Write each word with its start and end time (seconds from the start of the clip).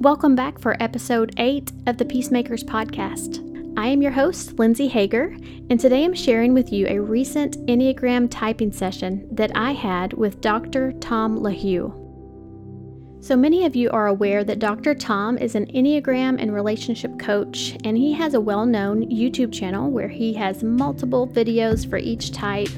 Welcome 0.00 0.34
back 0.34 0.58
for 0.58 0.82
episode 0.82 1.34
8 1.36 1.72
of 1.86 1.98
the 1.98 2.06
Peacemakers 2.06 2.64
Podcast. 2.64 3.46
I 3.76 3.88
am 3.88 4.00
your 4.00 4.12
host, 4.12 4.58
Lindsey 4.58 4.88
Haeger, 4.88 5.36
and 5.68 5.78
today 5.78 6.06
I'm 6.06 6.14
sharing 6.14 6.54
with 6.54 6.72
you 6.72 6.86
a 6.88 6.98
recent 6.98 7.58
Enneagram 7.66 8.30
typing 8.30 8.72
session 8.72 9.28
that 9.30 9.54
I 9.54 9.72
had 9.72 10.14
with 10.14 10.40
Dr. 10.40 10.92
Tom 11.00 11.40
LaHue. 11.40 11.92
So 13.22 13.36
many 13.36 13.66
of 13.66 13.76
you 13.76 13.90
are 13.90 14.06
aware 14.06 14.42
that 14.42 14.58
Dr. 14.58 14.94
Tom 14.94 15.36
is 15.36 15.54
an 15.54 15.66
Enneagram 15.66 16.40
and 16.40 16.54
relationship 16.54 17.18
coach, 17.18 17.76
and 17.84 17.98
he 17.98 18.14
has 18.14 18.32
a 18.32 18.40
well 18.40 18.64
known 18.64 19.04
YouTube 19.10 19.52
channel 19.52 19.90
where 19.90 20.08
he 20.08 20.32
has 20.32 20.64
multiple 20.64 21.28
videos 21.28 21.86
for 21.86 21.98
each 21.98 22.32
type 22.32 22.70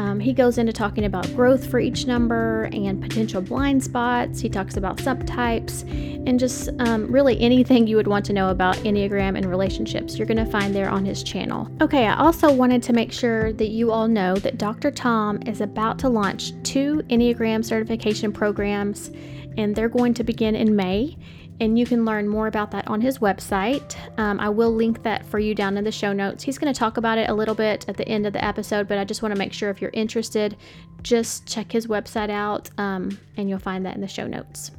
um, 0.00 0.18
he 0.18 0.32
goes 0.32 0.56
into 0.56 0.72
talking 0.72 1.04
about 1.04 1.26
growth 1.36 1.70
for 1.70 1.78
each 1.78 2.06
number 2.06 2.70
and 2.72 3.02
potential 3.02 3.42
blind 3.42 3.84
spots. 3.84 4.40
He 4.40 4.48
talks 4.48 4.78
about 4.78 4.96
subtypes 4.96 5.82
and 6.26 6.40
just 6.40 6.70
um, 6.78 7.12
really 7.12 7.38
anything 7.38 7.86
you 7.86 7.96
would 7.96 8.06
want 8.06 8.24
to 8.24 8.32
know 8.32 8.48
about 8.48 8.76
Enneagram 8.76 9.36
and 9.36 9.44
relationships, 9.44 10.16
you're 10.16 10.26
going 10.26 10.42
to 10.42 10.50
find 10.50 10.74
there 10.74 10.88
on 10.88 11.04
his 11.04 11.22
channel. 11.22 11.70
Okay, 11.82 12.06
I 12.06 12.16
also 12.16 12.50
wanted 12.50 12.82
to 12.84 12.94
make 12.94 13.12
sure 13.12 13.52
that 13.52 13.68
you 13.68 13.92
all 13.92 14.08
know 14.08 14.36
that 14.36 14.56
Dr. 14.56 14.90
Tom 14.90 15.42
is 15.42 15.60
about 15.60 15.98
to 15.98 16.08
launch 16.08 16.54
two 16.62 17.02
Enneagram 17.10 17.62
certification 17.62 18.32
programs, 18.32 19.10
and 19.58 19.76
they're 19.76 19.90
going 19.90 20.14
to 20.14 20.24
begin 20.24 20.56
in 20.56 20.74
May 20.74 21.18
and 21.60 21.78
you 21.78 21.84
can 21.84 22.04
learn 22.06 22.26
more 22.26 22.46
about 22.46 22.70
that 22.70 22.88
on 22.88 23.00
his 23.00 23.18
website. 23.18 23.94
Um, 24.18 24.40
I 24.40 24.48
will 24.48 24.74
link 24.74 25.02
that 25.02 25.24
for 25.26 25.38
you 25.38 25.54
down 25.54 25.76
in 25.76 25.84
the 25.84 25.92
show 25.92 26.12
notes. 26.12 26.42
He's 26.42 26.58
going 26.58 26.72
to 26.72 26.78
talk 26.78 26.96
about 26.96 27.18
it 27.18 27.28
a 27.28 27.34
little 27.34 27.54
bit 27.54 27.86
at 27.86 27.98
the 27.98 28.08
end 28.08 28.26
of 28.26 28.32
the 28.32 28.44
episode, 28.44 28.88
but 28.88 28.96
I 28.96 29.04
just 29.04 29.22
want 29.22 29.34
to 29.34 29.38
make 29.38 29.52
sure 29.52 29.68
if 29.68 29.80
you're 29.80 29.90
interested, 29.92 30.56
just 31.02 31.46
check 31.46 31.70
his 31.70 31.86
website 31.86 32.30
out 32.30 32.70
um, 32.78 33.18
and 33.36 33.48
you'll 33.48 33.58
find 33.58 33.84
that 33.84 33.94
in 33.94 34.00
the 34.00 34.08
show 34.08 34.26
notes. 34.26 34.72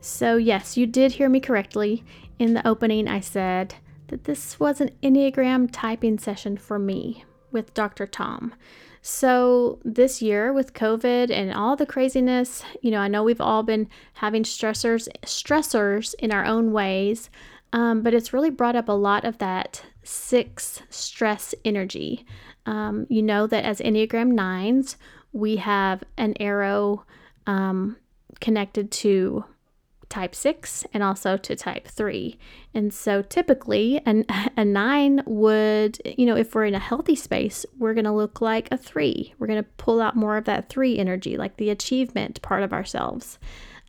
So, 0.00 0.36
yes, 0.36 0.76
you 0.76 0.86
did 0.86 1.12
hear 1.12 1.28
me 1.28 1.40
correctly. 1.40 2.04
In 2.38 2.54
the 2.54 2.66
opening, 2.66 3.08
I 3.08 3.20
said 3.20 3.74
that 4.08 4.24
this 4.24 4.60
was 4.60 4.80
an 4.80 4.90
Enneagram 5.02 5.68
typing 5.72 6.18
session 6.18 6.56
for 6.56 6.78
me 6.78 7.24
with 7.50 7.74
Dr. 7.74 8.06
Tom. 8.06 8.54
So, 9.06 9.80
this 9.84 10.22
year 10.22 10.50
with 10.50 10.72
COVID 10.72 11.30
and 11.30 11.52
all 11.52 11.76
the 11.76 11.84
craziness, 11.84 12.64
you 12.80 12.90
know, 12.90 13.00
I 13.00 13.08
know 13.08 13.22
we've 13.22 13.38
all 13.38 13.62
been 13.62 13.86
having 14.14 14.44
stressors 14.44 15.08
stressors 15.26 16.14
in 16.20 16.32
our 16.32 16.46
own 16.46 16.72
ways, 16.72 17.28
um, 17.74 18.00
but 18.00 18.14
it's 18.14 18.32
really 18.32 18.48
brought 18.48 18.76
up 18.76 18.88
a 18.88 18.92
lot 18.92 19.26
of 19.26 19.36
that 19.38 19.82
six 20.04 20.80
stress 20.88 21.54
energy. 21.66 22.24
Um, 22.64 23.06
you 23.10 23.20
know 23.20 23.46
that 23.46 23.66
as 23.66 23.78
Enneagram 23.78 24.32
nines, 24.32 24.96
we 25.34 25.56
have 25.56 26.02
an 26.16 26.32
arrow 26.40 27.04
um, 27.46 27.98
connected 28.40 28.90
to 28.90 29.44
type 30.08 30.34
6 30.34 30.84
and 30.92 31.02
also 31.02 31.36
to 31.36 31.56
type 31.56 31.88
3. 31.88 32.38
And 32.74 32.92
so 32.92 33.22
typically 33.22 34.00
an, 34.06 34.24
a 34.56 34.64
9 34.64 35.22
would, 35.26 36.00
you 36.04 36.26
know, 36.26 36.36
if 36.36 36.54
we're 36.54 36.66
in 36.66 36.74
a 36.74 36.78
healthy 36.78 37.16
space, 37.16 37.66
we're 37.78 37.94
going 37.94 38.04
to 38.04 38.12
look 38.12 38.40
like 38.40 38.68
a 38.70 38.76
3. 38.76 39.34
We're 39.38 39.46
going 39.46 39.62
to 39.62 39.68
pull 39.76 40.00
out 40.00 40.16
more 40.16 40.36
of 40.36 40.44
that 40.44 40.68
3 40.68 40.98
energy, 40.98 41.36
like 41.36 41.56
the 41.56 41.70
achievement 41.70 42.42
part 42.42 42.62
of 42.62 42.72
ourselves. 42.72 43.38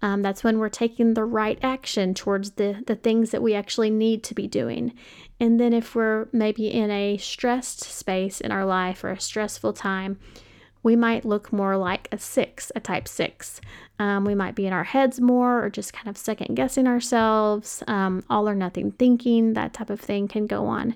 Um, 0.02 0.22
that's 0.22 0.44
when 0.44 0.60
we're 0.60 0.70
taking 0.70 1.14
the 1.14 1.24
right 1.24 1.58
action 1.64 2.14
towards 2.14 2.52
the, 2.52 2.84
the 2.86 2.96
things 2.96 3.32
that 3.32 3.42
we 3.42 3.56
actually 3.56 3.90
need 3.90 4.24
to 4.26 4.36
be 4.36 4.48
doing. 4.48 4.94
And 5.40 5.60
then 5.60 5.74
if 5.74 5.96
we're 5.96 6.28
maybe 6.32 6.68
in 6.72 6.92
a 6.92 7.18
stressed 7.18 7.84
space 7.84 8.40
in 8.42 8.52
our 8.52 8.66
life 8.66 9.04
or 9.04 9.10
a 9.10 9.20
stressful 9.20 9.74
time, 9.74 10.20
we 10.86 10.96
might 10.96 11.26
look 11.26 11.52
more 11.52 11.76
like 11.78 12.08
a 12.12 12.18
six, 12.20 12.72
a 12.76 12.80
type 12.80 13.08
six. 13.08 13.60
Um, 13.98 14.24
we 14.24 14.36
might 14.36 14.54
be 14.54 14.68
in 14.68 14.72
our 14.72 14.84
heads 14.84 15.20
more 15.20 15.66
or 15.66 15.70
just 15.72 15.94
kind 15.94 16.08
of 16.08 16.16
second 16.16 16.54
guessing 16.54 16.86
ourselves, 16.86 17.82
um, 17.88 18.24
all 18.30 18.48
or 18.48 18.54
nothing 18.54 18.92
thinking, 18.92 19.54
that 19.54 19.74
type 19.74 19.90
of 19.90 20.00
thing 20.00 20.28
can 20.28 20.46
go 20.46 20.68
on. 20.68 20.96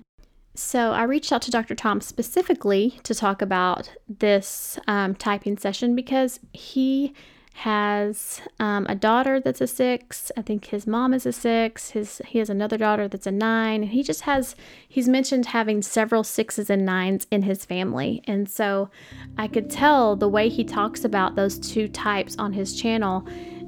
So 0.54 0.92
I 0.92 1.02
reached 1.02 1.32
out 1.32 1.42
to 1.42 1.50
Dr. 1.50 1.74
Tom 1.74 2.00
specifically 2.00 3.00
to 3.02 3.16
talk 3.16 3.42
about 3.42 3.90
this 4.08 4.78
um, 4.86 5.16
typing 5.16 5.58
session 5.58 5.96
because 5.96 6.38
he 6.52 7.12
has 7.52 8.40
um, 8.58 8.86
a 8.88 8.94
daughter 8.94 9.40
that's 9.40 9.60
a 9.60 9.66
six. 9.66 10.32
I 10.36 10.42
think 10.42 10.66
his 10.66 10.86
mom 10.86 11.12
is 11.12 11.26
a 11.26 11.32
six. 11.32 11.90
His 11.90 12.22
he 12.26 12.38
has 12.38 12.48
another 12.48 12.78
daughter 12.78 13.08
that's 13.08 13.26
a 13.26 13.32
nine. 13.32 13.82
He 13.82 14.02
just 14.02 14.22
has 14.22 14.56
he's 14.88 15.08
mentioned 15.08 15.46
having 15.46 15.82
several 15.82 16.24
sixes 16.24 16.70
and 16.70 16.86
nines 16.86 17.26
in 17.30 17.42
his 17.42 17.64
family, 17.64 18.22
and 18.26 18.48
so 18.48 18.90
I 19.36 19.48
could 19.48 19.68
tell 19.68 20.16
the 20.16 20.28
way 20.28 20.48
he 20.48 20.64
talks 20.64 21.04
about 21.04 21.34
those 21.34 21.58
two 21.58 21.88
types 21.88 22.36
on 22.38 22.52
his 22.52 22.74
channel 22.80 23.26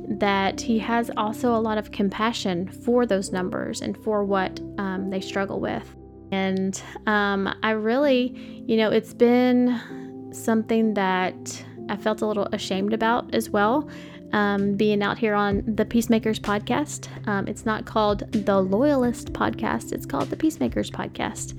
that 0.09 0.61
he 0.61 0.79
has 0.79 1.11
also 1.17 1.55
a 1.55 1.61
lot 1.61 1.79
of 1.79 1.91
compassion 1.91 2.69
for 2.69 3.07
those 3.07 3.33
numbers 3.33 3.83
and 3.83 3.97
for 3.99 4.25
what 4.25 4.61
um, 4.79 5.11
they 5.11 5.21
struggle 5.21 5.61
with. 5.61 5.95
And 6.33 6.83
um, 7.07 7.55
I 7.63 7.71
really, 7.73 8.65
you 8.67 8.77
know, 8.77 8.91
it's 8.91 9.15
been 9.15 10.31
something 10.33 10.95
that 10.95 11.65
I 11.89 11.97
felt 11.97 12.23
a 12.23 12.27
little 12.27 12.49
ashamed 12.53 12.93
about 12.93 13.35
as 13.35 13.51
well. 13.51 13.89
Um, 14.33 14.77
being 14.77 15.03
out 15.03 15.19
here 15.19 15.35
on 15.35 15.63
the 15.67 15.85
Peacemakers 15.85 16.41
podcast. 16.41 17.07
Um, 17.29 17.47
it's 17.47 17.67
not 17.67 17.85
called 17.85 18.21
the 18.33 18.61
Loyalist 18.61 19.35
podcast, 19.35 19.93
it's 19.93 20.07
called 20.07 20.31
the 20.31 20.37
Peacemakers 20.37 20.91
podcast. 20.91 21.59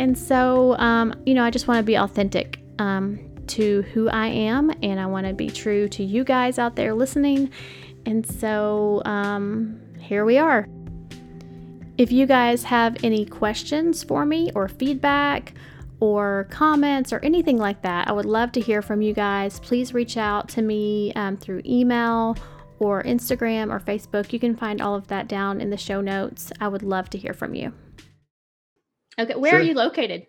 And 0.00 0.18
so, 0.18 0.76
um, 0.78 1.14
you 1.24 1.34
know, 1.34 1.44
I 1.44 1.50
just 1.50 1.68
want 1.68 1.78
to 1.78 1.84
be 1.84 1.96
authentic 1.96 2.58
um, 2.80 3.20
to 3.48 3.82
who 3.92 4.08
I 4.08 4.26
am 4.26 4.72
and 4.82 4.98
I 4.98 5.06
want 5.06 5.26
to 5.26 5.32
be 5.32 5.50
true 5.50 5.88
to 5.88 6.02
you 6.02 6.24
guys 6.24 6.58
out 6.58 6.74
there 6.74 6.94
listening. 6.94 7.50
And 8.06 8.26
so, 8.26 9.02
um, 9.04 9.80
here 10.00 10.24
we 10.24 10.38
are. 10.38 10.66
If 11.98 12.10
you 12.10 12.26
guys 12.26 12.64
have 12.64 12.96
any 13.04 13.26
questions 13.26 14.02
for 14.02 14.24
me 14.24 14.50
or 14.54 14.68
feedback, 14.68 15.52
or 16.00 16.48
comments 16.50 17.12
or 17.12 17.18
anything 17.20 17.58
like 17.58 17.82
that, 17.82 18.08
I 18.08 18.12
would 18.12 18.24
love 18.24 18.52
to 18.52 18.60
hear 18.60 18.82
from 18.82 19.02
you 19.02 19.12
guys. 19.12 19.60
Please 19.60 19.94
reach 19.94 20.16
out 20.16 20.48
to 20.50 20.62
me 20.62 21.12
um, 21.14 21.36
through 21.36 21.62
email 21.64 22.36
or 22.78 23.02
Instagram 23.02 23.70
or 23.70 23.78
Facebook. 23.78 24.32
You 24.32 24.40
can 24.40 24.56
find 24.56 24.80
all 24.80 24.94
of 24.94 25.06
that 25.08 25.28
down 25.28 25.60
in 25.60 25.70
the 25.70 25.76
show 25.76 26.00
notes. 26.00 26.50
I 26.60 26.68
would 26.68 26.82
love 26.82 27.10
to 27.10 27.18
hear 27.18 27.34
from 27.34 27.54
you. 27.54 27.72
Okay, 29.18 29.34
where 29.34 29.52
sure. 29.52 29.60
are 29.60 29.62
you 29.62 29.74
located? 29.74 30.26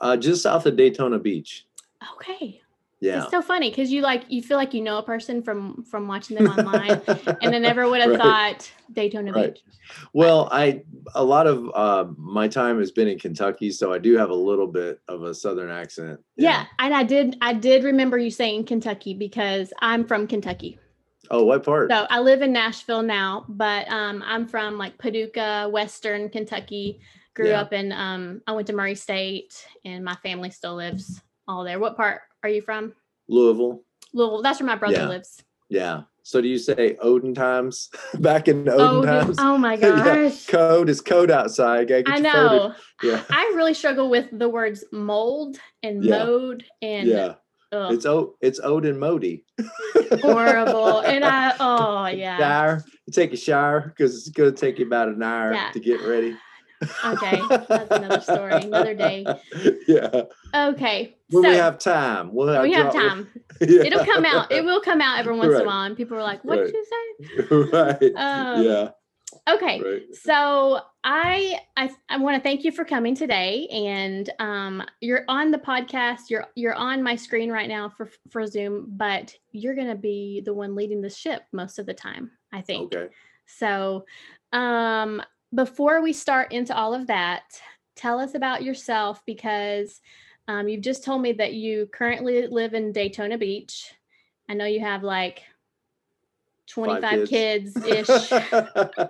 Uh, 0.00 0.16
just 0.16 0.42
south 0.42 0.64
of 0.64 0.76
Daytona 0.76 1.18
Beach. 1.18 1.66
Okay. 2.14 2.62
Yeah. 3.00 3.22
It's 3.22 3.30
so 3.30 3.40
funny 3.40 3.70
because 3.70 3.90
you 3.90 4.02
like 4.02 4.24
you 4.28 4.42
feel 4.42 4.58
like 4.58 4.74
you 4.74 4.82
know 4.82 4.98
a 4.98 5.02
person 5.02 5.42
from 5.42 5.82
from 5.84 6.06
watching 6.06 6.36
them 6.36 6.46
online, 6.48 7.00
and 7.40 7.54
I 7.54 7.58
never 7.58 7.88
would 7.88 8.02
have 8.02 8.10
right. 8.10 8.20
thought 8.20 8.70
Daytona 8.92 9.32
right. 9.32 9.54
Beach. 9.54 9.64
Well, 10.12 10.48
I 10.52 10.82
a 11.14 11.24
lot 11.24 11.46
of 11.46 11.70
uh, 11.74 12.12
my 12.18 12.46
time 12.46 12.78
has 12.78 12.90
been 12.90 13.08
in 13.08 13.18
Kentucky, 13.18 13.70
so 13.70 13.90
I 13.90 13.98
do 13.98 14.18
have 14.18 14.28
a 14.28 14.34
little 14.34 14.66
bit 14.66 15.00
of 15.08 15.22
a 15.22 15.34
southern 15.34 15.70
accent. 15.70 16.20
Yeah, 16.36 16.66
and 16.78 16.92
I 16.92 17.02
did 17.02 17.38
I 17.40 17.54
did 17.54 17.84
remember 17.84 18.18
you 18.18 18.30
saying 18.30 18.66
Kentucky 18.66 19.14
because 19.14 19.72
I'm 19.80 20.06
from 20.06 20.26
Kentucky. 20.26 20.78
Oh, 21.30 21.44
what 21.44 21.64
part? 21.64 21.90
So 21.90 22.06
I 22.10 22.20
live 22.20 22.42
in 22.42 22.52
Nashville 22.52 23.02
now, 23.02 23.46
but 23.48 23.90
um, 23.90 24.22
I'm 24.26 24.46
from 24.46 24.76
like 24.76 24.98
Paducah, 24.98 25.68
Western 25.70 26.28
Kentucky. 26.28 27.00
Grew 27.32 27.50
yeah. 27.50 27.60
up 27.60 27.72
in 27.72 27.92
um, 27.92 28.42
I 28.46 28.52
went 28.52 28.66
to 28.66 28.74
Murray 28.74 28.94
State, 28.94 29.66
and 29.86 30.04
my 30.04 30.16
family 30.16 30.50
still 30.50 30.74
lives 30.74 31.22
all 31.48 31.64
there. 31.64 31.78
What 31.78 31.96
part 31.96 32.22
are 32.42 32.48
you 32.48 32.62
from? 32.62 32.94
Louisville. 33.28 33.82
Louisville. 34.12 34.42
That's 34.42 34.60
where 34.60 34.66
my 34.66 34.76
brother 34.76 34.96
yeah. 34.96 35.08
lives. 35.08 35.42
Yeah. 35.68 36.02
So 36.22 36.40
do 36.40 36.48
you 36.48 36.58
say 36.58 36.96
Odin 37.00 37.34
times 37.34 37.88
back 38.14 38.48
in 38.48 38.68
Odin, 38.68 38.80
Odin. 38.80 39.10
times? 39.10 39.36
Oh 39.38 39.58
my 39.58 39.76
gosh. 39.80 40.06
yeah. 40.06 40.30
Code 40.48 40.88
is 40.88 41.00
code 41.00 41.30
outside. 41.30 41.90
I 42.06 42.20
know. 42.20 42.74
Yeah. 43.02 43.22
I 43.30 43.52
really 43.56 43.74
struggle 43.74 44.10
with 44.10 44.26
the 44.32 44.48
words 44.48 44.84
mold 44.92 45.58
and 45.82 46.04
yeah. 46.04 46.24
mode 46.24 46.64
and 46.82 47.08
yeah. 47.08 47.34
Ugh. 47.72 47.92
It's 47.92 48.04
o 48.04 48.34
it's 48.40 48.58
Odin 48.58 48.98
Modi. 48.98 49.44
Horrible. 50.20 51.00
And 51.00 51.24
I 51.24 51.54
oh 51.60 52.06
yeah. 52.08 52.36
Shower. 52.36 52.84
You 53.06 53.12
take 53.12 53.32
a 53.32 53.36
shower 53.36 53.94
because 53.96 54.16
it's 54.16 54.28
gonna 54.30 54.50
take 54.50 54.80
you 54.80 54.86
about 54.86 55.08
an 55.08 55.22
hour 55.22 55.54
yeah. 55.54 55.70
to 55.70 55.78
get 55.78 56.00
ready 56.02 56.36
okay, 57.04 57.40
that's 57.68 57.90
another 57.90 58.20
story, 58.20 58.52
another 58.54 58.94
day. 58.94 59.26
Yeah. 59.86 60.22
Okay. 60.54 61.16
When 61.30 61.44
so, 61.44 61.50
we 61.50 61.56
have 61.56 61.78
time, 61.78 62.32
we'll 62.32 62.48
have 62.48 62.62
we 62.62 62.72
have 62.72 62.92
time. 62.92 63.28
yeah. 63.60 63.82
It'll 63.84 64.04
come 64.04 64.24
out. 64.24 64.50
It 64.50 64.64
will 64.64 64.80
come 64.80 65.00
out 65.00 65.18
every 65.18 65.36
once 65.36 65.52
right. 65.52 65.60
in 65.60 65.62
a 65.62 65.66
while, 65.66 65.84
and 65.84 65.96
people 65.96 66.16
are 66.16 66.22
like, 66.22 66.44
"What 66.44 66.58
right. 66.58 66.66
did 66.66 66.74
you 66.74 66.86
say?" 66.86 67.56
right. 67.72 68.12
Um, 68.16 68.64
yeah. 68.64 68.90
Okay. 69.48 69.80
Right. 69.80 70.02
So 70.14 70.80
I 71.04 71.60
I, 71.76 71.90
I 72.08 72.16
want 72.16 72.36
to 72.36 72.42
thank 72.42 72.64
you 72.64 72.72
for 72.72 72.84
coming 72.84 73.14
today, 73.14 73.68
and 73.68 74.30
um, 74.38 74.82
you're 75.00 75.24
on 75.28 75.50
the 75.50 75.58
podcast. 75.58 76.30
You're 76.30 76.46
you're 76.56 76.74
on 76.74 77.02
my 77.02 77.16
screen 77.16 77.50
right 77.50 77.68
now 77.68 77.88
for 77.88 78.10
for 78.30 78.46
Zoom, 78.46 78.86
but 78.88 79.34
you're 79.52 79.74
going 79.74 79.88
to 79.88 79.94
be 79.94 80.40
the 80.44 80.54
one 80.54 80.74
leading 80.74 81.00
the 81.00 81.10
ship 81.10 81.42
most 81.52 81.78
of 81.78 81.86
the 81.86 81.94
time. 81.94 82.30
I 82.52 82.62
think. 82.62 82.94
Okay. 82.94 83.12
So 83.46 84.04
um 84.52 85.22
before 85.54 86.00
we 86.02 86.12
start 86.12 86.52
into 86.52 86.76
all 86.76 86.94
of 86.94 87.06
that, 87.08 87.42
tell 87.96 88.18
us 88.20 88.34
about 88.34 88.62
yourself 88.62 89.22
because 89.26 90.00
um, 90.48 90.68
you've 90.68 90.82
just 90.82 91.04
told 91.04 91.22
me 91.22 91.32
that 91.32 91.54
you 91.54 91.88
currently 91.92 92.46
live 92.46 92.74
in 92.74 92.92
Daytona 92.92 93.38
Beach. 93.38 93.92
I 94.48 94.54
know 94.54 94.64
you 94.64 94.80
have 94.80 95.02
like 95.02 95.42
25 96.68 97.28
kids. 97.28 97.74
kids 97.74 97.86
ish. 97.86 98.08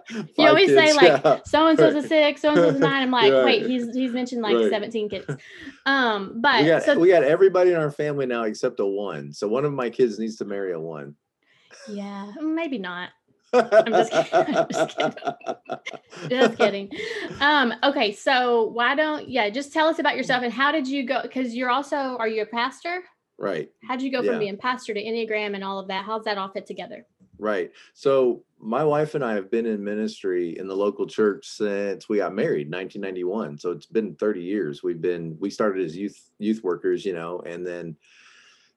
You 0.39 0.49
always 0.49 0.69
say 0.69 0.93
like 0.95 1.23
yeah. 1.23 1.41
so 1.45 1.67
and 1.67 1.79
so's 1.79 1.95
a 1.95 2.07
six, 2.07 2.41
so 2.41 2.51
and 2.51 2.59
so's 2.59 2.77
a 2.77 2.79
nine. 2.79 3.03
I'm 3.03 3.11
like, 3.11 3.33
Right. 3.33 3.45
wait, 3.45 3.67
he's 3.67 3.95
he's 3.95 4.13
mentioned 4.13 4.43
like 4.43 4.57
Right. 4.57 4.71
17 4.71 5.09
kids. 5.09 5.27
Um, 5.87 6.41
but 6.41 6.63
we 6.63 6.69
got 6.69 6.83
so 6.83 6.99
we 6.99 7.09
got 7.09 7.23
everybody 7.23 7.71
in 7.71 7.77
our 7.77 7.91
family 7.91 8.27
now 8.27 8.43
except 8.45 8.81
a 8.81 8.87
one. 8.87 9.33
So 9.33 9.49
one 9.49 9.65
of 9.65 9.73
my 9.73 9.89
kids 9.89 10.19
needs 10.19 10.37
to 10.37 10.45
marry 10.45 10.73
a 10.73 10.81
one. 10.81 11.17
yeah, 11.89 12.33
maybe 12.41 12.79
not. 12.79 13.11
Just 13.53 14.13
kidding. 14.13 14.31
I'm 14.57 14.67
just 14.71 14.89
kidding. 14.97 15.15
Just 16.29 16.59
kidding. 16.59 16.91
Um, 17.41 17.75
okay, 17.83 18.13
so 18.13 18.65
why 18.65 18.95
don't 18.95 19.29
yeah, 19.29 19.49
just 19.51 19.73
tell 19.73 19.89
us 19.89 19.99
about 19.99 20.17
yourself 20.17 20.43
and 20.43 20.53
how 20.53 20.73
did 20.73 20.87
you 20.87 21.05
go? 21.07 21.23
Because 21.23 21.55
you're 21.55 21.71
also 21.71 21.97
are 21.97 22.29
you 22.29 22.43
a 22.43 22.47
pastor? 22.47 23.03
Right. 23.39 23.71
How 23.89 23.97
did 23.97 24.05
you 24.05 24.13
go 24.13 24.19
from 24.19 24.35
Yeah. 24.35 24.39
being 24.39 24.57
pastor 24.59 24.93
to 24.95 25.03
Enneagram 25.03 25.55
and 25.55 25.65
all 25.65 25.79
of 25.79 25.89
that? 25.89 26.05
How's 26.05 26.25
that 26.25 26.37
all 26.37 26.51
fit 26.51 26.67
together? 26.67 27.07
Right. 27.39 27.73
So 27.95 28.45
my 28.59 28.85
wife 28.85 29.15
and 29.15 29.25
I 29.25 29.33
have 29.35 29.51
been 29.51 29.65
in 29.65 29.83
ministry 29.83 30.59
in 30.59 30.69
the 30.69 30.77
local 30.77 31.07
church 31.07 31.47
since 31.49 32.07
we 32.07 32.19
got 32.19 32.35
married, 32.35 32.71
1991. 32.71 33.57
So 33.59 33.71
it's 33.71 33.87
been 33.87 34.15
30 34.17 34.43
years. 34.43 34.83
We've 34.83 35.01
been 35.01 35.39
we 35.41 35.49
started 35.49 35.83
as 35.83 35.97
youth 35.97 36.21
youth 36.39 36.63
workers, 36.63 37.07
you 37.07 37.15
know, 37.15 37.41
and 37.47 37.67
then 37.67 37.97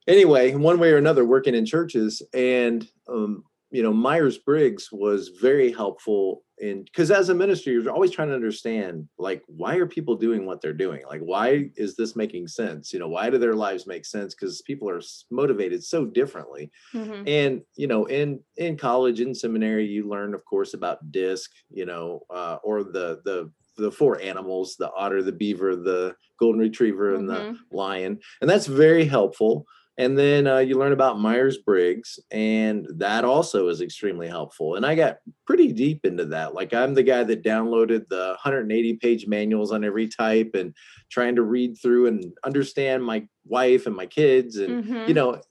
anyway, 0.08 0.56
one 0.56 0.80
way 0.80 0.92
or 0.94 0.98
another, 0.98 1.26
working 1.26 1.56
in 1.56 1.66
churches. 1.66 2.22
And 2.34 2.88
um, 3.10 3.44
you 3.74 3.84
know, 3.84 3.92
Myers 3.94 4.38
Briggs 4.38 4.90
was 4.92 5.30
very 5.42 5.72
helpful 5.72 6.44
in 6.60 6.84
because 6.86 7.12
as 7.12 7.30
a 7.30 7.36
minister, 7.36 7.72
you're 7.72 7.92
always 7.92 8.12
trying 8.12 8.30
to 8.30 8.36
understand 8.36 9.10
like 9.18 9.44
why 9.48 9.76
are 9.78 9.88
people 9.88 10.16
doing 10.16 10.46
what 10.46 10.62
they're 10.62 10.74
doing? 10.74 11.02
Like, 11.08 11.22
why 11.22 11.72
is 11.76 11.96
this 11.96 12.16
making 12.16 12.48
sense? 12.48 12.94
You 12.94 13.00
know, 13.00 13.10
why 13.10 13.32
do 13.32 13.40
their 13.40 13.56
lives 13.56 13.88
make 13.88 14.06
sense? 14.06 14.36
Because 14.36 14.62
people 14.62 14.90
are 14.90 15.02
motivated 15.32 15.84
so 15.84 16.06
differently 16.06 16.72
Mhm. 16.94 17.28
and 17.28 17.62
you 17.76 17.88
know 17.88 18.06
in 18.06 18.40
in 18.58 18.78
college 18.78 19.20
in 19.22 19.34
seminary 19.34 19.86
you 19.86 20.08
learn 20.08 20.34
of 20.34 20.46
course 20.46 20.74
about 20.74 21.12
disc 21.12 21.52
you 21.70 21.86
know 21.86 22.22
uh, 22.30 22.58
or 22.64 22.84
the 22.84 23.22
the 23.26 23.52
the 23.78 23.92
four 23.92 24.22
animals 24.22 24.76
the 24.78 24.92
otter 24.94 25.24
the 25.24 25.32
beaver 25.32 25.76
the 25.76 26.16
golden 26.40 26.62
retriever 26.62 27.16
and 27.16 27.30
the 27.30 27.46
Mhm. 27.46 27.58
lion 27.72 28.20
and 28.42 28.50
that's 28.50 28.68
very 28.68 29.06
helpful 29.06 29.66
and 29.98 30.18
then 30.18 30.48
uh, 30.48 30.58
you 30.58 30.78
learn 30.78 30.92
about 30.92 31.20
myers-briggs 31.20 32.20
and 32.32 32.88
that 32.96 33.24
also 33.24 33.68
is 33.68 33.82
extremely 33.82 34.28
helpful 34.28 34.76
and 34.76 34.86
i 34.86 34.96
got 34.96 35.18
pretty 35.46 35.72
deep 35.72 36.06
into 36.06 36.26
that 36.26 36.54
like 36.54 36.74
i'm 36.74 36.94
the 36.94 37.04
guy 37.04 37.24
that 37.24 37.44
downloaded 37.44 38.08
the 38.10 38.30
180 38.44 38.94
page 38.96 39.28
manuals 39.28 39.72
on 39.72 39.84
every 39.84 40.08
type 40.08 40.52
and 40.56 40.74
trying 41.10 41.36
to 41.36 41.44
read 41.44 41.78
through 41.82 42.08
and 42.08 42.34
understand 42.44 43.04
my 43.04 43.26
wife 43.46 43.86
and 43.86 43.96
my 43.96 44.06
kids 44.06 44.58
and 44.58 44.84
Mhm. 44.84 45.08
you 45.08 45.14
know 45.14 45.42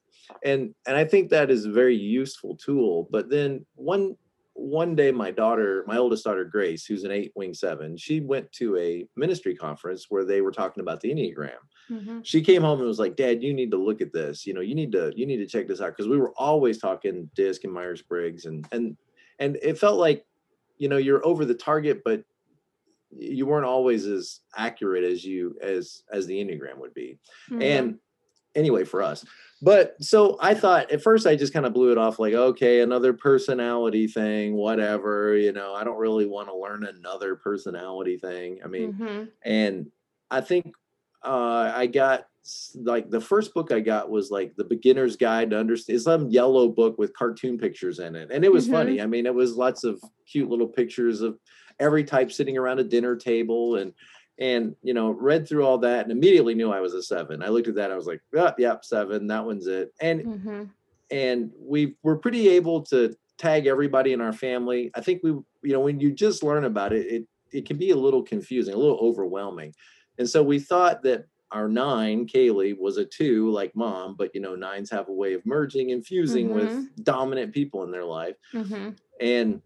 and 0.44 0.74
and 0.86 0.96
i 0.96 1.04
think 1.04 1.30
that 1.30 1.50
is 1.50 1.66
a 1.66 1.70
very 1.70 1.96
useful 1.96 2.56
tool 2.56 3.08
but 3.10 3.28
then 3.30 3.64
one 3.74 4.16
one 4.54 4.94
day 4.94 5.10
my 5.10 5.30
daughter 5.30 5.82
my 5.86 5.96
oldest 5.96 6.24
daughter 6.24 6.44
grace 6.44 6.84
who's 6.84 7.04
an 7.04 7.10
eight 7.10 7.32
wing 7.34 7.54
seven 7.54 7.96
she 7.96 8.20
went 8.20 8.50
to 8.52 8.76
a 8.76 9.06
ministry 9.16 9.54
conference 9.54 10.06
where 10.10 10.24
they 10.24 10.40
were 10.42 10.52
talking 10.52 10.80
about 10.82 11.00
the 11.00 11.10
enneagram 11.10 11.56
Mhm. 11.92 12.24
she 12.24 12.40
came 12.42 12.62
home 12.62 12.78
and 12.78 12.88
was 12.88 12.98
like 12.98 13.16
dad 13.16 13.42
you 13.42 13.52
need 13.52 13.70
to 13.70 13.76
look 13.76 14.00
at 14.00 14.12
this 14.12 14.46
you 14.46 14.54
know 14.54 14.60
you 14.62 14.74
need 14.74 14.92
to 14.92 15.12
you 15.14 15.26
need 15.26 15.38
to 15.38 15.46
check 15.46 15.68
this 15.68 15.80
out 15.80 15.90
because 15.96 16.08
we 16.08 16.16
were 16.18 16.32
always 16.36 16.78
talking 16.78 17.28
disc 17.34 17.64
and 17.64 17.72
myers-briggs 17.72 18.46
and 18.46 18.66
and 18.72 18.96
and 19.38 19.56
it 19.62 19.78
felt 19.78 19.98
like 19.98 20.24
you 20.78 20.88
know 20.88 20.96
you're 20.96 21.24
over 21.26 21.44
the 21.44 21.54
target 21.54 22.02
but 22.04 22.24
you 23.10 23.44
weren't 23.46 23.66
always 23.66 24.06
as 24.06 24.40
accurate 24.56 25.04
as 25.04 25.22
you 25.24 25.54
as 25.60 26.02
as 26.10 26.26
the 26.26 26.42
enneagram 26.42 26.78
would 26.78 26.94
be 26.94 27.18
Mhm. 27.50 27.62
and 27.62 27.98
anyway 28.54 28.84
for 28.84 29.02
us 29.02 29.24
but 29.62 29.96
so 30.02 30.36
i 30.40 30.54
thought 30.54 30.90
at 30.90 31.02
first 31.02 31.26
i 31.26 31.34
just 31.36 31.52
kind 31.54 31.64
of 31.66 31.72
blew 31.72 31.90
it 31.92 31.98
off 31.98 32.18
like 32.18 32.34
okay 32.34 32.80
another 32.80 33.12
personality 33.12 34.06
thing 34.06 34.54
whatever 34.54 35.36
you 35.36 35.52
know 35.52 35.74
i 35.74 35.84
don't 35.84 35.98
really 35.98 36.26
want 36.26 36.48
to 36.48 36.54
learn 36.56 36.84
another 36.84 37.34
personality 37.36 38.16
thing 38.18 38.58
i 38.64 38.66
mean 38.66 38.92
Mhm. 38.94 39.28
and 39.42 39.90
i 40.30 40.40
think 40.40 40.74
uh 41.24 41.72
i 41.74 41.86
got 41.86 42.26
like 42.74 43.08
the 43.10 43.20
first 43.20 43.54
book 43.54 43.70
i 43.70 43.78
got 43.80 44.10
was 44.10 44.30
like 44.30 44.54
the 44.56 44.64
beginner's 44.64 45.16
guide 45.16 45.50
to 45.50 45.58
understand 45.58 45.94
it's 45.94 46.04
some 46.04 46.28
yellow 46.28 46.69
book 46.69 46.98
with 46.98 47.12
cartoon 47.14 47.56
pictures 47.56 47.98
in 48.00 48.16
it 48.16 48.30
and 48.32 48.44
it 48.44 48.52
was 48.52 48.66
Mhm. 48.66 48.70
funny 48.72 49.00
i 49.00 49.06
mean 49.06 49.26
it 49.26 49.34
was 49.34 49.56
lots 49.56 49.84
of 49.84 50.02
cute 50.26 50.48
little 50.50 50.66
pictures 50.69 51.20
of 51.20 51.38
every 51.78 52.02
type 52.04 52.32
sitting 52.32 52.58
around 52.58 52.80
a 52.80 52.84
dinner 52.84 53.14
table 53.16 53.76
and 53.76 53.92
and 54.38 54.74
you 54.82 54.92
know 54.94 55.10
read 55.10 55.46
through 55.48 55.64
all 55.64 55.78
that 55.78 56.02
and 56.02 56.10
immediately 56.10 56.54
knew 56.54 56.72
i 56.72 56.80
was 56.80 56.94
a 56.94 57.02
seven. 57.02 57.42
I 57.42 57.48
looked 57.48 57.69
at 57.69 57.74
that 57.76 57.92
i 57.92 57.96
was 57.96 58.06
like 58.06 58.20
yep 58.34 58.56
yep 58.58 58.84
seven 58.84 59.26
that 59.28 59.44
one's 59.44 59.66
it. 59.69 59.92
And 60.00 60.22
Mhm. 60.22 60.70
and 61.10 61.52
we 61.58 61.96
were 62.02 62.16
pretty 62.16 62.48
able 62.48 62.82
to 62.84 63.14
tag 63.38 63.66
everybody 63.66 64.12
in 64.12 64.20
our 64.20 64.32
family. 64.32 64.90
I 64.94 65.00
think 65.00 65.22
we 65.22 65.30
you 65.30 65.72
know 65.72 65.80
when 65.80 66.00
you 66.00 66.10
just 66.12 66.42
learn 66.42 66.64
about 66.64 66.92
it 66.92 67.06
it 67.06 67.26
it 67.52 67.66
can 67.66 67.76
be 67.76 67.90
a 67.90 67.96
little 67.96 68.22
confusing 68.22 68.74
a 68.74 68.78
little 68.78 68.98
overwhelming 68.98 69.74
and 70.22 70.30
so 70.30 70.40
we 70.40 70.60
thought 70.60 71.02
that 71.02 71.26
our 71.50 71.69
nine 71.69 72.26
kaylee 72.26 72.78
was 72.78 72.96
a 72.96 73.04
two 73.04 73.50
like 73.50 73.74
mom 73.74 74.14
but 74.16 74.30
you 74.34 74.40
know 74.40 74.54
nines 74.54 74.88
have 74.88 75.08
a 75.08 75.12
way 75.12 75.32
of 75.34 75.44
merging 75.44 75.90
and 75.90 76.06
fusing 76.06 76.54
with 76.54 76.70
dominant 77.04 77.52
people 77.52 77.82
in 77.82 77.90
their 77.90 78.04
life 78.04 78.36
Mhm. 78.54 78.96
and 79.20 79.60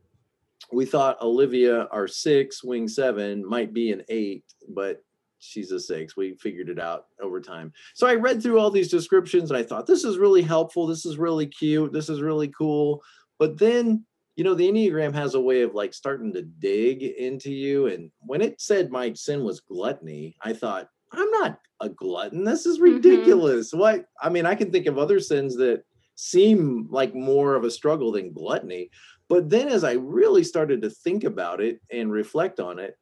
we 0.72 0.84
thought 0.86 1.20
Olivia, 1.22 1.84
our 1.92 2.08
six 2.08 2.64
wing 2.64 2.88
seven, 2.88 3.44
might 3.46 3.72
be 3.74 3.92
an 3.92 4.02
eight, 4.08 4.42
but 4.70 5.04
she's 5.38 5.70
a 5.70 5.78
six. 5.78 6.16
We 6.16 6.34
figured 6.40 6.70
it 6.70 6.80
out 6.80 7.06
over 7.20 7.40
time. 7.40 7.72
So 7.94 8.06
I 8.08 8.14
read 8.14 8.42
through 8.42 8.58
all 8.58 8.70
these 8.70 8.90
descriptions 8.90 9.50
and 9.50 9.58
I 9.58 9.62
thought 9.62 9.86
this 9.86 10.02
is 10.02 10.18
really 10.18 10.42
helpful. 10.42 10.86
This 10.86 11.04
is 11.06 11.18
really 11.18 11.46
cute. 11.46 11.92
This 11.92 12.08
is 12.08 12.20
really 12.22 12.48
cool. 12.48 13.00
But 13.38 13.58
then, 13.58 14.04
you 14.36 14.44
know, 14.44 14.54
the 14.54 14.70
Enneagram 14.70 15.14
has 15.14 15.34
a 15.34 15.40
way 15.40 15.62
of 15.62 15.74
like 15.74 15.94
starting 15.94 16.32
to 16.34 16.42
dig 16.42 17.02
into 17.02 17.50
you. 17.50 17.86
And 17.86 18.10
when 18.20 18.42
it 18.42 18.60
said 18.60 18.90
my 18.90 19.12
sin 19.14 19.42
was 19.42 19.60
gluttony, 19.60 20.36
I 20.42 20.52
thought, 20.52 20.88
I'm 21.12 21.30
not 21.30 21.58
a 21.80 21.88
glutton. 21.88 22.44
This 22.44 22.66
is 22.66 22.78
Mhm. 22.78 22.94
ridiculous. 22.96 23.72
What? 23.72 24.06
I 24.20 24.28
mean, 24.28 24.44
I 24.44 24.54
can 24.54 24.70
think 24.70 24.86
of 24.86 24.98
other 24.98 25.20
sins 25.20 25.56
that 25.56 25.84
seem 26.16 26.86
like 26.90 27.14
more 27.14 27.54
of 27.54 27.64
a 27.64 27.70
struggle 27.70 28.12
than 28.12 28.32
gluttony. 28.32 28.90
But 29.28 29.48
then 29.48 29.68
as 29.68 29.84
I 29.84 29.92
really 29.92 30.44
started 30.44 30.82
to 30.82 30.90
think 30.90 31.24
about 31.24 31.60
it 31.60 31.80
and 31.90 32.12
reflect 32.12 32.60
on 32.60 32.78
it, 32.78 32.96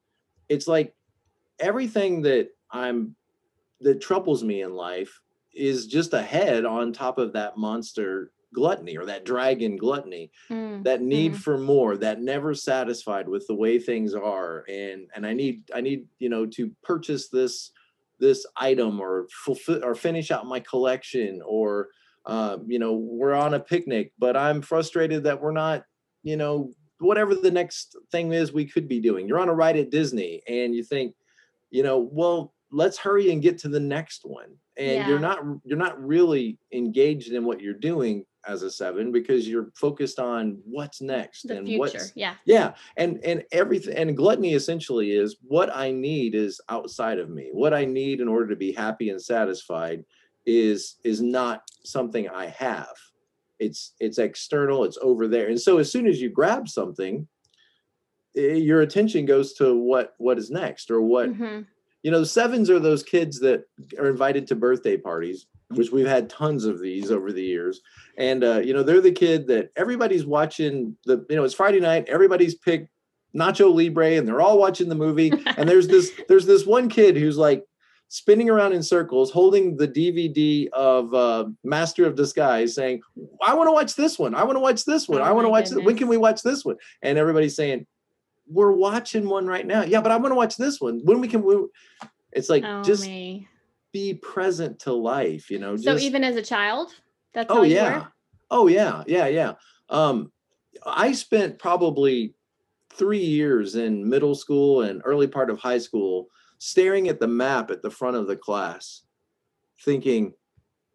it's 0.49 0.69
like 0.69 0.95
everything 1.59 2.23
that 2.23 2.49
I'm 2.71 3.17
that 3.81 4.01
troubles 4.01 4.43
me 4.45 4.63
in 4.63 4.73
life 4.75 5.21
is 5.53 5.87
just 5.87 6.15
a 6.15 6.23
head 6.23 6.65
on 6.65 6.93
top 6.93 7.19
of 7.19 7.33
that 7.33 7.57
monster 7.57 8.33
gluttony 8.55 8.97
or 8.97 9.05
that 9.05 9.25
dragon 9.25 9.77
gluttony 9.77 10.31
Mm. 10.51 10.85
that 10.85 11.03
need 11.03 11.33
Mhm. 11.33 11.37
for 11.45 11.59
more 11.59 11.97
that 11.99 12.23
never 12.23 12.55
satisfied 12.55 13.29
with 13.29 13.47
the 13.49 13.55
way 13.55 13.79
things 13.79 14.15
are 14.15 14.65
and 14.69 15.09
and 15.15 15.27
i 15.27 15.35
need 15.35 15.63
i 15.75 15.81
need 15.81 16.07
you 16.19 16.29
know 16.31 16.47
to 16.47 16.71
purchase 16.83 17.29
this 17.29 17.73
this 18.21 18.47
item 18.57 19.01
or 19.01 19.27
fulfill 19.45 19.85
or 19.85 19.95
finish 19.95 20.31
out 20.31 20.47
my 20.47 20.61
collection 20.61 21.43
or 21.45 21.89
um, 22.27 22.65
you 22.71 22.79
know 22.79 22.95
we're 22.95 23.35
on 23.35 23.53
a 23.55 23.61
picnic 23.61 24.13
but 24.19 24.37
i'm 24.37 24.63
frustrated 24.63 25.25
that 25.25 25.41
we're 25.43 25.53
not 25.67 25.85
you 26.23 26.37
know 26.37 26.73
whatever 27.01 27.35
the 27.35 27.51
next 27.51 27.97
thing 28.13 28.33
is 28.33 28.53
we 28.53 28.65
could 28.65 28.89
be 28.89 29.01
doing 29.01 29.27
you're 29.29 29.41
on 29.41 29.49
a 29.51 29.55
ride 29.55 29.77
at 29.77 29.91
disney 29.91 30.41
and 30.49 30.75
you 30.75 30.83
think 30.83 31.15
you 31.71 31.83
know 31.83 31.99
well 31.99 32.55
let's 32.71 32.97
hurry 32.97 33.31
and 33.33 33.43
get 33.43 33.59
to 33.59 33.69
the 33.69 33.81
next 33.81 34.23
one 34.25 34.51
and 34.77 34.87
Yeah. 35.01 35.09
you're 35.09 35.19
not 35.21 35.39
you're 35.65 35.77
not 35.87 36.03
really 36.03 36.57
engaged 36.73 37.33
in 37.33 37.45
what 37.45 37.61
you're 37.61 37.75
doing 37.91 38.25
as 38.47 38.63
a 38.63 38.71
seven 38.71 39.11
because 39.13 39.49
you're 39.49 39.71
focused 39.75 40.19
on 40.19 40.59
what's 40.65 41.01
next 41.01 41.49
The 41.49 41.59
and 41.59 41.67
future. 41.67 41.79
what's 41.79 42.13
Yeah. 42.15 42.35
yeah 42.45 42.75
and 42.97 43.19
and 43.25 43.45
everything 43.53 43.97
and 43.97 44.17
gluttony 44.17 44.55
essentially 44.55 45.13
is 45.13 45.37
what 45.43 45.75
i 45.75 45.91
need 45.91 46.35
is 46.35 46.61
outside 46.69 47.19
of 47.19 47.31
me 47.31 47.49
what 47.53 47.73
i 47.75 47.85
need 47.85 48.21
in 48.21 48.29
order 48.29 48.49
to 48.49 48.57
be 48.57 48.73
happy 48.73 49.11
and 49.11 49.21
satisfied 49.21 50.05
is 50.47 50.97
is 51.05 51.21
not 51.23 51.63
something 51.85 52.29
i 52.29 52.47
have 52.47 52.95
it's 53.59 53.95
it's 54.01 54.19
external 54.19 54.85
it's 54.85 54.99
over 55.01 55.27
there 55.29 55.49
and 55.49 55.61
so 55.61 55.79
as 55.79 55.91
soon 55.91 56.07
as 56.07 56.21
you 56.21 56.29
grab 56.29 56.69
something 56.69 57.27
eh, 58.37 58.55
your 58.55 58.83
attention 58.83 59.25
goes 59.27 59.55
to 59.55 59.75
what 59.79 60.15
what 60.19 60.39
is 60.39 60.51
next 60.51 60.91
or 60.91 61.01
what 61.01 61.31
Mhm. 61.31 61.67
you 62.03 62.11
know 62.11 62.21
the 62.21 62.27
sevens 62.27 62.69
are 62.69 62.79
those 62.81 63.03
kids 63.03 63.41
that 63.41 63.65
are 63.99 64.09
invited 64.09 64.47
to 64.49 64.55
birthday 64.55 64.97
parties 64.97 65.47
which 65.69 65.91
we've 65.91 66.07
had 66.07 66.31
tons 66.31 66.65
of 66.65 66.81
these 66.81 67.11
over 67.11 67.33
the 67.33 67.43
years. 67.43 67.81
And 68.19 68.45
uh, 68.45 68.61
you 68.61 68.73
know 68.73 68.83
they're 68.83 69.01
the 69.01 69.13
kid 69.13 69.47
that 69.49 69.71
everybody's 69.77 70.27
watching 70.27 70.97
the 71.05 71.25
you 71.29 71.37
know 71.37 71.45
it's 71.45 71.55
friday 71.55 71.81
night 71.81 72.07
everybody's 72.09 72.55
picked 72.55 72.89
nacho 73.37 73.75
libre 73.75 74.13
and 74.13 74.27
they're 74.27 74.41
all 74.41 74.59
watching 74.59 74.89
the 74.89 74.95
movie. 74.95 75.33
And 75.57 75.69
there's 75.69 75.89
this 75.89 76.13
there's 76.29 76.47
this 76.47 76.67
one 76.67 76.89
kid 76.89 77.17
who's 77.17 77.37
like 77.37 77.65
spinning 78.09 78.51
around 78.51 78.73
in 78.73 78.83
circles 78.83 79.31
holding 79.31 79.77
the 79.77 79.89
dvd 79.89 80.69
of 80.69 81.13
uh, 81.15 81.47
master 81.65 82.07
of 82.07 82.15
disguise 82.15 82.75
saying 82.75 83.01
i 83.45 83.55
want 83.55 83.67
to 83.67 83.73
watch 83.73 83.95
this 83.97 84.19
one 84.19 84.35
i 84.35 84.45
want 84.45 84.57
to 84.57 84.61
watch 84.61 84.85
this 84.85 85.09
one 85.09 85.21
Oh 85.21 85.25
i 85.25 85.33
want 85.33 85.47
to 85.47 85.49
watch 85.49 85.71
th- 85.71 85.85
when 85.85 85.97
can 85.97 86.07
we 86.09 86.17
watch 86.17 86.43
this 86.43 86.65
one? 86.65 86.77
And 87.03 87.19
everybody's 87.19 87.57
saying 87.57 87.87
we're 88.47 88.73
watching 88.73 89.29
one 89.29 89.47
right 89.47 89.67
now. 89.67 89.83
Yeah 89.83 90.01
but 90.01 90.13
i 90.13 90.17
want 90.17 90.33
to 90.33 90.37
watch 90.37 90.57
this 90.57 90.81
one. 90.81 91.01
When 91.05 91.21
we 91.21 91.29
can 91.29 91.43
we, 91.43 91.57
it's 92.33 92.51
like 92.51 92.65
oh, 92.65 92.83
just 92.83 93.07
me. 93.07 93.49
Be 93.95 94.13
present 94.13 94.79
to 94.81 94.93
life 94.93 95.51
you 95.51 95.59
know 95.61 95.77
So 95.77 95.97
even 95.97 96.25
as 96.25 96.35
a 96.37 96.43
child, 96.43 96.91
that's 97.33 97.51
oh 97.51 97.63
you 97.63 97.77
yeah 97.77 97.99
were? 98.01 98.13
oh 98.51 98.67
yeah 98.67 99.05
yeah 99.07 99.29
yeah 99.29 99.53
um 99.89 100.33
I 100.85 101.13
spent 101.13 101.59
probably 101.61 102.35
three 102.93 103.25
years 103.25 103.77
in 103.77 104.09
middle 104.09 104.35
school 104.35 104.83
and 104.83 105.01
early 105.05 105.29
part 105.29 105.49
of 105.49 105.59
high 105.61 105.79
school 105.79 106.27
staring 106.59 107.09
at 107.09 107.21
the 107.21 107.29
map 107.29 107.71
at 107.71 107.83
the 107.83 107.91
front 107.91 108.17
of 108.17 108.27
the 108.27 108.37
class, 108.37 109.03
thinking, 109.83 110.33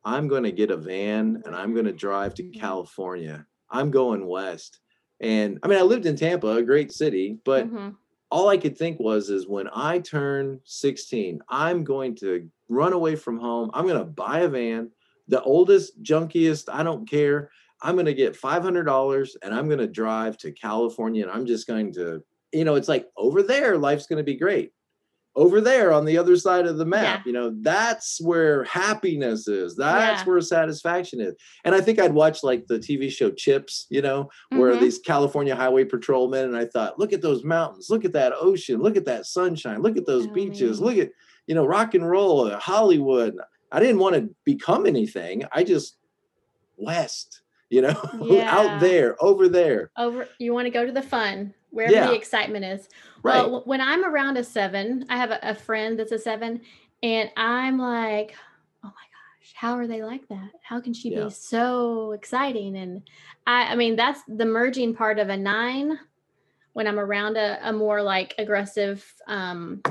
I'm 0.03 0.27
going 0.27 0.43
to 0.43 0.51
get 0.51 0.71
a 0.71 0.77
van 0.77 1.41
and 1.45 1.55
I'm 1.55 1.73
going 1.73 1.85
to 1.85 1.93
drive 1.93 2.33
to 2.35 2.43
California. 2.49 3.45
I'm 3.69 3.91
going 3.91 4.25
west. 4.27 4.79
And 5.21 5.59
I 5.63 5.67
mean, 5.67 5.77
I 5.79 5.83
lived 5.83 6.05
in 6.05 6.15
Tampa, 6.15 6.47
a 6.47 6.63
great 6.63 6.91
city, 6.91 7.37
but 7.45 7.67
Mhm. 7.67 7.95
All 8.31 8.49
I 8.49 8.57
could 8.57 8.77
think 8.77 8.99
was 8.99 9.29
is 9.29 9.47
when 9.47 9.69
I 9.73 9.99
turn 9.99 10.59
16, 10.63 11.41
I'm 11.49 11.83
going 11.83 12.15
to 12.17 12.47
run 12.67 12.93
away 12.93 13.15
from 13.15 13.39
home. 13.39 13.71
I'm 13.73 13.87
going 13.87 13.99
to 13.99 14.05
buy 14.05 14.39
a 14.39 14.47
van, 14.47 14.91
the 15.27 15.41
oldest, 15.41 16.01
junkiest, 16.03 16.69
I 16.71 16.83
don't 16.83 17.09
care. 17.09 17.49
I'm 17.81 17.95
going 17.95 18.05
to 18.05 18.13
get 18.13 18.39
$500 18.39 19.35
and 19.41 19.53
I'm 19.53 19.67
going 19.67 19.79
to 19.79 19.87
drive 19.87 20.37
to 20.39 20.51
California 20.51 21.23
and 21.23 21.31
I'm 21.31 21.45
just 21.45 21.65
going 21.65 21.93
to, 21.93 22.21
you 22.51 22.65
know, 22.65 22.75
it's 22.75 22.89
like 22.89 23.07
over 23.17 23.41
there, 23.41 23.77
life's 23.77 24.05
going 24.05 24.17
to 24.17 24.23
be 24.23 24.35
great. 24.35 24.73
Over 25.35 25.61
there 25.61 25.93
on 25.93 26.05
the 26.05 26.17
other 26.17 26.35
side 26.35 26.65
of 26.65 26.77
the 26.77 26.85
map, 26.85 27.19
Yeah. 27.19 27.21
you 27.25 27.31
know, 27.33 27.55
that's 27.61 28.19
where 28.19 28.63
happiness 28.65 29.47
is. 29.47 29.75
That's 29.75 30.21
Yeah. 30.21 30.25
where 30.27 30.41
satisfaction 30.41 31.21
is. 31.21 31.35
And 31.63 31.75
I 31.75 31.81
think 31.81 31.99
I'd 31.99 32.13
watch 32.13 32.43
like 32.43 32.65
the 32.67 32.79
TV 32.79 33.09
show 33.09 33.29
Chips, 33.31 33.85
you 33.89 34.01
know, 34.01 34.29
where 34.49 34.73
Mhm. 34.73 34.79
these 34.81 34.97
California 34.99 35.55
highway 35.55 35.85
patrolmen, 35.85 36.45
and 36.45 36.57
I 36.57 36.65
thought, 36.65 36.97
look 36.99 37.13
at 37.13 37.21
those 37.21 37.43
mountains, 37.43 37.89
look 37.89 38.05
at 38.05 38.13
that 38.13 38.33
ocean, 38.35 38.81
look 38.81 38.97
at 38.97 39.05
that 39.05 39.27
sunshine, 39.27 39.81
look 39.81 39.97
at 39.97 40.05
those 40.07 40.25
Oh, 40.27 40.31
beaches, 40.33 40.81
man. 40.81 40.89
look 40.89 40.97
at 40.97 41.11
you 41.47 41.55
know 41.55 41.65
rock 41.65 41.93
and 41.93 42.09
roll, 42.09 42.41
uh, 42.47 42.59
Hollywood. 42.59 43.35
I 43.71 43.79
didn't 43.79 43.99
want 43.99 44.15
to 44.15 44.29
become 44.45 44.85
anything. 44.87 45.43
I 45.51 45.63
just 45.63 45.97
west, 46.77 47.41
you 47.69 47.81
know, 47.81 48.09
Yeah. 48.21 48.45
out 48.49 48.79
there, 48.79 49.15
over 49.23 49.47
there. 49.47 49.91
over 49.97 50.27
you 50.39 50.53
want 50.53 50.65
to 50.65 50.71
go 50.71 50.85
to 50.85 50.91
the 50.91 51.01
fun 51.01 51.53
wherever 51.71 51.93
Yeah. 51.93 52.07
the 52.07 52.15
excitement 52.15 52.65
is 52.65 52.89
Right. 53.21 53.35
well 53.47 53.61
when 53.65 53.79
i'm 53.79 54.03
around 54.03 54.37
a 54.37 54.43
seven 54.43 55.05
i 55.09 55.17
have 55.17 55.29
a, 55.29 55.39
a 55.43 55.53
friend 55.53 55.99
that's 55.99 56.11
a 56.11 56.17
seven 56.17 56.61
and 57.03 57.29
i'm 57.37 57.77
like 57.77 58.33
oh 58.83 58.87
my 58.87 58.89
gosh 58.91 59.53
how 59.53 59.73
are 59.75 59.85
they 59.85 60.01
like 60.03 60.27
that 60.29 60.49
how 60.63 60.79
can 60.81 60.93
she 60.95 61.11
Yeah. 61.11 61.25
be 61.25 61.29
so 61.29 62.13
exciting 62.13 62.75
and 62.77 63.03
i 63.45 63.71
i 63.71 63.75
mean 63.75 63.95
that's 63.95 64.21
the 64.27 64.45
merging 64.45 64.95
part 64.95 65.19
of 65.19 65.29
a 65.29 65.37
nine 65.37 65.99
when 66.73 66.87
i'm 66.87 66.99
around 66.99 67.37
a, 67.37 67.59
a 67.61 67.71
more 67.71 68.01
like 68.01 68.33
aggressive 68.39 69.05
um 69.27 69.83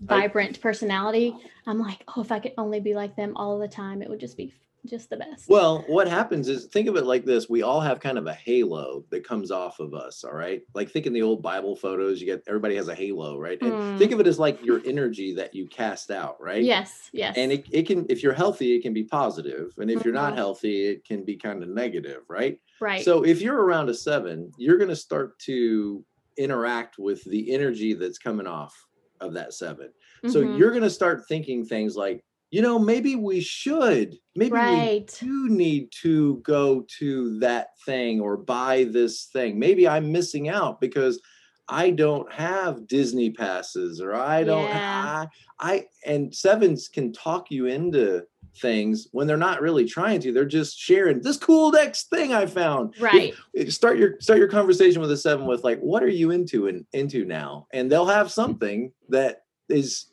vibrant 0.00 0.58
personality 0.62 1.36
i'm 1.66 1.78
like 1.78 2.02
oh 2.16 2.22
if 2.22 2.32
i 2.32 2.38
could 2.38 2.54
only 2.56 2.80
be 2.80 2.94
like 2.94 3.14
them 3.16 3.36
all 3.36 3.58
the 3.58 3.68
time 3.68 4.00
it 4.00 4.08
would 4.08 4.20
just 4.20 4.38
be 4.38 4.54
just 4.86 5.10
the 5.10 5.16
best 5.16 5.48
Well, 5.48 5.82
what 5.88 6.06
happens 6.06 6.48
is 6.48 6.66
think 6.66 6.86
of 6.88 6.96
it 6.96 7.04
like 7.04 7.24
this: 7.24 7.48
we 7.48 7.62
all 7.62 7.80
have 7.80 7.98
kind 8.00 8.18
of 8.18 8.26
a 8.26 8.34
halo 8.34 9.04
that 9.10 9.24
comes 9.26 9.50
off 9.50 9.80
of 9.80 9.94
us. 9.94 10.22
All 10.22 10.32
right, 10.34 10.62
like 10.74 10.90
think 10.90 11.06
in 11.06 11.12
the 11.12 11.22
old 11.22 11.42
Bible 11.42 11.74
photos, 11.76 12.20
you 12.20 12.26
get 12.26 12.44
everybody 12.46 12.76
has 12.76 12.88
a 12.88 12.94
halo, 12.94 13.36
right? 13.38 13.60
And 13.62 13.78
Mm. 13.78 13.96
think 13.98 14.12
of 14.12 14.20
it 14.20 14.26
as 14.28 14.38
like 14.38 14.58
your 14.62 14.80
energy 14.84 15.34
that 15.34 15.54
you 15.54 15.66
cast 15.68 16.10
out, 16.10 16.40
right? 16.40 16.70
yes 16.70 17.10
yes 17.12 17.36
and 17.36 17.52
it, 17.52 17.66
it 17.72 17.86
can 17.86 18.06
if 18.10 18.22
you're 18.22 18.34
healthy 18.34 18.74
it 18.76 18.82
can 18.82 18.92
be 18.94 19.04
positive 19.04 19.72
and 19.78 19.90
if 19.90 20.04
you're 20.04 20.12
not 20.14 20.34
Mhm. 20.34 20.36
healthy 20.36 20.86
it 20.88 21.04
can 21.04 21.24
be 21.24 21.36
kind 21.36 21.62
of 21.62 21.68
negative 21.68 22.22
right 22.28 22.58
right 22.80 23.06
so 23.06 23.24
if 23.24 23.42
you're 23.42 23.62
around 23.64 23.88
a 23.90 23.94
seven 23.94 24.52
you're 24.56 24.78
going 24.78 24.88
to 24.90 24.96
start 24.96 25.38
to 25.40 26.04
interact 26.38 26.98
with 26.98 27.24
the 27.24 27.52
energy 27.54 27.94
that's 27.94 28.18
coming 28.18 28.46
off 28.46 28.74
of 29.20 29.34
that 29.34 29.52
seven 29.54 29.92
so 30.26 30.40
Mhm. 30.40 30.40
you're 30.40 30.70
going 30.70 30.82
to 30.82 30.90
start 30.90 31.26
thinking 31.28 31.64
things 31.64 31.96
like 31.96 32.24
you 32.50 32.62
know 32.62 32.78
maybe 32.78 33.16
we 33.16 33.40
should 33.40 34.16
maybe 34.34 34.52
we 34.52 35.06
do 35.18 35.48
need 35.48 35.90
to 36.02 36.36
go 36.38 36.84
to 36.98 37.38
that 37.38 37.68
thing 37.86 38.20
or 38.20 38.36
buy 38.36 38.84
this 38.84 39.26
thing. 39.26 39.58
Maybe 39.58 39.88
i'm 39.88 40.10
missing 40.12 40.48
out 40.48 40.80
because 40.80 41.20
i 41.68 41.90
don't 41.90 42.30
have 42.32 42.86
disney 42.88 43.30
passes 43.30 44.00
or 44.00 44.14
i 44.14 44.42
don't 44.42 44.64
Yeah. 44.64 45.26
I, 45.58 45.72
I 45.72 45.86
and 46.04 46.34
sevens 46.34 46.88
can 46.88 47.12
talk 47.12 47.50
you 47.50 47.66
into 47.66 48.24
things 48.56 49.06
when 49.12 49.28
they're 49.28 49.36
not 49.36 49.62
really 49.62 49.84
trying 49.84 50.20
to 50.20 50.32
they're 50.32 50.44
just 50.44 50.76
sharing 50.76 51.22
this 51.22 51.36
cool 51.36 51.70
next 51.70 52.10
thing 52.10 52.32
i 52.32 52.46
found. 52.46 52.94
Right. 52.98 53.34
start 53.68 53.98
your 53.98 54.20
start 54.20 54.40
your 54.40 54.48
conversation 54.48 55.00
with 55.00 55.12
a 55.12 55.16
seven 55.16 55.46
with 55.46 55.62
like 55.62 55.78
what 55.80 56.02
are 56.02 56.08
you 56.08 56.32
into 56.32 56.66
and 56.66 56.84
into 56.92 57.24
now? 57.24 57.66
And 57.72 57.90
they'll 57.90 58.06
have 58.06 58.32
something 58.32 58.92
that 59.08 59.42
is 59.68 60.06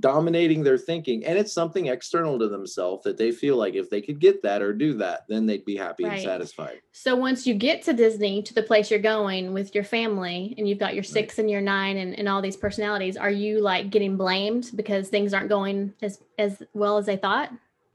dominating 0.00 0.62
their 0.62 0.78
thinking 0.78 1.24
and 1.24 1.38
it's 1.38 1.52
something 1.52 1.86
external 1.86 2.38
to 2.38 2.48
themselves 2.48 3.02
that 3.04 3.16
they 3.16 3.32
feel 3.32 3.56
like 3.56 3.74
if 3.74 3.90
they 3.90 4.00
could 4.00 4.18
get 4.20 4.42
that 4.42 4.62
or 4.62 4.72
do 4.72 4.94
that 4.94 5.24
then 5.28 5.46
they'd 5.46 5.64
be 5.64 5.76
happy 5.76 6.04
and 6.04 6.20
satisfied 6.20 6.80
So 6.92 7.14
once 7.16 7.46
you 7.46 7.54
get 7.54 7.82
to 7.82 7.92
Disney, 7.92 8.42
to 8.42 8.54
the 8.54 8.62
place 8.62 8.90
you're 8.90 9.00
going 9.00 9.52
with 9.52 9.74
your 9.74 9.84
family, 9.84 10.54
and 10.58 10.68
you've 10.68 10.78
got 10.78 10.94
your 10.94 11.04
six 11.04 11.38
and 11.38 11.50
your 11.50 11.60
nine 11.60 11.96
and, 11.96 12.18
and 12.18 12.28
all 12.28 12.42
these 12.42 12.56
personalities, 12.56 13.16
are 13.16 13.30
you 13.30 13.60
like 13.60 13.90
getting 13.90 14.16
blamed 14.16 14.70
because 14.74 15.08
things 15.08 15.32
aren't 15.34 15.48
going 15.48 15.92
as 16.02 16.20
as 16.38 16.62
well 16.74 16.98
as 16.98 17.06
they 17.06 17.16
thought? 17.16 17.50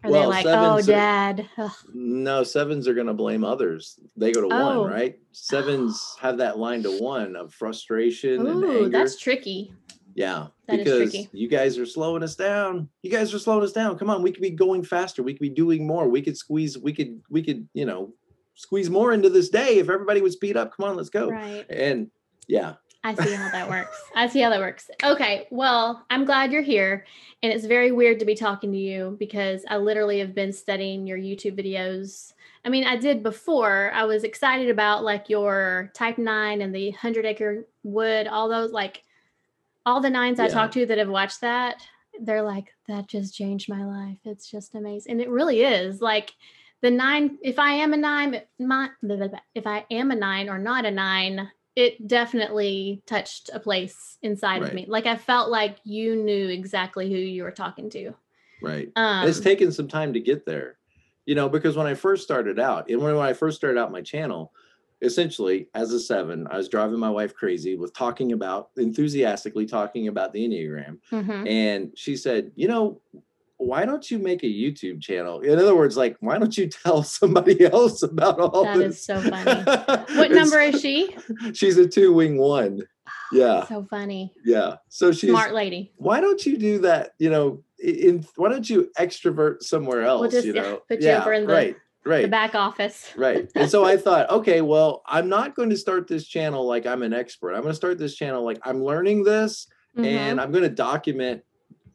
Are 0.05 0.11
they 0.11 0.19
Well, 0.19 0.29
like, 0.29 0.45
oh, 0.45 0.49
are- 0.51 0.81
dad? 0.81 1.47
ugh." 1.57 1.71
no 1.93 2.43
sevens 2.43 2.87
are 2.89 2.93
going 2.93 3.07
to 3.07 3.13
blame 3.13 3.43
others 3.45 3.99
they 4.17 4.31
go 4.33 4.41
to 4.41 4.53
Oh. 4.53 4.81
one 4.81 4.91
right 4.91 5.17
sevens 5.31 6.15
have 6.21 6.37
that 6.37 6.57
line 6.59 6.83
to 6.83 6.97
one 7.01 7.35
of 7.35 7.53
frustration 7.53 8.45
and 8.45 8.63
anger 8.63 8.89
that's 8.89 9.17
tricky. 9.17 9.73
Yeah, 10.15 10.47
That 10.67 10.77
because 10.77 11.15
you 11.31 11.47
guys 11.47 11.77
are 11.77 11.85
slowing 11.85 12.23
us 12.23 12.35
down. 12.35 12.89
You 13.01 13.09
guys 13.09 13.33
are 13.33 13.39
slowing 13.39 13.63
us 13.63 13.71
down. 13.71 13.97
Come 13.97 14.09
on, 14.09 14.21
we 14.21 14.31
could 14.31 14.41
be 14.41 14.51
going 14.51 14.83
faster. 14.83 15.23
We 15.23 15.33
could 15.33 15.41
be 15.41 15.49
doing 15.49 15.87
more. 15.87 16.07
We 16.07 16.21
could 16.21 16.37
squeeze. 16.37 16.77
We 16.77 16.93
could. 16.93 17.21
We 17.29 17.41
could. 17.41 17.67
You 17.73 17.85
know, 17.85 18.13
squeeze 18.55 18.89
more 18.89 19.13
into 19.13 19.29
this 19.29 19.49
day 19.49 19.79
if 19.79 19.89
everybody 19.89 20.21
would 20.21 20.31
speed 20.31 20.57
up. 20.57 20.75
Come 20.75 20.89
on, 20.89 20.95
let's 20.95 21.09
go. 21.09 21.29
Right. 21.29 21.65
And 21.69 22.11
yeah, 22.47 22.75
I 23.03 23.13
see 23.15 23.33
how 23.33 23.49
that 23.51 23.69
works. 23.69 24.01
I 24.15 24.27
see 24.27 24.41
how 24.41 24.49
that 24.49 24.59
works. 24.59 24.89
Okay. 25.03 25.47
Well, 25.51 26.05
I'm 26.09 26.25
glad 26.25 26.51
you're 26.51 26.61
here. 26.61 27.05
And 27.41 27.51
it's 27.51 27.65
very 27.65 27.91
weird 27.91 28.19
to 28.19 28.25
be 28.25 28.35
talking 28.35 28.71
to 28.71 28.77
you 28.77 29.17
because 29.19 29.65
I 29.67 29.77
literally 29.77 30.19
have 30.19 30.33
been 30.33 30.53
studying 30.53 31.05
your 31.05 31.17
YouTube 31.17 31.59
videos. 31.59 32.33
I 32.63 32.69
mean, 32.69 32.85
I 32.85 32.95
did 32.95 33.21
before. 33.21 33.91
I 33.93 34.05
was 34.05 34.23
excited 34.23 34.69
about 34.69 35.03
like 35.03 35.29
your 35.29 35.91
type 35.93 36.17
nine 36.17 36.61
and 36.61 36.73
the 36.73 36.91
100 36.91 37.25
acre 37.25 37.67
wood, 37.83 38.27
all 38.27 38.47
those, 38.47 38.71
like 38.71 39.03
all 39.85 40.01
the 40.01 40.09
nines 40.09 40.39
I 40.39 40.45
Yeah. 40.45 40.53
talked 40.53 40.73
to 40.73 40.85
that 40.85 40.97
have 40.97 41.09
watched 41.09 41.41
that. 41.41 41.85
They're 42.19 42.43
like, 42.43 42.73
that 42.87 43.07
just 43.07 43.35
changed 43.35 43.69
my 43.69 43.85
life. 43.85 44.19
It's 44.23 44.49
just 44.49 44.75
amazing. 44.75 45.13
And 45.13 45.21
it 45.21 45.29
really 45.29 45.61
is. 45.63 46.01
Like, 46.01 46.31
the 46.81 46.91
nine, 46.91 47.37
if 47.41 47.59
I 47.59 47.71
am 47.75 47.93
a 47.93 47.97
nine, 47.97 48.41
my, 48.59 48.89
if 49.55 49.65
I 49.65 49.85
am 49.89 50.11
a 50.11 50.15
nine 50.15 50.49
or 50.49 50.59
not 50.59 50.85
a 50.85 50.91
nine, 50.91 51.49
it 51.75 52.07
definitely 52.07 53.01
touched 53.07 53.49
a 53.53 53.59
place 53.59 54.17
inside 54.21 54.61
of 54.61 54.73
me. 54.73 54.85
Like 54.87 55.05
I 55.05 55.15
felt 55.15 55.49
like 55.49 55.77
you 55.83 56.15
knew 56.15 56.49
exactly 56.49 57.09
who 57.09 57.17
you 57.17 57.43
were 57.43 57.51
talking 57.51 57.89
to. 57.91 58.13
right. 58.61 58.89
Um, 58.95 59.27
it's 59.27 59.39
taken 59.39 59.71
some 59.71 59.87
time 59.87 60.13
to 60.13 60.19
get 60.19 60.45
there. 60.45 60.77
You 61.25 61.35
know, 61.35 61.47
because 61.47 61.77
when 61.77 61.87
I 61.87 61.93
first 61.93 62.23
started 62.23 62.59
out, 62.59 62.89
and 62.89 63.01
when, 63.01 63.15
when 63.15 63.25
I 63.25 63.31
first 63.31 63.55
started 63.55 63.79
out 63.79 63.93
my 63.93 64.01
channel, 64.01 64.51
essentially 65.03 65.67
as 65.73 65.91
a 65.91 65.99
seven, 65.99 66.47
I 66.49 66.57
was 66.57 66.69
driving 66.69 66.99
my 66.99 67.09
wife 67.09 67.35
crazy 67.35 67.75
with 67.75 67.93
talking 67.93 68.31
about 68.31 68.69
enthusiastically 68.77 69.65
talking 69.65 70.07
about 70.07 70.33
the 70.33 70.47
Enneagram. 70.47 70.97
mhm. 71.11 71.47
and 71.49 71.91
she 71.95 72.15
said, 72.15 72.51
"You 72.55 72.67
know, 72.67 73.01
why 73.57 73.85
don't 73.85 74.09
you 74.11 74.17
make 74.19 74.43
a 74.43 74.47
YouTube 74.47 75.01
channel? 75.01 75.39
In 75.41 75.57
other 75.59 75.75
words, 75.75 75.95
like, 75.95 76.17
why 76.19 76.37
don't 76.37 76.57
you 76.57 76.67
tell 76.83 77.03
somebody 77.03 77.63
else 77.65 78.01
about 78.03 78.39
all 78.39 78.63
That 78.65 78.77
this?" 78.77 78.95
is 78.99 79.05
so 79.05 79.21
funny. 79.21 79.63
What 80.17 80.31
number 80.31 80.59
is 80.59 80.81
she? 80.81 81.15
She's 81.53 81.77
a 81.77 81.87
two 81.87 82.13
wing 82.13 82.37
one. 82.37 82.81
Yeah, 83.31 83.65
So 83.65 83.83
funny. 83.89 84.31
yeah. 84.45 84.75
So 84.89 85.11
she's 85.11 85.31
Smart 85.31 85.53
lady. 85.55 85.91
why 85.97 86.21
don't 86.21 86.45
you 86.45 86.55
do 86.55 86.77
that? 86.79 87.15
You 87.17 87.31
know, 87.31 87.63
in 87.83 88.25
why 88.35 88.49
don't 88.49 88.69
you 88.69 88.91
extrovert 88.99 89.63
somewhere 89.63 90.03
else? 90.03 90.31
just, 90.33 90.45
you 90.45 90.53
yeah, 90.53 90.61
know, 90.65 90.81
put 90.87 91.01
you 91.01 91.09
over 91.09 91.33
in 91.33 91.47
the- 91.47 91.53
right, 91.53 91.75
right. 92.05 92.21
The 92.23 92.27
back 92.27 92.55
office. 92.55 93.11
Right. 93.17 93.49
And 93.55 93.69
so 93.69 93.83
I 93.85 93.97
thought, 93.97 94.29
okay, 94.29 94.61
well, 94.61 95.01
I'm 95.05 95.29
not 95.29 95.55
going 95.55 95.69
to 95.69 95.77
start 95.77 96.07
this 96.07 96.25
channel 96.27 96.65
like 96.67 96.85
I'm 96.85 97.01
an 97.03 97.13
expert. 97.13 97.53
I'm 97.53 97.61
going 97.61 97.71
to 97.71 97.75
start 97.75 97.97
this 97.97 98.15
channel 98.15 98.43
like 98.43 98.59
I'm 98.63 98.83
learning 98.83 99.23
this 99.23 99.67
Mhm. 99.97 100.05
and 100.05 100.41
I'm 100.41 100.51
going 100.51 100.63
to 100.63 100.69
document, 100.69 101.43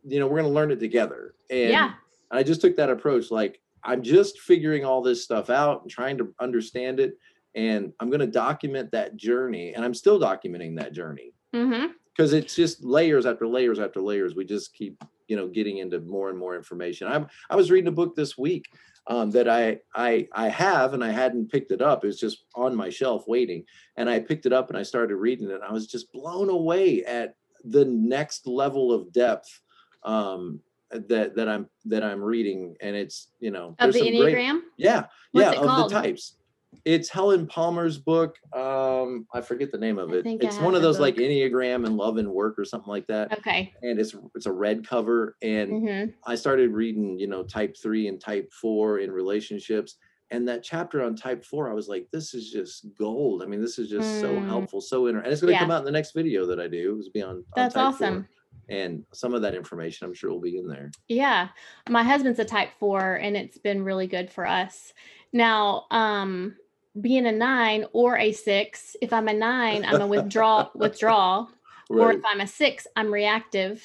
you 0.04 0.20
know, 0.20 0.26
we're 0.26 0.38
going 0.40 0.50
to 0.50 0.54
learn 0.54 0.70
it 0.70 0.78
together. 0.80 1.34
And 1.50 1.70
yeah. 1.70 1.92
I 2.30 2.42
just 2.42 2.60
took 2.60 2.76
that 2.76 2.90
approach. 2.90 3.30
Like, 3.30 3.60
I'm 3.84 4.02
just 4.02 4.38
figuring 4.40 4.84
all 4.84 5.02
this 5.02 5.24
stuff 5.24 5.50
out 5.50 5.82
and 5.82 5.90
trying 5.90 6.16
to 6.18 6.32
understand 6.40 7.00
it. 7.00 7.14
And 7.54 7.92
I'm 7.98 8.08
going 8.10 8.20
to 8.20 8.26
document 8.26 8.92
that 8.92 9.16
journey. 9.16 9.72
And 9.74 9.84
I'm 9.84 9.94
still 9.94 10.20
documenting 10.20 10.76
that 10.78 10.92
journey 10.92 11.32
Mm-hmm. 11.54 11.86
because 12.14 12.34
it's 12.34 12.54
just 12.54 12.84
layers 12.84 13.24
after 13.26 13.46
layers 13.48 13.78
after 13.80 14.00
layers. 14.02 14.34
We 14.34 14.44
just 14.44 14.74
keep, 14.74 15.02
you 15.28 15.36
know, 15.36 15.46
getting 15.46 15.78
into 15.78 16.00
more 16.00 16.30
and 16.30 16.38
more 16.38 16.56
information. 16.56 17.06
I'm, 17.06 17.28
I 17.50 17.54
was 17.56 17.70
reading 17.70 17.88
a 17.88 17.92
book 17.92 18.16
this 18.16 18.36
week 18.36 18.64
um, 19.06 19.30
that 19.30 19.48
I, 19.48 19.78
I, 19.94 20.26
I 20.32 20.48
have, 20.48 20.94
and 20.94 21.04
I 21.04 21.10
hadn't 21.10 21.50
picked 21.50 21.70
it 21.70 21.80
up. 21.82 22.02
It 22.02 22.08
was 22.08 22.18
just 22.18 22.44
on 22.54 22.74
my 22.74 22.88
shelf 22.90 23.24
waiting. 23.28 23.64
And 23.96 24.08
I 24.08 24.20
picked 24.20 24.46
it 24.46 24.52
up 24.52 24.70
and 24.70 24.78
I 24.78 24.82
started 24.82 25.16
reading 25.16 25.50
it. 25.50 25.54
And 25.54 25.64
I 25.64 25.72
was 25.72 25.86
just 25.86 26.10
blown 26.12 26.48
away 26.48 27.04
at 27.04 27.36
the 27.64 27.84
next 27.84 28.46
level 28.46 28.92
of 28.92 29.12
depth 29.12 29.60
um, 30.02 30.60
that, 30.90 31.36
that 31.36 31.48
I'm, 31.48 31.68
that 31.84 32.02
I'm 32.02 32.22
reading. 32.22 32.74
And 32.80 32.96
it's, 32.96 33.28
you 33.40 33.50
know, 33.50 33.76
Of 33.78 33.92
the 33.92 33.98
some 33.98 34.08
great- 34.08 34.34
Enneagram. 34.34 34.60
yeah, 34.78 35.04
What's 35.32 35.54
yeah, 35.54 35.60
of 35.60 35.66
called? 35.66 35.90
the 35.90 35.94
types. 36.00 36.37
It's 36.84 37.08
Helen 37.08 37.46
Palmer's 37.46 37.98
book. 37.98 38.36
Um, 38.54 39.26
I 39.32 39.40
forget 39.40 39.72
the 39.72 39.78
name 39.78 39.98
of 39.98 40.12
it. 40.12 40.24
It's 40.26 40.58
one 40.58 40.74
of 40.74 40.82
those 40.82 41.00
like. 41.00 41.16
Enneagram 41.16 41.86
and 41.86 41.96
Love 41.96 42.16
and 42.18 42.30
Work 42.30 42.58
or 42.58 42.64
something 42.64 42.88
like 42.88 43.06
that. 43.08 43.32
Okay. 43.38 43.72
And 43.82 43.98
it's 43.98 44.14
it's 44.34 44.46
a 44.46 44.52
red 44.52 44.86
cover. 44.86 45.36
And 45.42 45.70
hmm 45.70 46.04
I 46.24 46.34
started 46.34 46.72
reading, 46.72 47.18
you 47.18 47.26
know, 47.26 47.42
type 47.42 47.76
three 47.76 48.06
and 48.08 48.20
type 48.20 48.52
four 48.52 48.98
in 48.98 49.10
relationships. 49.10 49.96
And 50.30 50.46
that 50.46 50.62
chapter 50.62 51.02
on 51.02 51.16
type 51.16 51.42
four, 51.44 51.70
I 51.70 51.74
was 51.74 51.88
like, 51.88 52.06
this 52.12 52.34
is 52.34 52.50
just 52.50 52.86
gold. 52.98 53.42
I 53.42 53.46
mean, 53.46 53.62
this 53.62 53.78
is 53.78 53.88
just 53.88 54.20
so 54.20 54.34
Mm. 54.34 54.46
helpful, 54.46 54.80
so 54.82 55.06
inter- 55.06 55.20
and 55.20 55.32
it's 55.32 55.40
going 55.40 55.48
to 55.48 55.54
Yeah. 55.54 55.60
come 55.60 55.70
out 55.70 55.78
in 55.80 55.86
the 55.86 55.90
next 55.90 56.12
video 56.12 56.44
that 56.46 56.60
I 56.60 56.68
do. 56.68 56.96
It's 56.98 57.08
be 57.08 57.22
on. 57.22 57.44
That's 57.56 57.76
awesome. 57.76 58.28
And 58.68 59.06
some 59.14 59.32
of 59.32 59.40
that 59.40 59.54
information, 59.54 60.06
I'm 60.06 60.12
sure, 60.12 60.28
will 60.30 60.40
be 60.40 60.58
in 60.58 60.68
there. 60.68 60.90
Yeah. 61.08 61.48
My 61.88 62.02
husband's 62.02 62.38
a 62.38 62.44
type 62.44 62.68
four 62.78 63.14
and 63.14 63.34
it's 63.34 63.56
been 63.56 63.82
really 63.82 64.06
good 64.06 64.30
for 64.30 64.46
us. 64.46 64.92
Now, 65.32 65.86
um, 65.90 66.56
being 67.00 67.26
a 67.26 67.32
nine 67.32 67.84
or 67.92 68.18
a 68.18 68.32
six, 68.32 68.96
if 69.00 69.12
I'm 69.12 69.28
a 69.28 69.34
nine, 69.34 69.84
I'm 69.84 70.00
a 70.00 70.06
withdraw 70.06 70.68
withdrawal. 70.74 71.50
Or 71.90 72.12
if 72.12 72.24
I'm 72.24 72.40
a 72.40 72.46
six, 72.46 72.86
I'm 72.96 73.12
reactive. 73.12 73.82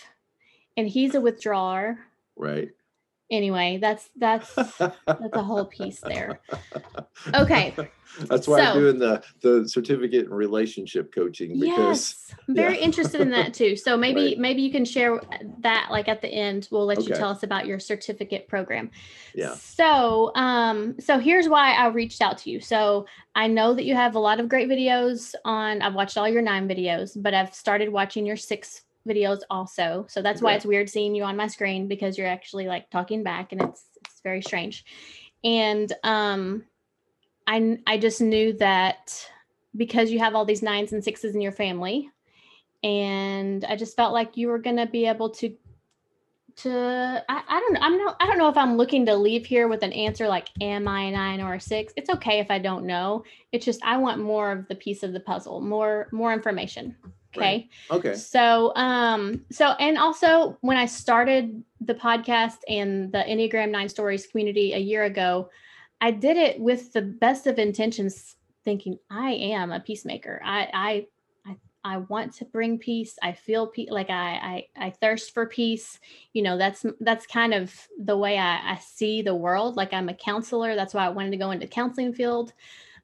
And 0.75 0.87
he's 0.87 1.15
a 1.15 1.21
withdrawer. 1.21 1.99
Right. 2.35 2.69
Anyway, 3.31 3.79
that's 3.81 4.09
that's 4.15 4.53
that's 4.53 5.33
a 5.33 5.43
whole 5.43 5.65
piece 5.65 5.99
there. 6.01 6.39
Okay. 7.33 7.73
That's 8.27 8.47
why 8.47 8.59
I'm 8.61 8.77
doing 8.77 8.99
the 8.99 9.23
the 9.41 9.67
certificate 9.67 10.25
in 10.25 10.33
relationship 10.33 11.13
coaching 11.13 11.59
because 11.59 11.77
Yes. 11.77 12.35
I'm 12.47 12.55
very 12.55 12.75
yeah. 12.77 12.85
interested 12.85 13.21
in 13.21 13.29
that 13.31 13.53
too. 13.53 13.75
So 13.75 13.95
maybe 14.05 14.21
Right. 14.29 14.37
maybe 14.39 14.61
you 14.61 14.71
can 14.71 14.83
share 14.85 15.21
that 15.59 15.87
like 15.89 16.07
at 16.07 16.21
the 16.21 16.27
end. 16.27 16.67
We'll 16.71 16.85
let 16.85 17.03
you 17.03 17.13
tell 17.15 17.29
us 17.29 17.43
about 17.43 17.65
your 17.65 17.79
certificate 17.79 18.47
program. 18.47 18.91
yeah, 19.33 19.55
So, 19.55 20.31
um, 20.35 20.99
so 20.99 21.17
here's 21.19 21.47
why 21.47 21.73
I 21.73 21.87
reached 21.87 22.21
out 22.21 22.37
to 22.39 22.49
you. 22.51 22.59
So 22.59 23.05
I 23.35 23.47
know 23.47 23.73
that 23.73 23.85
you 23.85 23.95
have 23.95 24.15
a 24.15 24.19
lot 24.19 24.39
of 24.39 24.49
great 24.49 24.69
videos 24.69 25.33
on. 25.45 25.81
I've 25.81 25.95
watched 25.95 26.17
all 26.17 26.27
your 26.27 26.41
nine 26.41 26.67
videos, 26.67 27.19
but 27.19 27.33
I've 27.33 27.53
started 27.55 27.89
watching 27.89 28.25
your 28.25 28.37
six 28.37 28.81
videos 29.07 29.41
also. 29.49 30.05
So 30.09 30.21
that's 30.21 30.41
why 30.41 30.53
it's 30.53 30.65
weird 30.65 30.89
seeing 30.89 31.15
you 31.15 31.23
on 31.23 31.37
my 31.37 31.47
screen 31.47 31.87
because 31.87 32.17
you're 32.17 32.27
actually 32.27 32.67
like 32.67 32.89
talking 32.89 33.23
back, 33.23 33.51
and 33.51 33.61
it's 33.61 33.85
it's 34.05 34.21
very 34.23 34.41
strange. 34.41 34.85
And 35.43 35.91
um, 36.03 36.63
I 37.47 37.79
I 37.87 37.97
just 37.97 38.21
knew 38.21 38.53
that 38.53 39.29
because 39.75 40.11
you 40.11 40.19
have 40.19 40.35
all 40.35 40.45
these 40.45 40.61
nines 40.61 40.93
and 40.93 41.03
sixes 41.03 41.35
in 41.35 41.41
your 41.41 41.51
family, 41.51 42.09
and 42.83 43.65
I 43.65 43.75
just 43.75 43.95
felt 43.95 44.13
like 44.13 44.37
you 44.37 44.47
were 44.47 44.59
gonna 44.59 44.87
be 44.87 45.05
able 45.05 45.29
to 45.31 45.55
to 46.55 47.25
I, 47.29 47.41
I 47.47 47.59
don't 47.59 47.73
know 47.73 47.79
i'm 47.81 47.97
not 47.97 48.15
i 48.19 48.27
don't 48.27 48.37
know 48.37 48.49
if 48.49 48.57
i'm 48.57 48.77
looking 48.77 49.05
to 49.07 49.15
leave 49.15 49.45
here 49.45 49.67
with 49.67 49.81
an 49.81 49.93
answer 49.93 50.27
like 50.27 50.49
am 50.61 50.87
i 50.87 51.01
a 51.01 51.11
nine 51.11 51.41
or 51.41 51.55
a 51.55 51.59
six 51.59 51.93
it's 51.95 52.09
okay 52.11 52.39
if 52.39 52.51
i 52.51 52.59
don't 52.59 52.85
know 52.85 53.23
it's 53.51 53.65
just 53.65 53.83
i 53.83 53.97
want 53.97 54.21
more 54.21 54.51
of 54.51 54.67
the 54.67 54.75
piece 54.75 55.03
of 55.03 55.13
the 55.13 55.19
puzzle 55.19 55.61
more 55.61 56.07
more 56.11 56.31
information 56.31 56.95
okay. 57.37 57.69
Okay, 57.91 58.13
so 58.15 58.75
um 58.75 59.45
so 59.51 59.71
and 59.79 59.97
also 59.97 60.57
when 60.61 60.77
i 60.77 60.85
started 60.85 61.63
the 61.81 61.95
podcast 61.95 62.57
and 62.67 63.11
the 63.11 63.19
enneagram 63.19 63.69
nine 63.69 63.89
stories 63.89 64.27
community 64.27 64.73
a 64.73 64.77
year 64.77 65.03
ago 65.03 65.49
i 66.01 66.11
did 66.11 66.37
it 66.37 66.59
with 66.59 66.93
the 66.93 67.01
best 67.01 67.47
of 67.47 67.59
intentions 67.59 68.35
thinking 68.63 68.97
i 69.09 69.31
am 69.31 69.71
a 69.71 69.79
peacemaker. 69.79 70.41
I 70.43 70.69
i 70.73 71.07
i, 71.45 71.55
I 71.83 71.97
want 71.97 72.33
to 72.35 72.45
bring 72.45 72.77
peace. 72.77 73.17
I 73.21 73.33
feel 73.33 73.67
pe- 73.67 73.87
like 73.89 74.09
I, 74.09 74.67
I 74.77 74.85
i 74.85 74.89
thirst 74.89 75.33
for 75.33 75.45
peace. 75.45 75.99
You 76.31 76.43
know 76.43 76.57
that's 76.57 76.85
that's 77.01 77.27
kind 77.27 77.53
of 77.53 77.73
the 77.99 78.17
way 78.17 78.37
I, 78.37 78.73
I 78.73 78.79
see 78.79 79.21
the 79.21 79.35
world. 79.35 79.75
Like 79.75 79.93
i'm 79.93 80.09
a 80.09 80.13
counselor. 80.13 80.75
That's 80.75 80.93
why 80.93 81.05
i 81.05 81.09
wanted 81.09 81.31
to 81.31 81.37
go 81.37 81.51
into 81.51 81.67
counseling 81.67 82.13
field. 82.13 82.53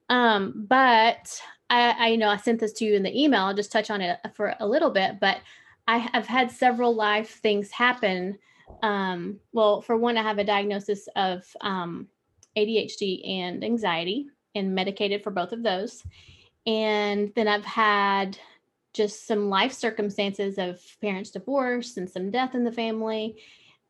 Um 0.07 0.65
but 0.67 1.41
I, 1.69 2.11
I 2.11 2.15
know 2.15 2.29
i 2.29 2.37
sent 2.37 2.59
this 2.59 2.73
to 2.73 2.85
you 2.85 2.95
in 2.95 3.03
the 3.03 3.17
email 3.17 3.45
i'll 3.45 3.53
just 3.53 3.71
touch 3.71 3.89
on 3.89 4.01
it 4.01 4.19
for 4.33 4.55
a 4.59 4.67
little 4.67 4.89
bit 4.89 5.19
but 5.19 5.37
i 5.87 5.97
have 5.97 6.27
had 6.27 6.51
several 6.51 6.95
life 6.95 7.39
things 7.41 7.71
happen 7.71 8.37
um 8.83 9.39
well 9.53 9.81
for 9.81 9.97
one 9.97 10.17
i 10.17 10.23
have 10.23 10.39
a 10.39 10.43
diagnosis 10.43 11.07
of 11.15 11.43
um 11.61 12.07
adhd 12.57 13.27
and 13.27 13.63
anxiety 13.63 14.27
and 14.55 14.73
medicated 14.73 15.23
for 15.23 15.31
both 15.31 15.51
of 15.51 15.63
those. 15.63 16.03
And 16.65 17.31
then 17.35 17.47
i've 17.47 17.65
had 17.65 18.37
just 18.93 19.27
some 19.27 19.49
life 19.49 19.71
circumstances 19.71 20.57
of 20.57 20.81
parents 20.99 21.31
divorce 21.31 21.97
and 21.97 22.09
some 22.09 22.31
death 22.31 22.55
in 22.55 22.63
the 22.63 22.71
family 22.71 23.35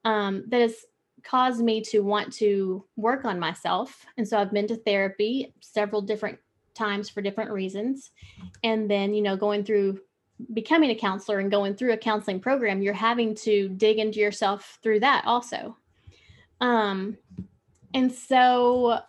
um, 0.04 0.44
that 0.50 0.60
has 0.60 0.86
caused 1.24 1.62
me 1.62 1.82
to 1.82 2.02
want 2.02 2.34
to 2.34 2.84
work 2.98 3.24
on 3.26 3.39
myself. 3.39 4.06
And 4.18 4.28
so 4.28 4.38
i've 4.38 4.54
been 4.54 4.68
to 4.68 4.76
therapy 4.76 5.54
several 5.62 6.02
different 6.02 6.39
times 6.80 7.10
for 7.10 7.22
different 7.22 7.52
reasons. 7.52 8.12
And 8.63 8.89
then 8.89 9.13
you 9.13 9.22
know 9.22 9.38
going 9.38 9.63
through 9.63 10.00
becoming 10.54 10.89
a 10.89 10.96
counselor 10.96 11.39
and 11.39 11.52
going 11.52 11.76
through 11.76 11.92
a 11.92 11.98
counseling 11.98 12.39
program 12.39 12.82
you're 12.82 12.94
having 12.94 13.36
to 13.36 13.68
dig 13.70 14.00
into 14.00 14.20
yourself 14.20 14.80
through 14.82 15.02
that 15.02 15.24
also. 15.26 15.78
Um 16.62 17.18
and 17.94 18.12
so 18.12 19.00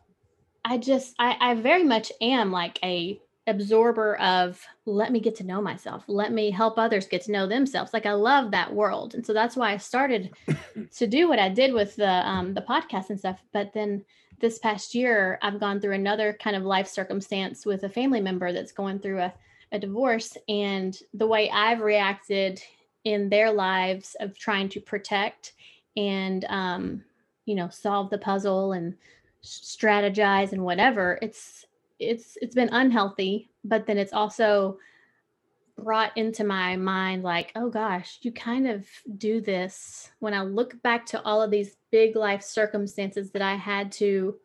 i 0.65 0.77
just 0.79 1.15
i 1.19 1.37
i 1.41 1.55
very 1.55 1.85
much 1.85 2.13
am 2.21 2.51
like 2.53 2.79
a 2.83 3.21
absorber 3.47 4.17
of 4.17 4.61
let 4.87 5.13
me 5.13 5.21
get 5.21 5.35
to 5.37 5.45
know 5.45 5.61
myself. 5.61 6.05
Let 6.07 6.33
me 6.33 6.51
help 6.51 6.79
others 6.79 7.07
get 7.07 7.23
to 7.23 7.33
know 7.33 7.47
themselves. 7.47 7.93
Like 7.93 8.07
i 8.07 8.13
love 8.13 8.51
that 8.51 8.75
world. 8.75 9.15
And 9.15 9.25
so 9.25 9.33
that's 9.33 9.57
why 9.57 9.73
i 9.73 9.77
started 9.77 10.31
to 10.97 11.07
do 11.07 11.29
what 11.29 11.39
i 11.39 11.49
did 11.49 11.73
with 11.73 11.97
the 11.97 12.29
um 12.29 12.55
the 12.55 12.63
podcast 12.63 13.11
and 13.11 13.19
stuff. 13.19 13.39
But 13.53 13.73
then 13.73 14.05
this 14.41 14.59
past 14.59 14.95
year 14.95 15.39
i've 15.43 15.61
gone 15.61 15.81
through 15.81 15.95
another 15.95 16.37
kind 16.43 16.57
of 16.57 16.65
life 16.65 16.89
circumstance 16.89 17.65
with 17.67 17.85
a 17.85 17.89
family 17.89 18.21
member 18.21 18.53
that's 18.53 18.73
going 18.73 18.99
through 18.99 19.19
a, 19.21 19.33
a 19.73 19.79
divorce 19.79 20.37
and 20.49 20.99
the 21.15 21.27
way 21.27 21.51
i've 21.51 21.81
reacted 21.81 22.63
in 23.05 23.29
their 23.29 23.51
lives 23.51 24.17
of 24.21 24.37
trying 24.39 24.69
to 24.69 24.81
protect 24.81 25.53
and 25.97 26.45
um 26.49 27.03
you 27.47 27.55
know 27.55 27.69
solve 27.69 28.11
the 28.11 28.19
puzzle 28.19 28.73
and 28.73 28.95
strategize 29.43 30.53
and 30.53 30.63
whatever 30.63 31.19
it's 31.23 31.67
it's 31.99 32.37
it's 32.41 32.55
been 32.55 32.69
unhealthy 32.73 33.51
but 33.65 33.87
then 33.87 33.99
it's 33.99 34.13
also 34.13 34.79
brought 35.85 36.17
into 36.17 36.45
my 36.45 36.77
mind 36.77 37.23
like 37.23 37.53
oh 37.57 37.69
gosh 37.69 38.19
you 38.23 38.33
kind 38.33 38.69
of 38.69 38.87
do 39.17 39.41
this. 39.41 40.11
When 40.19 40.35
i 40.35 40.43
look 40.43 40.81
back 40.83 41.07
to 41.07 41.23
all 41.23 41.43
of 41.43 41.51
these 41.51 41.77
big 41.91 42.17
life 42.17 42.43
circumstances 42.43 43.31
that 43.33 43.43
i 43.43 43.55
had 43.55 43.93
to 43.93 44.37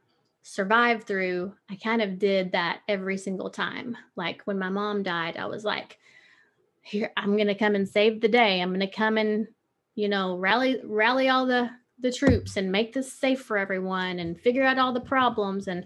survive 0.44 1.04
through 1.04 1.54
i 1.70 1.76
kind 1.76 2.02
of 2.02 2.20
did 2.20 2.52
that 2.52 2.82
every 2.88 3.18
single 3.18 3.50
time. 3.50 3.98
Like 4.16 4.42
when 4.44 4.60
my 4.60 4.70
mom 4.70 5.04
died 5.04 5.38
i 5.38 5.46
was 5.46 5.64
like 5.64 5.98
here 6.82 7.12
i'm 7.18 7.36
going 7.36 7.48
to 7.48 7.56
come 7.56 7.76
and 7.76 7.88
save 7.88 8.22
the 8.22 8.28
day. 8.28 8.62
I'm 8.62 8.70
going 8.70 8.80
to 8.80 8.88
come 8.88 9.18
and 9.18 9.48
you 9.96 10.10
know 10.10 10.38
rally 10.38 10.80
rally 10.84 11.30
all 11.30 11.46
the 11.46 11.70
the 12.00 12.12
troops 12.12 12.58
and 12.58 12.72
make 12.72 12.94
this 12.94 13.12
safe 13.12 13.42
for 13.42 13.58
everyone 13.58 14.20
and 14.20 14.40
figure 14.40 14.64
out 14.64 14.78
all 14.78 14.94
the 14.94 15.00
problems. 15.00 15.68
And 15.68 15.86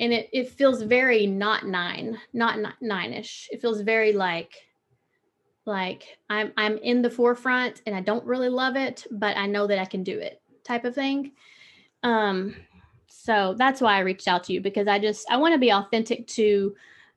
and 0.00 0.12
it, 0.12 0.28
it 0.32 0.50
feels 0.50 0.82
very 0.82 1.26
not 1.26 1.66
nine 1.66 2.18
not 2.32 2.58
ni- 2.58 2.86
nine-ish. 2.86 3.48
It 3.50 3.60
feels 3.60 3.80
very 3.80 4.12
like 4.12 4.54
like 5.68 6.18
i'm 6.28 6.52
i'm 6.56 6.78
in 6.78 7.02
the 7.02 7.10
forefront 7.10 7.82
and 7.86 7.94
i 7.94 8.00
don't 8.00 8.24
really 8.24 8.48
love 8.48 8.74
it 8.74 9.06
but 9.12 9.36
i 9.36 9.46
know 9.46 9.66
that 9.66 9.78
i 9.78 9.84
can 9.84 10.02
do 10.02 10.18
it 10.18 10.40
type 10.64 10.84
of 10.84 10.94
thing 10.94 11.32
um 12.02 12.54
so 13.06 13.54
that's 13.56 13.80
why 13.80 13.94
i 13.94 14.00
reached 14.00 14.26
out 14.26 14.42
to 14.42 14.52
you 14.52 14.60
because 14.60 14.88
i 14.88 14.98
just 14.98 15.30
i 15.30 15.36
want 15.36 15.52
to 15.52 15.58
be 15.58 15.72
authentic 15.72 16.26
to 16.26 16.74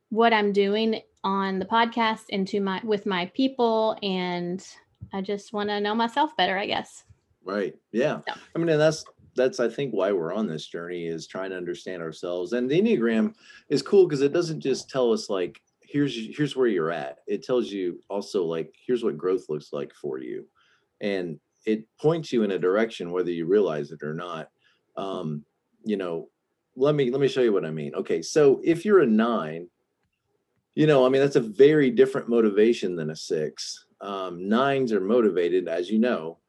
what 0.09 0.33
i'm 0.33 0.51
doing 0.51 1.01
on 1.23 1.57
the 1.57 1.65
podcast 1.65 2.25
and 2.31 2.47
to 2.47 2.59
my 2.59 2.79
with 2.83 3.05
my 3.05 3.25
people 3.33 3.97
and 4.03 4.67
i 5.13 5.21
just 5.21 5.53
want 5.53 5.69
to 5.69 5.81
know 5.81 5.95
myself 5.95 6.35
better 6.37 6.57
i 6.57 6.65
guess 6.65 7.05
right, 7.43 7.75
yeah. 7.91 8.19
Yeah. 8.27 8.35
I 8.55 8.59
mean, 8.59 8.69
and 8.69 8.79
that's 8.79 9.05
that's 9.35 9.59
I 9.59 9.69
think 9.69 9.93
why 9.93 10.11
we're 10.11 10.33
on 10.33 10.47
this 10.47 10.67
journey 10.67 11.07
is 11.07 11.27
trying 11.27 11.51
to 11.51 11.57
understand 11.57 12.01
ourselves. 12.01 12.53
And 12.53 12.69
the 12.69 12.81
Enneagram 12.81 13.33
is 13.69 13.81
cool 13.81 14.05
because 14.05 14.21
it 14.21 14.33
doesn't 14.33 14.59
just 14.59 14.89
tell 14.89 15.11
us 15.11 15.29
like 15.29 15.61
here's 15.91 16.35
here's 16.35 16.55
where 16.55 16.67
you're 16.67 16.91
at. 16.91 17.19
It 17.27 17.43
tells 17.43 17.69
you 17.69 17.99
also 18.09 18.45
like 18.45 18.73
here's 18.85 19.03
what 19.03 19.17
growth 19.17 19.45
looks 19.49 19.73
like 19.73 19.93
for 19.93 20.19
you, 20.19 20.45
and 21.01 21.39
it 21.65 21.85
points 21.99 22.31
you 22.31 22.43
in 22.43 22.51
a 22.51 22.59
direction 22.59 23.11
whether 23.11 23.31
you 23.31 23.45
realize 23.45 23.91
it 23.91 24.03
or 24.03 24.13
not. 24.13 24.49
Um, 24.97 25.43
you 25.83 25.97
know, 25.97 26.29
let 26.75 26.95
me 26.95 27.11
let 27.11 27.21
me 27.21 27.27
show 27.27 27.41
you 27.41 27.53
what 27.53 27.65
I 27.65 27.71
mean. 27.71 27.93
Okay, 27.95 28.21
so 28.21 28.61
if 28.63 28.85
you're 28.85 29.01
a 29.01 29.07
nine, 29.07 29.67
you 30.75 30.87
know, 30.87 31.05
I 31.05 31.09
mean 31.09 31.21
that's 31.21 31.35
a 31.35 31.41
very 31.41 31.91
different 31.91 32.29
motivation 32.29 32.95
than 32.95 33.11
a 33.11 33.15
six. 33.15 33.85
Um, 33.99 34.47
nines 34.47 34.93
are 34.93 35.01
motivated, 35.01 35.67
as 35.67 35.89
you 35.89 35.99
know, 35.99 36.39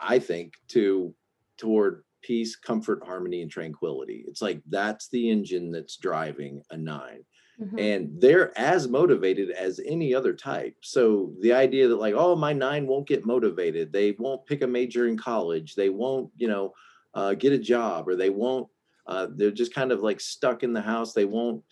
I 0.00 0.18
think, 0.18 0.54
to 0.68 1.14
toward 1.56 2.04
peace, 2.22 2.56
comfort, 2.56 3.02
harmony, 3.04 3.42
and 3.42 3.50
tranquility. 3.50 4.24
It's 4.26 4.40
like 4.40 4.62
that's 4.68 5.08
the 5.08 5.28
engine 5.28 5.70
that's 5.70 5.96
driving 5.96 6.62
a 6.70 6.76
nine. 6.76 7.24
Mhm. 7.60 7.80
And 7.80 8.20
they're 8.20 8.56
as 8.56 8.86
motivated 8.88 9.50
as 9.50 9.80
any 9.84 10.14
other 10.14 10.32
type. 10.32 10.76
So 10.80 11.32
the 11.40 11.52
idea 11.52 11.88
that, 11.88 11.96
like, 11.96 12.14
oh, 12.16 12.36
my 12.36 12.52
nine 12.52 12.86
won't 12.86 13.08
get 13.08 13.26
motivated, 13.26 13.92
they 13.92 14.12
won't 14.12 14.46
pick 14.46 14.62
a 14.62 14.66
major 14.66 15.08
in 15.08 15.16
college, 15.16 15.74
they 15.74 15.88
won't, 15.88 16.30
you 16.36 16.48
know, 16.48 16.72
uh, 17.14 17.34
get 17.34 17.52
a 17.52 17.58
job, 17.58 18.08
or 18.08 18.14
they 18.14 18.30
won't 18.30 18.68
uh, 19.08 19.26
they're 19.34 19.50
just 19.50 19.74
kind 19.74 19.90
of 19.90 20.02
like 20.02 20.20
stuck 20.20 20.62
in 20.62 20.72
the 20.72 20.80
house 20.80 21.12
they 21.12 21.24
won't 21.24 21.62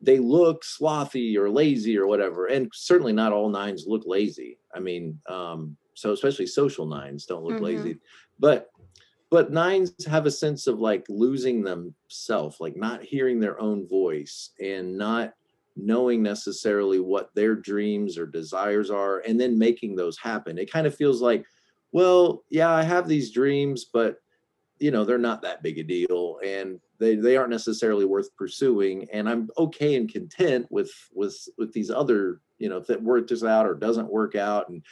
they 0.00 0.18
look 0.18 0.62
slothy 0.62 1.36
or 1.36 1.50
lazy 1.50 1.98
or 1.98 2.06
whatever 2.06 2.46
and 2.46 2.70
certainly 2.72 3.12
not 3.12 3.32
all 3.32 3.50
nines 3.50 3.84
look 3.86 4.02
lazy 4.06 4.56
i 4.74 4.78
mean 4.78 5.18
um, 5.28 5.76
so 5.94 6.12
especially 6.12 6.46
social 6.46 6.86
nines 6.86 7.26
don't 7.26 7.42
look 7.42 7.54
mm-hmm. 7.54 7.64
lazy 7.64 7.98
but 8.38 8.69
but 9.30 9.52
nines 9.52 9.92
have 10.06 10.26
a 10.26 10.30
sense 10.30 10.66
of 10.66 10.80
like 10.80 11.04
losing 11.08 11.62
themselves 11.62 12.56
like 12.60 12.76
not 12.76 13.02
hearing 13.02 13.40
their 13.40 13.60
own 13.60 13.86
voice 13.88 14.50
and 14.60 14.96
not 14.96 15.34
knowing 15.76 16.22
necessarily 16.22 17.00
what 17.00 17.34
their 17.34 17.54
dreams 17.54 18.18
or 18.18 18.26
desires 18.26 18.90
are 18.90 19.20
and 19.20 19.40
then 19.40 19.58
making 19.58 19.94
those 19.94 20.18
happen. 20.18 20.58
It 20.58 20.70
kind 20.70 20.86
of 20.86 20.94
feels 20.94 21.22
like 21.22 21.46
well 21.92 22.44
yeah 22.50 22.70
i 22.70 22.82
have 22.82 23.08
these 23.08 23.30
dreams 23.30 23.86
but 23.92 24.16
you 24.78 24.90
know 24.90 25.04
they're 25.04 25.18
not 25.18 25.42
that 25.42 25.62
big 25.62 25.78
a 25.78 25.82
deal 25.82 26.38
and 26.44 26.80
they 26.98 27.14
they 27.16 27.36
aren't 27.36 27.50
necessarily 27.50 28.04
worth 28.04 28.34
pursuing 28.36 29.08
and 29.12 29.28
i'm 29.28 29.48
okay 29.58 29.96
and 29.96 30.12
content 30.12 30.66
with 30.70 30.90
with 31.12 31.36
with 31.58 31.72
these 31.72 31.90
other 31.90 32.40
you 32.58 32.68
know 32.68 32.76
if 32.76 32.90
it 32.90 33.02
works 33.02 33.42
out 33.42 33.66
or 33.66 33.74
doesn't 33.74 34.10
work 34.10 34.36
out 34.36 34.68
and 34.68 34.82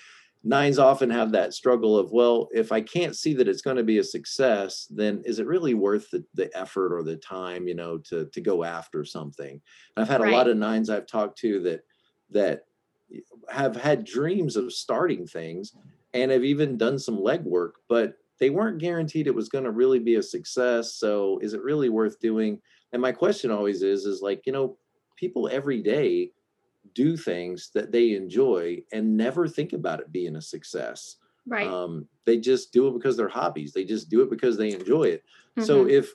nines 0.44 0.78
often 0.78 1.10
have 1.10 1.32
that 1.32 1.52
struggle 1.52 1.96
of 1.98 2.12
well 2.12 2.48
if 2.52 2.70
i 2.70 2.80
can't 2.80 3.16
see 3.16 3.34
that 3.34 3.48
it's 3.48 3.62
going 3.62 3.76
to 3.76 3.82
be 3.82 3.98
a 3.98 4.04
success 4.04 4.86
then 4.90 5.20
is 5.24 5.38
it 5.38 5.46
really 5.46 5.74
worth 5.74 6.08
the, 6.10 6.24
the 6.34 6.48
effort 6.56 6.96
or 6.96 7.02
the 7.02 7.16
time 7.16 7.66
you 7.66 7.74
know 7.74 7.98
to 7.98 8.26
to 8.26 8.40
go 8.40 8.62
after 8.62 9.04
something 9.04 9.60
i've 9.96 10.08
had 10.08 10.20
right. 10.20 10.32
a 10.32 10.36
lot 10.36 10.48
of 10.48 10.56
nines 10.56 10.90
i've 10.90 11.06
talked 11.06 11.36
to 11.36 11.60
that 11.60 11.80
that 12.30 12.62
have 13.48 13.74
had 13.74 14.04
dreams 14.04 14.54
of 14.56 14.72
starting 14.72 15.26
things 15.26 15.74
and 16.14 16.30
have 16.30 16.44
even 16.44 16.78
done 16.78 16.98
some 16.98 17.16
legwork 17.16 17.72
but 17.88 18.14
they 18.38 18.50
weren't 18.50 18.78
guaranteed 18.78 19.26
it 19.26 19.34
was 19.34 19.48
going 19.48 19.64
to 19.64 19.72
really 19.72 19.98
be 19.98 20.16
a 20.16 20.22
success 20.22 20.94
so 20.94 21.38
is 21.42 21.52
it 21.52 21.62
really 21.62 21.88
worth 21.88 22.20
doing 22.20 22.60
and 22.92 23.02
my 23.02 23.10
question 23.10 23.50
always 23.50 23.82
is 23.82 24.04
is 24.04 24.22
like 24.22 24.42
you 24.46 24.52
know 24.52 24.76
people 25.16 25.48
every 25.50 25.82
day 25.82 26.30
do 26.98 27.16
things 27.16 27.70
that 27.74 27.92
they 27.92 28.14
enjoy 28.14 28.82
and 28.92 29.16
never 29.16 29.46
think 29.46 29.72
about 29.72 30.00
it 30.00 30.10
being 30.10 30.34
a 30.34 30.42
success. 30.42 31.14
Right. 31.46 31.64
Um, 31.64 32.08
they 32.24 32.38
just 32.38 32.72
do 32.72 32.88
it 32.88 32.94
because 32.94 33.16
they're 33.16 33.28
hobbies. 33.28 33.72
They 33.72 33.84
just 33.84 34.10
do 34.10 34.20
it 34.22 34.30
because 34.30 34.56
they 34.56 34.72
enjoy 34.72 35.04
it. 35.04 35.22
Mm-hmm. 35.56 35.62
So 35.62 35.86
if 35.86 36.12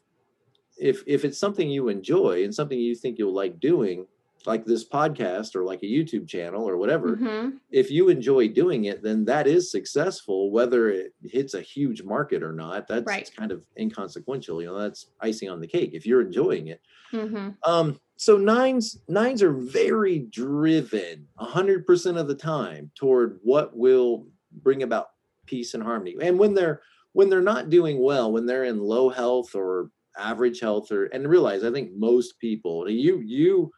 if 0.78 1.02
if 1.08 1.24
it's 1.24 1.40
something 1.40 1.70
you 1.70 1.88
enjoy 1.88 2.44
and 2.44 2.54
something 2.54 2.78
you 2.78 2.96
think 2.96 3.18
you'll 3.18 3.34
like 3.34 3.62
doing, 3.62 4.08
like 4.46 4.66
this 4.66 4.86
podcast 4.88 5.56
or 5.56 5.64
like 5.64 5.82
a 5.84 5.86
YouTube 5.86 6.28
channel 6.28 6.68
or 6.68 6.76
whatever, 6.76 7.16
mm-hmm. 7.16 7.56
if 7.72 7.90
you 7.90 8.10
enjoy 8.10 8.50
doing 8.50 8.86
it, 8.86 9.02
then 9.02 9.24
that 9.26 9.48
is 9.48 9.72
successful, 9.72 10.52
whether 10.52 10.90
it 10.90 11.14
hits 11.24 11.54
a 11.54 11.62
huge 11.62 12.04
market 12.04 12.44
or 12.44 12.52
not. 12.52 12.90
That's 12.90 13.08
right. 13.08 13.32
kind 13.38 13.54
of 13.54 13.66
inconsequential. 13.80 14.62
You 14.62 14.68
know, 14.68 14.80
that's 14.80 15.08
icing 15.22 15.50
on 15.50 15.62
the 15.62 15.68
cake 15.68 15.92
if 15.94 16.06
you're 16.06 16.22
enjoying 16.22 16.68
it. 16.68 16.82
Mm-hmm. 17.14 17.52
Um, 17.64 18.00
so 18.24 18.38
nines 18.38 19.00
nines 19.08 19.44
are 19.44 19.54
very 19.54 20.20
driven 20.20 21.28
100% 21.40 22.18
of 22.18 22.28
the 22.28 22.36
time 22.36 22.90
toward 22.96 23.40
what 23.44 23.76
will 23.76 24.26
bring 24.62 24.84
about 24.84 25.10
peace 25.46 25.74
and 25.74 25.84
harmony. 25.84 26.16
And 26.22 26.40
when 26.40 26.54
they're 26.54 26.82
when 27.14 27.30
they're 27.30 27.42
not 27.42 27.70
doing 27.70 28.02
well 28.02 28.32
when 28.32 28.46
they're 28.46 28.66
in 28.66 28.80
low 28.80 29.10
health 29.10 29.56
or 29.56 29.90
average 30.18 30.60
health 30.60 30.92
or 30.92 31.06
and 31.06 31.28
realize 31.28 31.64
i 31.64 31.72
think 31.72 31.92
most 31.96 32.38
people 32.40 32.90
you 32.90 33.20
you 33.26 33.72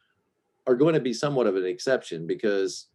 are 0.68 0.76
going 0.76 0.94
to 0.94 1.00
be 1.00 1.14
somewhat 1.14 1.48
of 1.48 1.56
an 1.56 1.66
exception 1.66 2.26
because 2.26 2.88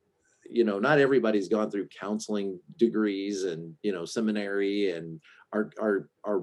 you 0.48 0.64
know 0.64 0.78
not 0.78 0.98
everybody's 0.98 1.48
gone 1.48 1.70
through 1.70 1.88
counseling 1.88 2.58
degrees 2.78 3.44
and 3.44 3.74
you 3.82 3.92
know 3.92 4.04
seminary 4.04 4.90
and 4.90 5.20
are 5.52 5.70
are 5.80 6.08
are 6.24 6.42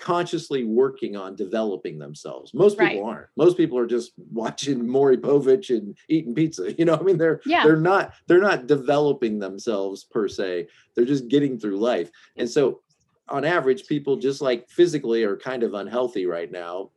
consciously 0.00 0.64
working 0.64 1.16
on 1.16 1.36
developing 1.36 1.98
themselves. 1.98 2.52
Most 2.54 2.78
people 2.78 3.04
right. 3.04 3.16
aren't. 3.16 3.26
Most 3.36 3.56
people 3.56 3.78
are 3.78 3.86
just 3.86 4.12
watching 4.32 4.88
Maury 4.88 5.18
Povich 5.18 5.70
and 5.70 5.96
eating 6.08 6.34
pizza. 6.34 6.72
You 6.72 6.86
know, 6.86 6.96
I 6.96 7.02
mean, 7.02 7.18
they're 7.18 7.40
yeah. 7.44 7.64
they're 7.64 7.76
not 7.76 8.14
they're 8.26 8.40
not 8.40 8.66
developing 8.66 9.38
themselves 9.38 10.04
per 10.04 10.26
se. 10.26 10.68
They're 10.94 11.04
just 11.04 11.28
getting 11.28 11.58
through 11.58 11.78
life. 11.78 12.10
And 12.36 12.48
so, 12.48 12.80
on 13.28 13.44
average, 13.44 13.86
people 13.86 14.16
just 14.16 14.40
like 14.40 14.68
physically 14.68 15.22
are 15.22 15.36
kind 15.36 15.62
of 15.62 15.74
unhealthy 15.74 16.26
right 16.26 16.50
now. 16.50 16.90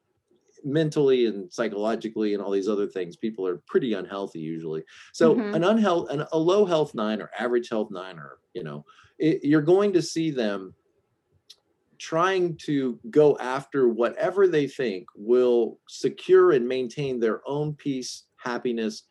Mentally 0.65 1.25
and 1.25 1.51
psychologically, 1.51 2.33
and 2.33 2.41
all 2.41 2.49
these 2.49 2.69
other 2.69 2.87
things, 2.87 3.17
people 3.17 3.45
are 3.45 3.57
pretty 3.67 3.93
unhealthy 3.93 4.39
usually. 4.39 4.83
So, 5.11 5.35
mm-hmm. 5.35 5.55
an 5.55 5.63
unhealth, 5.65 6.09
an, 6.09 6.25
a 6.31 6.39
low 6.39 6.63
health 6.63 6.95
nine 6.95 7.21
or 7.21 7.29
average 7.37 7.67
health 7.69 7.91
nine, 7.91 8.17
or 8.17 8.37
you 8.53 8.63
know, 8.63 8.85
it, 9.19 9.43
you're 9.43 9.61
going 9.61 9.91
to 9.91 10.01
see 10.01 10.31
them 10.31 10.73
trying 11.99 12.57
to 12.65 12.99
go 13.09 13.37
after 13.39 13.89
whatever 13.89 14.47
they 14.47 14.67
think 14.67 15.07
will 15.15 15.79
secure 15.87 16.51
and 16.51 16.67
maintain 16.67 17.19
their 17.19 17.41
own 17.47 17.73
peace, 17.73 18.23
happiness, 18.37 19.03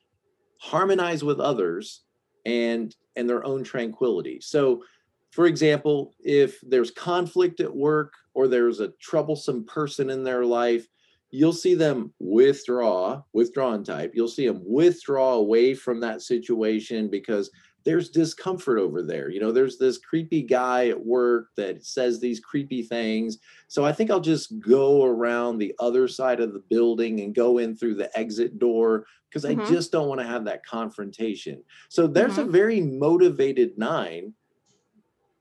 harmonize 0.59 1.25
with 1.25 1.40
others, 1.40 2.03
and 2.47 2.95
and 3.16 3.29
their 3.29 3.45
own 3.45 3.62
tranquility. 3.62 4.40
So, 4.40 4.83
for 5.31 5.47
example, 5.47 6.14
if 6.21 6.61
there's 6.62 6.90
conflict 6.90 7.61
at 7.61 7.75
work 7.75 8.12
or 8.35 8.49
there's 8.49 8.81
a 8.81 8.92
troublesome 9.01 9.64
person 9.64 10.11
in 10.11 10.25
their 10.25 10.45
life, 10.45 10.87
you'll 11.31 11.53
see 11.53 11.75
them 11.75 12.12
withdraw, 12.21 13.23
withdrawn 13.33 13.83
type. 13.83 14.12
You'll 14.14 14.29
see 14.29 14.47
them 14.47 14.62
withdraw 14.64 15.35
away 15.35 15.75
from 15.75 16.01
that 16.01 16.23
situation 16.23 17.09
because 17.09 17.51
there's 17.85 18.11
discomfort 18.11 18.79
over 18.79 19.03
there. 19.03 19.31
You 19.31 19.40
know, 19.40 19.53
there's 19.53 19.79
this 19.79 19.99
creepy 19.99 20.42
guy 20.42 20.88
at 20.88 21.05
work 21.05 21.49
that 21.57 21.85
says 21.85 22.21
these 22.21 22.40
creepy 22.40 22.83
things. 22.83 23.38
So 23.68 23.85
I 23.85 23.92
think 23.92 24.11
I'll 24.11 24.21
just 24.21 24.59
go 24.61 25.05
around 25.05 25.59
the 25.59 25.75
other 25.79 26.09
side 26.09 26.40
of 26.40 26.53
the 26.53 26.62
building 26.71 27.21
and 27.21 27.35
go 27.35 27.59
in 27.59 27.77
through 27.77 27.95
the 27.95 28.16
exit 28.18 28.59
door 28.59 29.07
because 29.29 29.45
mm-hmm. 29.45 29.61
I 29.61 29.66
just 29.66 29.92
don't 29.92 30.09
want 30.09 30.21
to 30.21 30.27
have 30.27 30.45
that 30.45 30.64
confrontation. 30.64 31.62
So 31.88 32.07
there's 32.07 32.33
mm-hmm. 32.33 32.49
a 32.49 32.53
very 32.53 32.81
motivated 32.81 33.79
nine 33.79 34.35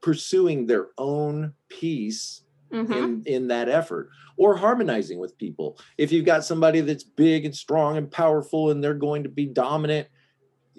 pursuing 0.01 0.65
their 0.65 0.89
own 0.97 1.53
peace 1.69 2.43
Mm-hmm. 2.71 2.93
in 2.93 3.23
in 3.25 3.47
that 3.49 3.67
effort 3.67 4.11
or 4.37 4.55
harmonizing 4.55 5.19
with 5.19 5.37
people 5.37 5.77
if 5.97 6.09
you've 6.09 6.23
got 6.23 6.45
somebody 6.45 6.79
that's 6.79 7.03
big 7.03 7.43
and 7.43 7.53
strong 7.53 7.97
and 7.97 8.09
powerful 8.09 8.71
and 8.71 8.81
they're 8.81 8.93
going 8.93 9.23
to 9.23 9.29
be 9.29 9.45
dominant 9.45 10.07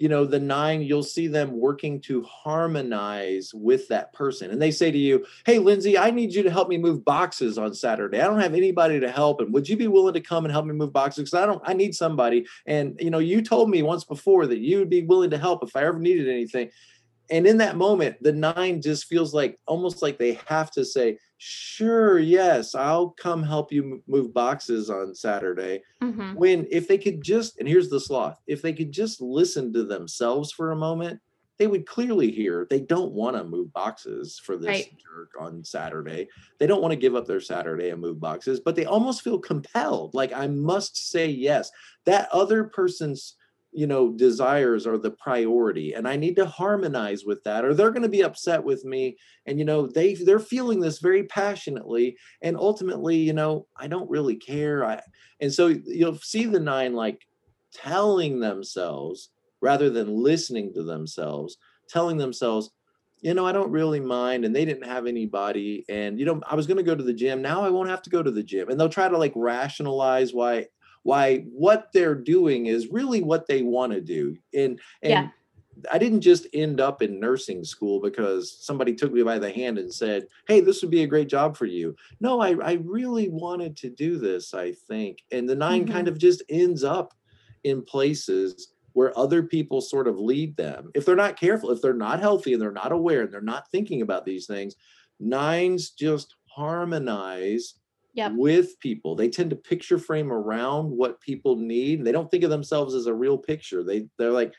you 0.03 0.09
know 0.09 0.25
the 0.25 0.37
nine 0.37 0.81
you'll 0.81 1.01
see 1.01 1.27
them 1.27 1.57
working 1.57 1.97
to 2.01 2.21
harmonize 2.23 3.53
with 3.53 3.87
that 3.87 4.11
person. 4.11 4.51
And 4.51 4.61
they 4.61 4.69
say 4.69 4.91
to 4.91 4.97
you 4.97 5.25
hey 5.45 5.59
lindsey 5.59 5.97
i 5.97 6.11
need 6.11 6.33
you 6.33 6.43
to 6.43 6.51
help 6.51 6.67
me 6.67 6.77
move 6.77 7.05
boxes 7.05 7.57
on 7.57 7.73
saturday. 7.73 8.19
I 8.19 8.25
don't 8.25 8.41
have 8.41 8.53
anybody 8.53 8.99
to 8.99 9.09
help. 9.09 9.39
And 9.39 9.53
would 9.53 9.69
you 9.69 9.77
be 9.77 9.87
willing 9.87 10.15
to 10.15 10.19
come 10.19 10.43
and 10.43 10.51
help 10.51 10.65
me 10.65 10.73
move 10.73 10.91
boxes? 10.91 11.23
Because 11.23 11.41
i 11.41 11.45
don't 11.45 11.61
i 11.65 11.71
need 11.71 11.95
somebody. 11.95 12.45
And 12.65 12.99
you 12.99 13.11
know 13.11 13.19
you 13.19 13.41
told 13.41 13.69
me 13.69 13.81
once 13.81 14.03
before 14.03 14.45
that 14.47 14.59
you 14.59 14.77
would 14.79 14.89
be 14.89 15.03
willing 15.03 15.29
to 15.29 15.37
help 15.37 15.63
if 15.63 15.73
i 15.73 15.83
ever 15.83 15.99
needed 15.99 16.27
anything. 16.27 16.69
And 17.29 17.47
in 17.47 17.59
that 17.59 17.77
moment 17.77 18.21
the 18.21 18.33
nine 18.33 18.81
just 18.81 19.05
feels 19.05 19.33
like 19.33 19.57
almost 19.67 20.01
like 20.01 20.17
they 20.17 20.33
have 20.47 20.69
to 20.71 20.83
say 20.83 21.17
sure 21.45 22.19
yes 22.19 22.73
i'll 22.73 23.09
come 23.09 23.43
help 23.43 23.69
you 23.69 24.01
move 24.07 24.33
boxes 24.33 24.89
on 24.89 25.13
saturday 25.13 25.81
mm-hmm. 26.01 26.33
when 26.35 26.65
if 26.71 26.87
they 26.87 26.97
could 26.97 27.21
just 27.21 27.59
and 27.59 27.67
here's 27.67 27.89
the 27.89 27.99
sloth 27.99 28.39
if 28.47 28.61
they 28.61 28.71
could 28.71 28.93
just 28.93 29.19
listen 29.19 29.73
to 29.73 29.83
themselves 29.83 30.53
for 30.53 30.71
a 30.71 30.75
moment 30.75 31.19
they 31.57 31.67
would 31.67 31.85
clearly 31.85 32.31
hear 32.31 32.65
they 32.69 32.79
don't 32.79 33.11
want 33.11 33.35
to 33.35 33.43
move 33.43 33.73
boxes 33.73 34.39
for 34.39 34.55
this 34.55 34.67
right. 34.67 34.95
jerk 35.01 35.31
on 35.37 35.61
saturday 35.65 36.29
they 36.59 36.65
don't 36.65 36.81
want 36.81 36.93
to 36.93 36.97
give 36.97 37.13
up 37.13 37.27
their 37.27 37.41
saturday 37.41 37.89
and 37.89 37.99
move 37.99 38.21
boxes 38.21 38.61
but 38.61 38.73
they 38.73 38.85
almost 38.85 39.21
feel 39.21 39.37
compelled 39.37 40.13
like 40.13 40.31
i 40.31 40.47
must 40.47 41.11
say 41.11 41.27
yes 41.27 41.69
that 42.05 42.29
other 42.31 42.63
person's 42.63 43.35
you 43.73 43.87
know 43.87 44.11
desires 44.11 44.85
are 44.85 44.97
the 44.97 45.11
priority 45.11 45.93
and 45.93 46.07
i 46.07 46.15
need 46.15 46.35
to 46.35 46.45
harmonize 46.45 47.25
with 47.25 47.43
that 47.43 47.65
or 47.65 47.73
they're 47.73 47.91
going 47.91 48.03
to 48.03 48.09
be 48.09 48.21
upset 48.21 48.63
with 48.63 48.85
me 48.85 49.17
and 49.45 49.59
you 49.59 49.65
know 49.65 49.87
they 49.87 50.13
they're 50.15 50.39
feeling 50.39 50.79
this 50.79 50.99
very 50.99 51.23
passionately 51.23 52.15
and 52.41 52.57
ultimately 52.57 53.17
you 53.17 53.33
know 53.33 53.67
i 53.77 53.87
don't 53.87 54.09
really 54.09 54.35
care 54.35 54.85
i 54.85 54.99
and 55.41 55.53
so 55.53 55.67
you'll 55.85 56.17
see 56.17 56.45
the 56.45 56.59
nine 56.59 56.93
like 56.93 57.25
telling 57.73 58.39
themselves 58.39 59.29
rather 59.61 59.89
than 59.89 60.15
listening 60.15 60.73
to 60.73 60.83
themselves 60.83 61.57
telling 61.89 62.17
themselves 62.17 62.71
you 63.21 63.33
know 63.33 63.45
i 63.45 63.51
don't 63.51 63.71
really 63.71 63.99
mind 63.99 64.45
and 64.45 64.55
they 64.55 64.65
didn't 64.65 64.85
have 64.85 65.07
anybody 65.07 65.83
and 65.89 66.19
you 66.19 66.25
know 66.25 66.39
i 66.49 66.55
was 66.55 66.67
going 66.67 66.77
to 66.77 66.83
go 66.83 66.95
to 66.95 67.03
the 67.03 67.13
gym 67.13 67.41
now 67.41 67.63
i 67.63 67.69
won't 67.69 67.89
have 67.89 68.01
to 68.01 68.09
go 68.09 68.21
to 68.21 68.31
the 68.31 68.43
gym 68.43 68.69
and 68.69 68.79
they'll 68.79 68.89
try 68.89 69.07
to 69.07 69.17
like 69.17 69.33
rationalize 69.35 70.33
why 70.33 70.65
why 71.03 71.39
what 71.51 71.89
they're 71.93 72.15
doing 72.15 72.65
is 72.65 72.91
really 72.91 73.21
what 73.21 73.47
they 73.47 73.61
want 73.61 73.91
to 73.91 74.01
do 74.01 74.35
and 74.53 74.79
and 75.01 75.11
yeah. 75.11 75.27
I 75.91 75.97
didn't 75.97 76.21
just 76.21 76.47
end 76.53 76.79
up 76.79 77.01
in 77.01 77.19
nursing 77.19 77.63
school 77.63 77.99
because 77.99 78.63
somebody 78.63 78.93
took 78.93 79.11
me 79.11 79.23
by 79.23 79.39
the 79.39 79.51
hand 79.51 79.77
and 79.77 79.93
said, 79.93 80.27
Hey, 80.47 80.59
this 80.59 80.81
would 80.81 80.91
be 80.91 81.03
a 81.03 81.07
great 81.07 81.27
job 81.27 81.57
for 81.57 81.65
you. 81.65 81.95
No, 82.19 82.39
I, 82.39 82.55
I 82.63 82.73
really 82.83 83.29
wanted 83.29 83.75
to 83.77 83.89
do 83.89 84.17
this, 84.17 84.53
I 84.53 84.73
think. 84.73 85.23
And 85.31 85.49
the 85.49 85.55
9 85.55 85.83
mm-hmm. 85.83 85.91
kind 85.91 86.07
of 86.07 86.17
just 86.17 86.43
ends 86.49 86.83
up 86.83 87.13
in 87.63 87.81
places 87.81 88.73
where 88.93 89.17
other 89.17 89.43
people 89.43 89.81
sort 89.81 90.07
of 90.07 90.19
lead 90.19 90.55
them. 90.55 90.91
If 90.93 91.05
they're 91.05 91.15
not 91.15 91.39
careful, 91.39 91.71
if 91.71 91.81
they're 91.81 91.93
not 91.93 92.19
healthy 92.19 92.53
and 92.53 92.61
they're 92.61 92.71
not 92.71 92.91
aware 92.91 93.23
and 93.23 93.33
they're 93.33 93.41
not 93.41 93.69
thinking 93.71 94.01
about 94.01 94.25
these 94.25 94.45
things, 94.45 94.75
nines 95.19 95.89
just 95.91 96.35
harmonize 96.45 97.75
yep. 98.13 98.33
with 98.35 98.79
people. 98.79 99.15
They 99.15 99.29
tend 99.29 99.49
to 99.49 99.55
picture 99.55 99.97
frame 99.97 100.31
around 100.31 100.89
what 100.89 101.21
people 101.21 101.55
need. 101.55 102.03
They 102.03 102.11
don't 102.11 102.29
think 102.29 102.43
of 102.43 102.49
themselves 102.49 102.93
as 102.93 103.07
a 103.07 103.13
real 103.13 103.37
picture. 103.37 103.83
They 103.83 104.07
they're 104.17 104.31
like, 104.31 104.53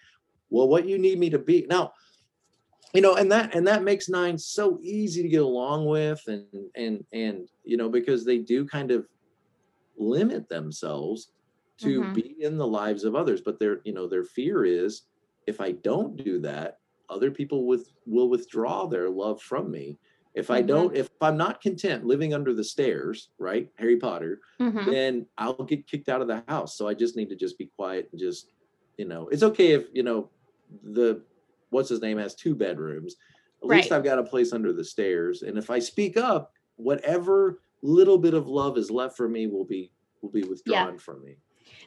well, 0.51 0.69
what 0.69 0.87
you 0.87 0.99
need 0.99 1.19
me 1.19 1.31
to 1.31 1.39
be 1.39 1.67
now. 1.69 1.93
You 2.93 3.01
know, 3.01 3.17
and 3.17 3.31
that 3.33 3.55
and 3.55 3.67
that 3.67 3.83
makes 3.83 4.09
nine 4.09 4.39
so 4.39 4.79
easy 4.83 5.23
to 5.23 5.29
get 5.29 5.43
along 5.43 5.87
with, 5.87 6.23
and 6.29 6.47
and 6.77 7.05
and 7.13 7.49
you 7.65 7.77
know 7.77 7.89
because 7.89 8.25
they 8.25 8.39
do 8.39 8.65
kind 8.67 8.91
of 8.93 9.07
limit 9.97 10.49
themselves 10.49 11.31
to 11.81 12.03
Mhm. 12.03 12.15
be 12.15 12.37
in 12.41 12.57
the 12.57 12.67
lives 12.67 13.03
of 13.05 13.17
others. 13.17 13.41
But 13.41 13.59
their 13.59 13.81
you 13.85 13.93
know 13.93 14.07
their 14.07 14.25
fear 14.25 14.65
is 14.65 15.03
if 15.47 15.61
I 15.61 15.73
don't 15.73 16.17
do 16.17 16.41
that, 16.41 16.79
other 17.11 17.31
people 17.31 17.67
with 17.67 17.89
will 18.07 18.29
withdraw 18.29 18.87
their 18.87 19.11
love 19.11 19.43
from 19.43 19.71
me. 19.71 19.99
If 20.35 20.51
I 20.51 20.63
Mhm. 20.63 20.67
don't, 20.67 20.97
if 20.97 21.09
I'm 21.21 21.37
not 21.37 21.61
content 21.61 22.05
living 22.05 22.35
under 22.35 22.53
the 22.53 22.65
stairs, 22.65 23.31
right, 23.39 23.71
Harry 23.77 23.97
Potter, 23.97 24.41
Mhm. 24.61 24.87
then 24.87 25.27
I'll 25.39 25.65
get 25.65 25.87
kicked 25.87 26.09
out 26.09 26.21
of 26.21 26.27
the 26.29 26.43
house. 26.49 26.77
So 26.77 26.89
I 26.89 26.95
just 26.95 27.17
need 27.17 27.29
to 27.31 27.37
just 27.37 27.57
be 27.57 27.71
quiet 27.77 28.09
and 28.11 28.21
just, 28.21 28.51
you 28.99 29.05
know, 29.05 29.29
it's 29.29 29.45
okay 29.45 29.73
if, 29.73 29.87
you 29.93 30.03
know, 30.03 30.31
the 30.83 31.25
what's 31.71 31.89
his 31.89 32.03
name 32.03 32.19
has 32.19 32.35
two 32.35 32.55
bedrooms. 32.55 33.15
At 33.63 33.69
least 33.69 33.93
I've 33.93 34.05
got 34.05 34.19
a 34.19 34.25
place 34.25 34.53
under 34.53 34.73
the 34.73 34.85
stairs. 34.85 35.43
And 35.43 35.57
if 35.57 35.71
I 35.71 35.79
speak 35.79 36.17
up, 36.17 36.53
whatever 36.77 37.63
little 37.83 38.19
bit 38.19 38.35
of 38.35 38.49
love 38.49 38.77
is 38.77 38.91
left 38.91 39.17
for 39.17 39.29
me 39.29 39.47
will 39.47 39.65
be 39.65 39.93
will 40.21 40.31
be 40.31 40.43
withdrawn 40.43 40.99
from 40.99 41.25
me. 41.25 41.37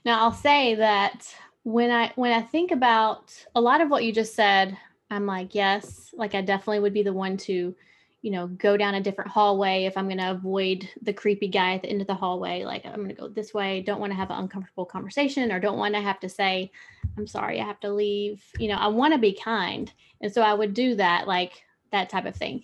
Now 0.06 0.22
I'll 0.22 0.32
say 0.32 0.76
that 0.76 1.36
when 1.64 1.92
I 1.92 2.14
when 2.16 2.32
I 2.32 2.42
think 2.42 2.72
about 2.72 3.46
a 3.56 3.62
lot 3.62 3.82
of 3.82 3.90
what 3.90 4.06
you 4.06 4.14
just 4.14 4.36
said, 4.36 4.78
I'm 5.10 5.26
like, 5.26 5.54
yes, 5.54 6.14
like 6.14 6.34
I 6.34 6.42
definitely 6.42 6.80
would 6.80 6.94
be 6.94 7.04
the 7.04 7.14
one 7.14 7.36
to, 7.38 7.76
you 8.22 8.32
know, 8.32 8.48
go 8.48 8.76
down 8.76 8.96
a 8.96 9.02
different 9.02 9.30
hallway 9.30 9.86
if 9.86 9.98
I'm 9.98 10.08
going 10.08 10.18
to 10.18 10.32
avoid 10.32 10.90
the 11.02 11.14
creepy 11.14 11.48
guy 11.48 11.76
at 11.76 11.84
the 11.84 11.90
end 11.90 12.02
of 12.02 12.08
the 12.08 12.16
hallway. 12.16 12.64
Like 12.64 12.86
I'm 12.86 12.96
going 12.96 13.10
to 13.10 13.14
go 13.14 13.28
this 13.28 13.54
way, 13.54 13.82
don't 13.82 14.00
want 14.00 14.12
to 14.12 14.18
have 14.18 14.32
an 14.32 14.40
uncomfortable 14.40 14.86
conversation 14.86 15.52
or 15.52 15.60
don't 15.60 15.78
want 15.78 15.94
to 15.96 16.02
have 16.02 16.20
to 16.22 16.30
say, 16.30 16.72
I'm 17.18 17.28
sorry, 17.28 17.62
I 17.62 17.66
have 17.66 17.80
to 17.82 17.94
leave. 17.94 18.44
You 18.58 18.70
know, 18.70 18.76
I 18.76 18.88
want 18.88 19.14
to 19.14 19.20
be 19.20 19.34
kind. 19.34 19.92
And 20.22 20.34
so 20.34 20.42
I 20.42 20.54
would 20.54 20.74
do 20.74 20.96
that, 20.96 21.28
like 21.28 21.64
that 21.92 22.10
type 22.10 22.26
of 22.26 22.36
thing. 22.36 22.64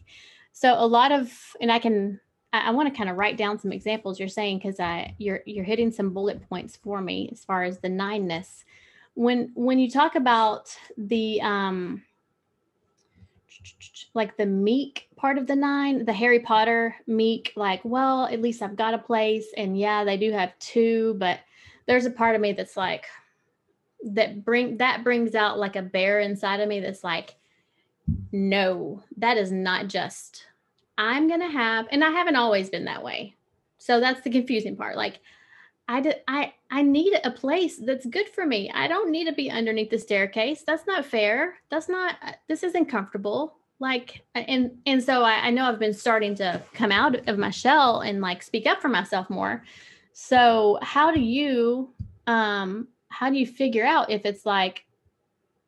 So 0.53 0.73
a 0.77 0.85
lot 0.85 1.11
of 1.11 1.31
and 1.61 1.71
I 1.71 1.79
can 1.79 2.19
I, 2.53 2.69
want 2.69 2.87
to 2.87 2.95
kind 2.95 3.09
of 3.09 3.17
write 3.17 3.37
down 3.37 3.57
some 3.57 3.71
examples 3.71 4.19
you're 4.19 4.29
saying 4.29 4.59
because 4.59 4.79
I 4.79 5.15
you're 5.17 5.41
you're 5.45 5.65
hitting 5.65 5.91
some 5.91 6.13
bullet 6.13 6.47
points 6.47 6.77
for 6.77 7.01
me 7.01 7.29
as 7.31 7.43
far 7.43 7.63
as 7.63 7.79
the 7.79 7.89
nineness. 7.89 8.63
When 9.15 9.51
when 9.55 9.79
you 9.79 9.89
talk 9.89 10.15
about 10.15 10.75
the 10.97 11.41
um 11.41 12.03
like 14.13 14.37
the 14.37 14.45
meek 14.45 15.07
part 15.15 15.37
of 15.37 15.47
the 15.47 15.55
nine, 15.55 16.05
the 16.05 16.13
Harry 16.13 16.39
Potter 16.39 16.95
meek, 17.07 17.53
like, 17.55 17.81
well, 17.83 18.25
at 18.25 18.41
least 18.41 18.61
I've 18.61 18.75
got 18.75 18.93
a 18.93 18.97
place. 18.97 19.47
And 19.57 19.77
yeah, 19.77 20.03
they 20.03 20.17
do 20.17 20.31
have 20.31 20.57
two, 20.59 21.15
but 21.17 21.39
there's 21.85 22.05
a 22.05 22.11
part 22.11 22.35
of 22.35 22.41
me 22.41 22.53
that's 22.53 22.77
like 22.77 23.05
that 24.05 24.43
bring 24.43 24.77
that 24.77 25.03
brings 25.03 25.33
out 25.33 25.59
like 25.59 25.75
a 25.75 25.81
bear 25.81 26.19
inside 26.19 26.59
of 26.59 26.67
me 26.67 26.79
that's 26.79 27.03
like, 27.03 27.35
no, 28.31 29.03
that 29.17 29.37
is 29.37 29.51
not 29.51 29.87
just 29.87 30.45
I'm 30.97 31.27
gonna 31.27 31.49
have, 31.49 31.87
and 31.91 32.03
I 32.03 32.11
haven't 32.11 32.35
always 32.35 32.69
been 32.69 32.85
that 32.85 33.03
way. 33.03 33.35
So 33.77 33.99
that's 33.99 34.21
the 34.21 34.29
confusing 34.29 34.75
part. 34.75 34.95
Like, 34.95 35.19
I 35.93 35.99
did, 36.01 36.15
I 36.27 36.53
I 36.71 36.81
need 36.81 37.13
a 37.23 37.29
place 37.31 37.75
that's 37.77 38.05
good 38.05 38.27
for 38.35 38.45
me. 38.53 38.71
I 38.73 38.87
don't 38.87 39.11
need 39.11 39.25
to 39.25 39.33
be 39.33 39.51
underneath 39.51 39.91
the 39.91 39.99
staircase. 39.99 40.63
That's 40.65 40.87
not 40.87 41.05
fair. 41.05 41.55
That's 41.69 41.87
not. 41.87 42.15
uh, 42.27 42.31
This 42.49 42.63
isn't 42.63 42.87
comfortable. 42.95 43.41
Like, 43.79 44.23
and 44.33 44.61
and 44.85 45.03
so 45.03 45.23
I, 45.23 45.47
I 45.47 45.49
know 45.51 45.65
I've 45.65 45.79
been 45.79 45.93
starting 45.93 46.33
to 46.35 46.61
come 46.73 46.91
out 46.91 47.27
of 47.27 47.37
my 47.37 47.51
shell 47.51 48.01
and 48.01 48.21
like 48.21 48.41
speak 48.41 48.65
up 48.65 48.81
for 48.81 48.87
myself 48.89 49.29
more. 49.29 49.63
So 50.13 50.79
how 50.81 51.11
do 51.11 51.19
you, 51.19 51.89
um, 52.27 52.87
how 53.09 53.29
do 53.29 53.37
you 53.37 53.45
figure 53.47 53.85
out 53.85 54.09
if 54.09 54.25
it's 54.25 54.45
like 54.45 54.85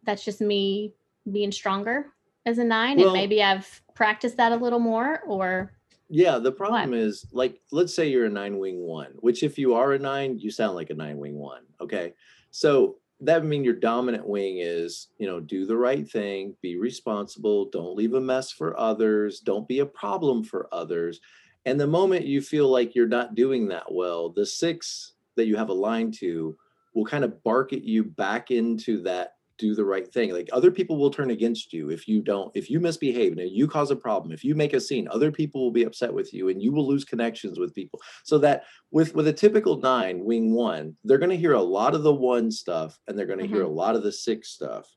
that's 0.05 0.23
just 0.25 0.39
me 0.41 0.93
being 1.31 1.51
stronger 1.51 2.07
as 2.45 2.57
a 2.57 2.63
nine, 2.63 2.97
Well- 2.97 3.07
and 3.07 3.13
maybe 3.13 3.43
I've 3.43 3.81
practiced 3.95 4.37
that 4.37 4.51
a 4.51 4.55
little 4.55 4.79
more, 4.79 5.21
or 5.27 5.71
Yeah, 6.09 6.37
the 6.37 6.51
problem 6.51 6.93
is 6.93 7.25
like 7.31 7.59
let's 7.71 7.93
say 7.93 8.07
you're 8.07 8.25
a 8.25 8.29
nine 8.29 8.59
wing 8.59 8.81
one, 8.81 9.13
which 9.19 9.43
if 9.43 9.57
you 9.57 9.73
are 9.73 9.93
a 9.93 9.99
nine, 9.99 10.37
you 10.39 10.51
sound 10.51 10.75
like 10.75 10.91
a 10.91 10.95
nine 10.95 11.17
wing 11.17 11.35
one. 11.35 11.63
Okay. 11.81 12.13
So 12.51 12.97
that 13.21 13.41
would 13.41 13.49
mean 13.49 13.63
your 13.63 13.73
dominant 13.73 14.27
wing 14.27 14.59
is, 14.59 15.07
you 15.17 15.25
know, 15.25 15.39
do 15.39 15.65
the 15.65 15.77
right 15.77 16.07
thing, 16.07 16.55
be 16.61 16.77
responsible, 16.77 17.69
don't 17.69 17.95
leave 17.95 18.13
a 18.13 18.21
mess 18.21 18.51
for 18.51 18.77
others, 18.79 19.39
don't 19.39 19.67
be 19.67 19.79
a 19.79 19.85
problem 19.85 20.43
for 20.43 20.67
others. 20.71 21.21
And 21.65 21.79
the 21.79 21.87
moment 21.87 22.25
you 22.25 22.41
feel 22.41 22.69
like 22.69 22.93
you're 22.93 23.07
not 23.07 23.33
doing 23.33 23.67
that 23.69 23.91
well, 23.91 24.29
the 24.29 24.45
six 24.45 25.13
that 25.35 25.47
you 25.47 25.55
have 25.55 25.69
aligned 25.69 26.13
to 26.15 26.55
will 26.93 27.05
kind 27.05 27.23
of 27.23 27.43
bark 27.43 27.73
at 27.73 27.83
you 27.83 28.03
back 28.03 28.51
into 28.51 29.01
that 29.03 29.34
do 29.57 29.75
the 29.75 29.85
right 29.85 30.11
thing. 30.11 30.31
Like 30.31 30.49
other 30.51 30.71
people 30.71 30.97
will 30.97 31.09
turn 31.11 31.31
against 31.31 31.71
you 31.73 31.89
if 31.89 32.07
you 32.07 32.21
don't, 32.21 32.51
if 32.55 32.69
you 32.69 32.79
misbehave 32.79 33.37
and 33.37 33.49
you 33.49 33.67
cause 33.67 33.91
a 33.91 33.95
problem, 33.95 34.31
if 34.31 34.43
you 34.43 34.55
make 34.55 34.73
a 34.73 34.79
scene, 34.79 35.07
other 35.09 35.31
people 35.31 35.63
will 35.63 35.71
be 35.71 35.83
upset 35.83 36.13
with 36.13 36.33
you 36.33 36.49
and 36.49 36.61
you 36.61 36.71
will 36.71 36.87
lose 36.87 37.05
connections 37.05 37.57
with 37.59 37.73
people. 37.73 38.01
So 38.23 38.37
that 38.39 38.63
with 38.91 39.15
with 39.15 39.27
a 39.27 39.33
typical 39.33 39.77
nine 39.77 40.23
wing 40.23 40.53
one, 40.53 40.95
they're 41.03 41.17
going 41.17 41.29
to 41.29 41.37
hear 41.37 41.53
a 41.53 41.61
lot 41.61 41.95
of 41.95 42.03
the 42.03 42.13
one 42.13 42.51
stuff 42.51 42.99
and 43.07 43.17
they're 43.17 43.25
going 43.25 43.39
to 43.39 43.47
hear 43.47 43.61
a 43.63 43.67
lot 43.69 43.95
of 43.95 44.03
the 44.03 44.11
six 44.11 44.49
stuff. 44.49 44.87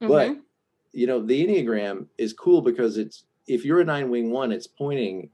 But 0.00 0.30
Mhm. 0.30 0.40
you 0.92 1.06
know, 1.06 1.20
the 1.20 1.44
Enneagram 1.46 2.06
is 2.18 2.32
cool 2.32 2.62
because 2.62 2.98
it's 2.98 3.24
if 3.46 3.64
you're 3.64 3.80
a 3.80 3.84
nine 3.84 4.10
wing 4.10 4.30
one, 4.30 4.52
it's 4.52 4.66
pointing 4.66 5.30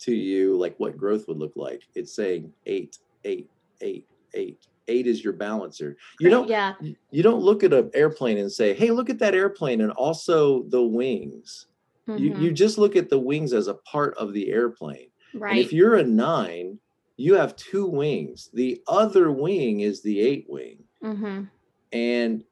to 0.00 0.14
you 0.14 0.56
like 0.58 0.76
what 0.78 0.96
growth 0.96 1.26
would 1.28 1.38
look 1.38 1.56
like. 1.56 1.82
It's 1.94 2.14
saying 2.14 2.52
eight, 2.66 2.98
eight, 3.24 3.48
eight, 3.80 4.06
eight. 4.34 4.66
Eight 4.88 5.06
is 5.06 5.24
your 5.24 5.32
balancer. 5.32 5.96
You 6.20 6.30
don't 6.30 6.48
yeah, 6.48 6.74
you 7.10 7.22
don't 7.22 7.42
look 7.42 7.64
at 7.64 7.72
an 7.72 7.90
airplane 7.94 8.38
and 8.38 8.50
say, 8.50 8.72
"Hey, 8.74 8.90
look 8.90 9.10
at 9.10 9.18
that 9.18 9.34
airplane," 9.34 9.80
and 9.80 9.92
also 9.92 10.62
the 10.64 10.82
wings. 10.82 11.66
You 12.06 12.30
mhm, 12.30 12.40
you 12.40 12.52
just 12.52 12.78
look 12.78 12.94
at 12.94 13.10
the 13.10 13.18
wings 13.18 13.52
as 13.52 13.66
a 13.66 13.74
part 13.74 14.16
of 14.16 14.32
the 14.32 14.50
airplane. 14.50 15.08
Right. 15.34 15.50
And 15.56 15.58
if 15.58 15.72
you're 15.72 15.96
a 15.96 16.04
nine, 16.04 16.78
you 17.16 17.34
have 17.34 17.56
two 17.56 17.86
wings. 17.86 18.48
The 18.54 18.80
other 18.86 19.32
wing 19.32 19.80
is 19.80 20.02
the 20.02 20.20
eight 20.20 20.46
wing, 20.48 20.84
Mm-hmm. 21.02 21.44
and 21.92 22.44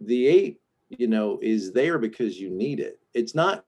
the 0.00 0.26
eight, 0.26 0.60
you 0.88 1.06
know, 1.06 1.38
is 1.42 1.72
there 1.72 1.98
because 1.98 2.40
you 2.40 2.50
need 2.50 2.80
it. 2.80 2.98
It's 3.12 3.34
not 3.34 3.66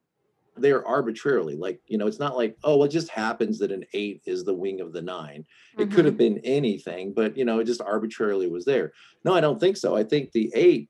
there 0.58 0.86
arbitrarily. 0.86 1.56
Like 1.56 1.80
you 1.86 1.98
know, 1.98 2.06
it's 2.06 2.18
not 2.18 2.36
like 2.36 2.56
oh, 2.64 2.82
it 2.84 2.88
just 2.88 3.08
happens 3.08 3.58
that 3.58 3.72
an 3.72 3.84
eight 3.92 4.22
is 4.26 4.44
the 4.44 4.54
wing 4.54 4.80
of 4.80 4.92
the 4.92 5.02
nine. 5.02 5.44
It 5.78 5.90
could 5.90 6.04
have 6.04 6.16
been 6.16 6.38
anything, 6.38 7.12
but 7.12 7.36
you 7.36 7.44
know, 7.44 7.58
it 7.60 7.64
just 7.64 7.80
arbitrarily 7.80 8.48
was 8.48 8.64
there. 8.64 8.92
No, 9.24 9.34
I 9.34 9.40
don't 9.40 9.60
think 9.60 9.76
so. 9.76 9.96
I 9.96 10.04
think 10.04 10.32
the 10.32 10.50
eight, 10.54 10.88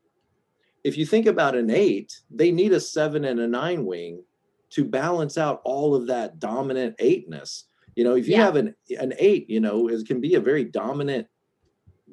if 0.84 0.96
you 0.96 1.04
think 1.06 1.26
about 1.26 1.54
an 1.56 1.70
eight, 1.70 2.12
they 2.30 2.52
need 2.52 2.72
a 2.72 2.80
seven 2.80 3.24
and 3.24 3.40
a 3.40 3.46
nine 3.48 3.84
wing 3.84 4.22
to 4.70 4.84
balance 4.84 5.38
out 5.38 5.60
all 5.64 5.94
of 5.94 6.06
that 6.08 6.38
dominant 6.38 6.94
eightness. 6.98 7.64
You 7.94 8.04
know, 8.04 8.14
if 8.14 8.26
you 8.28 8.34
Yeah. 8.34 8.44
have 8.44 8.56
an 8.56 8.74
an 8.98 9.14
eight, 9.18 9.48
you 9.48 9.60
know, 9.60 9.88
it 9.88 10.06
can 10.06 10.20
be 10.20 10.34
a 10.34 10.40
very 10.40 10.64
dominant 10.64 11.26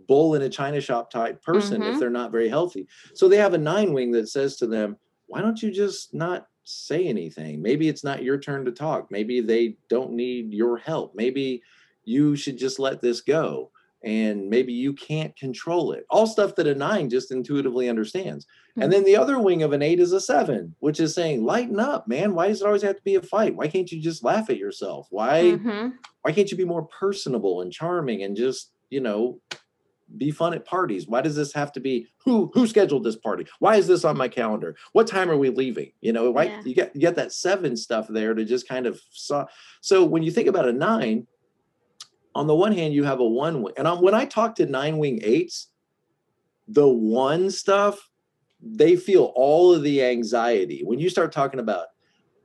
bull 0.08 0.36
in 0.36 0.42
a 0.42 0.50
china 0.50 0.82
shop 0.82 1.10
type 1.12 1.42
person 1.44 1.82
Mhm. 1.82 1.94
if 1.94 2.00
they're 2.00 2.10
not 2.10 2.32
very 2.32 2.50
healthy. 2.50 2.88
So 3.14 3.28
they 3.28 3.38
have 3.38 3.54
a 3.54 3.58
nine 3.58 3.94
wing 3.94 4.12
that 4.12 4.28
says 4.28 4.58
to 4.58 4.68
them, 4.68 4.98
why 5.28 5.42
don't 5.42 5.62
you 5.62 5.72
just 5.72 6.14
not 6.14 6.48
say 6.64 7.08
anything? 7.08 7.62
Maybe 7.62 7.88
it's 7.88 8.04
not 8.04 8.24
your 8.24 8.38
turn 8.40 8.66
to 8.66 8.72
talk. 8.72 9.12
Maybe 9.12 9.42
they 9.42 9.78
don't 9.90 10.12
need 10.14 10.54
your 10.54 10.78
help. 10.78 11.14
Maybe 11.16 11.62
you 12.06 12.36
should 12.36 12.58
just 12.58 12.80
let 12.80 13.02
this 13.02 13.22
go. 13.22 13.72
And 14.06 14.50
maybe 14.50 14.74
you 14.74 14.92
can't 14.92 15.34
control 15.38 15.94
it. 15.94 16.06
All 16.10 16.28
stuff 16.28 16.56
that 16.56 16.68
a 16.68 16.76
nine 16.76 17.10
just 17.10 17.32
intuitively 17.32 17.88
understands. 17.88 18.46
And 18.76 18.92
then 18.92 19.06
the 19.06 19.16
other 19.16 19.40
wing 19.40 19.64
of 19.64 19.72
an 19.72 19.82
eight 19.82 20.02
is 20.02 20.12
a 20.12 20.20
seven, 20.20 20.76
which 20.80 21.00
is 21.00 21.16
saying, 21.16 21.46
lighten 21.46 21.80
up, 21.80 22.06
man. 22.06 22.36
Why 22.36 22.50
does 22.50 22.60
it 22.62 22.66
always 22.66 22.82
have 22.82 22.98
to 22.98 23.04
be 23.04 23.16
a 23.16 23.22
fight? 23.22 23.56
Why 23.56 23.70
can't 23.70 23.90
you 23.90 24.02
just 24.02 24.22
laugh 24.22 24.50
at 24.50 24.58
yourself? 24.58 25.08
Why 25.10 25.44
Mhm. 25.44 25.94
why 26.22 26.32
can't 26.34 26.52
you 26.52 26.58
be 26.58 26.66
more 26.66 26.86
personable 26.88 27.62
and 27.62 27.72
charming 27.72 28.24
and 28.24 28.36
just, 28.36 28.72
you 28.90 29.00
know, 29.00 29.40
be 30.18 30.32
fun 30.32 30.54
at 30.54 30.66
parties? 30.66 31.08
Why 31.08 31.22
does 31.22 31.36
this 31.36 31.54
have 31.54 31.72
to 31.74 31.80
be 31.80 32.08
who 32.18 32.52
who 32.54 32.68
scheduled 32.68 33.04
this 33.04 33.16
party? 33.16 33.46
Why 33.60 33.76
is 33.76 33.88
this 33.88 34.04
on 34.04 34.18
my 34.18 34.28
calendar? 34.28 34.76
What 34.92 35.08
time 35.08 35.30
are 35.30 35.38
we 35.38 35.50
leaving? 35.50 35.92
You 36.02 36.14
know, 36.14 36.32
why 36.32 36.44
Yeah. 36.46 36.62
you 36.66 36.76
get 36.76 36.96
you 36.96 37.02
get 37.02 37.16
that 37.16 37.32
seven 37.32 37.76
stuff 37.76 38.08
there 38.08 38.34
to 38.34 38.46
just 38.46 38.68
kind 38.68 38.86
of 38.86 39.02
saw. 39.12 39.46
So 39.82 40.04
when 40.06 40.24
you 40.24 40.32
think 40.32 40.48
about 40.48 40.68
a 40.68 40.74
nine, 40.74 41.28
on 42.36 42.48
the 42.48 42.56
one 42.56 42.72
hand, 42.72 42.94
you 42.94 43.04
have 43.04 43.20
a 43.20 43.28
one 43.28 43.62
wing. 43.62 43.74
And 43.78 43.88
on, 43.88 44.02
when 44.02 44.14
I 44.14 44.26
talk 44.26 44.56
to 44.56 44.66
nine 44.66 44.98
wing 44.98 45.20
eights, 45.24 45.70
the 46.68 46.88
one 46.88 47.52
stuff, 47.52 48.10
they 48.62 48.96
feel 48.96 49.34
all 49.36 49.74
of 49.74 49.84
the 49.84 50.04
anxiety. 50.04 50.82
When 50.84 51.00
you 51.00 51.10
start 51.10 51.32
talking 51.32 51.60
about 51.60 51.88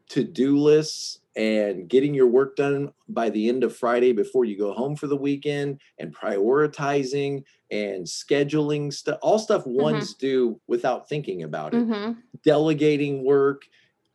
to-do 0.09 0.57
lists 0.59 1.20
and 1.36 1.88
getting 1.88 2.14
your 2.14 2.26
work 2.26 2.56
done 2.56 2.92
by 3.08 3.30
the 3.30 3.48
end 3.48 3.62
of 3.64 3.76
Friday 3.76 4.12
before 4.12 4.44
you 4.44 4.56
go 4.58 4.72
home 4.72 4.96
for 4.96 5.06
the 5.06 5.16
weekend 5.16 5.80
and 5.98 6.14
prioritizing 6.14 7.44
and 7.70 8.04
scheduling 8.06 8.92
stuff, 8.92 9.18
all 9.22 9.38
stuff 9.38 9.66
ones 9.66 10.14
do 10.14 10.60
without 10.66 11.08
thinking 11.08 11.42
about 11.44 11.74
it. 11.74 11.86
Mhm. 11.86 12.16
Delegating 12.42 13.24
work, 13.24 13.62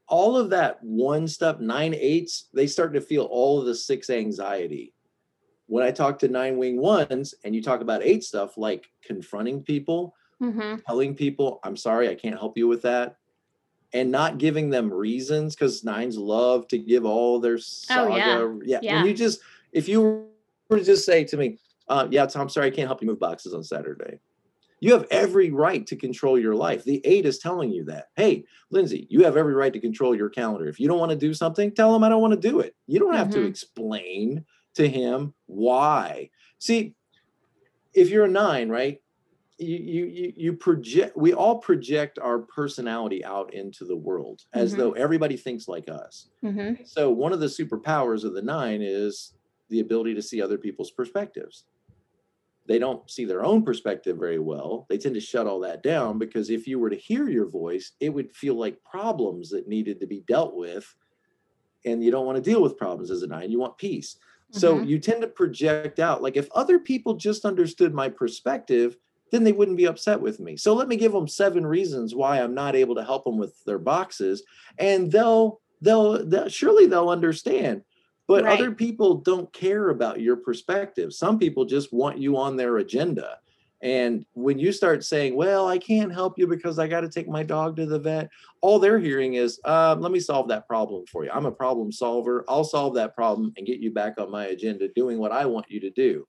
all 0.08 0.38
of 0.38 0.50
that 0.52 0.84
one 0.84 1.28
stuff, 1.28 1.60
nine 1.60 1.94
eights, 1.94 2.50
they 2.54 2.68
start 2.68 2.94
to 2.94 3.02
feel 3.02 3.24
all 3.26 3.60
of 3.60 3.66
the 3.66 3.76
six 3.76 4.10
anxiety. 4.10 4.94
when 5.68 5.84
I 5.84 5.92
talk 5.92 6.20
to 6.20 6.28
nine 6.28 6.58
wing 6.58 6.78
ones 6.82 7.34
and 7.44 7.56
you 7.56 7.62
talk 7.62 7.82
about 7.82 8.04
eight 8.04 8.24
stuff 8.24 8.58
like 8.58 8.88
confronting 9.04 9.64
people, 9.64 10.14
Mm-hmm. 10.42 10.76
telling 10.86 11.16
people, 11.16 11.60
I'm 11.64 11.78
sorry, 11.78 12.10
I 12.10 12.16
can't 12.16 12.38
help 12.38 12.58
you 12.58 12.68
with 12.68 12.82
that, 12.84 13.16
and 13.94 14.12
not 14.12 14.38
giving 14.40 14.70
them 14.70 14.92
reasons 14.92 15.56
because 15.56 15.84
nines 15.84 16.18
love 16.18 16.68
to 16.70 16.78
give 16.78 17.06
all 17.06 17.40
their 17.40 17.58
saga. 17.58 18.02
Oh, 18.02 18.60
yeah. 18.64 18.80
yeah. 18.80 18.80
Yeah. 18.82 18.96
When 18.98 19.06
you 19.06 19.14
just, 19.14 19.40
if 19.72 19.88
you 19.88 20.28
were 20.70 20.80
to 20.80 20.84
just 20.84 21.06
say 21.06 21.24
to 21.26 21.38
me, 21.38 21.60
uh, 21.88 22.08
yeah, 22.10 22.26
Tom, 22.26 22.50
sorry, 22.50 22.68
I 22.68 22.72
can't 22.72 22.88
help 22.88 23.02
you 23.02 23.08
move 23.08 23.20
boxes 23.20 23.54
on 23.54 23.64
Saturday. 23.64 24.20
You 24.80 24.92
have 24.94 25.06
every 25.12 25.50
right 25.52 25.86
to 25.88 25.96
control 25.96 26.38
your 26.38 26.56
life. 26.56 26.84
The 26.84 27.02
eight 27.06 27.26
is 27.26 27.40
telling 27.40 27.72
you 27.72 27.86
that. 27.86 28.08
Hey, 28.18 28.44
Lindsey, 28.70 29.08
you 29.10 29.24
have 29.24 29.38
every 29.38 29.54
right 29.54 29.72
to 29.72 29.80
control 29.80 30.14
your 30.14 30.30
calendar. 30.30 30.68
If 30.68 30.80
you 30.80 30.90
don't 30.90 31.00
want 31.00 31.12
to 31.12 31.18
do 31.18 31.34
something, 31.34 31.72
tell 31.72 31.96
him 31.96 32.04
I 32.04 32.10
don't 32.10 32.22
want 32.22 32.34
to 32.34 32.50
do 32.50 32.60
it. 32.60 32.76
You 32.88 33.00
don't 33.00 33.14
have 33.14 33.30
to 33.30 33.40
Mhm. 33.40 33.48
explain 33.48 34.46
to 34.76 34.88
him 34.88 35.34
why. 35.46 36.32
See, 36.60 36.96
if 37.94 38.10
you're 38.10 38.26
a 38.26 38.30
nine, 38.30 38.70
right? 38.70 39.00
You, 39.60 39.78
you 40.06 40.34
you 40.36 40.54
project 40.54 41.16
we 41.16 41.32
all 41.32 41.60
project 41.60 42.18
our 42.18 42.40
personality 42.40 43.24
out 43.24 43.54
into 43.54 43.86
the 43.86 43.96
world 43.96 44.42
as 44.52 44.74
Mhm. 44.74 44.78
though 44.78 44.92
everybody 44.94 45.38
thinks 45.38 45.68
like 45.68 45.88
us. 45.88 46.30
Mm-hmm. 46.44 46.84
So 46.84 47.12
one 47.12 47.34
of 47.34 47.40
the 47.40 47.46
superpowers 47.48 48.24
of 48.24 48.34
the 48.34 48.42
nine 48.42 48.82
is 48.82 49.36
the 49.70 49.80
ability 49.80 50.16
to 50.16 50.24
see 50.24 50.42
other 50.42 50.58
people's 50.58 50.92
perspectives. 50.92 51.66
They 52.66 52.80
don't 52.80 53.10
see 53.12 53.26
their 53.26 53.44
own 53.44 53.64
perspective 53.64 54.18
very 54.18 54.40
well. 54.40 54.86
They 54.90 54.98
tend 54.98 55.16
to 55.16 55.22
shut 55.22 55.48
all 55.48 55.60
that 55.62 55.84
down 55.84 56.18
because 56.18 56.50
if 56.50 56.66
you 56.66 56.80
were 56.80 56.90
to 56.90 56.96
hear 56.96 57.30
your 57.30 57.50
voice, 57.50 57.92
it 58.00 58.10
would 58.10 58.36
feel 58.36 58.56
like 58.56 58.84
problems 58.84 59.50
that 59.50 59.68
needed 59.68 60.00
to 60.00 60.08
be 60.08 60.22
dealt 60.22 60.56
with. 60.56 60.96
And 61.86 62.04
you 62.04 62.12
don't 62.12 62.26
want 62.26 62.38
to 62.38 62.42
deal 62.42 62.62
with 62.62 62.78
problems 62.78 63.12
as 63.12 63.24
a 63.24 63.28
nine, 63.28 63.52
you 63.52 63.60
want 63.60 63.78
peace. 63.78 64.18
So 64.52 64.80
Mhm. 64.80 64.86
you 64.86 65.00
tend 65.00 65.22
to 65.22 65.28
project 65.28 66.00
out 66.00 66.22
like 66.22 66.38
if 66.38 66.50
other 66.52 66.80
people 66.80 67.16
just 67.16 67.46
understood 67.46 67.94
my 67.94 68.10
perspective, 68.10 68.98
then 69.34 69.44
they 69.44 69.52
wouldn't 69.52 69.78
be 69.78 69.88
upset 69.88 70.22
with 70.22 70.40
me. 70.40 70.56
So 70.56 70.76
let 70.76 70.88
me 70.88 70.96
give 70.96 71.12
them 71.12 71.28
seven 71.28 71.66
reasons 71.66 72.14
why 72.14 72.40
I'm 72.40 72.54
not 72.54 72.76
able 72.76 72.94
to 72.96 73.04
help 73.04 73.24
them 73.24 73.40
with 73.40 73.64
their 73.66 73.80
boxes 73.80 74.44
and 74.78 75.12
they'll 75.12 75.60
they'll, 75.82 76.24
they'll 76.26 76.50
surely 76.50 76.86
they'll 76.86 77.10
understand. 77.10 77.84
But 78.28 78.46
Right. 78.46 78.54
other 78.54 78.72
people 78.72 79.16
don't 79.16 79.52
care 79.52 79.90
about 79.90 80.22
your 80.22 80.38
perspective. 80.38 81.14
Some 81.14 81.40
people 81.40 81.66
just 81.66 81.92
want 81.92 82.20
you 82.20 82.38
on 82.38 82.56
their 82.56 82.78
agenda. 82.78 83.40
And 83.82 84.26
when 84.34 84.60
you 84.60 84.72
start 84.72 85.04
saying, 85.04 85.36
"Well, 85.36 85.68
I 85.68 85.78
can't 85.78 86.14
help 86.14 86.40
you 86.40 86.48
because 86.48 86.80
I 86.80 86.88
got 86.88 87.02
to 87.02 87.10
take 87.10 87.28
my 87.28 87.44
dog 87.44 87.76
to 87.76 87.86
the 87.86 88.00
vet," 88.00 88.30
all 88.62 88.80
they're 88.80 89.00
hearing 89.00 89.34
is, 89.34 89.60
uh, 89.66 89.98
"Let 90.00 90.12
me 90.14 90.22
solve 90.22 90.48
that 90.50 90.68
problem 90.70 91.06
for 91.12 91.26
you. 91.26 91.32
I'm 91.34 91.46
a 91.48 91.52
problem 91.52 91.92
solver. 91.92 92.46
I'll 92.48 92.64
solve 92.64 92.94
that 92.96 93.14
problem 93.14 93.52
and 93.58 93.68
get 93.68 93.80
you 93.80 93.92
back 93.92 94.18
on 94.20 94.32
my 94.32 94.46
agenda, 94.46 94.88
doing 94.88 95.18
what 95.20 95.34
I 95.34 95.46
want 95.46 95.70
you 95.70 95.82
to 95.82 95.90
do." 95.90 96.26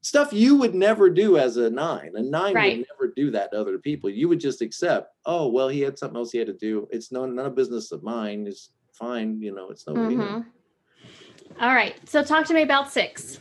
Stuff 0.00 0.32
you 0.32 0.56
would 0.56 0.74
never 0.74 1.10
do 1.10 1.38
as 1.38 1.56
a 1.56 1.68
nine. 1.68 2.12
A 2.14 2.22
nine 2.22 2.54
Right. 2.54 2.78
would 2.78 2.86
never 2.90 3.12
do 3.16 3.30
that 3.32 3.50
to 3.52 3.60
other 3.60 3.78
people. 3.78 4.08
You 4.08 4.28
would 4.28 4.38
just 4.40 4.62
accept, 4.62 5.12
"Oh, 5.26 5.48
well, 5.48 5.68
he 5.68 5.80
had 5.80 5.98
something 5.98 6.16
else 6.16 6.30
he 6.30 6.38
had 6.38 6.46
to 6.46 6.52
do. 6.52 6.86
It's 6.92 7.10
no 7.10 7.26
none 7.26 7.46
of 7.46 7.54
business 7.56 7.90
of 7.90 8.02
mine. 8.02 8.46
It's 8.46 8.70
fine. 8.92 9.42
You 9.42 9.54
know, 9.54 9.70
it's 9.70 9.86
no." 9.86 9.94
big 9.94 10.08
deal." 10.10 10.18
Mhm. 10.18 10.46
All 11.60 11.74
right. 11.74 11.96
So 12.08 12.22
talk 12.22 12.46
to 12.46 12.54
me 12.54 12.62
about 12.62 12.92
six. 12.92 13.40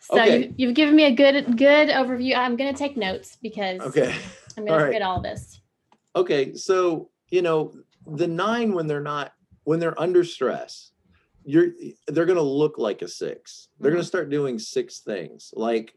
So 0.00 0.16
Okay. 0.22 0.38
you, 0.48 0.54
you've 0.58 0.74
given 0.74 0.94
me 0.94 1.04
a 1.04 1.14
good 1.14 1.56
good 1.56 1.88
overview. 1.88 2.36
I'm 2.36 2.56
going 2.56 2.72
to 2.72 2.78
take 2.78 2.96
notes 2.96 3.38
because 3.40 3.80
Okay. 3.82 4.14
I'm 4.58 4.64
going 4.64 4.66
to 4.66 4.72
All 4.72 4.78
right. 4.78 4.86
forget 4.88 5.02
all 5.02 5.22
this. 5.22 5.60
Okay, 6.14 6.54
so 6.54 7.10
you 7.30 7.40
know 7.40 7.72
the 8.06 8.26
nine 8.26 8.74
when 8.74 8.86
they're 8.86 9.00
not 9.00 9.32
when 9.64 9.80
they're 9.80 9.98
under 9.98 10.24
stress, 10.24 10.90
you're 11.44 11.68
they're 12.08 12.26
gonna 12.26 12.40
look 12.42 12.78
like 12.78 13.02
a 13.02 13.08
six. 13.08 13.68
They're 13.80 13.90
gonna 13.90 14.04
start 14.04 14.30
doing 14.30 14.58
six 14.58 15.00
things. 15.00 15.52
Like 15.56 15.94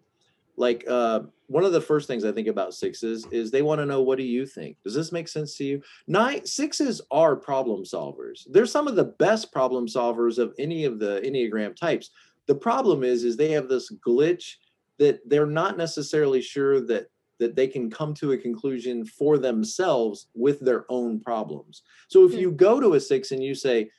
like 0.57 0.85
uh 0.87 1.21
one 1.47 1.63
of 1.63 1.73
the 1.73 1.81
first 1.81 2.07
things 2.07 2.25
I 2.25 2.31
think 2.31 2.47
about 2.47 2.73
sixes 2.73 3.27
is 3.31 3.51
they 3.51 3.61
want 3.61 3.79
to 3.79 3.85
know 3.85 4.01
what 4.01 4.17
do 4.17 4.23
you 4.23 4.45
think? 4.45 4.77
Does 4.83 4.93
this 4.95 5.11
make 5.11 5.27
sense 5.27 5.55
to 5.57 5.63
you? 5.63 5.81
Nine 6.07 6.45
sixes 6.45 7.01
are 7.11 7.35
problem 7.35 7.83
solvers. 7.83 8.47
They're 8.49 8.65
some 8.65 8.87
of 8.87 8.95
the 8.95 9.03
best 9.03 9.51
problem 9.51 9.87
solvers 9.87 10.37
of 10.39 10.53
any 10.57 10.85
of 10.85 10.97
the 10.99 11.21
Enneagram 11.23 11.75
types. 11.75 12.09
The 12.47 12.55
problem 12.55 13.03
is 13.03 13.23
is 13.23 13.35
they 13.37 13.51
have 13.51 13.67
this 13.67 13.91
glitch 14.07 14.55
that 14.97 15.19
they're 15.29 15.45
not 15.45 15.77
necessarily 15.77 16.41
sure 16.41 16.79
that 16.87 17.07
that 17.37 17.55
they 17.55 17.67
can 17.67 17.89
come 17.89 18.13
to 18.13 18.31
a 18.31 18.37
conclusion 18.37 19.03
for 19.05 19.37
themselves 19.37 20.27
with 20.33 20.61
their 20.61 20.85
own 20.89 21.19
problems. 21.19 21.83
So 22.07 22.23
if 22.25 22.31
Hmm. 22.31 22.39
you 22.39 22.51
go 22.51 22.79
to 22.79 22.93
a 22.93 22.99
six 22.99 23.31
and 23.33 23.43
you 23.43 23.53
say, 23.53 23.89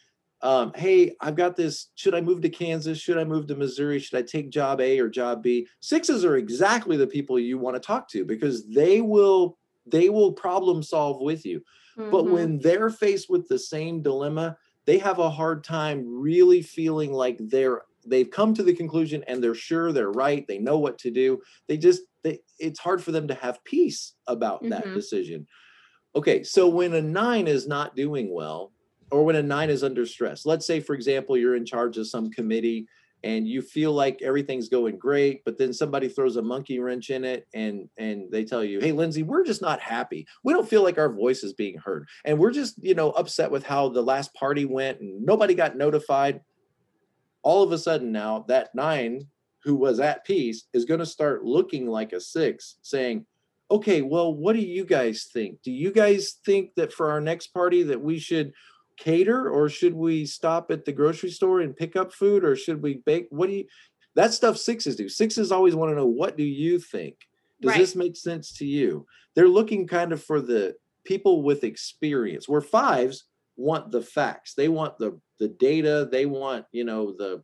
um, 0.43 0.73
hey, 0.75 1.17
I've 1.21 1.37
got 1.37 1.57
this. 1.57 1.91
Should 1.95 2.15
I 2.15 2.21
move 2.21 2.43
to 2.43 2.49
Kansas? 2.51 2.99
Should 2.99 3.19
I 3.19 3.25
move 3.25 3.47
to 3.49 3.57
Missouri? 3.57 3.99
Should 3.99 4.19
I 4.19 4.23
take 4.23 4.51
job 4.51 4.81
A 4.81 4.99
or 5.01 5.09
job 5.09 5.43
B? 5.43 5.67
Sixes 5.81 6.25
are 6.25 6.37
exactly 6.37 6.97
the 6.97 7.07
people 7.07 7.39
you 7.39 7.59
want 7.59 7.75
to 7.75 7.81
talk 7.81 8.09
to 8.11 8.25
because 8.25 8.67
they 8.69 9.01
will 9.01 9.59
they 9.87 10.09
will 10.09 10.33
problem 10.33 10.83
solve 10.83 11.21
with 11.23 11.47
you. 11.47 11.63
But 12.11 12.27
Mhm. 12.27 12.31
when 12.31 12.59
they're 12.59 12.91
faced 12.91 13.29
with 13.31 13.49
the 13.49 13.59
same 13.59 14.03
dilemma, 14.03 14.57
they 14.85 14.99
have 14.99 15.19
a 15.19 15.31
hard 15.31 15.65
time 15.65 16.05
really 16.07 16.63
feeling 16.63 17.13
like 17.13 17.39
they're 17.41 17.83
they've 18.07 18.31
come 18.31 18.55
to 18.55 18.63
the 18.63 18.75
conclusion 18.75 19.25
and 19.27 19.43
they're 19.43 19.55
sure 19.55 19.91
they're 19.93 20.13
right. 20.13 20.47
They 20.47 20.59
know 20.59 20.79
what 20.79 20.99
to 20.99 21.11
do. 21.11 21.41
They 21.67 21.77
just 21.77 22.03
they 22.23 22.41
it's 22.59 22.79
hard 22.79 23.03
for 23.03 23.11
them 23.11 23.27
to 23.29 23.35
have 23.35 23.65
peace 23.65 24.15
about 24.27 24.69
that 24.69 24.93
Mhm. 24.93 24.93
decision. 24.93 25.47
Okay, 26.15 26.43
so 26.43 26.69
when 26.69 26.95
a 26.95 27.03
nine 27.03 27.47
is 27.47 27.67
not 27.67 27.97
doing 27.97 28.33
well, 28.33 28.73
or 29.11 29.25
when 29.25 29.37
a 29.37 29.43
nine 29.43 29.71
is 29.71 29.85
under 29.85 30.07
stress, 30.07 30.47
let's 30.47 30.67
say, 30.67 30.81
for 30.81 30.95
example, 30.95 31.37
you're 31.37 31.57
in 31.57 31.65
charge 31.65 31.97
of 31.99 32.09
some 32.09 32.31
committee 32.31 32.87
and 33.23 33.49
you 33.49 33.63
feel 33.63 33.93
like 33.93 34.21
everything's 34.23 34.69
going 34.69 34.99
great, 34.99 35.45
but 35.45 35.59
then 35.59 35.73
somebody 35.73 36.09
throws 36.09 36.37
a 36.37 36.43
monkey 36.43 36.79
wrench 36.79 37.11
in 37.11 37.25
it 37.25 37.47
and 37.55 37.89
and 37.99 38.31
they 38.31 38.45
tell 38.45 38.63
you, 38.63 38.81
hey, 38.81 38.93
Lindsey, 38.93 39.23
we're 39.23 39.45
just 39.45 39.63
not 39.63 39.81
happy. 39.81 40.27
We 40.45 40.53
don't 40.53 40.69
feel 40.69 40.83
like 40.83 40.99
our 40.99 41.13
voice 41.13 41.43
is 41.43 41.53
being 41.53 41.79
heard. 41.79 42.07
And 42.25 42.39
we're 42.39 42.53
just, 42.53 42.83
you 42.83 42.95
know, 42.95 43.11
upset 43.11 43.51
with 43.51 43.65
how 43.65 43.89
the 43.89 44.03
last 44.03 44.35
party 44.35 44.65
went 44.65 45.01
and 45.01 45.25
nobody 45.25 45.55
got 45.55 45.77
notified. 45.77 46.41
All 47.43 47.63
of 47.63 47.73
a 47.73 47.79
sudden 47.79 48.13
now 48.13 48.45
that 48.49 48.75
nine 48.75 49.27
who 49.65 49.75
was 49.75 49.99
at 49.99 50.25
peace 50.25 50.67
is 50.73 50.85
going 50.85 51.01
to 51.01 51.07
start 51.07 51.45
looking 51.45 51.89
like 51.89 52.13
a 52.13 52.21
six 52.21 52.77
saying, 52.83 53.27
okay, 53.71 54.03
well, 54.03 54.33
what 54.33 54.55
do 54.55 54.63
you 54.63 54.85
guys 54.85 55.29
think? 55.33 55.61
Do 55.63 55.73
you 55.73 55.91
guys 55.91 56.39
think 56.45 56.75
that 56.77 56.93
for 56.93 57.11
our 57.11 57.21
next 57.21 57.49
party 57.49 57.83
that 57.85 58.01
we 58.01 58.19
should 58.21 58.53
cater 58.97 59.49
or 59.51 59.69
should 59.69 59.95
we 59.95 60.27
stop 60.27 60.71
at 60.71 60.85
the 60.85 60.93
grocery 60.93 61.31
store 61.31 61.61
and 61.61 61.77
pick 61.77 61.97
up 61.97 62.13
food 62.13 62.45
or 62.45 62.57
should 62.57 62.83
we 62.83 63.03
bake? 63.07 63.27
What 63.31 63.49
do 63.49 63.57
you 63.57 63.65
that 64.15 64.33
stuff 64.33 64.57
sixes 64.57 64.97
do. 64.97 65.09
Sixes 65.09 65.53
always 65.53 65.75
want 65.75 65.91
to 65.91 65.97
know 65.97 66.07
what 66.07 66.37
do 66.37 66.45
you 66.45 66.79
think? 66.79 67.17
Does 67.61 67.73
Right. 67.73 67.79
this 67.79 67.95
make 67.95 68.17
sense 68.17 68.53
to 68.59 68.67
you? 68.67 69.07
They're 69.35 69.49
looking 69.49 69.87
kind 69.87 70.13
of 70.13 70.23
for 70.23 70.41
the 70.41 70.77
people 71.05 71.43
with 71.43 71.65
experience 71.65 72.49
where 72.49 72.61
fives 72.63 73.25
want 73.57 73.91
the 73.91 74.03
facts. 74.03 74.55
They 74.55 74.69
want 74.69 74.99
the 74.99 75.21
the 75.39 75.49
data, 75.49 76.09
they 76.11 76.25
want, 76.27 76.65
you 76.73 76.85
know, 76.85 77.13
the 77.13 77.43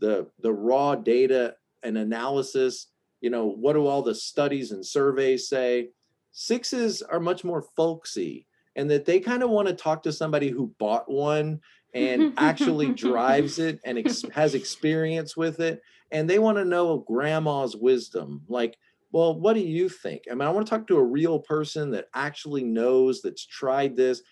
the 0.00 0.26
the 0.40 0.52
raw 0.52 0.96
data 0.96 1.54
and 1.82 1.96
analysis 1.96 2.88
you 3.22 3.30
know 3.30 3.46
what 3.46 3.72
do 3.74 3.86
all 3.86 4.02
the 4.02 4.14
studies 4.14 4.72
and 4.72 4.84
surveys 4.84 5.48
say 5.48 5.88
sixes 6.32 7.02
are 7.02 7.20
much 7.20 7.44
more 7.44 7.62
folksy 7.76 8.46
and 8.76 8.90
that 8.90 9.04
they 9.04 9.20
kind 9.20 9.42
of 9.42 9.50
want 9.50 9.68
to 9.68 9.74
talk 9.74 10.02
to 10.02 10.12
somebody 10.12 10.48
who 10.48 10.74
bought 10.78 11.10
one 11.10 11.60
and 11.94 12.32
actually 12.38 12.92
drives 12.94 13.58
it 13.58 13.80
and 13.84 13.98
ex- 13.98 14.24
has 14.32 14.54
experience 14.54 15.36
with 15.36 15.60
it 15.60 15.82
and 16.10 16.28
they 16.28 16.38
want 16.38 16.56
to 16.58 16.64
know 16.64 16.98
grandma's 17.06 17.76
wisdom. 17.76 18.42
Like 18.48 18.76
well 19.12 19.38
what 19.38 19.54
do 19.54 19.60
you 19.60 19.88
think? 19.88 20.22
I 20.30 20.34
mean 20.34 20.48
i 20.48 20.50
want 20.50 20.66
to 20.66 20.70
talk 20.70 20.86
to 20.88 20.96
a 20.96 21.04
real 21.04 21.38
person 21.38 21.90
that 21.90 22.06
actually 22.14 22.64
knows 22.64 23.20
that's 23.22 23.44
tried 23.46 23.96
this. 23.96 24.22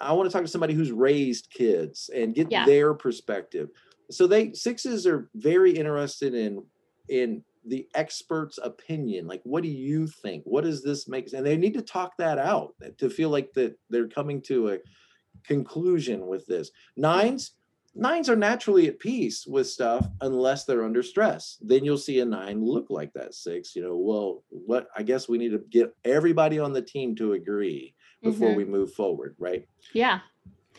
I 0.00 0.12
want 0.12 0.30
to 0.30 0.32
talk 0.32 0.42
to 0.42 0.50
somebody 0.50 0.72
who's 0.74 0.92
raised 0.92 1.50
kids 1.50 2.08
and 2.14 2.34
get 2.34 2.50
Yeah. 2.50 2.64
their 2.64 2.94
perspective. 2.94 3.68
So 4.10 4.26
they 4.26 4.52
sixes 4.54 5.06
are 5.06 5.28
very 5.34 5.72
interested 5.72 6.34
in 6.34 6.64
in 7.08 7.42
the 7.66 7.86
expert's 7.94 8.58
opinion 8.62 9.26
like 9.26 9.40
what 9.44 9.62
do 9.62 9.68
you 9.68 10.06
think 10.06 10.42
what 10.44 10.64
does 10.64 10.82
this 10.82 11.06
make 11.08 11.32
and 11.32 11.44
they 11.44 11.56
need 11.56 11.74
to 11.74 11.82
talk 11.82 12.16
that 12.16 12.38
out 12.38 12.74
to 12.96 13.10
feel 13.10 13.28
like 13.28 13.52
that 13.52 13.76
they're 13.90 14.08
coming 14.08 14.40
to 14.40 14.70
a 14.70 14.78
conclusion 15.44 16.26
with 16.26 16.46
this 16.46 16.70
nines 16.96 17.52
nines 17.94 18.28
are 18.30 18.36
naturally 18.36 18.88
at 18.88 18.98
peace 18.98 19.46
with 19.46 19.66
stuff 19.66 20.08
unless 20.22 20.64
they're 20.64 20.84
under 20.84 21.02
stress 21.02 21.58
then 21.60 21.84
you'll 21.84 21.98
see 21.98 22.20
a 22.20 22.24
nine 22.24 22.64
look 22.64 22.86
like 22.88 23.12
that 23.12 23.34
six 23.34 23.76
you 23.76 23.82
know 23.82 23.96
well 23.96 24.42
what 24.48 24.88
i 24.96 25.02
guess 25.02 25.28
we 25.28 25.36
need 25.38 25.50
to 25.50 25.62
get 25.70 25.94
everybody 26.04 26.58
on 26.58 26.72
the 26.72 26.82
team 26.82 27.14
to 27.14 27.32
agree 27.34 27.94
before 28.22 28.52
Mhm. 28.52 28.56
we 28.56 28.64
move 28.64 28.92
forward 28.92 29.34
right 29.38 29.66
Yeah. 29.92 30.20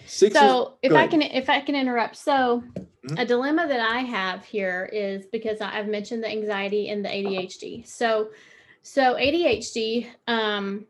six 0.06 0.38
so 0.38 0.78
if 0.82 0.92
I 0.94 0.96
ahead. 0.96 1.12
can 1.12 1.22
if 1.22 1.50
I 1.50 1.60
can 1.62 1.76
interrupt. 1.76 2.16
So 2.16 2.64
Mhm. 3.06 3.20
a 3.20 3.26
dilemma 3.26 3.68
that 3.68 3.80
I 3.80 4.00
have 4.02 4.46
here 4.46 4.90
is 4.94 5.26
because 5.26 5.60
I've 5.60 5.88
mentioned 5.88 6.24
the 6.24 6.30
anxiety 6.30 6.90
and 6.90 7.04
the 7.04 7.10
ADHD. 7.10 7.84
So 7.84 8.30
so 8.84 9.16
ADHD 9.16 10.08
um 10.28 10.86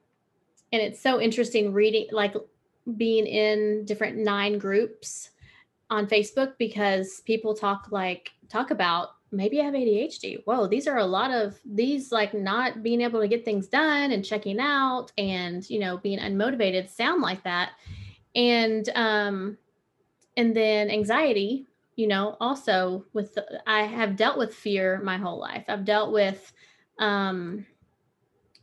and 0.74 0.82
it's 0.82 1.02
so 1.02 1.20
interesting 1.22 1.74
reading 1.74 2.08
like 2.12 2.34
being 2.98 3.28
in 3.28 3.86
different 3.86 4.18
nine 4.18 4.58
groups 4.58 5.30
on 5.90 6.08
Facebook 6.08 6.54
because 6.58 7.22
people 7.22 7.54
talk 7.54 7.88
like 7.92 8.32
talk 8.50 8.72
about 8.72 9.10
maybe 9.32 9.62
I 9.62 9.66
have 9.66 9.74
ADHD. 9.74 10.42
Whoa, 10.46 10.68
these 10.68 10.88
are 10.88 10.98
a 10.98 11.06
lot 11.06 11.32
of 11.32 11.60
these 11.66 12.12
like 12.12 12.34
not 12.34 12.84
being 12.84 13.02
able 13.02 13.22
to 13.22 13.28
get 13.30 13.46
things 13.46 13.68
done 13.68 14.12
and 14.12 14.26
checking 14.26 14.60
out 14.60 15.12
and 15.18 15.70
you 15.70 15.80
know 15.80 15.98
being 15.98 16.20
unmotivated 16.20 16.90
sound 16.90 17.22
like 17.22 17.44
that. 17.44 17.72
And 18.36 18.90
um 18.96 19.58
and 20.38 20.56
then 20.56 20.90
anxiety, 20.90 21.68
you 21.96 22.08
know, 22.08 22.38
also 22.40 23.06
with 23.14 23.36
the, 23.36 23.62
I 23.68 23.84
have 23.84 24.16
dealt 24.16 24.38
with 24.38 24.54
fear 24.54 25.02
my 25.04 25.18
whole 25.18 25.40
life. 25.40 25.66
I've 25.68 25.86
dealt 25.86 26.12
with 26.12 26.52
um 27.00 27.66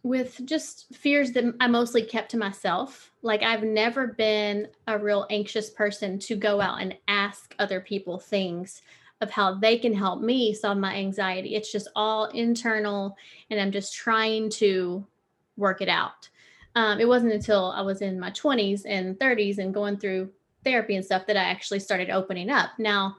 with 0.03 0.41
just 0.45 0.95
fears 0.95 1.33
that 1.33 1.45
I 1.61 1.67
mostly 1.67 2.03
kept 2.03 2.31
to 2.31 2.39
myself. 2.39 3.11
Like 3.23 3.43
I've 3.43 3.65
never 3.65 4.09
been 4.09 4.69
a 4.87 4.99
real 4.99 5.27
anxious 5.29 5.71
person 5.71 6.19
to 6.21 6.37
go 6.37 6.61
out 6.61 6.81
and 6.81 6.97
ask 7.09 7.55
other 7.59 7.81
people 7.81 8.19
things 8.19 8.83
of 9.21 9.31
how 9.31 9.55
they 9.55 9.79
can 9.79 9.93
help 9.93 10.23
me 10.23 10.55
solve 10.55 10.79
my 10.79 10.95
anxiety. 10.95 11.57
It's 11.57 11.73
just 11.73 11.89
all 11.97 12.27
internal 12.27 13.17
and 13.51 13.61
I'm 13.61 13.73
just 13.73 13.95
trying 13.95 14.51
to 14.51 15.05
work 15.57 15.83
it 15.83 15.89
out. 15.89 16.29
Um, 16.77 17.01
it 17.01 17.09
wasn't 17.09 17.33
until 17.33 17.73
I 17.73 17.81
was 17.81 18.01
in 18.01 18.21
my 18.21 18.31
20s 18.31 18.83
and 18.87 19.19
30s 19.19 19.59
and 19.59 19.75
going 19.75 19.99
through 19.99 20.31
therapy 20.65 20.97
and 20.97 21.05
stuff 21.05 21.27
that 21.27 21.37
I 21.37 21.45
actually 21.45 21.81
started 21.81 22.11
opening 22.11 22.51
up. 22.51 22.71
Now, 22.79 23.17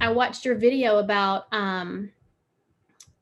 I 0.00 0.10
watched 0.10 0.44
your 0.44 0.54
video 0.54 0.98
about 0.98 1.46
um, 1.52 2.10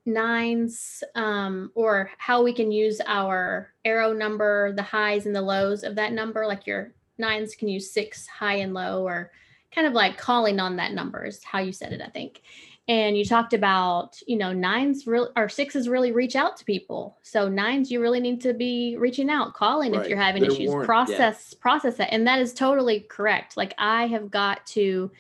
nines 0.06 1.02
um, 1.14 1.70
or 1.74 2.10
how 2.18 2.42
we 2.42 2.52
can 2.52 2.70
use 2.70 3.00
our 3.06 3.72
arrow 3.84 4.12
number, 4.12 4.72
the 4.72 4.82
highs 4.82 5.26
and 5.26 5.34
the 5.34 5.42
lows 5.42 5.82
of 5.84 5.94
that 5.96 6.12
number. 6.12 6.46
Like 6.46 6.66
your 6.66 6.92
nines 7.18 7.54
can 7.54 7.68
use 7.68 7.90
six 7.90 8.26
high 8.26 8.56
and 8.56 8.74
low, 8.74 9.06
or 9.06 9.30
kind 9.72 9.86
of 9.86 9.92
like 9.92 10.16
calling 10.16 10.60
on 10.60 10.76
that 10.76 10.92
number 10.92 11.24
is 11.24 11.42
how 11.42 11.58
you 11.58 11.72
said 11.72 11.92
it, 11.92 12.00
I 12.00 12.08
think. 12.08 12.42
And 12.86 13.16
you 13.16 13.24
talked 13.24 13.54
about, 13.54 14.18
you 14.26 14.36
know, 14.36 14.52
nines 14.52 15.06
real 15.06 15.30
or 15.36 15.48
sixes 15.48 15.88
really 15.88 16.12
reach 16.12 16.36
out 16.36 16.58
to 16.58 16.64
people. 16.66 17.16
So 17.22 17.48
nines, 17.48 17.90
you 17.90 18.00
really 18.00 18.20
need 18.20 18.42
to 18.42 18.52
be 18.52 18.96
reaching 18.98 19.30
out, 19.30 19.54
calling 19.54 19.92
right. 19.92 20.02
if 20.02 20.08
you're 20.08 20.20
having 20.20 20.42
They're 20.42 20.52
issues, 20.52 20.84
process, 20.84 21.50
yeah. 21.52 21.58
process 21.60 21.96
that 21.96 22.12
And 22.12 22.26
that 22.26 22.40
is 22.40 22.52
totally 22.52 23.00
correct. 23.00 23.56
Like 23.56 23.74
I 23.78 24.06
have 24.08 24.30
got 24.30 24.66
to 24.66 25.10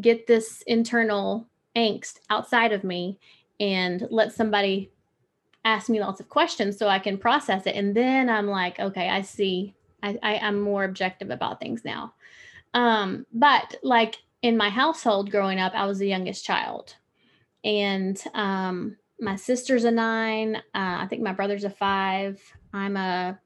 get 0.00 0.26
this 0.26 0.62
internal 0.66 1.48
angst 1.74 2.18
outside 2.28 2.72
of 2.72 2.84
me 2.84 3.18
and 3.58 4.06
let 4.10 4.32
somebody 4.32 4.90
ask 5.64 5.88
me 5.88 6.00
lots 6.00 6.20
of 6.20 6.28
questions 6.28 6.78
so 6.78 6.88
I 6.88 6.98
can 6.98 7.16
process 7.16 7.66
it. 7.66 7.74
And 7.74 7.94
then 7.94 8.28
I'm 8.28 8.46
like, 8.46 8.78
okay, 8.78 9.08
I 9.08 9.22
see. 9.22 9.74
I, 10.02 10.18
I 10.22 10.34
am 10.34 10.60
more 10.60 10.84
objective 10.84 11.30
about 11.30 11.58
things 11.58 11.84
now. 11.84 12.14
Um, 12.74 13.26
but 13.32 13.76
like 13.82 14.16
in 14.42 14.56
my 14.56 14.70
household 14.70 15.30
growing 15.30 15.58
up, 15.58 15.72
I 15.74 15.86
was 15.86 15.98
the 15.98 16.08
youngest 16.08 16.44
child, 16.44 16.94
and 17.64 18.22
um, 18.34 18.96
my 19.20 19.36
sister's 19.36 19.84
a 19.84 19.90
nine. 19.90 20.56
Uh, 20.56 20.60
I 20.74 21.06
think 21.08 21.22
my 21.22 21.32
brother's 21.32 21.64
a 21.64 21.70
five. 21.70 22.40
I'm 22.72 22.96
a 22.96 23.38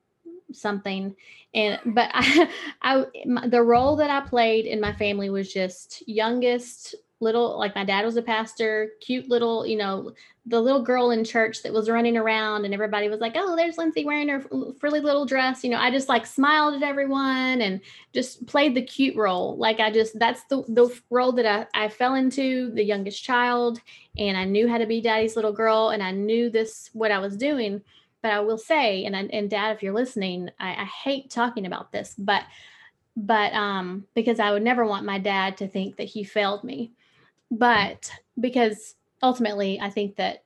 something 0.54 1.14
and 1.54 1.78
but 1.86 2.10
I, 2.14 2.48
I 2.82 3.04
my, 3.26 3.48
the 3.48 3.62
role 3.62 3.96
that 3.96 4.10
i 4.10 4.20
played 4.20 4.66
in 4.66 4.80
my 4.80 4.92
family 4.92 5.30
was 5.30 5.52
just 5.52 6.06
youngest 6.06 6.94
little 7.22 7.56
like 7.56 7.74
my 7.74 7.84
dad 7.84 8.04
was 8.04 8.16
a 8.16 8.22
pastor 8.22 8.90
cute 9.00 9.28
little 9.28 9.64
you 9.64 9.76
know 9.76 10.12
the 10.46 10.60
little 10.60 10.82
girl 10.82 11.12
in 11.12 11.22
church 11.22 11.62
that 11.62 11.72
was 11.72 11.88
running 11.88 12.16
around 12.16 12.64
and 12.64 12.74
everybody 12.74 13.08
was 13.08 13.20
like 13.20 13.34
oh 13.36 13.54
there's 13.54 13.78
lindsey 13.78 14.04
wearing 14.04 14.28
her 14.28 14.44
frilly 14.80 14.98
little 14.98 15.24
dress 15.24 15.62
you 15.62 15.70
know 15.70 15.78
i 15.78 15.88
just 15.88 16.08
like 16.08 16.26
smiled 16.26 16.74
at 16.74 16.82
everyone 16.82 17.62
and 17.62 17.80
just 18.12 18.44
played 18.46 18.74
the 18.74 18.82
cute 18.82 19.16
role. 19.16 19.56
Like 19.56 19.78
i 19.78 19.90
just 19.90 20.18
that's 20.18 20.42
the, 20.44 20.64
the 20.68 20.92
role 21.10 21.32
that 21.32 21.46
I, 21.46 21.84
I 21.84 21.88
fell 21.88 22.16
into 22.16 22.72
the 22.72 22.84
youngest 22.84 23.22
child 23.22 23.80
and 24.18 24.36
i 24.36 24.44
knew 24.44 24.68
how 24.68 24.78
to 24.78 24.86
be 24.86 25.00
daddy's 25.00 25.36
little 25.36 25.52
girl 25.52 25.90
and 25.90 26.02
i 26.02 26.10
knew 26.10 26.50
this 26.50 26.90
what 26.92 27.12
i 27.12 27.18
was 27.18 27.36
doing. 27.36 27.82
But 28.20 28.32
i 28.32 28.40
will 28.40 28.58
say 28.58 29.04
and, 29.04 29.16
I, 29.16 29.22
and 29.32 29.48
dad 29.48 29.76
if 29.76 29.82
you're 29.82 29.94
listening 29.94 30.50
I, 30.58 30.70
I 30.70 30.84
hate 30.84 31.30
talking 31.30 31.66
about 31.66 31.92
this 31.92 32.14
but 32.18 32.42
but 33.16 33.52
um 33.52 34.06
because 34.14 34.40
i 34.40 34.50
would 34.50 34.62
never 34.62 34.86
want 34.86 35.04
my 35.04 35.18
dad 35.18 35.56
to 35.58 35.68
think 35.68 35.96
that 35.96 36.08
he 36.08 36.24
failed 36.24 36.64
me 36.64 36.92
but 37.52 38.10
because 38.40 38.94
ultimately 39.22 39.78
I 39.78 39.90
think 39.90 40.16
that 40.16 40.42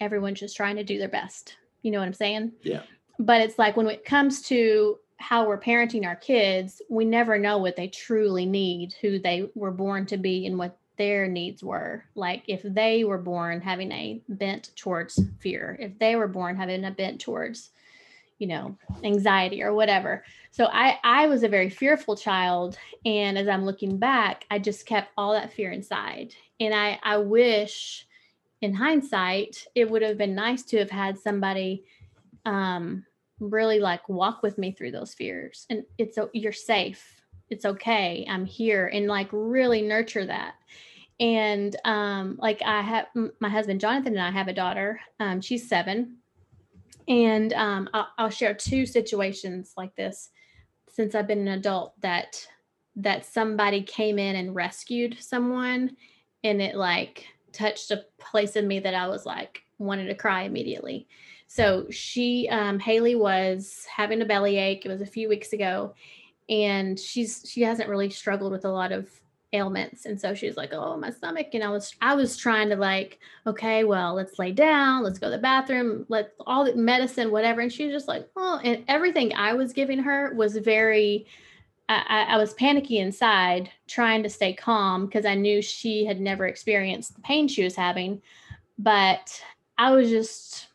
everyone's 0.00 0.40
just 0.40 0.56
trying 0.56 0.76
to 0.76 0.84
do 0.84 0.98
their 0.98 1.08
best. 1.08 1.56
You 1.82 1.90
know 1.90 1.98
what 1.98 2.06
I'm 2.06 2.14
saying? 2.14 2.52
Yeah. 2.62 2.82
But 3.18 3.42
it's 3.42 3.58
like 3.58 3.76
when 3.76 3.86
it 3.86 4.06
comes 4.06 4.40
to 4.48 4.98
how 5.18 5.46
we're 5.46 5.60
parenting 5.60 6.06
our 6.06 6.16
kids, 6.16 6.80
we 6.88 7.04
never 7.04 7.38
know 7.38 7.58
what 7.58 7.76
they 7.76 7.88
truly 7.88 8.46
need, 8.46 8.94
who 9.02 9.18
they 9.18 9.50
were 9.54 9.70
born 9.70 10.06
to 10.06 10.16
be, 10.16 10.46
and 10.46 10.58
what 10.58 10.78
their 10.96 11.28
needs 11.28 11.62
were. 11.62 12.04
Like 12.14 12.42
if 12.48 12.62
they 12.62 13.04
were 13.04 13.18
born 13.18 13.60
having 13.60 13.92
a 13.92 14.22
bent 14.30 14.70
towards 14.76 15.22
fear, 15.40 15.76
if 15.78 15.98
they 15.98 16.16
were 16.16 16.28
born 16.28 16.56
having 16.56 16.84
a 16.86 16.90
bent 16.90 17.20
towards 17.20 17.70
you 18.38 18.46
know 18.46 18.74
anxiety 19.04 19.62
or 19.62 19.74
whatever 19.74 20.24
so 20.50 20.66
i 20.72 20.98
i 21.04 21.26
was 21.26 21.42
a 21.42 21.48
very 21.48 21.70
fearful 21.70 22.16
child 22.16 22.78
and 23.04 23.38
as 23.38 23.48
i'm 23.48 23.64
looking 23.64 23.96
back 23.96 24.44
i 24.50 24.58
just 24.58 24.86
kept 24.86 25.10
all 25.16 25.32
that 25.32 25.52
fear 25.52 25.70
inside. 25.70 26.34
And 26.58 26.74
i 26.74 26.98
i 27.02 27.16
wish 27.16 28.06
in 28.60 28.74
hindsight 28.74 29.66
it 29.74 29.90
would 29.90 30.02
have 30.02 30.18
been 30.18 30.34
nice 30.34 30.62
to 30.64 30.78
have 30.78 30.90
had 30.90 31.18
somebody 31.18 31.84
um 32.44 33.04
really 33.40 33.78
like 33.78 34.08
walk 34.08 34.42
with 34.42 34.58
me 34.58 34.70
through 34.72 34.90
those 34.90 35.14
fears. 35.14 35.66
And 35.70 35.84
it's 35.98 36.14
so 36.14 36.30
you're 36.34 36.52
safe. 36.52 37.22
It's 37.48 37.64
okay. 37.64 38.26
I'm 38.28 38.44
here. 38.44 38.86
And 38.86 39.06
like 39.06 39.28
really 39.32 39.82
nurture 39.82 40.26
that. 40.26 40.54
And 41.18 41.74
um 41.84 42.36
like 42.40 42.62
i 42.64 42.80
have 42.82 43.06
my 43.40 43.48
husband 43.48 43.80
jonathan 43.80 44.12
and 44.12 44.22
i 44.22 44.30
have 44.30 44.48
a 44.48 44.52
daughter. 44.52 45.00
Um 45.18 45.40
she's 45.40 45.68
seven. 45.68 46.16
And 47.08 47.52
um, 47.54 47.88
I'll, 47.92 48.08
I'll 48.18 48.30
share 48.30 48.54
two 48.54 48.86
situations 48.86 49.72
like 49.76 49.96
this 49.96 50.30
since 51.00 51.14
I've 51.14 51.26
been 51.26 51.48
an 51.48 51.58
adult 51.58 51.98
that 52.02 52.46
that 52.96 53.24
somebody 53.24 53.80
came 53.80 54.18
in 54.18 54.36
and 54.36 54.54
rescued 54.54 55.16
someone 55.18 55.96
and 56.44 56.60
it 56.60 56.74
like 56.74 57.24
touched 57.52 57.90
a 57.90 58.04
place 58.18 58.54
in 58.54 58.68
me 58.68 58.80
that 58.80 58.92
I 58.92 59.08
was 59.08 59.24
like 59.24 59.62
wanted 59.78 60.08
to 60.08 60.14
cry 60.14 60.42
immediately. 60.42 61.08
So 61.46 61.86
she 61.88 62.50
um 62.50 62.78
Haley 62.78 63.14
was 63.14 63.86
having 63.90 64.20
a 64.20 64.26
bellyache. 64.26 64.84
It 64.84 64.90
was 64.90 65.00
a 65.00 65.06
few 65.06 65.26
weeks 65.26 65.54
ago 65.54 65.94
and 66.50 67.00
she's 67.00 67.46
she 67.50 67.62
hasn't 67.62 67.88
really 67.88 68.10
struggled 68.10 68.52
with 68.52 68.66
a 68.66 68.70
lot 68.70 68.92
of 68.92 69.08
ailments. 69.52 70.06
And 70.06 70.20
so 70.20 70.34
she's 70.34 70.56
like 70.56 70.72
oh 70.72 70.96
my 70.96 71.10
stomach 71.10 71.48
and 71.54 71.64
i 71.64 71.68
was 71.68 71.94
i 72.00 72.14
was 72.14 72.36
trying 72.36 72.68
to 72.68 72.76
like 72.76 73.18
okay 73.46 73.84
well 73.84 74.14
let's 74.14 74.38
lay 74.38 74.52
down 74.52 75.02
let's 75.02 75.18
go 75.18 75.26
to 75.26 75.32
the 75.32 75.42
bathroom 75.42 76.06
let 76.08 76.34
all 76.46 76.64
the 76.64 76.74
medicine 76.74 77.30
whatever. 77.30 77.60
And 77.60 77.72
she 77.72 77.86
was 77.86 77.92
just 77.92 78.08
like 78.08 78.28
oh 78.36 78.60
and 78.62 78.84
everything 78.86 79.34
i 79.34 79.52
was 79.52 79.72
giving 79.72 79.98
her 79.98 80.34
was 80.34 80.56
very 80.56 81.26
I, 81.88 82.26
I 82.28 82.36
was 82.36 82.54
panicky 82.54 82.98
inside 82.98 83.68
trying 83.88 84.22
to 84.22 84.30
stay 84.30 84.52
calm 84.52 85.06
because 85.06 85.26
i 85.26 85.34
knew 85.34 85.60
she 85.60 86.04
had 86.04 86.20
never 86.20 86.46
experienced 86.46 87.16
the 87.16 87.22
pain 87.22 87.48
she 87.48 87.64
was 87.64 87.74
having. 87.74 88.22
But 88.78 89.42
i 89.78 89.90
was 89.90 90.08
just 90.10 90.68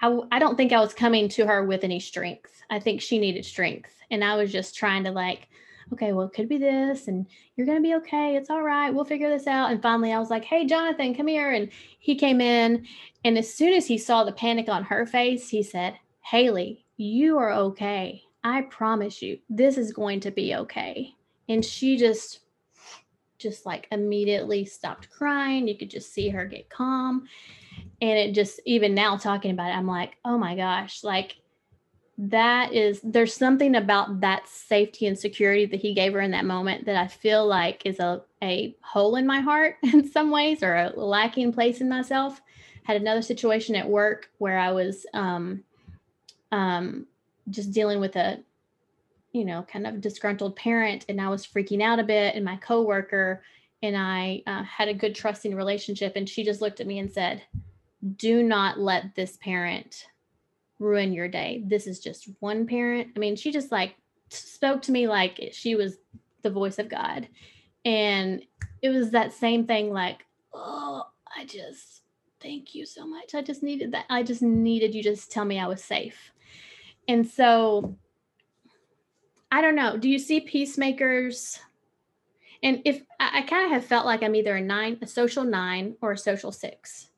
I, 0.00 0.18
I 0.32 0.38
don't 0.38 0.56
think 0.56 0.72
i 0.72 0.80
was 0.80 0.94
coming 0.94 1.28
to 1.30 1.46
her 1.46 1.64
with 1.64 1.84
any 1.84 2.00
strength. 2.00 2.62
I 2.70 2.80
think 2.80 3.02
she 3.02 3.18
needed 3.18 3.44
strength. 3.44 3.90
And 4.10 4.24
i 4.24 4.34
was 4.36 4.50
just 4.50 4.74
trying 4.74 5.04
to 5.04 5.10
like 5.10 5.48
okay, 5.92 6.12
well, 6.12 6.26
it 6.26 6.32
could 6.32 6.48
be 6.48 6.58
this, 6.58 7.08
and 7.08 7.26
you're 7.56 7.66
going 7.66 7.78
to 7.78 7.82
be 7.82 7.94
okay. 7.96 8.36
It's 8.36 8.50
all 8.50 8.62
right. 8.62 8.90
We'll 8.90 9.04
figure 9.04 9.28
this 9.28 9.46
out. 9.46 9.70
And 9.70 9.82
finally, 9.82 10.12
I 10.12 10.18
was 10.18 10.30
like, 10.30 10.44
hey, 10.44 10.66
Jonathan, 10.66 11.14
come 11.14 11.26
here. 11.26 11.52
And 11.52 11.70
he 11.98 12.14
came 12.14 12.40
in. 12.40 12.86
And 13.24 13.38
as 13.38 13.52
soon 13.52 13.72
as 13.72 13.86
he 13.86 13.98
saw 13.98 14.24
the 14.24 14.32
panic 14.32 14.68
on 14.68 14.84
her 14.84 15.06
face, 15.06 15.48
he 15.48 15.62
said, 15.62 15.94
Haley, 16.20 16.84
you 16.96 17.38
are 17.38 17.52
okay. 17.52 18.22
I 18.42 18.62
promise 18.62 19.22
you, 19.22 19.38
this 19.48 19.78
is 19.78 19.92
going 19.92 20.20
to 20.20 20.30
be 20.30 20.54
okay. 20.54 21.14
And 21.48 21.64
she 21.64 21.96
just, 21.96 22.40
just 23.38 23.66
like 23.66 23.88
immediately 23.90 24.64
stopped 24.64 25.10
crying. 25.10 25.66
You 25.66 25.76
could 25.76 25.90
just 25.90 26.12
see 26.12 26.28
her 26.28 26.44
get 26.44 26.70
calm. 26.70 27.26
And 28.00 28.18
it 28.18 28.34
just, 28.34 28.60
even 28.66 28.94
now 28.94 29.16
talking 29.16 29.50
about 29.50 29.70
it, 29.70 29.76
I'm 29.76 29.86
like, 29.86 30.16
oh 30.24 30.38
my 30.38 30.54
gosh, 30.54 31.02
like 31.04 31.36
that 32.16 32.72
is 32.72 33.00
there's 33.02 33.34
something 33.34 33.74
about 33.74 34.20
that 34.20 34.48
safety 34.48 35.06
and 35.06 35.18
security 35.18 35.66
that 35.66 35.80
he 35.80 35.94
gave 35.94 36.12
her 36.12 36.20
in 36.20 36.30
that 36.30 36.44
moment 36.44 36.86
that 36.86 36.96
I 36.96 37.08
feel 37.08 37.44
like 37.46 37.82
is 37.84 37.98
a, 37.98 38.22
a 38.42 38.76
hole 38.82 39.16
in 39.16 39.26
my 39.26 39.40
heart 39.40 39.76
in 39.82 40.08
some 40.08 40.30
ways 40.30 40.62
or 40.62 40.74
a 40.74 40.92
lacking 40.94 41.52
place 41.52 41.80
in 41.80 41.88
myself. 41.88 42.40
Had 42.84 43.00
another 43.00 43.22
situation 43.22 43.74
at 43.74 43.88
work 43.88 44.30
where 44.38 44.58
I 44.58 44.70
was 44.70 45.06
um, 45.14 45.64
um, 46.52 47.06
just 47.50 47.72
dealing 47.72 47.98
with 47.98 48.14
a, 48.14 48.40
you 49.32 49.44
know, 49.44 49.62
kind 49.62 49.86
of 49.86 50.00
disgruntled 50.00 50.54
parent 50.54 51.06
and 51.08 51.20
I 51.20 51.28
was 51.28 51.46
freaking 51.46 51.82
out 51.82 51.98
a 51.98 52.04
bit 52.04 52.36
and 52.36 52.44
my 52.44 52.56
coworker 52.56 53.42
and 53.82 53.96
I 53.96 54.42
uh, 54.46 54.62
had 54.62 54.88
a 54.88 54.94
good 54.94 55.14
trusting 55.14 55.54
relationship 55.54 56.12
and 56.14 56.28
she 56.28 56.44
just 56.44 56.60
looked 56.60 56.80
at 56.80 56.86
me 56.86 57.00
and 57.00 57.10
said, 57.10 57.42
do 58.16 58.42
not 58.42 58.78
let 58.78 59.14
this 59.14 59.36
parent 59.38 60.06
ruin 60.78 61.12
your 61.12 61.28
day. 61.28 61.62
This 61.66 61.86
is 61.86 62.00
just 62.00 62.28
one 62.40 62.66
parent. 62.66 63.08
I 63.16 63.18
mean, 63.18 63.36
she 63.36 63.52
just 63.52 63.72
like 63.72 63.94
spoke 64.28 64.82
to 64.82 64.92
me 64.92 65.06
like 65.06 65.50
she 65.52 65.74
was 65.74 65.96
the 66.42 66.50
voice 66.50 66.78
of 66.78 66.88
God. 66.88 67.28
And 67.84 68.42
it 68.82 68.90
was 68.90 69.10
that 69.10 69.32
same 69.32 69.66
thing 69.66 69.92
like, 69.92 70.24
oh, 70.52 71.04
I 71.36 71.44
just 71.44 72.02
thank 72.40 72.74
you 72.74 72.86
so 72.86 73.06
much. 73.06 73.34
I 73.34 73.42
just 73.42 73.62
needed 73.62 73.92
that. 73.92 74.06
I 74.10 74.22
just 74.22 74.42
needed 74.42 74.94
you 74.94 75.02
just 75.02 75.30
tell 75.30 75.44
me 75.44 75.58
I 75.58 75.66
was 75.66 75.82
safe. 75.82 76.32
And 77.08 77.26
so 77.26 77.96
I 79.50 79.60
don't 79.60 79.76
know. 79.76 79.96
Do 79.96 80.08
you 80.08 80.18
see 80.18 80.40
peacemakers? 80.40 81.60
And 82.62 82.82
if 82.84 83.02
I, 83.20 83.38
I 83.38 83.42
kind 83.42 83.66
of 83.66 83.70
have 83.72 83.84
felt 83.84 84.06
like 84.06 84.22
I'm 84.22 84.34
either 84.34 84.56
a 84.56 84.60
nine, 84.60 84.98
a 85.02 85.06
social 85.06 85.44
nine, 85.44 85.96
or 86.00 86.12
a 86.12 86.18
social 86.18 86.50
six, 86.50 87.08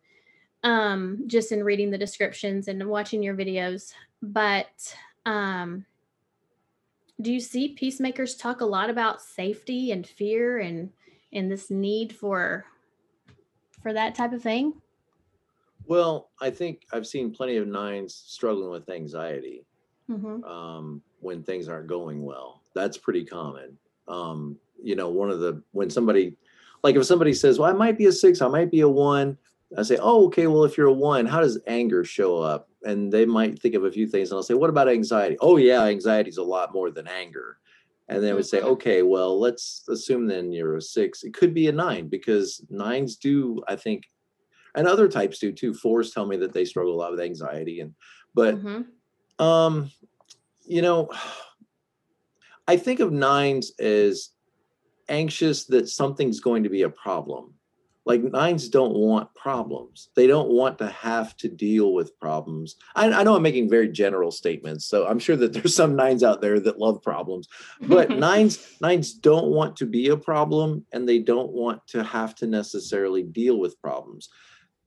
um, 0.63 1.25
just 1.27 1.53
in 1.53 1.63
reading 1.63 1.91
the 1.91 1.99
descriptions 1.99 2.69
and 2.69 2.85
watching 2.87 3.23
your 3.23 3.35
videos. 3.35 3.93
But 4.23 4.95
um, 5.25 5.85
do 7.21 7.33
you 7.33 7.41
see 7.41 7.69
peacemakers 7.69 8.37
talk 8.37 8.61
a 8.61 8.67
lot 8.67 8.91
about 8.91 9.23
safety 9.23 9.93
and 9.93 10.07
fear 10.07 10.59
and 10.59 10.91
and 11.33 11.51
this 11.51 11.71
need 11.71 12.15
for 12.15 12.67
for 13.83 13.93
that 13.93 14.15
type 14.15 14.33
of 14.33 14.43
thing? 14.43 14.75
Well, 15.87 16.31
I 16.41 16.51
think 16.51 16.83
I've 16.93 17.07
seen 17.07 17.31
plenty 17.31 17.59
of 17.59 17.69
nines 17.69 18.15
struggling 18.15 18.71
with 18.71 18.89
anxiety 18.89 19.65
Mm-hmm. 20.11 20.45
um, 20.45 21.03
when 21.19 21.43
things 21.43 21.69
aren't 21.69 21.89
going 21.89 22.23
well. 22.23 22.63
That's 22.75 22.97
pretty 22.97 23.25
common. 23.25 23.77
Um, 24.07 24.57
you 24.81 24.95
know, 24.95 25.09
one 25.09 25.31
of 25.31 25.41
the 25.41 25.61
when 25.73 25.91
somebody 25.91 26.37
like 26.85 26.95
if 26.95 27.05
somebody 27.07 27.35
says, 27.35 27.59
"Well, 27.59 27.69
I 27.69 27.73
might 27.73 27.99
be 27.99 28.07
a 28.07 28.13
six, 28.13 28.41
I 28.41 28.47
might 28.47 28.71
be 28.71 28.83
a 28.83 28.89
one," 28.89 29.37
I 29.77 29.83
say, 29.83 29.99
"Oh, 30.01 30.27
okay. 30.27 30.47
Well, 30.47 30.65
if 30.65 30.77
you're 30.77 30.87
a 30.89 30.93
one, 30.93 31.27
how 31.27 31.41
does 31.41 31.61
anger 31.67 32.05
show 32.05 32.39
up?" 32.39 32.69
And 32.85 33.13
they 33.13 33.27
might 33.27 33.59
think 33.61 33.75
of 33.75 33.85
a 33.85 33.91
few 33.91 34.07
things, 34.07 34.31
and 34.31 34.37
I'll 34.37 34.43
say, 34.43 34.55
"What 34.55 34.71
about 34.71 34.89
anxiety?" 34.89 35.37
Oh, 35.41 35.57
yeah, 35.57 35.85
anxiety 35.85 36.31
is 36.31 36.39
a 36.39 36.43
lot 36.45 36.73
more 36.73 36.91
than 36.91 37.07
anger. 37.09 37.59
And 38.09 38.23
they 38.23 38.33
would 38.35 38.47
say, 38.47 38.61
Mhm. 38.61 38.63
"Okay, 38.63 39.03
well, 39.03 39.39
let's 39.41 39.85
assume 39.89 40.27
then 40.29 40.53
you're 40.53 40.77
a 40.77 40.83
six. 40.83 41.25
It 41.25 41.35
could 41.35 41.53
be 41.55 41.67
a 41.69 41.73
nine 41.73 42.09
because 42.09 42.65
nines 42.71 43.17
do, 43.17 43.63
I 43.69 43.77
think, 43.77 44.05
and 44.75 44.89
other 44.89 45.09
types 45.09 45.39
do 45.41 45.53
too. 45.53 45.75
Fours 45.75 46.13
tell 46.13 46.27
me 46.27 46.37
that 46.39 46.53
they 46.53 46.65
struggle 46.67 46.95
a 46.95 46.99
lot 46.99 47.13
with 47.13 47.21
anxiety, 47.21 47.81
and 47.81 47.95
but 48.35 48.63
Mm-hmm. 48.63 48.97
um, 49.39 49.91
you 50.67 50.83
know, 50.83 51.11
I 52.69 52.77
think 52.77 53.01
of 53.01 53.13
nines 53.13 53.73
as 53.79 54.31
anxious 55.09 55.67
that 55.67 55.89
something's 55.91 56.41
going 56.41 56.65
to 56.65 56.71
be 56.71 56.83
a 56.83 56.91
problem. 56.91 57.56
Like 58.07 58.23
nines 58.23 58.69
don't 58.69 58.95
want 58.95 59.35
problems. 59.35 60.11
They 60.15 60.29
don't 60.29 60.49
want 60.49 60.79
to 60.79 60.87
have 60.87 61.37
to 61.39 61.49
deal 61.49 61.93
with 61.93 62.19
problems. 62.21 62.77
I, 62.95 63.11
I 63.11 63.25
know 63.25 63.35
I'm 63.35 63.43
making 63.43 63.69
very 63.69 63.89
general 63.89 64.31
statements, 64.31 64.87
so 64.87 65.07
I'm 65.07 65.19
sure 65.19 65.35
that 65.35 65.53
there's 65.53 65.75
some 65.75 65.97
nines 65.97 66.23
out 66.23 66.41
there 66.41 66.61
that 66.61 66.79
love 66.79 67.03
problems. 67.03 67.49
But 67.81 68.11
nines 68.19 68.65
nines 68.81 69.13
don't 69.13 69.49
want 69.49 69.77
to 69.79 69.87
be 69.87 70.09
a 70.09 70.17
problem, 70.17 70.87
and 70.93 71.09
they 71.09 71.19
don't 71.19 71.51
want 71.51 71.85
to 71.89 72.05
have 72.05 72.37
to 72.37 72.47
necessarily 72.47 73.25
deal 73.25 73.59
with 73.59 73.81
problems. 73.83 74.29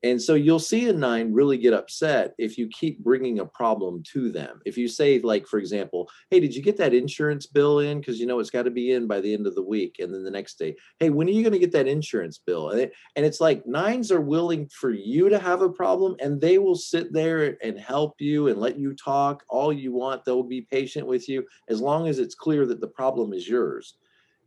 And 0.02 0.20
so 0.20 0.34
you'll 0.34 0.58
see 0.58 0.88
a 0.88 0.92
nine 0.92 1.32
really 1.32 1.58
get 1.58 1.74
upset 1.74 2.34
if 2.38 2.56
you 2.56 2.68
keep 2.68 3.00
bringing 3.00 3.40
a 3.40 3.44
problem 3.44 4.02
to 4.12 4.30
them. 4.30 4.60
If 4.64 4.78
you 4.78 4.88
say, 4.88 5.18
like, 5.20 5.46
for 5.46 5.58
example, 5.58 6.08
hey, 6.30 6.40
did 6.40 6.54
you 6.54 6.62
get 6.62 6.78
that 6.78 6.94
insurance 6.94 7.46
bill 7.46 7.80
in? 7.80 8.00
Because 8.00 8.18
you 8.18 8.26
know 8.26 8.38
it's 8.38 8.50
got 8.50 8.62
to 8.62 8.70
be 8.70 8.92
in 8.92 9.06
by 9.06 9.20
the 9.20 9.34
end 9.34 9.46
of 9.46 9.54
the 9.54 9.62
week. 9.62 9.96
And 9.98 10.12
then 10.12 10.24
the 10.24 10.30
next 10.30 10.58
day, 10.58 10.76
hey, 10.98 11.10
when 11.10 11.28
are 11.28 11.32
you 11.32 11.42
going 11.42 11.52
to 11.52 11.58
get 11.58 11.72
that 11.72 11.86
insurance 11.86 12.38
bill? 12.38 12.70
And, 12.70 12.80
it, 12.80 12.92
and 13.16 13.26
it's 13.26 13.40
like 13.40 13.66
nines 13.66 14.10
are 14.10 14.22
willing 14.22 14.68
for 14.68 14.90
you 14.90 15.28
to 15.28 15.38
have 15.38 15.60
a 15.60 15.68
problem 15.68 16.16
and 16.20 16.40
they 16.40 16.56
will 16.56 16.76
sit 16.76 17.12
there 17.12 17.58
and 17.62 17.78
help 17.78 18.14
you 18.20 18.48
and 18.48 18.58
let 18.58 18.78
you 18.78 18.94
talk 18.94 19.44
all 19.48 19.72
you 19.72 19.92
want. 19.92 20.24
They'll 20.24 20.42
be 20.42 20.62
patient 20.62 21.06
with 21.06 21.28
you 21.28 21.44
as 21.68 21.80
long 21.80 22.08
as 22.08 22.18
it's 22.18 22.34
clear 22.34 22.64
that 22.66 22.80
the 22.80 22.88
problem 22.88 23.34
is 23.34 23.46
yours. 23.46 23.96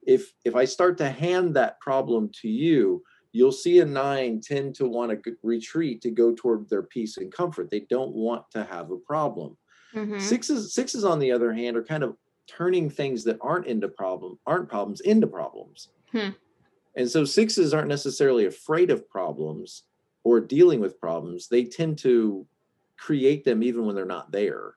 If 0.06 0.34
if 0.44 0.56
I 0.56 0.66
start 0.66 0.98
to 0.98 1.10
hand 1.10 1.56
that 1.56 1.80
problem 1.80 2.30
to 2.42 2.50
you, 2.50 3.04
you'll 3.34 3.52
see 3.52 3.80
a 3.80 3.86
nine 3.86 4.40
tend 4.40 4.76
to 4.76 4.88
want 4.88 5.12
to 5.12 5.36
retreat 5.44 6.02
to 6.04 6.12
go 6.12 6.34
toward 6.34 6.70
their 6.70 6.84
peace 6.84 7.18
and 7.18 7.34
comfort. 7.34 7.70
They 7.70 7.82
don't 7.90 8.14
want 8.14 8.50
to 8.52 8.64
have 8.64 8.92
a 8.92 8.98
problem. 8.98 9.58
Mhm. 9.94 10.22
Sixes, 10.22 10.74
sixes, 10.74 11.04
on 11.04 11.20
the 11.20 11.32
other 11.32 11.52
hand, 11.52 11.76
are 11.76 11.84
kind 11.84 12.04
of 12.04 12.16
turning 12.48 12.90
things 12.90 13.24
that 13.24 13.38
aren't 13.42 13.68
into 13.68 13.88
problem, 13.88 14.40
aren't 14.46 14.70
problems 14.70 15.02
into 15.02 15.28
problems. 15.28 15.90
Hmm. 16.12 16.30
And 16.96 17.10
so 17.10 17.26
sixes 17.26 17.74
aren't 17.74 17.88
necessarily 17.88 18.46
afraid 18.46 18.92
of 18.92 19.10
problems 19.10 19.84
or 20.24 20.40
dealing 20.40 20.80
with 20.80 21.00
problems. 21.00 21.48
They 21.48 21.64
tend 21.64 21.98
to 22.00 22.46
create 22.98 23.44
them 23.44 23.64
even 23.64 23.86
when 23.86 23.96
they're 23.96 24.06
not 24.06 24.32
there. 24.32 24.76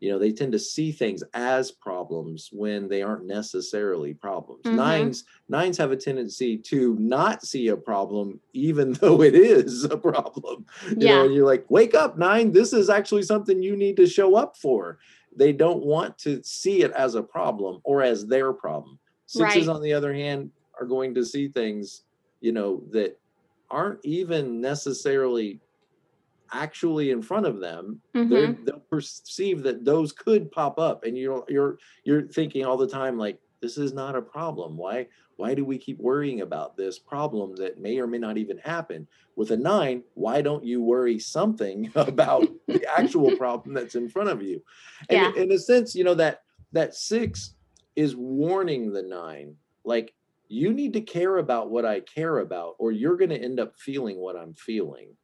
You 0.00 0.12
know, 0.12 0.18
they 0.18 0.30
tend 0.32 0.52
to 0.52 0.58
see 0.58 0.92
things 0.92 1.24
as 1.34 1.72
problems 1.72 2.50
when 2.52 2.88
they 2.88 3.02
aren't 3.02 3.26
necessarily 3.26 4.14
problems. 4.14 4.64
Mhm. 4.64 4.74
Nines, 4.76 5.24
nines 5.48 5.76
have 5.78 5.90
a 5.90 5.96
tendency 5.96 6.56
to 6.58 6.94
not 7.00 7.44
see 7.44 7.68
a 7.68 7.76
problem, 7.76 8.40
even 8.52 8.92
though 9.00 9.22
it 9.22 9.34
is 9.34 9.84
a 9.84 9.96
problem. 9.96 10.66
You 10.90 10.96
know, 10.96 11.04
Yeah. 11.06 11.24
and 11.24 11.34
you're 11.34 11.46
like, 11.46 11.68
wake 11.70 11.94
up, 11.94 12.16
nine. 12.16 12.52
This 12.52 12.72
is 12.72 12.88
actually 12.88 13.22
something 13.22 13.62
you 13.62 13.76
need 13.76 13.96
to 13.96 14.06
show 14.06 14.36
up 14.36 14.56
for. 14.56 14.98
They 15.34 15.52
don't 15.52 15.84
want 15.84 16.16
to 16.18 16.42
see 16.44 16.82
it 16.82 16.92
as 16.92 17.14
a 17.14 17.22
problem 17.22 17.80
or 17.84 18.02
as 18.02 18.26
their 18.26 18.52
problem. 18.52 18.98
Sixes, 19.26 19.66
Right. 19.66 19.74
on 19.74 19.82
the 19.82 19.92
other 19.92 20.14
hand, 20.14 20.50
are 20.80 20.86
going 20.86 21.12
to 21.16 21.24
see 21.24 21.48
things, 21.48 22.04
you 22.40 22.52
know, 22.52 22.82
that 22.90 23.18
aren't 23.70 23.98
even 24.04 24.60
necessarily 24.60 25.60
actually 26.52 27.10
in 27.10 27.22
front 27.22 27.46
of 27.46 27.60
them 27.60 28.02
Mhm. 28.14 28.58
they'll 28.64 28.80
perceive 28.90 29.62
that 29.62 29.84
those 29.84 30.12
could 30.12 30.50
pop 30.50 30.78
up 30.78 31.04
and 31.04 31.16
you're 31.16 31.44
you're 31.48 31.78
you're 32.04 32.28
thinking 32.28 32.64
all 32.64 32.76
the 32.76 32.88
time 32.88 33.16
like 33.18 33.38
this 33.62 33.78
is 33.78 33.92
not 33.92 34.14
a 34.16 34.22
problem 34.22 34.76
why 34.76 35.06
why 35.36 35.54
do 35.54 35.64
we 35.64 35.78
keep 35.78 35.98
worrying 35.98 36.40
about 36.40 36.76
this 36.76 36.98
problem 36.98 37.54
that 37.56 37.78
may 37.78 37.98
or 37.98 38.06
may 38.06 38.18
not 38.18 38.36
even 38.38 38.58
happen 38.58 39.06
with 39.36 39.50
a 39.50 39.56
nine 39.56 40.02
why 40.14 40.42
don't 40.42 40.64
you 40.64 40.82
worry 40.82 41.18
something 41.18 41.90
about 41.94 42.48
the 42.70 42.84
actual 42.86 43.32
problem 43.32 43.74
that's 43.74 43.94
in 43.94 44.08
front 44.08 44.28
of 44.28 44.42
you 44.42 44.62
and 45.08 45.22
Yeah. 45.22 45.32
in 45.34 45.50
a 45.52 45.58
sense 45.58 45.94
you 45.94 46.04
know 46.04 46.14
that 46.14 46.40
that 46.72 46.94
six 46.94 47.54
is 47.96 48.14
warning 48.16 48.92
the 48.92 49.02
nine 49.02 49.56
like 49.84 50.14
you 50.48 50.72
need 50.72 50.92
to 50.94 51.00
care 51.00 51.36
about 51.38 51.70
what 51.70 51.84
i 51.84 52.00
care 52.00 52.38
about 52.38 52.74
or 52.78 52.92
you're 52.92 53.16
going 53.16 53.30
to 53.30 53.42
end 53.42 53.60
up 53.60 53.74
feeling 53.78 54.18
what 54.18 54.36
i'm 54.36 54.54
feeling 54.54 55.16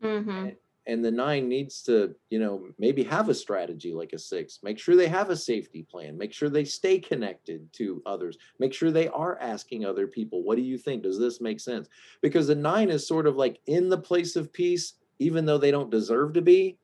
Mhm. 0.00 0.56
And 0.90 1.04
the 1.04 1.10
nine 1.10 1.48
needs 1.48 1.82
to 1.82 2.14
you 2.30 2.40
know 2.40 2.66
maybe 2.78 3.04
have 3.04 3.28
a 3.28 3.34
strategy 3.34 3.94
like 3.94 4.12
a 4.12 4.18
six. 4.18 4.58
Make 4.62 4.78
sure 4.78 4.96
they 4.96 5.06
have 5.06 5.30
a 5.30 5.36
safety 5.36 5.86
plan. 5.88 6.18
Make 6.18 6.32
sure 6.32 6.50
they 6.50 6.64
stay 6.64 6.98
connected 6.98 7.72
to 7.74 8.02
others. 8.04 8.36
Make 8.58 8.74
sure 8.74 8.90
they 8.90 9.08
are 9.08 9.38
asking 9.38 9.84
other 9.84 10.08
people 10.08 10.42
what 10.42 10.56
do 10.56 10.62
you 10.62 10.76
think? 10.76 11.04
Does 11.04 11.18
this 11.18 11.40
make 11.40 11.60
sense? 11.60 11.88
Because 12.20 12.48
the 12.48 12.56
nine 12.56 12.90
is 12.90 13.06
sort 13.06 13.28
of 13.28 13.36
like 13.36 13.60
in 13.66 13.88
the 13.88 13.98
place 13.98 14.34
of 14.34 14.52
peace 14.52 14.94
even 15.20 15.46
though 15.46 15.58
they 15.58 15.70
don't 15.70 15.90
deserve 15.90 16.32
to 16.32 16.42
be. 16.42 16.76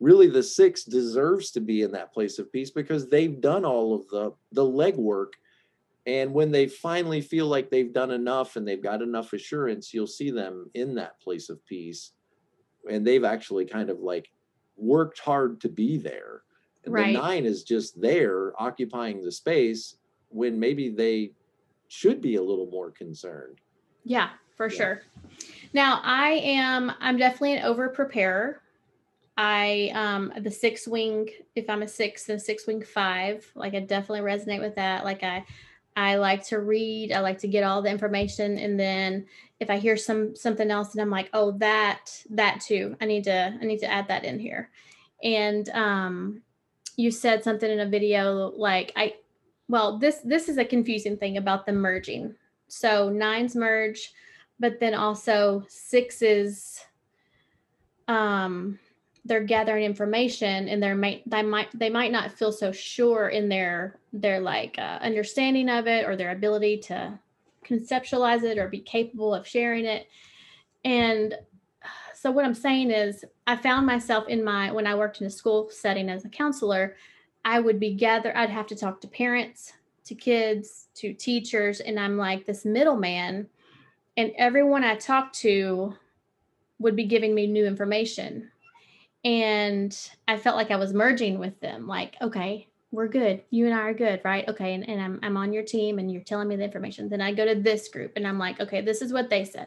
Really 0.00 0.28
the 0.28 0.42
six 0.42 0.84
deserves 0.84 1.50
to 1.52 1.60
be 1.60 1.80
in 1.80 1.92
that 1.92 2.12
place 2.12 2.38
of 2.38 2.52
peace 2.52 2.70
because 2.70 3.08
they've 3.08 3.40
done 3.40 3.64
all 3.64 3.94
of 3.94 4.06
the 4.08 4.32
the 4.52 4.64
legwork. 4.64 5.32
And 6.04 6.34
when 6.34 6.52
they 6.52 6.68
finally 6.68 7.22
feel 7.22 7.46
like 7.46 7.70
they've 7.70 7.92
done 7.92 8.10
enough 8.10 8.56
and 8.56 8.68
they've 8.68 8.82
got 8.82 9.00
enough 9.00 9.32
assurance 9.32 9.94
you'll 9.94 10.06
see 10.06 10.30
them 10.30 10.70
in 10.74 10.94
that 10.96 11.18
place 11.20 11.48
of 11.48 11.64
peace 11.64 12.12
and 12.90 13.06
they've 13.06 13.24
actually 13.24 13.64
kind 13.64 13.90
of 13.90 14.00
like 14.00 14.28
worked 14.76 15.18
hard 15.18 15.60
to 15.62 15.68
be 15.68 15.98
there. 15.98 16.42
And 16.84 16.94
Right. 16.94 17.14
the 17.14 17.20
nine 17.20 17.44
is 17.44 17.64
just 17.64 18.00
there 18.00 18.52
occupying 18.60 19.22
the 19.22 19.32
space 19.32 19.96
when 20.28 20.58
maybe 20.60 20.90
they 20.90 21.32
should 21.88 22.20
be 22.20 22.36
a 22.36 22.42
little 22.42 22.66
more 22.66 22.90
concerned. 22.90 23.58
Yeah, 24.04 24.30
for 24.56 24.68
Yeah. 24.68 24.76
sure. 24.76 25.02
Now 25.72 26.00
I 26.02 26.30
am 26.32 26.92
I'm 27.00 27.16
definitely 27.16 27.54
an 27.54 27.64
over 27.64 27.88
preparer. 27.88 28.62
I 29.36 29.90
um 29.94 30.32
the 30.40 30.50
six 30.50 30.86
wing, 30.86 31.28
if 31.54 31.68
I'm 31.68 31.82
a 31.82 31.88
six, 31.88 32.24
then 32.24 32.38
six 32.38 32.66
wing 32.66 32.82
five. 32.82 33.50
Like 33.54 33.74
I 33.74 33.80
definitely 33.80 34.20
resonate 34.20 34.60
with 34.60 34.76
that. 34.76 35.04
Like 35.04 35.22
I 35.22 35.44
I 35.96 36.16
like 36.16 36.44
to 36.48 36.60
read, 36.60 37.10
I 37.10 37.20
like 37.20 37.38
to 37.38 37.48
get 37.48 37.64
all 37.64 37.80
the 37.80 37.90
information 37.90 38.58
and 38.58 38.78
then 38.78 39.26
if 39.58 39.70
I 39.70 39.78
hear 39.78 39.96
some 39.96 40.36
something 40.36 40.70
else 40.70 40.92
and 40.92 41.00
I'm 41.00 41.10
like, 41.10 41.30
oh 41.32 41.52
that 41.52 42.22
that 42.30 42.60
too. 42.60 42.96
I 43.00 43.06
need 43.06 43.24
to 43.24 43.56
I 43.60 43.64
need 43.64 43.78
to 43.78 43.90
add 43.90 44.08
that 44.08 44.24
in 44.24 44.38
here. 44.38 44.70
And 45.22 45.68
um 45.70 46.42
you 46.96 47.10
said 47.10 47.42
something 47.42 47.70
in 47.70 47.80
a 47.80 47.88
video 47.88 48.52
like 48.56 48.92
I 48.96 49.14
well 49.68 49.98
this 49.98 50.18
this 50.24 50.48
is 50.48 50.58
a 50.58 50.64
confusing 50.64 51.16
thing 51.16 51.38
about 51.38 51.64
the 51.64 51.72
merging. 51.72 52.34
So 52.68 53.08
nines 53.08 53.56
merge, 53.56 54.12
but 54.60 54.78
then 54.78 54.92
also 54.94 55.64
sixes 55.68 56.84
um 58.08 58.78
they're 59.26 59.44
gathering 59.44 59.84
information 59.84 60.68
and 60.68 60.82
they're 60.82 60.94
might 60.94 61.28
they 61.28 61.42
might 61.42 61.68
they 61.78 61.90
might 61.90 62.12
not 62.12 62.32
feel 62.32 62.52
so 62.52 62.72
sure 62.72 63.28
in 63.28 63.48
their 63.48 63.98
their 64.12 64.40
like 64.40 64.76
uh, 64.78 64.98
understanding 65.00 65.68
of 65.68 65.86
it 65.86 66.06
or 66.06 66.16
their 66.16 66.30
ability 66.30 66.78
to 66.78 67.18
conceptualize 67.64 68.42
it 68.42 68.58
or 68.58 68.68
be 68.68 68.80
capable 68.80 69.34
of 69.34 69.46
sharing 69.46 69.84
it 69.84 70.08
and 70.84 71.34
so 72.14 72.30
what 72.30 72.44
i'm 72.44 72.54
saying 72.54 72.90
is 72.90 73.24
i 73.46 73.56
found 73.56 73.84
myself 73.84 74.28
in 74.28 74.42
my 74.42 74.70
when 74.70 74.86
i 74.86 74.94
worked 74.94 75.20
in 75.20 75.26
a 75.26 75.30
school 75.30 75.68
setting 75.70 76.08
as 76.08 76.24
a 76.24 76.28
counselor 76.28 76.96
i 77.44 77.58
would 77.58 77.80
be 77.80 77.94
gather 77.94 78.36
i'd 78.36 78.50
have 78.50 78.66
to 78.66 78.76
talk 78.76 79.00
to 79.00 79.08
parents 79.08 79.72
to 80.04 80.14
kids 80.14 80.86
to 80.94 81.12
teachers 81.12 81.80
and 81.80 81.98
i'm 81.98 82.16
like 82.16 82.46
this 82.46 82.64
middleman 82.64 83.48
and 84.16 84.32
everyone 84.38 84.84
i 84.84 84.94
talked 84.94 85.34
to 85.34 85.92
would 86.78 86.96
be 86.96 87.04
giving 87.04 87.34
me 87.34 87.46
new 87.46 87.66
information. 87.66 88.50
And 89.26 90.10
I 90.28 90.36
felt 90.36 90.54
like 90.54 90.70
I 90.70 90.76
was 90.76 90.94
merging 90.94 91.40
with 91.40 91.58
them, 91.58 91.88
like, 91.88 92.14
okay, 92.22 92.68
we're 92.92 93.08
good. 93.08 93.42
You 93.50 93.66
and 93.66 93.74
I 93.74 93.80
are 93.80 93.92
good, 93.92 94.20
right? 94.24 94.48
Okay. 94.48 94.72
And, 94.74 94.88
and 94.88 95.02
I'm, 95.02 95.18
I'm 95.20 95.36
on 95.36 95.52
your 95.52 95.64
team 95.64 95.98
and 95.98 96.08
you're 96.08 96.22
telling 96.22 96.46
me 96.46 96.54
the 96.54 96.62
information. 96.62 97.08
Then 97.08 97.20
I 97.20 97.32
go 97.32 97.44
to 97.44 97.60
this 97.60 97.88
group 97.88 98.12
and 98.14 98.24
I'm 98.24 98.38
like, 98.38 98.60
okay, 98.60 98.82
this 98.82 99.02
is 99.02 99.12
what 99.12 99.28
they 99.28 99.44
said. 99.44 99.66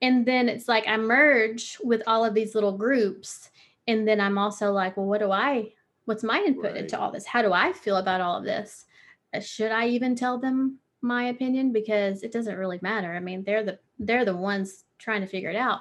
And 0.00 0.24
then 0.24 0.48
it's 0.48 0.68
like 0.68 0.88
I 0.88 0.96
merge 0.96 1.76
with 1.84 2.02
all 2.06 2.24
of 2.24 2.32
these 2.32 2.54
little 2.54 2.72
groups. 2.72 3.50
And 3.86 4.08
then 4.08 4.22
I'm 4.22 4.38
also 4.38 4.72
like, 4.72 4.96
well, 4.96 5.04
what 5.04 5.20
do 5.20 5.30
I, 5.30 5.72
what's 6.06 6.24
my 6.24 6.38
input 6.38 6.72
right. 6.72 6.76
into 6.78 6.98
all 6.98 7.12
this? 7.12 7.26
How 7.26 7.42
do 7.42 7.52
I 7.52 7.74
feel 7.74 7.98
about 7.98 8.22
all 8.22 8.38
of 8.38 8.44
this? 8.44 8.86
Uh, 9.34 9.40
should 9.40 9.70
I 9.70 9.88
even 9.88 10.16
tell 10.16 10.38
them 10.38 10.78
my 11.02 11.24
opinion? 11.24 11.74
Because 11.74 12.22
it 12.22 12.32
doesn't 12.32 12.56
really 12.56 12.78
matter. 12.80 13.12
I 13.14 13.20
mean, 13.20 13.44
they're 13.44 13.64
the, 13.64 13.78
they're 13.98 14.24
the 14.24 14.34
ones 14.34 14.84
trying 14.96 15.20
to 15.20 15.26
figure 15.26 15.50
it 15.50 15.56
out. 15.56 15.80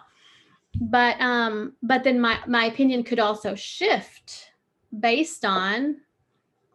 But, 0.80 1.19
um, 1.21 1.74
but 1.84 2.03
then 2.03 2.19
my, 2.19 2.39
my 2.47 2.65
opinion 2.65 3.03
could 3.03 3.19
also 3.19 3.55
shift 3.55 4.51
based 4.99 5.45
on 5.45 5.97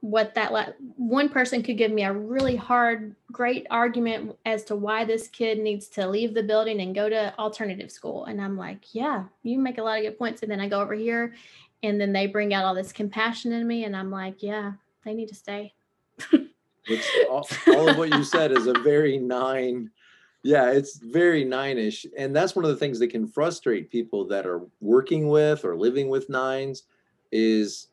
what 0.01 0.35
that 0.35 0.53
le- 0.53 0.75
one 0.97 1.29
person 1.29 1.63
could 1.63 1.77
give 1.77 1.91
me 1.91 2.05
a 2.05 2.13
really 2.13 2.55
hard 2.55 3.15
great 3.33 3.67
argument 3.71 4.37
as 4.47 4.63
to 4.65 4.77
why 4.77 5.05
this 5.05 5.29
kid 5.29 5.59
needs 5.59 5.89
to 5.89 6.07
leave 6.07 6.35
the 6.35 6.43
building 6.43 6.81
and 6.81 6.95
go 6.95 7.09
to 7.09 7.37
alternative 7.39 7.91
school. 7.91 8.25
And 8.27 8.41
i'm 8.41 8.57
like 8.57 8.95
yeah 8.95 9.25
you 9.43 9.59
make 9.59 9.79
a 9.79 9.83
lot 9.83 9.99
of 9.99 10.05
good 10.05 10.19
points. 10.19 10.43
And 10.43 10.51
then 10.51 10.61
i 10.61 10.69
go 10.69 10.81
over 10.81 10.95
here 10.95 11.35
and 11.83 12.01
then 12.01 12.13
they 12.13 12.27
bring 12.27 12.55
out 12.55 12.65
all 12.65 12.75
this 12.75 12.93
compassion 12.93 13.53
in 13.53 13.67
me. 13.67 13.85
And 13.85 13.97
i'm 13.97 14.11
like 14.11 14.43
yeah 14.43 14.73
they 15.05 15.15
need 15.15 15.29
to 15.29 15.35
stay. 15.35 15.75
All, 17.31 17.47
all 17.67 17.91
of 17.91 17.99
what 17.99 18.15
you 18.15 18.25
said 18.25 18.51
is 18.51 18.67
a 18.67 18.73
very 18.73 19.19
nine 19.19 19.91
yeah 20.43 20.71
it's 20.71 20.99
very 20.99 21.45
nine-ish 21.45 22.07
and 22.17 22.35
that's 22.35 22.55
one 22.55 22.65
of 22.65 22.71
the 22.71 22.77
things 22.77 22.99
that 22.99 23.09
can 23.09 23.27
frustrate 23.27 23.91
people 23.91 24.27
that 24.27 24.47
are 24.47 24.63
working 24.81 25.29
with 25.29 25.65
or 25.65 25.77
living 25.77 26.09
with 26.09 26.29
nines 26.29 26.85
is 27.33 27.89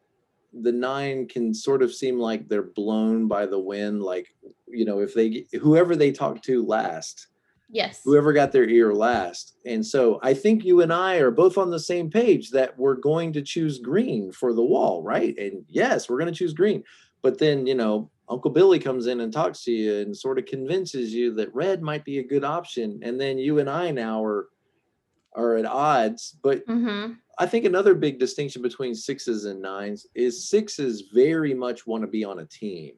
the 0.62 0.72
nine 0.72 1.28
can 1.28 1.54
sort 1.54 1.82
of 1.82 1.94
seem 1.94 2.20
like 2.20 2.48
they're 2.48 2.64
blown 2.64 3.28
by 3.28 3.46
the 3.46 3.60
wind 3.60 4.02
like 4.02 4.34
you 4.68 4.86
know 4.86 5.00
if 5.00 5.14
they 5.14 5.46
whoever 5.62 5.96
they 5.96 6.12
talk 6.12 6.42
to 6.44 6.66
last. 6.66 7.28
Yes. 7.68 8.02
Whoever 8.06 8.32
got 8.32 8.52
their 8.52 8.70
ear 8.70 8.94
last. 8.94 9.56
And 9.66 9.86
so 9.86 10.20
i 10.22 10.34
think 10.34 10.64
you 10.64 10.82
and 10.82 10.94
i 10.94 11.16
are 11.16 11.32
both 11.32 11.58
on 11.58 11.72
the 11.72 11.80
same 11.80 12.10
page 12.12 12.52
that 12.52 12.78
we're 12.78 12.96
going 12.96 13.34
to 13.34 13.42
choose 13.42 13.80
green 13.80 14.32
for 14.32 14.54
the 14.54 14.64
wall 14.64 15.02
right? 15.02 15.36
And 15.38 15.66
yes 15.68 16.08
we're 16.08 16.20
going 16.20 16.32
to 16.32 16.38
choose 16.38 16.54
green 16.54 16.84
but 17.26 17.40
then 17.40 17.66
you 17.66 17.76
know 17.76 18.10
uncle 18.30 18.52
billy 18.52 18.78
comes 18.78 19.08
in 19.08 19.22
and 19.22 19.34
talks 19.34 19.64
to 19.64 19.72
you 19.72 19.96
and 20.02 20.16
sort 20.16 20.38
of 20.38 20.46
convinces 20.46 21.12
you 21.12 21.34
that 21.34 21.54
red 21.56 21.82
might 21.82 22.06
be 22.06 22.20
a 22.20 22.28
good 22.34 22.44
option 22.44 23.00
and 23.02 23.20
then 23.20 23.40
you 23.40 23.58
and 23.60 23.70
i 23.70 23.90
now 23.90 24.24
are 24.24 24.50
are 25.36 25.56
at 25.56 25.66
odds 25.66 26.38
but 26.44 26.66
mm-hmm. 26.68 27.14
I 27.38 27.46
think 27.46 27.66
another 27.66 27.96
big 27.96 28.18
distinction 28.18 28.62
between 28.62 28.96
sixes 28.96 29.46
and 29.46 29.62
nines 29.62 30.08
is 30.16 30.50
sixes 30.50 31.04
very 31.14 31.54
much 31.54 31.86
want 31.86 32.04
to 32.04 32.08
be 32.08 32.24
on 32.24 32.40
a 32.40 32.46
team, 32.46 32.94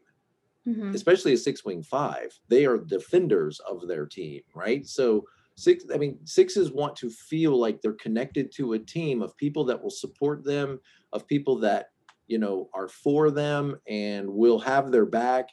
mm-hmm. 0.68 0.94
especially 0.94 1.34
a 1.34 1.38
six 1.38 1.66
wing 1.66 1.82
five. 1.82 2.38
They 2.48 2.66
are 2.66 2.78
defenders 2.78 3.60
of 3.62 3.88
their 3.88 4.06
team, 4.06 4.42
right? 4.54 4.86
So 4.86 5.26
six, 5.56 5.86
I 5.94 5.98
mean, 5.98 6.20
sixes 6.24 6.72
want 6.72 6.96
to 6.98 7.10
feel 7.10 7.60
like 7.60 7.82
they're 7.82 7.94
connected 7.94 8.52
to 8.54 8.74
a 8.74 8.80
team 8.80 9.24
of 9.24 9.36
people 9.38 9.66
that 9.66 9.82
will 9.82 9.90
support 9.90 10.44
them, 10.44 10.80
of 11.14 11.28
people 11.28 11.58
that, 11.60 11.90
you 12.28 12.38
know, 12.38 12.70
are 12.74 12.88
for 12.88 13.32
them 13.32 13.80
and 13.88 14.28
will 14.28 14.60
have 14.60 14.92
their 14.92 15.06
back. 15.06 15.50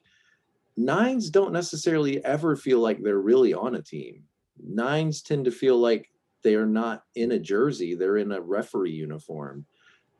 Nines 0.77 1.31
don't 1.31 1.53
necessarily 1.53 2.25
ever 2.25 2.57
feel 2.57 2.81
like 2.81 3.03
they're 3.03 3.21
really 3.21 3.55
on 3.55 3.77
a 3.77 3.83
team. 3.83 4.25
Nines 4.59 5.23
tend 5.23 5.45
to 5.45 5.51
feel 5.51 5.79
like 5.79 6.11
they 6.45 6.55
are 6.55 6.67
not 6.67 7.03
in 7.17 7.33
a 7.33 7.39
jersey 7.39 7.97
they're 7.97 8.19
in 8.19 8.31
a 8.31 8.41
referee 8.41 8.93
uniform 8.93 9.65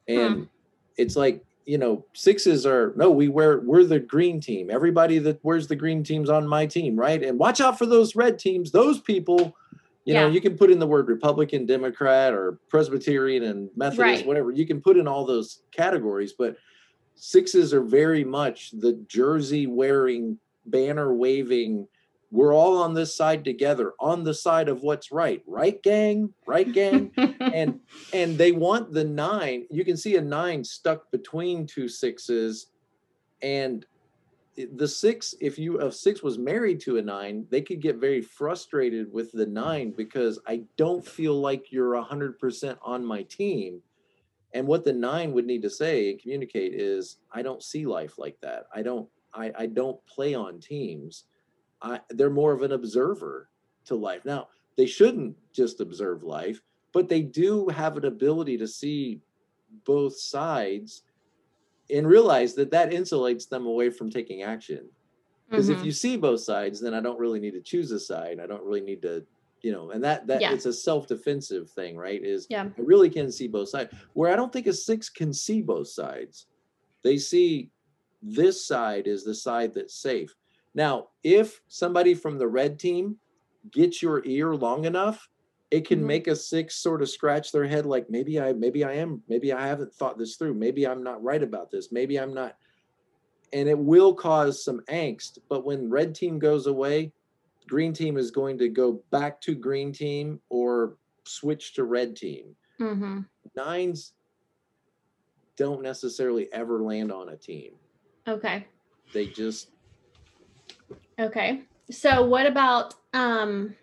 and 0.09 0.35
hmm. 0.35 0.43
it's 0.97 1.15
like 1.15 1.45
you 1.67 1.79
know 1.79 2.05
sixes 2.15 2.67
are 2.67 2.93
no 2.97 3.11
we 3.11 3.29
wear 3.29 3.61
we're 3.61 3.85
the 3.85 4.01
green 4.01 4.41
team 4.41 4.71
everybody 4.71 5.19
that 5.19 5.39
wears 5.45 5.69
the 5.69 5.77
green 5.77 6.03
team's 6.03 6.29
on 6.29 6.49
my 6.49 6.67
team 6.67 6.97
right 6.97 7.23
and 7.23 7.39
watch 7.39 7.61
out 7.61 7.79
for 7.79 7.87
those 7.87 8.17
red 8.17 8.39
teams 8.39 8.73
those 8.73 8.99
people 9.01 9.55
you 10.05 10.15
yeah. 10.15 10.23
know 10.23 10.29
you 10.29 10.41
can 10.41 10.57
put 10.57 10.71
in 10.71 10.79
the 10.79 10.87
word 10.87 11.09
republican 11.09 11.67
democrat 11.67 12.33
or 12.33 12.59
presbyterian 12.69 13.45
and 13.45 13.71
methodist 13.77 13.99
right. 13.99 14.27
whatever 14.27 14.51
you 14.51 14.67
can 14.67 14.81
put 14.81 14.97
in 14.97 15.09
all 15.09 15.25
those 15.25 15.63
categories 15.73 16.33
but 16.37 16.57
sixes 17.15 17.73
are 17.73 17.83
very 17.83 18.25
much 18.25 18.71
the 18.73 18.93
jersey 19.09 19.67
wearing 19.67 20.39
banner 20.67 21.15
waving 21.15 21.87
we're 22.31 22.55
all 22.55 22.83
on 22.83 22.95
this 22.95 23.17
side 23.17 23.45
together 23.45 23.93
on 24.01 24.25
the 24.25 24.35
side 24.35 24.69
of 24.69 24.83
what's 24.83 25.13
right 25.13 25.43
right 25.47 25.83
gang 25.83 26.33
right 26.47 26.73
gang 26.73 27.11
and 27.41 27.79
and 28.13 28.37
they 28.37 28.51
want 28.53 28.93
the 28.93 29.05
nine 29.05 29.65
you 29.71 29.85
can 29.85 29.97
see 29.97 30.17
a 30.17 30.21
nine 30.21 30.65
stuck 30.65 31.11
between 31.11 31.67
two 31.67 31.89
sixes 31.89 32.69
and 33.43 33.87
the 34.57 34.89
six 34.89 35.35
if 35.41 35.59
you 35.59 35.81
a 35.81 35.91
six 35.91 36.23
was 36.23 36.39
married 36.39 36.81
to 36.81 36.97
a 36.99 37.03
nine 37.03 37.47
they 37.51 37.61
could 37.61 37.81
get 37.81 37.97
very 37.97 38.21
frustrated 38.21 39.13
with 39.13 39.33
the 39.33 39.47
nine 39.47 39.91
because 39.91 40.39
i 40.47 40.63
don't 40.77 41.07
feel 41.07 41.41
like 41.41 41.73
you're 41.73 41.95
a 41.95 42.05
100% 42.05 42.77
on 42.83 43.05
my 43.05 43.23
team. 43.23 43.81
And 44.53 44.69
what 44.69 44.85
the 44.85 44.93
nine 44.93 45.33
would 45.33 45.47
need 45.47 45.63
to 45.63 45.71
say 45.71 46.11
and 46.11 46.21
communicate 46.21 46.75
is 46.75 47.17
i 47.33 47.43
don't 47.43 47.63
see 47.63 47.87
life 47.87 48.19
like 48.19 48.41
that. 48.41 48.67
I 48.75 48.83
don't 48.83 49.09
i, 49.33 49.53
I 49.59 49.67
don't 49.67 50.05
play 50.07 50.35
on 50.35 50.61
teams. 50.61 51.25
I, 51.83 52.01
they're 52.11 52.31
more 52.31 52.53
of 52.53 52.63
an 52.63 52.73
observer 52.73 53.51
to 53.87 53.95
life. 53.95 54.25
Now, 54.25 54.49
they 54.77 54.87
shouldn't 54.87 55.37
just 55.53 55.81
observe 55.81 56.23
life, 56.23 56.63
but 56.93 57.09
they 57.09 57.21
do 57.21 57.69
have 57.69 57.97
an 57.97 58.07
ability 58.07 58.57
to 58.59 58.67
see 58.67 59.21
both 59.85 60.17
sides 60.17 61.03
and 61.91 62.07
realize 62.07 62.55
that 62.55 62.71
that 62.71 62.91
insulates 62.91 63.49
them 63.49 63.67
away 63.67 63.91
from 63.91 64.11
taking 64.11 64.43
action. 64.43 64.89
Because 65.49 65.69
mm-hmm. 65.69 65.79
if 65.79 65.85
you 65.85 65.93
see 65.93 66.17
both 66.17 66.41
sides, 66.41 66.81
then 66.81 66.95
I 66.95 67.01
don't 67.01 67.19
really 67.19 67.41
need 67.41 67.53
to 67.53 67.61
choose 67.61 67.91
a 67.91 68.01
side. 68.01 68.41
I 68.41 68.47
don't 68.47 68.65
really 68.65 68.81
need 68.81 69.03
to, 69.03 69.25
you 69.61 69.73
know, 69.73 69.91
and 69.91 70.03
that 70.03 70.27
that 70.27 70.41
yeah. 70.41 70.53
it's 70.53 70.67
a 70.67 70.73
self-defensive 70.73 71.71
thing, 71.71 71.97
right? 71.97 72.23
Is 72.25 72.47
yeah. 72.49 72.65
I 72.65 72.81
really 72.81 73.11
can 73.11 73.31
see 73.31 73.49
both 73.49 73.69
sides. 73.69 73.95
Where 74.15 74.33
I 74.33 74.37
don't 74.37 74.53
think 74.53 74.67
a 74.67 74.73
six 74.73 75.09
can 75.09 75.33
see 75.33 75.61
both 75.61 75.89
sides. 75.89 76.47
They 77.03 77.19
see 77.19 77.71
this 78.23 78.67
side 78.67 79.07
is 79.07 79.23
the 79.25 79.35
side 79.35 79.75
that's 79.75 79.95
safe. 79.95 80.35
Now, 80.75 81.09
if 81.23 81.61
somebody 81.69 82.15
from 82.15 82.39
the 82.39 82.49
red 82.49 82.79
team 82.79 83.17
gets 83.71 84.03
your 84.03 84.25
ear 84.25 84.57
long 84.57 84.87
enough, 84.87 85.29
it 85.71 85.87
can 85.87 85.99
mm-hmm. 85.99 86.07
make 86.07 86.27
a 86.29 86.37
six 86.37 86.77
sort 86.77 87.03
of 87.03 87.09
scratch 87.09 87.51
their 87.51 87.67
head 87.67 87.87
like 87.87 88.09
maybe 88.11 88.41
I 88.41 88.53
maybe 88.53 88.85
I 88.85 88.95
am 88.95 89.23
maybe 89.29 89.53
I 89.53 89.67
haven't 89.67 89.93
thought 89.93 90.19
this 90.19 90.37
through. 90.37 90.55
Maybe 90.55 90.87
I'm 90.87 91.03
not 91.03 91.23
right 91.23 91.43
about 91.43 91.71
this. 91.71 91.91
Maybe 91.91 92.19
I'm 92.19 92.35
not 92.35 92.57
and 93.53 93.69
it 93.69 93.79
will 93.79 94.15
cause 94.15 94.65
some 94.65 94.81
angst, 94.89 95.39
but 95.49 95.65
when 95.65 95.89
red 95.89 96.15
team 96.15 96.39
goes 96.39 96.67
away, 96.67 97.13
green 97.69 97.93
team 97.93 98.17
is 98.17 98.31
going 98.31 98.59
to 98.59 98.69
go 98.69 99.01
back 99.11 99.41
to 99.43 99.55
green 99.55 99.93
team 99.93 100.41
or 100.49 100.97
switch 101.25 101.75
to 101.75 101.85
red 101.85 102.17
team. 102.17 102.57
Mm-hmm. 102.81 103.21
Nines 103.57 104.13
don't 105.57 105.83
necessarily 105.83 106.53
ever 106.53 106.83
land 106.83 107.13
on 107.13 107.29
a 107.29 107.37
team. 107.37 107.73
Okay. 108.27 108.67
They 109.13 109.27
just 109.27 109.71
Okay. 111.19 111.63
So 111.91 112.25
what 112.27 112.47
about 112.47 112.95
um 113.13 113.77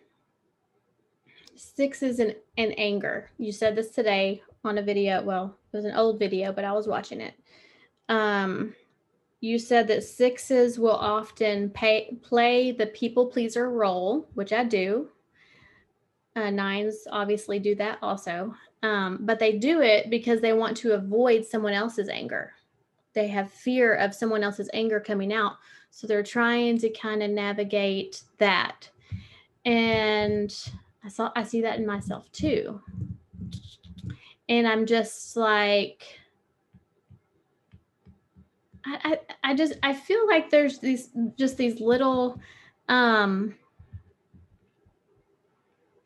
sixes 1.61 2.19
and, 2.19 2.35
and 2.57 2.73
anger? 2.77 3.29
You 3.37 3.51
said 3.51 3.75
this 3.75 3.91
today 3.91 4.43
on 4.63 4.77
a 4.77 4.81
video. 4.81 5.21
Well, 5.23 5.57
it 5.71 5.75
was 5.77 5.85
an 5.85 5.95
old 5.95 6.19
video, 6.19 6.51
but 6.51 6.65
I 6.65 6.71
was 6.73 6.87
watching 6.87 7.21
it. 7.21 7.33
Um 8.09 8.73
you 9.41 9.57
said 9.57 9.87
that 9.87 10.03
sixes 10.03 10.77
will 10.77 10.91
often 10.91 11.71
pay, 11.71 12.15
play 12.21 12.71
the 12.71 12.85
people 12.85 13.25
pleaser 13.25 13.71
role, 13.71 14.29
which 14.35 14.53
I 14.53 14.63
do. 14.63 15.09
Uh, 16.35 16.51
nines 16.51 17.07
obviously 17.11 17.57
do 17.57 17.75
that 17.75 17.97
also, 18.03 18.55
um, 18.83 19.17
but 19.21 19.39
they 19.39 19.57
do 19.57 19.81
it 19.81 20.09
because 20.11 20.39
they 20.39 20.53
want 20.53 20.77
to 20.77 20.93
avoid 20.93 21.43
someone 21.43 21.73
else's 21.73 22.07
anger. 22.07 22.53
They 23.13 23.27
have 23.29 23.51
fear 23.51 23.95
of 23.95 24.15
someone 24.15 24.43
else's 24.43 24.69
anger 24.73 24.99
coming 24.99 25.33
out. 25.33 25.53
So 25.89 26.07
they're 26.07 26.23
trying 26.23 26.77
to 26.77 26.89
kind 26.89 27.21
of 27.21 27.31
navigate 27.31 28.23
that. 28.37 28.89
And 29.65 30.55
I 31.03 31.09
saw 31.09 31.31
I 31.35 31.43
see 31.43 31.61
that 31.61 31.79
in 31.79 31.85
myself 31.85 32.31
too. 32.31 32.81
And 34.49 34.67
I'm 34.67 34.85
just 34.85 35.35
like 35.35 36.03
I, 38.85 39.17
I, 39.43 39.51
I 39.51 39.55
just 39.55 39.73
I 39.83 39.93
feel 39.93 40.27
like 40.27 40.49
there's 40.49 40.79
these 40.79 41.09
just 41.37 41.57
these 41.57 41.79
little 41.79 42.39
um 42.89 43.55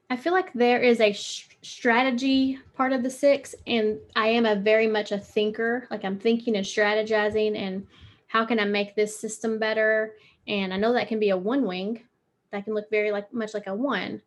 I 0.10 0.18
feel 0.18 0.34
like 0.34 0.54
there 0.54 0.82
is 0.82 1.02
a 1.02 1.14
sh- 1.14 1.48
strategy 1.62 2.60
part 2.76 2.94
of 2.94 3.02
the 3.02 3.10
six, 3.10 3.56
and 3.66 3.98
I 4.16 4.28
am 4.28 4.46
a 4.46 4.56
very 4.56 4.88
much 4.88 5.12
a 5.12 5.18
thinker. 5.18 5.88
Like 5.90 6.06
I'm 6.06 6.20
thinking 6.20 6.56
and 6.56 6.66
strategizing 6.66 7.58
and 7.58 7.88
how 8.28 8.46
can 8.46 8.60
I 8.60 8.66
make 8.66 8.96
this 8.96 9.20
system 9.20 9.58
better? 9.58 10.14
And 10.48 10.74
I 10.74 10.78
know 10.78 10.94
that 10.94 11.08
can 11.08 11.20
be 11.20 11.30
a 11.30 11.38
one 11.38 11.66
wing 11.66 12.04
that 12.52 12.66
can 12.66 12.74
look 12.74 12.90
very 12.92 13.12
like 13.12 13.34
much 13.34 13.54
like 13.54 13.68
a 13.68 13.74
one. 13.74 14.22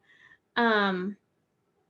Um, 0.59 1.17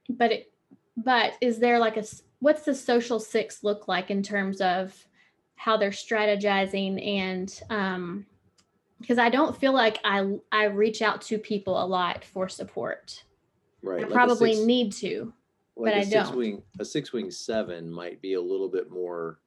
but 0.09 0.31
it, 0.31 0.53
but 0.97 1.33
is 1.41 1.59
there 1.59 1.79
like 1.79 1.97
a 1.97 2.05
what's 2.41 2.63
the 2.63 2.75
social 2.75 3.19
six 3.19 3.65
look 3.65 3.89
like 3.89 4.11
in 4.11 4.23
terms 4.23 4.61
of 4.61 4.95
how 5.57 5.77
they're 5.77 5.91
strategizing 5.91 7.05
and 7.05 7.61
um 7.71 8.27
because 9.01 9.19
I 9.19 9.29
don't 9.31 9.57
feel 9.57 9.73
like 9.73 9.99
I 10.05 10.39
I 10.53 10.65
reach 10.65 11.03
out 11.03 11.23
to 11.23 11.39
people 11.39 11.83
a 11.83 11.87
lot 11.87 12.25
for 12.25 12.49
support. 12.49 13.25
Right. 13.83 14.01
I 14.01 14.03
like 14.05 14.13
probably 14.13 14.55
six- 14.55 14.67
need 14.67 14.93
to. 14.95 15.33
like 15.77 15.95
but 15.95 15.99
a 15.99 16.01
I 16.01 16.05
six 16.05 16.29
don't. 16.29 16.37
wing 16.37 16.63
a 16.79 16.85
six 16.85 17.13
wing 17.13 17.31
seven 17.31 17.91
might 17.91 18.21
be 18.21 18.35
a 18.35 18.41
little 18.41 18.69
bit 18.69 18.91
more 18.91 19.39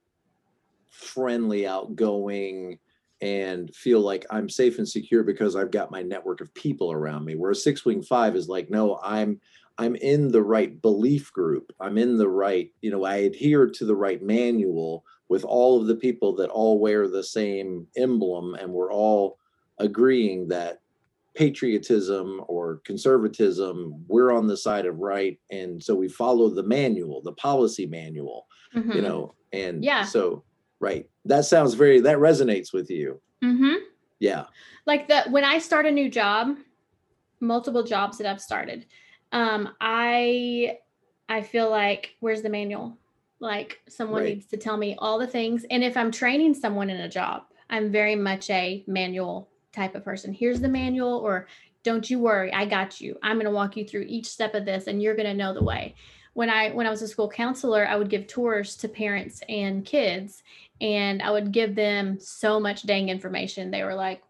friendly 0.89 1.67
outgoing 1.67 2.79
and 3.21 3.73
feel 3.75 3.99
like 4.01 4.25
i'm 4.31 4.49
safe 4.49 4.77
and 4.77 4.87
secure 4.87 5.23
because 5.23 5.55
i've 5.55 5.71
got 5.71 5.91
my 5.91 6.01
network 6.01 6.41
of 6.41 6.53
people 6.53 6.91
around 6.91 7.23
me 7.25 7.35
where 7.35 7.51
a 7.51 7.55
six 7.55 7.85
wing 7.85 8.01
five 8.01 8.35
is 8.35 8.47
like 8.47 8.69
no 8.69 8.99
i'm 9.03 9.39
i'm 9.77 9.95
in 9.95 10.31
the 10.31 10.41
right 10.41 10.81
belief 10.81 11.31
group 11.31 11.71
i'm 11.79 11.97
in 11.97 12.17
the 12.17 12.29
right 12.29 12.71
you 12.81 12.89
know 12.91 13.03
i 13.05 13.15
adhere 13.17 13.67
to 13.67 13.85
the 13.85 13.95
right 13.95 14.21
manual 14.21 15.03
with 15.29 15.43
all 15.45 15.79
of 15.79 15.87
the 15.87 15.95
people 15.95 16.35
that 16.35 16.49
all 16.49 16.79
wear 16.79 17.07
the 17.07 17.23
same 17.23 17.87
emblem 17.95 18.55
and 18.55 18.71
we're 18.71 18.91
all 18.91 19.37
agreeing 19.79 20.47
that 20.47 20.81
patriotism 21.35 22.41
or 22.47 22.81
conservatism 22.85 23.93
we're 24.07 24.31
on 24.33 24.47
the 24.47 24.57
side 24.57 24.85
of 24.85 24.97
right 24.99 25.39
and 25.49 25.81
so 25.81 25.95
we 25.95 26.09
follow 26.09 26.49
the 26.49 26.63
manual 26.63 27.21
the 27.23 27.31
policy 27.33 27.85
manual 27.85 28.45
you 28.73 28.81
Mhm. 28.81 29.01
know 29.03 29.35
and 29.53 29.83
Yeah. 29.83 30.03
so 30.03 30.43
right 30.81 31.07
that 31.23 31.45
sounds 31.45 31.73
very 31.75 32.01
that 32.01 32.17
resonates 32.17 32.73
with 32.73 32.89
you 32.89 33.21
Mm-hmm. 33.41 33.75
yeah 34.19 34.45
like 34.85 35.07
the 35.07 35.23
when 35.29 35.45
I 35.45 35.59
start 35.59 35.85
a 35.85 35.91
new 35.91 36.09
job, 36.09 36.57
multiple 37.39 37.83
jobs 37.83 38.17
that 38.17 38.27
I've 38.27 38.41
started, 38.41 38.85
um, 39.31 39.69
I 39.79 40.77
I 41.29 41.41
feel 41.43 41.69
like 41.69 42.15
where's 42.19 42.41
the 42.41 42.49
manual? 42.49 42.97
Like 43.39 43.79
someone 43.87 44.23
Right. 44.23 44.35
needs 44.35 44.47
to 44.47 44.57
tell 44.57 44.77
me 44.77 44.95
all 44.99 45.17
the 45.17 45.27
things. 45.27 45.65
And 45.71 45.83
if 45.83 45.95
I'm 45.97 46.11
training 46.11 46.53
someone 46.55 46.89
in 46.89 46.99
a 47.01 47.09
job, 47.09 47.43
I'm 47.69 47.91
very 47.91 48.15
much 48.15 48.49
a 48.49 48.83
manual 48.87 49.49
type 49.71 49.95
of 49.95 50.03
person. 50.03 50.33
Here's 50.33 50.59
the 50.61 50.67
manual, 50.67 51.17
or 51.17 51.47
don't 51.83 52.07
you 52.09 52.19
worry, 52.19 52.51
I 52.53 52.65
got 52.65 52.99
you. 53.01 53.17
I'm 53.23 53.37
going 53.37 53.45
to 53.45 53.51
walk 53.51 53.77
you 53.77 53.85
through 53.85 54.05
each 54.07 54.27
step 54.27 54.53
of 54.53 54.65
this, 54.65 54.87
and 54.87 55.01
you're 55.01 55.15
going 55.15 55.27
to 55.27 55.33
know 55.33 55.53
the 55.53 55.63
way. 55.63 55.95
When 56.33 56.49
I 56.49 56.71
when 56.71 56.87
I 56.87 56.89
was 56.89 57.01
a 57.01 57.07
school 57.07 57.29
counselor, 57.29 57.85
I 57.85 57.95
would 57.95 58.09
give 58.09 58.27
tours 58.27 58.75
to 58.77 58.87
parents 58.87 59.41
and 59.49 59.85
kids, 59.85 60.43
and 60.79 61.21
I 61.21 61.31
would 61.31 61.51
give 61.51 61.75
them 61.75 62.19
so 62.19 62.59
much 62.59 62.83
dang 62.83 63.09
information. 63.09 63.71
They 63.71 63.83
were 63.83 63.95
like, 63.95 64.21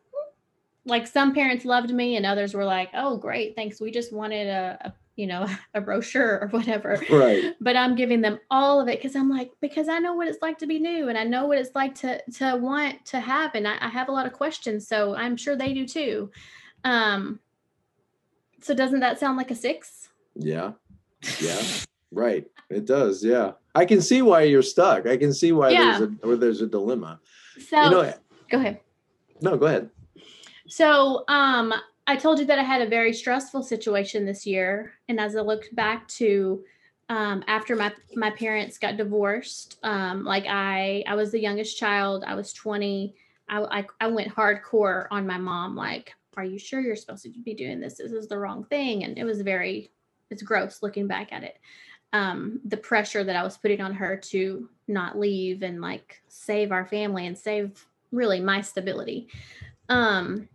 like 0.86 1.08
some 1.08 1.34
parents 1.34 1.66
loved 1.66 1.92
me 1.92 2.16
and 2.16 2.26
others 2.26 2.54
were 2.54 2.66
like 2.66 2.90
oh 2.94 3.18
great 3.18 3.56
thanks. 3.56 3.80
We 3.80 3.92
just 3.92 4.12
wanted 4.12 4.48
a, 4.48 4.78
a 4.86 4.94
you 5.16 5.28
know 5.28 5.48
a 5.74 5.82
brochure 5.82 6.40
or 6.42 6.48
whatever. 6.48 7.02
Right. 7.12 7.54
But 7.60 7.76
i'm 7.76 7.96
giving 7.96 8.22
them 8.22 8.40
all 8.50 8.80
of 8.80 8.88
it 8.88 8.98
because 8.98 9.16
i'm 9.16 9.30
like 9.30 9.52
because 9.60 9.90
i 9.90 10.00
know 10.00 10.16
what 10.16 10.28
it's 10.28 10.42
like 10.42 10.58
to 10.60 10.68
be 10.68 10.80
new 10.80 11.10
and 11.10 11.18
i 11.18 11.24
know 11.24 11.46
what 11.46 11.58
it's 11.58 11.76
like 11.76 11.94
to 11.96 12.22
to 12.34 12.56
want 12.56 13.06
to 13.08 13.20
have 13.20 13.54
and 13.54 13.68
i, 13.68 13.78
I 13.80 13.90
have 13.90 14.08
a 14.08 14.12
lot 14.12 14.26
of 14.26 14.34
questions 14.34 14.88
so 14.88 15.16
i'm 15.16 15.38
sure 15.38 15.56
they 15.56 15.74
do 15.74 15.86
too. 15.88 16.32
Um 16.84 17.40
so 18.62 18.74
doesn't 18.74 19.00
that 19.00 19.20
sound 19.20 19.38
like 19.38 19.52
a 19.52 19.56
six? 19.56 20.10
Yeah. 20.36 20.74
Yeah 21.40 21.62
right 22.12 22.46
it 22.70 22.86
does 22.86 23.24
yeah 23.24 23.54
i 23.74 23.86
can 23.86 24.02
see 24.02 24.22
why 24.22 24.42
you're 24.42 24.62
stuck 24.62 25.08
i 25.08 25.18
can 25.18 25.34
see 25.34 25.52
why 25.52 25.72
Yeah. 25.72 25.98
there's 25.98 26.02
a 26.02 26.28
or 26.28 26.36
there's 26.36 26.62
a 26.62 26.68
dilemma 26.68 27.20
so 27.70 27.82
you 27.82 27.90
know 27.90 28.14
go 28.50 28.58
ahead 28.58 28.80
no 29.42 29.58
go 29.58 29.66
ahead 29.66 29.90
So, 30.68 31.24
um, 31.28 31.74
I 32.08 32.16
told 32.16 32.40
you 32.40 32.46
that 32.46 32.60
I 32.60 32.64
had 32.64 32.82
a 32.82 32.88
very 32.90 33.14
stressful 33.14 33.64
situation 33.64 34.26
this 34.26 34.46
year, 34.46 34.94
and 35.10 35.20
as 35.20 35.36
I 35.36 35.42
looked 35.42 35.76
back 35.76 36.08
to 36.20 36.64
um, 37.10 37.44
after 37.48 37.76
my 37.76 37.92
my 38.16 38.32
parents 38.32 38.78
got 38.78 38.98
divorced, 38.98 39.78
um, 39.84 40.24
like 40.24 40.46
I 40.48 41.04
I 41.08 41.16
was 41.16 41.32
the 41.32 41.40
youngest 41.40 41.78
child. 41.78 42.24
I 42.26 42.36
was 42.36 42.54
twenty. 42.54 43.16
I, 43.50 43.80
I 43.80 43.86
I 44.00 44.08
went 44.08 44.34
hardcore 44.34 45.08
on 45.12 45.28
my 45.28 45.38
mom. 45.38 45.76
Like, 45.76 46.14
are 46.38 46.46
you 46.46 46.58
sure 46.58 46.80
you're 46.82 46.96
supposed 46.96 47.24
to 47.24 47.30
be 47.30 47.54
doing 47.54 47.80
this? 47.80 47.98
This 47.98 48.12
is 48.14 48.28
the 48.28 48.38
wrong 48.38 48.64
thing, 48.66 49.04
and 49.04 49.18
it 49.18 49.24
was 49.26 49.42
very 49.42 49.92
it's 50.30 50.42
gross 50.44 50.82
looking 50.82 51.08
back 51.08 51.34
at 51.34 51.44
it. 51.44 51.58
Um, 52.14 52.60
the 52.66 52.78
pressure 52.78 53.24
that 53.24 53.36
I 53.36 53.44
was 53.44 53.58
putting 53.58 53.80
on 53.82 53.94
her 53.94 54.18
to 54.18 54.68
not 54.88 55.18
leave 55.18 55.64
and 55.64 55.80
like 55.80 56.22
save 56.28 56.72
our 56.72 56.86
family 56.86 57.26
and 57.26 57.38
save 57.38 57.86
really 58.12 58.42
my 58.42 58.62
stability. 58.62 59.30
Um, 59.88 60.50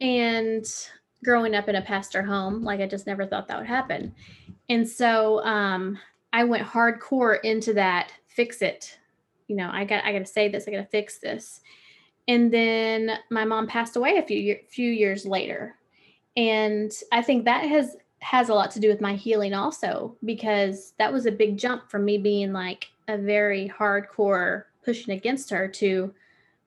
and 0.00 0.66
growing 1.24 1.54
up 1.54 1.68
in 1.68 1.76
a 1.76 1.82
pastor 1.82 2.22
home, 2.22 2.62
like 2.64 2.80
I 2.80 2.86
just 2.86 3.06
never 3.06 3.24
thought 3.24 3.48
that 3.48 3.58
would 3.58 3.66
happen. 3.66 4.14
And 4.68 4.88
so 4.88 5.44
um, 5.44 5.98
I 6.32 6.44
went 6.44 6.66
hardcore 6.66 7.38
into 7.42 7.72
that 7.74 8.12
fix 8.26 8.60
it. 8.62 8.98
You 9.48 9.56
know, 9.56 9.70
I 9.72 9.84
got 9.84 10.04
I 10.04 10.12
got 10.12 10.20
to 10.20 10.26
say 10.26 10.48
this, 10.48 10.68
I 10.68 10.70
got 10.70 10.78
to 10.78 10.84
fix 10.84 11.18
this. 11.18 11.60
And 12.28 12.52
then 12.52 13.18
my 13.30 13.44
mom 13.44 13.66
passed 13.66 13.96
away 13.96 14.18
a 14.18 14.22
few 14.22 14.38
year, 14.38 14.60
few 14.68 14.90
years 14.90 15.24
later. 15.24 15.76
And 16.36 16.92
I 17.12 17.22
think 17.22 17.44
that 17.44 17.64
has 17.64 17.96
has 18.26 18.48
a 18.48 18.54
lot 18.54 18.72
to 18.72 18.80
do 18.80 18.88
with 18.88 19.00
my 19.00 19.14
healing 19.14 19.54
also 19.54 20.16
because 20.24 20.94
that 20.98 21.12
was 21.12 21.26
a 21.26 21.30
big 21.30 21.56
jump 21.56 21.88
from 21.88 22.04
me 22.04 22.18
being 22.18 22.52
like 22.52 22.88
a 23.06 23.16
very 23.16 23.68
hardcore 23.68 24.64
pushing 24.84 25.14
against 25.14 25.48
her 25.48 25.68
to 25.68 26.12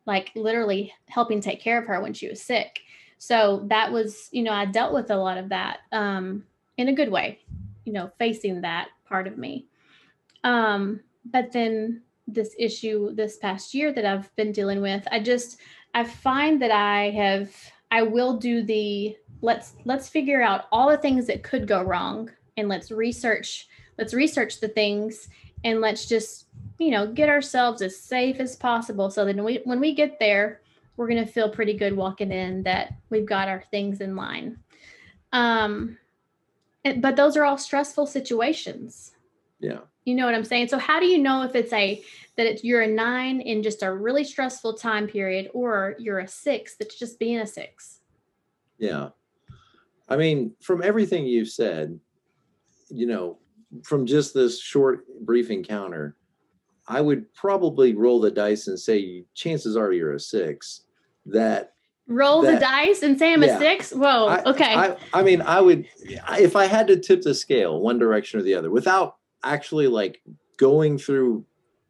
like 0.06 0.32
literally 0.36 0.94
helping 1.08 1.42
take 1.42 1.60
care 1.60 1.78
of 1.78 1.86
her 1.86 2.02
when 2.02 2.14
she 2.14 2.30
was 2.30 2.42
sick. 2.42 2.80
So 3.18 3.66
that 3.68 3.92
was, 3.92 4.30
you 4.32 4.42
know, 4.42 4.54
I 4.54 4.68
dealt 4.68 4.94
with 4.94 5.12
a 5.12 5.18
lot 5.18 5.38
of 5.38 5.50
that 5.50 5.80
um, 5.92 6.46
in 6.78 6.88
a 6.88 6.94
good 6.94 7.12
way, 7.12 7.40
you 7.84 7.92
know, 7.92 8.10
facing 8.18 8.62
that 8.62 8.88
part 9.06 9.28
of 9.28 9.38
me. 9.38 9.66
Um, 10.46 11.02
but 11.26 11.52
then 11.52 12.04
this 12.26 12.56
issue 12.58 13.14
this 13.14 13.36
past 13.36 13.74
year 13.74 13.92
that 13.92 14.06
I've 14.06 14.34
been 14.38 14.54
dealing 14.54 14.80
with, 14.82 15.06
I 15.12 15.20
just, 15.20 15.58
I 15.94 16.06
find 16.06 16.62
that 16.62 16.72
I 16.72 17.10
have, 17.10 17.54
I 17.92 18.04
will 18.04 18.38
do 18.38 18.64
the 18.64 19.18
let's 19.42 19.74
let's 19.86 20.10
figure 20.10 20.42
out 20.42 20.66
all 20.72 20.90
the 20.90 20.98
things 20.98 21.28
that 21.28 21.44
could 21.44 21.68
go 21.68 21.82
wrong 21.82 22.30
and 22.58 22.68
let's 22.68 22.92
research 22.92 23.68
let's 23.98 24.14
research 24.14 24.60
the 24.60 24.68
things 24.68 25.30
and 25.64 25.82
let's 25.82 26.06
just 26.08 26.46
you 26.78 26.92
know 26.92 27.08
get 27.08 27.30
ourselves 27.30 27.82
as 27.82 27.98
safe 27.98 28.40
as 28.40 28.56
possible 28.56 29.10
so 29.10 29.26
then 29.26 29.44
we 29.44 29.62
when 29.64 29.80
we 29.80 29.94
get 29.94 30.20
there 30.20 30.62
we're 31.00 31.08
going 31.08 31.26
to 31.26 31.32
feel 31.32 31.50
pretty 31.50 31.74
good 31.74 31.96
walking 31.96 32.30
in 32.30 32.62
that 32.64 32.94
we've 33.10 33.26
got 33.26 33.48
our 33.48 33.64
things 33.72 34.02
in 34.02 34.18
line. 34.18 34.60
Um 35.32 35.98
but 36.98 37.16
those 37.16 37.38
are 37.38 37.46
all 37.46 37.58
stressful 37.58 38.06
situations. 38.06 39.14
Yeah. 39.60 39.80
You 40.04 40.16
know 40.16 40.26
what 40.26 40.36
i'm 40.36 40.44
saying? 40.44 40.68
So 40.68 40.78
how 40.78 41.00
do 41.00 41.06
you 41.06 41.18
know 41.18 41.44
if 41.44 41.56
it's 41.56 41.72
a 41.72 42.04
that 42.36 42.48
it's 42.48 42.66
you're 42.66 42.82
a 42.82 42.88
nine 42.88 43.40
in 43.40 43.64
just 43.64 43.82
a 43.82 43.94
really 43.94 44.26
stressful 44.26 44.74
time 44.74 45.08
period 45.08 45.50
or 45.54 45.96
you're 46.00 46.20
a 46.20 46.28
six 46.28 46.76
that's 46.76 47.00
just 47.00 47.18
being 47.18 47.40
a 47.40 47.48
six? 47.48 48.02
Yeah. 48.78 49.10
I 50.10 50.18
mean, 50.18 50.54
from 50.62 50.82
everything 50.84 51.26
you've 51.26 51.50
said, 51.50 52.00
you 52.90 53.06
know, 53.06 53.38
from 53.84 54.06
just 54.06 54.34
this 54.34 54.60
short, 54.60 55.06
brief 55.22 55.52
encounter, 55.52 56.16
I 56.88 57.02
would 57.02 57.32
probably 57.36 57.94
roll 57.94 58.20
the 58.20 58.32
dice 58.32 58.68
and 58.68 58.80
say 58.80 59.26
chances 59.36 59.78
are 59.78 59.92
you're 59.94 60.14
a 60.14 60.20
six. 60.20 60.82
That 61.28 61.74
roll 62.08 62.42
the 62.42 62.58
dice 62.60 63.04
and 63.04 63.20
say 63.20 63.34
i'm 63.34 63.44
yeah. 63.44 63.56
a 63.56 63.60
six 63.60 63.92
whoa 63.92 64.28
I, 64.28 64.44
okay 64.46 64.74
I, 64.74 64.98
I 65.14 65.22
mean, 65.22 65.44
I 65.44 65.62
would, 65.62 65.88
if 66.02 66.56
I 66.56 66.66
had 66.66 66.88
to 66.88 66.98
tip 66.98 67.22
the 67.22 67.36
scale 67.36 67.80
one 67.80 68.00
direction 68.00 68.40
or 68.40 68.44
the 68.44 68.56
other 68.56 68.72
without 68.72 69.18
actually 69.44 69.86
like 69.86 70.24
going 70.58 70.98
through, 70.98 71.46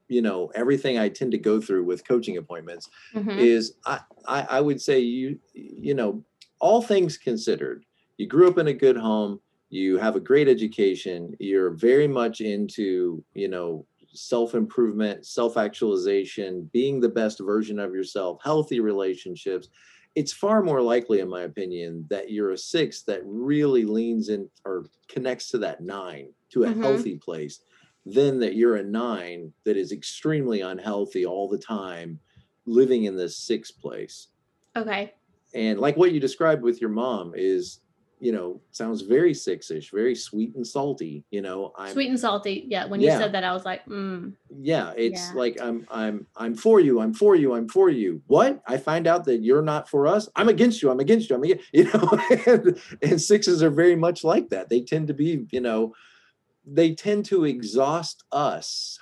you 0.09 0.21
know, 0.21 0.51
everything 0.55 0.97
I 0.99 1.07
tend 1.07 1.31
to 1.31 1.37
go 1.37 1.61
through 1.61 1.85
with 1.85 2.05
coaching 2.05 2.35
appointments, 2.35 2.89
Mhm. 3.15 3.37
is 3.37 3.75
I, 3.85 4.01
I 4.27 4.41
I 4.41 4.61
would 4.61 4.81
say 4.81 4.99
you 4.99 5.39
you 5.53 5.93
know 5.93 6.25
all 6.59 6.81
things 6.81 7.17
considered 7.17 7.85
you 8.19 8.27
grew 8.27 8.49
up 8.49 8.59
in 8.59 8.67
a 8.67 8.73
good 8.73 8.97
home 8.97 9.41
you 9.71 9.97
have 9.97 10.15
a 10.17 10.21
great 10.21 10.49
education 10.49 11.35
you're 11.39 11.71
very 11.71 12.07
much 12.07 12.41
into 12.41 13.25
you 13.33 13.49
know 13.49 13.87
self 14.13 14.55
improvement 14.55 15.25
self 15.25 15.57
actualization 15.57 16.69
being 16.73 17.01
the 17.01 17.09
best 17.09 17.39
version 17.39 17.79
of 17.79 17.93
yourself 17.93 18.39
healthy 18.43 18.81
relationships 18.81 19.69
it's 20.15 20.33
far 20.33 20.63
more 20.63 20.81
likely 20.81 21.21
in 21.21 21.29
my 21.29 21.43
opinion 21.43 22.05
that 22.09 22.31
you're 22.31 22.51
a 22.51 22.57
six 22.57 23.03
that 23.03 23.21
really 23.25 23.85
leans 23.85 24.29
in 24.29 24.49
or 24.65 24.85
connects 25.07 25.49
to 25.51 25.59
that 25.59 25.81
nine 25.81 26.33
to 26.51 26.63
a 26.65 26.69
Mhm. 26.69 26.81
healthy 26.81 27.17
place 27.17 27.61
than 28.05 28.39
that 28.39 28.55
you're 28.55 28.77
a 28.77 28.83
nine 28.83 29.53
that 29.65 29.77
is 29.77 29.91
extremely 29.91 30.61
unhealthy 30.61 31.25
all 31.25 31.47
the 31.49 31.57
time 31.59 32.19
living 32.65 33.03
in 33.05 33.15
this 33.17 33.37
sixth 33.37 33.79
place. 33.79 34.29
okay 34.75 35.13
And 35.53 35.79
like 35.79 35.97
what 35.97 36.11
you 36.11 36.19
described 36.19 36.61
with 36.61 36.79
your 36.79 36.89
mom 36.91 37.33
is, 37.35 37.81
you 38.19 38.31
know, 38.31 38.59
sounds 38.71 39.01
very 39.01 39.33
six-ish, 39.33 39.91
very 39.91 40.13
sweet 40.13 40.53
and 40.55 40.65
salty. 40.67 41.23
You 41.31 41.41
know, 41.41 41.71
I'm 41.77 41.93
sweet 41.93 42.09
and 42.09 42.19
salty 42.19 42.65
yeah 42.67 42.85
when 42.85 42.99
you 42.99 43.07
Yeah. 43.07 43.17
said 43.17 43.31
that 43.31 43.43
i 43.43 43.53
was 43.53 43.65
like 43.65 43.85
mm. 43.85 44.33
yeah, 44.49 44.93
it's 44.97 45.29
Yeah. 45.29 45.37
like 45.39 45.61
I'm 45.61 45.87
I'm 45.89 46.27
I'm 46.35 46.55
for 46.55 46.79
you, 46.79 46.99
I'm 46.99 47.13
for 47.13 47.35
you, 47.35 47.53
I'm 47.53 47.67
for 47.69 47.89
you. 47.89 48.21
What? 48.27 48.61
I 48.67 48.77
find 48.77 49.07
out 49.07 49.23
that 49.25 49.41
you're 49.41 49.61
not 49.61 49.89
for 49.89 50.07
us. 50.07 50.27
I'm 50.35 50.49
against 50.49 50.81
you, 50.81 50.91
I'm 50.91 50.99
against 50.99 51.29
you, 51.29 51.35
I'm 51.35 51.43
against 51.43 51.65
you 51.73 51.85
know, 51.85 52.19
and, 52.45 52.79
and 53.01 53.21
sixes 53.21 53.63
are 53.63 53.69
very 53.69 53.95
much 53.95 54.23
like 54.23 54.49
that. 54.49 54.69
They 54.69 54.81
tend 54.81 55.07
to 55.07 55.13
be, 55.13 55.45
you 55.51 55.61
know, 55.61 55.93
they 56.65 56.93
tend 56.93 57.25
to 57.25 57.45
exhaust 57.45 58.23
us 58.31 58.99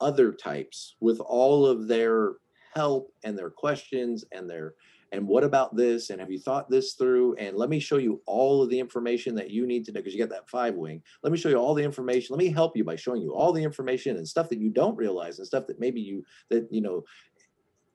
other 0.00 0.32
types 0.32 0.96
with 1.00 1.20
all 1.20 1.66
of 1.66 1.86
their 1.86 2.34
help 2.74 3.12
and 3.22 3.38
their 3.38 3.50
questions 3.50 4.24
and 4.32 4.50
their 4.50 4.74
and 5.14 5.28
what 5.28 5.44
about 5.44 5.76
this 5.76 6.10
and 6.10 6.20
have 6.20 6.30
you 6.30 6.40
thought 6.40 6.68
this 6.68 6.94
through 6.94 7.34
and 7.36 7.56
let 7.56 7.68
me 7.68 7.78
show 7.78 7.98
you 7.98 8.20
all 8.26 8.62
of 8.62 8.68
the 8.68 8.78
information 8.78 9.34
that 9.36 9.50
you 9.50 9.64
need 9.64 9.84
to 9.84 9.92
know 9.92 10.00
because 10.00 10.12
you 10.12 10.18
got 10.18 10.28
that 10.28 10.48
five 10.48 10.74
wing 10.74 11.00
let 11.22 11.32
me 11.32 11.38
show 11.38 11.48
you 11.48 11.56
all 11.56 11.72
the 11.72 11.82
information 11.84 12.34
let 12.34 12.44
me 12.44 12.50
help 12.50 12.76
you 12.76 12.82
by 12.82 12.96
showing 12.96 13.22
you 13.22 13.32
all 13.32 13.52
the 13.52 13.62
information 13.62 14.16
and 14.16 14.26
stuff 14.26 14.48
that 14.48 14.58
you 14.58 14.70
don't 14.70 14.96
realize 14.96 15.38
and 15.38 15.46
stuff 15.46 15.66
that 15.68 15.78
maybe 15.78 16.00
you 16.00 16.24
that 16.50 16.66
you 16.70 16.80
know 16.80 17.04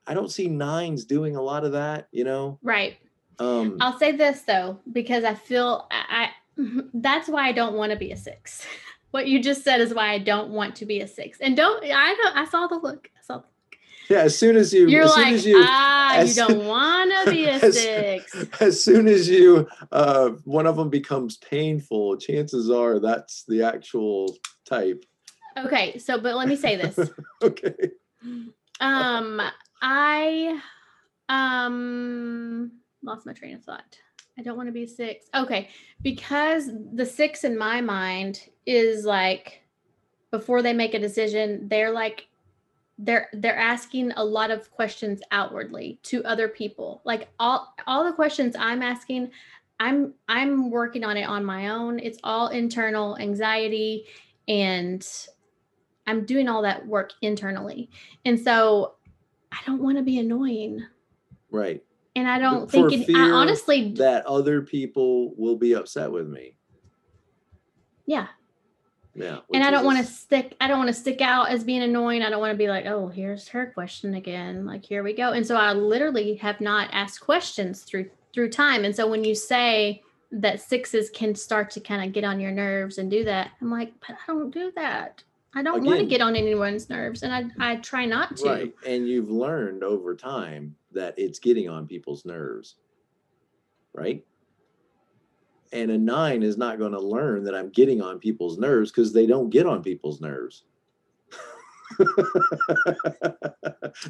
i 0.07 0.13
don't 0.13 0.31
see 0.31 0.47
nines 0.47 1.03
doing 1.03 1.35
a 1.35 1.41
lot 1.41 1.65
of 1.65 1.73
that 1.73 2.07
you 2.11 2.23
know 2.23 2.57
Right. 2.63 2.97
um 3.39 3.77
I'll 3.81 3.99
say 3.99 4.11
this 4.13 4.43
though, 4.43 4.79
because 4.91 5.23
I 5.23 5.33
feel 5.33 5.87
I, 5.91 6.29
I 6.57 6.61
that's 6.93 7.27
why 7.27 7.47
I 7.47 7.51
don't 7.51 7.75
want 7.75 7.91
to 7.91 7.97
be 7.97 8.11
a 8.11 8.17
six. 8.17 8.65
What 9.11 9.25
you 9.25 9.41
just 9.41 9.63
said 9.63 9.81
is 9.81 9.91
why 9.91 10.11
I 10.11 10.19
don't 10.19 10.51
want 10.51 10.75
to 10.75 10.85
be 10.85 10.99
a 11.01 11.07
six. 11.07 11.39
And 11.39 11.57
don't 11.57 11.83
I 11.83 12.13
know 12.13 12.29
I 12.35 12.45
saw 12.45 12.67
the 12.67 12.75
look. 12.75 13.09
I 13.17 13.21
saw 13.23 13.41
yeah 14.15 14.19
as 14.21 14.37
soon 14.37 14.55
as 14.55 14.73
you 14.73 14.87
you're 14.87 15.03
as 15.03 15.13
soon 15.13 15.23
like, 15.23 15.33
as 15.33 15.45
you 15.45 15.55
ah, 15.57 16.15
as 16.15 16.37
you 16.37 16.43
don't 16.47 16.65
want 16.65 17.11
to 17.25 17.31
be 17.31 17.45
a 17.45 17.71
six. 17.71 18.35
as 18.59 18.83
soon 18.83 19.07
as 19.07 19.29
you 19.29 19.67
uh 19.91 20.29
one 20.45 20.65
of 20.67 20.75
them 20.75 20.89
becomes 20.89 21.37
painful 21.37 22.17
chances 22.17 22.69
are 22.69 22.99
that's 22.99 23.43
the 23.47 23.61
actual 23.63 24.35
type 24.65 25.03
Okay, 25.57 25.97
so 25.97 26.17
but 26.19 26.35
let 26.35 26.47
me 26.47 26.55
say 26.55 26.75
this. 26.77 26.97
okay 27.43 27.73
Um, 28.79 29.41
I 29.81 30.61
um 31.27 32.71
lost 33.03 33.25
my 33.25 33.33
train 33.33 33.55
of 33.55 33.63
thought. 33.63 33.97
I 34.37 34.41
don't 34.41 34.55
want 34.55 34.67
to 34.67 34.73
be 34.73 34.85
six. 34.87 35.25
Okay, 35.35 35.69
because 36.01 36.69
the 36.93 37.05
six 37.05 37.43
in 37.43 37.57
my 37.57 37.81
mind 37.81 38.47
is 38.65 39.03
like 39.03 39.63
before 40.31 40.61
they 40.61 40.71
make 40.73 40.93
a 40.93 40.99
decision, 40.99 41.67
they're 41.67 41.91
like 41.91 42.27
they're 42.99 43.29
they're 43.33 43.57
asking 43.57 44.11
a 44.17 44.23
lot 44.23 44.51
of 44.51 44.69
questions 44.71 45.21
outwardly 45.31 45.99
to 46.03 46.23
other 46.25 46.47
people. 46.47 47.01
Like 47.05 47.29
all 47.39 47.73
all 47.87 48.03
the 48.03 48.11
questions 48.11 48.55
I'm 48.59 48.83
asking, 48.83 49.31
I'm 49.79 50.13
I'm 50.27 50.69
working 50.69 51.03
on 51.03 51.17
it 51.17 51.23
on 51.23 51.45
my 51.45 51.69
own. 51.69 51.99
It's 51.99 52.19
all 52.23 52.49
internal 52.49 53.17
anxiety 53.17 54.05
and 54.47 55.07
I'm 56.05 56.25
doing 56.25 56.49
all 56.49 56.61
that 56.63 56.85
work 56.85 57.13
internally. 57.21 57.89
And 58.25 58.39
so 58.39 58.95
I 59.51 59.57
don't 59.65 59.81
want 59.81 59.97
to 59.97 60.03
be 60.03 60.19
annoying. 60.19 60.85
right 61.51 61.81
And 62.15 62.27
I 62.27 62.37
don't 62.37 62.69
For 62.69 62.89
think 62.89 63.09
it, 63.09 63.15
I 63.15 63.29
honestly, 63.29 63.93
that 63.93 64.25
other 64.25 64.61
people 64.61 65.33
will 65.37 65.55
be 65.55 65.73
upset 65.73 66.11
with 66.11 66.27
me 66.27 66.55
yeah. 68.09 68.25
Yeah 69.19 69.39
And 69.53 69.63
I 69.63 69.69
don't 69.69 69.85
want 69.85 69.97
to 69.99 70.03
stick, 70.03 70.55
I 70.61 70.67
don't 70.67 70.77
want 70.77 70.87
to 70.87 70.93
stick 70.93 71.21
out 71.21 71.49
as 71.49 71.63
being 71.63 71.83
annoying. 71.83 72.23
I 72.23 72.29
don't 72.29 72.39
want 72.39 72.53
to 72.53 72.57
be 72.57 72.67
like, 72.67 72.85
oh, 72.85 73.07
here's 73.09 73.47
her 73.49 73.67
question 73.67 74.15
again. 74.15 74.65
Like, 74.65 74.85
here 74.85 75.03
we 75.03 75.13
go. 75.13 75.33
And 75.33 75.45
so 75.45 75.55
I 75.55 75.73
literally 75.73 76.35
have 76.35 76.61
not 76.61 76.89
asked 76.91 77.21
questions 77.21 77.83
through 77.83 78.09
through 78.33 78.49
time. 78.49 78.85
And 78.85 78.95
so 78.95 79.07
when 79.07 79.23
you 79.23 79.35
say 79.35 80.03
that 80.31 80.61
sixes 80.61 81.09
can 81.09 81.33
start 81.35 81.71
to 81.71 81.79
kind 81.79 82.03
of 82.05 82.13
get 82.13 82.23
on 82.23 82.39
your 82.39 82.51
nerves 82.51 82.97
and 82.97 83.09
do 83.09 83.23
that, 83.25 83.51
I'm 83.59 83.71
like, 83.71 83.91
but 83.99 84.15
I 84.15 84.27
don't 84.27 84.51
do 84.51 84.71
that. 84.75 85.23
I 85.53 85.63
don't 85.63 85.83
want 85.83 85.99
to 85.99 86.05
get 86.05 86.21
on 86.21 86.35
anyone's 86.35 86.89
nerves. 86.89 87.23
And 87.23 87.33
I, 87.33 87.71
I 87.71 87.75
try 87.77 88.05
not 88.05 88.37
to. 88.37 88.45
right 88.45 88.73
and 88.85 89.07
you've 89.07 89.31
learned 89.31 89.83
over 89.83 90.15
time 90.15 90.75
that 90.91 91.15
it's 91.17 91.39
getting 91.39 91.67
on 91.69 91.87
people's 91.87 92.23
nerves 92.23 92.75
right 93.93 94.23
and 95.71 95.91
a 95.91 95.97
nine 95.97 96.41
is 96.43 96.57
not 96.57 96.79
going 96.79 96.91
to 96.93 96.99
learn 96.99 97.43
that 97.43 97.53
i'm 97.55 97.69
getting 97.69 98.01
on 98.01 98.17
people's 98.19 98.57
nerves 98.57 98.91
because 98.91 99.13
they 99.13 99.25
don't 99.27 99.49
get 99.49 99.65
on 99.67 99.81
people's 99.83 100.19
nerves. 100.21 100.63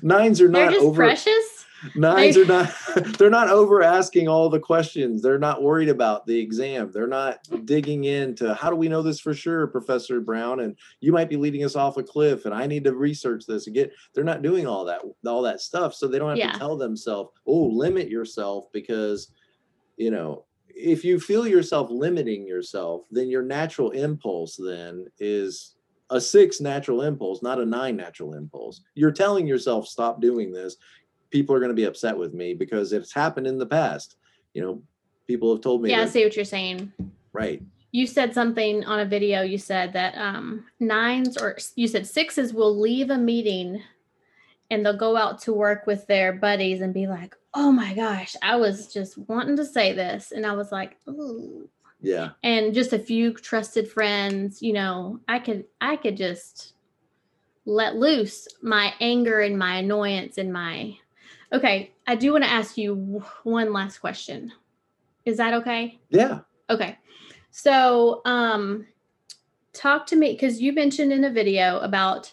Nines 0.01 0.41
are 0.41 0.49
They're 0.51 0.65
not 0.65 0.73
just 0.73 0.85
over 0.85 0.95
precious. 1.03 1.65
nines 1.95 2.35
They- 2.35 2.41
are 2.41 2.45
not 2.45 2.73
they're 3.17 3.29
not 3.29 3.49
over 3.49 3.81
asking 3.81 4.27
all 4.27 4.49
the 4.49 4.59
questions. 4.59 5.21
They're 5.21 5.39
not 5.39 5.63
worried 5.63 5.87
about 5.89 6.25
the 6.25 6.37
exam. 6.37 6.91
They're 6.93 7.07
not 7.07 7.39
digging 7.65 8.03
into 8.03 8.53
how 8.53 8.69
do 8.69 8.75
we 8.75 8.89
know 8.89 9.01
this 9.01 9.19
for 9.19 9.33
sure 9.33 9.67
professor 9.67 10.19
brown? 10.19 10.59
And 10.59 10.75
you 10.99 11.11
might 11.13 11.29
be 11.29 11.37
leading 11.37 11.63
us 11.63 11.75
off 11.77 11.95
a 11.97 12.03
cliff 12.03 12.45
and 12.45 12.53
i 12.53 12.67
need 12.67 12.83
to 12.83 12.93
research 12.93 13.45
this 13.47 13.67
and 13.67 13.73
get 13.75 13.93
they're 14.13 14.23
not 14.25 14.41
doing 14.41 14.67
all 14.67 14.83
that 14.85 15.01
all 15.25 15.41
that 15.43 15.61
stuff. 15.61 15.93
So 15.93 16.07
they 16.07 16.19
don't 16.19 16.29
have 16.29 16.37
Yeah. 16.37 16.51
to 16.51 16.59
tell 16.59 16.75
themselves 16.77 17.31
oh 17.45 17.63
limit 17.67 18.09
yourself 18.09 18.65
because 18.73 19.31
you 19.97 20.11
know 20.11 20.43
if 20.81 21.03
you 21.03 21.19
feel 21.19 21.45
yourself 21.47 21.89
limiting 21.91 22.47
yourself 22.47 23.01
then 23.11 23.29
your 23.29 23.43
natural 23.43 23.91
impulse 23.91 24.55
then 24.55 25.05
is 25.19 25.75
a 26.09 26.19
six 26.19 26.61
natural 26.61 27.01
impulse 27.01 27.43
not 27.43 27.59
a 27.59 27.65
nine 27.65 27.95
natural 27.95 28.33
impulse 28.33 28.81
you're 28.95 29.11
telling 29.11 29.45
yourself 29.45 29.87
stop 29.87 30.21
doing 30.21 30.51
this 30.51 30.77
people 31.29 31.55
are 31.55 31.59
going 31.59 31.69
to 31.69 31.75
be 31.75 31.85
upset 31.85 32.17
with 32.17 32.33
me 32.33 32.53
because 32.53 32.93
it's 32.93 33.13
happened 33.13 33.47
in 33.47 33.57
the 33.57 33.65
past. 33.65 34.17
You 34.53 34.61
know, 34.61 34.81
people 35.27 35.53
have 35.53 35.61
told 35.61 35.81
me, 35.81 35.91
Yeah, 35.91 36.01
I 36.01 36.05
see 36.05 36.23
what 36.23 36.35
you're 36.35 36.45
saying. 36.45 36.91
right? 37.33 37.61
You 37.91 38.05
said 38.05 38.33
something 38.33 38.85
on 38.85 38.99
a 38.99 39.05
video. 39.05 39.41
You 39.41 39.57
said 39.57 39.93
that 39.93 40.15
um, 40.17 40.65
nines 40.79 41.37
or 41.37 41.57
you 41.75 41.87
said 41.87 42.05
sixes 42.05 42.53
will 42.53 42.77
leave 42.77 43.09
a 43.09 43.17
meeting 43.17 43.81
and 44.71 44.85
they'll 44.85 44.97
go 44.97 45.17
out 45.17 45.41
to 45.41 45.53
work 45.53 45.87
with 45.87 46.05
their 46.07 46.33
buddies 46.33 46.81
and 46.81 46.93
be 46.93 47.07
like, 47.07 47.35
oh 47.53 47.71
my 47.71 47.93
gosh, 47.93 48.35
I 48.41 48.55
was 48.55 48.93
just 48.93 49.17
wanting 49.17 49.57
to 49.57 49.65
say 49.65 49.93
this. 49.93 50.31
And 50.31 50.45
I 50.45 50.53
was 50.53 50.71
like, 50.71 50.97
ooh. 51.07 51.69
Yeah, 52.01 52.29
And 52.43 52.73
just 52.73 52.93
a 52.93 52.99
few 52.99 53.33
trusted 53.33 53.91
friends, 53.91 54.61
you 54.61 54.71
know, 54.71 55.19
I 55.27 55.39
could, 55.39 55.65
I 55.81 55.97
could 55.97 56.15
just 56.15 56.73
let 57.65 57.97
loose 57.97 58.47
my 58.61 58.93
anger 59.01 59.41
and 59.41 59.59
my 59.59 59.79
annoyance 59.79 60.37
and 60.37 60.53
my, 60.53 60.97
okay, 61.51 61.91
I 62.07 62.15
do 62.15 62.31
want 62.31 62.45
to 62.45 62.49
ask 62.49 62.77
you 62.77 63.21
one 63.43 63.73
last 63.73 63.97
question. 63.99 64.53
Is 65.25 65.37
that 65.37 65.53
okay? 65.55 65.99
yeah, 66.09 66.39
Okay. 66.69 66.97
So, 67.51 68.21
um 68.25 68.85
talk 69.73 70.05
to 70.07 70.15
me 70.15 70.37
cuz 70.37 70.61
you 70.61 70.71
mentioned 70.71 71.11
in 71.11 71.23
a 71.25 71.29
video 71.29 71.79
about 71.79 72.31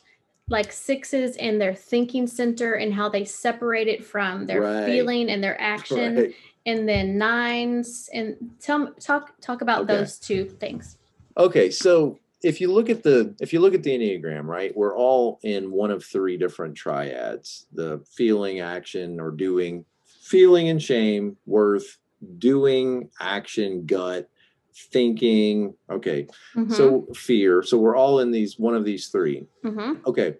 like 0.49 0.71
sixes 0.71 1.37
and 1.37 1.61
their 1.61 1.75
thinking 1.75 2.27
center 2.27 2.75
and 2.75 2.95
how 2.95 3.09
they 3.09 3.25
separate 3.25 3.89
it 3.89 4.05
from 4.05 4.47
their 4.47 4.61
Right. 4.61 4.87
feeling 4.87 5.29
and 5.29 5.43
their 5.43 5.61
action 5.61 6.17
right. 6.17 6.35
and 6.67 6.89
then 6.89 7.19
nines 7.19 8.09
and 8.13 8.37
tell 8.61 8.93
talk 8.95 9.33
talk 9.41 9.61
about 9.63 9.83
Okay. 9.83 9.97
those 9.97 10.19
two 10.19 10.45
things. 10.45 10.99
Okay, 11.37 11.71
so 11.71 12.19
if 12.43 12.61
you 12.61 12.73
look 12.73 12.89
at 12.89 13.03
the 13.03 13.35
if 13.41 13.53
you 13.53 13.61
look 13.61 13.75
at 13.75 13.83
the 13.83 13.91
enneagram, 13.91 14.45
right, 14.45 14.77
we're 14.77 14.97
all 14.97 15.41
in 15.43 15.71
one 15.73 15.91
of 15.91 16.05
three 16.05 16.37
different 16.37 16.77
triads: 16.77 17.67
the 17.73 18.01
feeling, 18.13 18.61
action, 18.61 19.21
or 19.21 19.31
doing. 19.31 19.85
Feeling 20.23 20.71
and 20.71 20.83
shame, 20.83 21.37
worth, 21.47 21.99
doing, 22.39 23.09
action, 23.21 23.87
gut, 23.87 24.29
thinking. 24.77 25.75
Okay, 25.91 26.27
Mhm, 26.55 26.73
so 26.73 27.07
fear. 27.15 27.63
So 27.63 27.79
we're 27.79 27.97
all 27.97 28.21
in 28.21 28.31
these 28.31 28.59
one 28.59 28.75
of 28.75 28.85
these 28.85 29.09
three. 29.09 29.47
mhm. 29.65 30.05
Okay. 30.07 30.37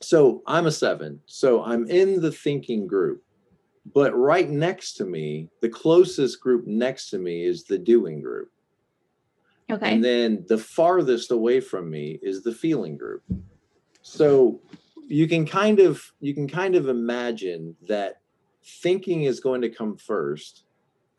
So 0.00 0.42
I'm 0.46 0.66
a 0.66 0.72
seven. 0.72 1.20
So 1.26 1.62
I'm 1.62 1.86
in 1.88 2.20
the 2.20 2.32
thinking 2.32 2.86
group. 2.86 3.22
But 3.94 4.16
right 4.16 4.48
next 4.48 4.94
to 4.94 5.04
me, 5.04 5.48
the 5.60 5.68
closest 5.68 6.40
group 6.40 6.66
next 6.66 7.10
to 7.10 7.18
me 7.18 7.44
is 7.44 7.64
the 7.64 7.78
doing 7.78 8.20
group. 8.20 8.50
Okay. 9.70 9.94
And 9.94 10.04
then 10.04 10.44
the 10.48 10.58
farthest 10.58 11.30
away 11.30 11.60
from 11.60 11.88
me 11.90 12.18
is 12.22 12.42
the 12.42 12.52
feeling 12.52 12.96
group. 12.96 13.22
So 14.02 14.60
you 15.08 15.28
can 15.28 15.46
kind 15.46 15.78
of 15.78 16.12
you 16.20 16.34
can 16.34 16.48
kind 16.48 16.74
of 16.74 16.88
imagine 16.88 17.76
that 17.86 18.20
thinking 18.64 19.22
is 19.24 19.40
going 19.40 19.60
to 19.62 19.68
come 19.68 19.96
first. 19.96 20.64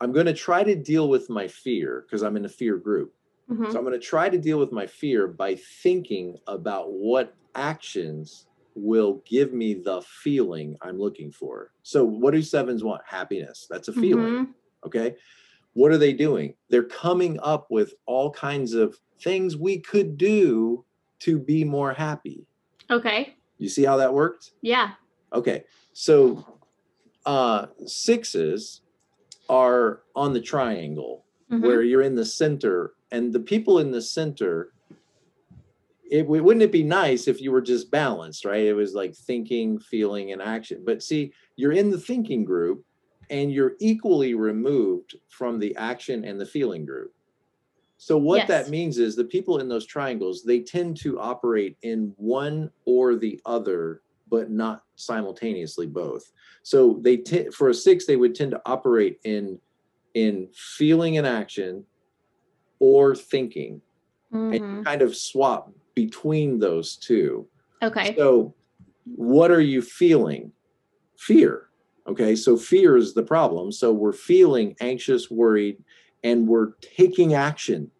I'm 0.00 0.12
going 0.12 0.26
to 0.26 0.34
try 0.34 0.62
to 0.64 0.74
deal 0.74 1.08
with 1.08 1.30
my 1.30 1.48
fear 1.48 2.04
because 2.06 2.22
I'm 2.22 2.36
in 2.36 2.44
a 2.44 2.48
fear 2.48 2.76
group. 2.76 3.14
Mhm. 3.50 3.70
So 3.70 3.78
I'm 3.78 3.84
going 3.84 3.98
to 3.98 4.06
try 4.06 4.28
to 4.28 4.38
deal 4.38 4.58
with 4.58 4.72
my 4.72 4.86
fear 4.86 5.26
by 5.28 5.54
thinking 5.54 6.36
about 6.46 6.92
what 6.92 7.34
actions 7.54 8.46
will 8.74 9.22
give 9.24 9.52
me 9.52 9.74
the 9.74 10.02
feeling 10.02 10.76
I'm 10.82 10.98
looking 10.98 11.30
for. 11.30 11.72
So 11.82 12.04
what 12.04 12.32
do 12.32 12.42
sevens 12.42 12.82
want? 12.82 13.02
Happiness. 13.06 13.66
That's 13.70 13.88
a 13.88 13.92
feeling. 13.92 14.32
Mhm. 14.46 14.54
Okay. 14.86 15.16
What 15.74 15.92
are 15.92 15.98
they 15.98 16.12
doing? 16.12 16.54
They're 16.70 16.82
coming 16.84 17.38
up 17.42 17.70
with 17.70 17.94
all 18.06 18.30
kinds 18.30 18.74
of 18.74 18.98
things 19.20 19.56
we 19.56 19.78
could 19.78 20.16
do 20.16 20.84
to 21.20 21.38
be 21.38 21.64
more 21.64 21.92
happy. 21.92 22.46
Okay. 22.90 23.34
You 23.58 23.68
see 23.68 23.84
how 23.84 23.96
that 23.98 24.12
worked? 24.12 24.52
Yeah. 24.60 24.94
Okay. 25.32 25.64
So 25.92 26.44
uh 27.26 27.66
sixes 27.86 28.82
are 29.48 30.02
on 30.14 30.32
the 30.32 30.40
triangle 30.40 31.24
Mhm. 31.50 31.60
where 31.60 31.82
you're 31.82 32.02
in 32.02 32.14
the 32.14 32.24
center 32.24 32.94
and 33.10 33.32
the 33.32 33.40
people 33.40 33.78
in 33.78 33.90
the 33.90 34.00
center 34.02 34.70
it 36.10 36.26
wouldn't 36.26 36.62
it 36.62 36.70
be 36.72 36.82
nice 36.82 37.26
if 37.28 37.40
you 37.40 37.50
were 37.50 37.62
just 37.62 37.90
balanced 37.90 38.44
right 38.44 38.64
it 38.64 38.74
was 38.74 38.94
like 38.94 39.14
thinking 39.14 39.78
feeling 39.78 40.32
and 40.32 40.40
action 40.42 40.82
but 40.84 41.02
see 41.02 41.32
you're 41.56 41.72
in 41.72 41.90
the 41.90 41.98
thinking 41.98 42.44
group 42.44 42.84
and 43.30 43.52
you're 43.52 43.74
equally 43.80 44.34
removed 44.34 45.16
from 45.28 45.58
the 45.58 45.74
action 45.76 46.24
and 46.24 46.38
the 46.40 46.46
feeling 46.46 46.84
group 46.84 47.12
So 47.96 48.18
what 48.18 48.38
Yes. 48.38 48.48
that 48.48 48.70
means 48.70 48.98
is 48.98 49.14
the 49.16 49.24
people 49.24 49.58
in 49.60 49.68
those 49.68 49.86
triangles, 49.86 50.42
they 50.42 50.60
tend 50.60 50.96
to 50.98 51.18
operate 51.20 51.76
in 51.82 52.12
one 52.16 52.70
or 52.84 53.14
the 53.16 53.40
other, 53.46 54.02
but 54.28 54.50
not 54.50 54.82
simultaneously 54.96 55.86
both. 55.86 56.30
So 56.62 56.98
they 57.02 57.16
t- 57.18 57.50
for 57.50 57.68
a 57.68 57.74
six, 57.74 58.06
they 58.06 58.16
would 58.16 58.34
tend 58.34 58.52
to 58.52 58.62
operate 58.66 59.18
in 59.24 59.60
in 60.14 60.48
feeling 60.54 61.18
and 61.18 61.26
action 61.26 61.84
or 62.78 63.14
thinking 63.16 63.80
and 64.32 64.52
Mhm. 64.60 64.78
you 64.78 64.84
kind 64.84 65.02
of 65.02 65.16
swap 65.16 65.72
between 65.94 66.58
those 66.60 66.96
two. 66.96 67.48
Okay. 67.82 68.14
So, 68.16 68.54
what 69.16 69.50
are 69.50 69.60
you 69.60 69.82
feeling? 69.82 70.52
Fear. 71.18 71.68
Okay. 72.06 72.34
So, 72.36 72.56
fear 72.56 72.96
is 72.96 73.14
the 73.14 73.22
problem. 73.22 73.72
So, 73.72 73.92
we're 73.92 74.12
feeling 74.12 74.76
anxious, 74.80 75.30
worried, 75.30 75.82
and 76.22 76.46
we're 76.48 76.72
taking 76.80 77.34
action 77.34 77.90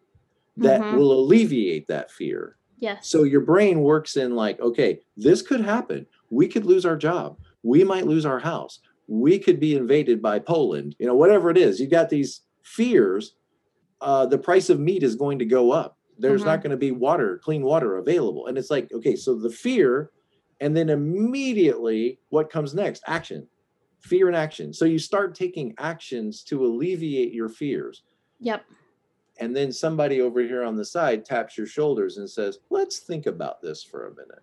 that 0.57 0.81
Mhm. 0.81 0.97
will 0.97 1.11
alleviate 1.19 1.87
that 1.87 2.11
fear. 2.11 2.57
Yes. 2.79 3.07
So, 3.09 3.23
your 3.23 3.41
brain 3.41 3.81
works 3.81 4.15
in 4.17 4.35
like, 4.35 4.59
okay, 4.61 5.01
this 5.17 5.41
could 5.41 5.61
happen. 5.61 6.07
We 6.29 6.47
could 6.47 6.65
lose 6.65 6.85
our 6.85 6.97
job. 6.97 7.37
We 7.63 7.83
might 7.83 8.07
lose 8.07 8.25
our 8.25 8.39
house. 8.39 8.79
We 9.07 9.39
could 9.39 9.59
be 9.59 9.75
invaded 9.75 10.21
by 10.21 10.39
Poland. 10.39 10.95
You 10.99 11.07
know, 11.07 11.15
whatever 11.15 11.49
it 11.49 11.57
is, 11.57 11.79
you've 11.79 11.91
got 11.91 12.09
these 12.09 12.41
fears. 12.63 13.35
Uh, 14.01 14.25
the 14.25 14.37
price 14.37 14.69
of 14.69 14.79
meat 14.79 15.03
is 15.03 15.15
going 15.15 15.39
to 15.39 15.45
go 15.45 15.71
up. 15.71 15.97
There's 16.17 16.41
Mhm. 16.41 16.45
not 16.45 16.61
going 16.61 16.71
to 16.71 16.77
be 16.77 16.91
water, 16.91 17.39
clean 17.43 17.63
water 17.63 17.97
available. 17.97 18.47
And 18.47 18.57
it's 18.57 18.71
like, 18.71 18.91
okay, 18.93 19.15
so 19.15 19.35
the 19.35 19.49
fear, 19.49 20.11
and 20.61 20.75
then 20.75 20.89
immediately 20.89 22.19
what 22.29 22.49
comes 22.49 22.73
next? 22.73 23.03
Action, 23.07 23.47
fear 23.99 24.27
and 24.27 24.35
action. 24.35 24.73
So 24.73 24.85
you 24.85 24.99
start 24.99 25.35
taking 25.35 25.73
actions 25.77 26.43
to 26.43 26.65
alleviate 26.65 27.33
your 27.33 27.49
fears. 27.49 28.03
Yep. 28.39 28.63
And 29.39 29.55
then 29.55 29.71
somebody 29.71 30.21
over 30.21 30.41
here 30.41 30.63
on 30.63 30.75
the 30.77 30.85
side 30.85 31.25
taps 31.25 31.57
your 31.57 31.67
shoulders 31.67 32.17
and 32.17 32.29
says, 32.29 32.59
let's 32.69 32.99
think 32.99 33.25
about 33.25 33.61
this 33.61 33.83
for 33.83 34.07
a 34.07 34.11
minute. 34.11 34.41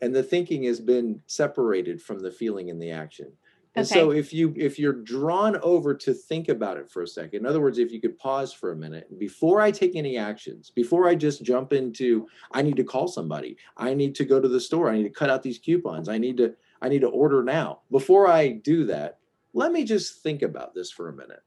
And 0.00 0.14
the 0.14 0.22
thinking 0.22 0.64
has 0.64 0.80
been 0.80 1.22
separated 1.26 2.00
from 2.00 2.20
the 2.20 2.30
feeling 2.30 2.70
and 2.70 2.80
the 2.80 2.90
action. 2.90 3.32
And 3.76 3.86
so 3.86 4.10
if 4.10 4.32
you 4.32 4.52
if 4.56 4.80
you're 4.80 4.92
drawn 4.92 5.56
over 5.62 5.94
to 5.94 6.12
think 6.12 6.48
about 6.48 6.76
it 6.76 6.90
for 6.90 7.02
a 7.02 7.06
second, 7.06 7.40
in 7.40 7.46
other 7.46 7.60
words, 7.60 7.78
if 7.78 7.92
you 7.92 8.00
could 8.00 8.18
pause 8.18 8.52
for 8.52 8.72
a 8.72 8.76
minute 8.76 9.16
before 9.18 9.60
I 9.60 9.70
take 9.70 9.94
any 9.94 10.16
actions, 10.16 10.70
before 10.70 11.06
I 11.06 11.14
just 11.14 11.44
jump 11.44 11.72
into 11.72 12.26
I 12.50 12.62
need 12.62 12.76
to 12.76 12.84
call 12.84 13.06
somebody, 13.06 13.56
I 13.76 13.94
need 13.94 14.16
to 14.16 14.24
go 14.24 14.40
to 14.40 14.48
the 14.48 14.60
store, 14.60 14.90
I 14.90 14.96
need 14.96 15.04
to 15.04 15.10
cut 15.10 15.30
out 15.30 15.44
these 15.44 15.58
coupons, 15.58 16.08
I 16.08 16.18
need 16.18 16.36
to 16.38 16.54
I 16.82 16.88
need 16.88 17.02
to 17.02 17.08
order 17.08 17.44
now. 17.44 17.82
Before 17.92 18.26
I 18.26 18.48
do 18.48 18.86
that, 18.86 19.18
let 19.54 19.70
me 19.70 19.84
just 19.84 20.20
think 20.22 20.42
about 20.42 20.74
this 20.74 20.90
for 20.90 21.08
a 21.08 21.12
minute. 21.12 21.42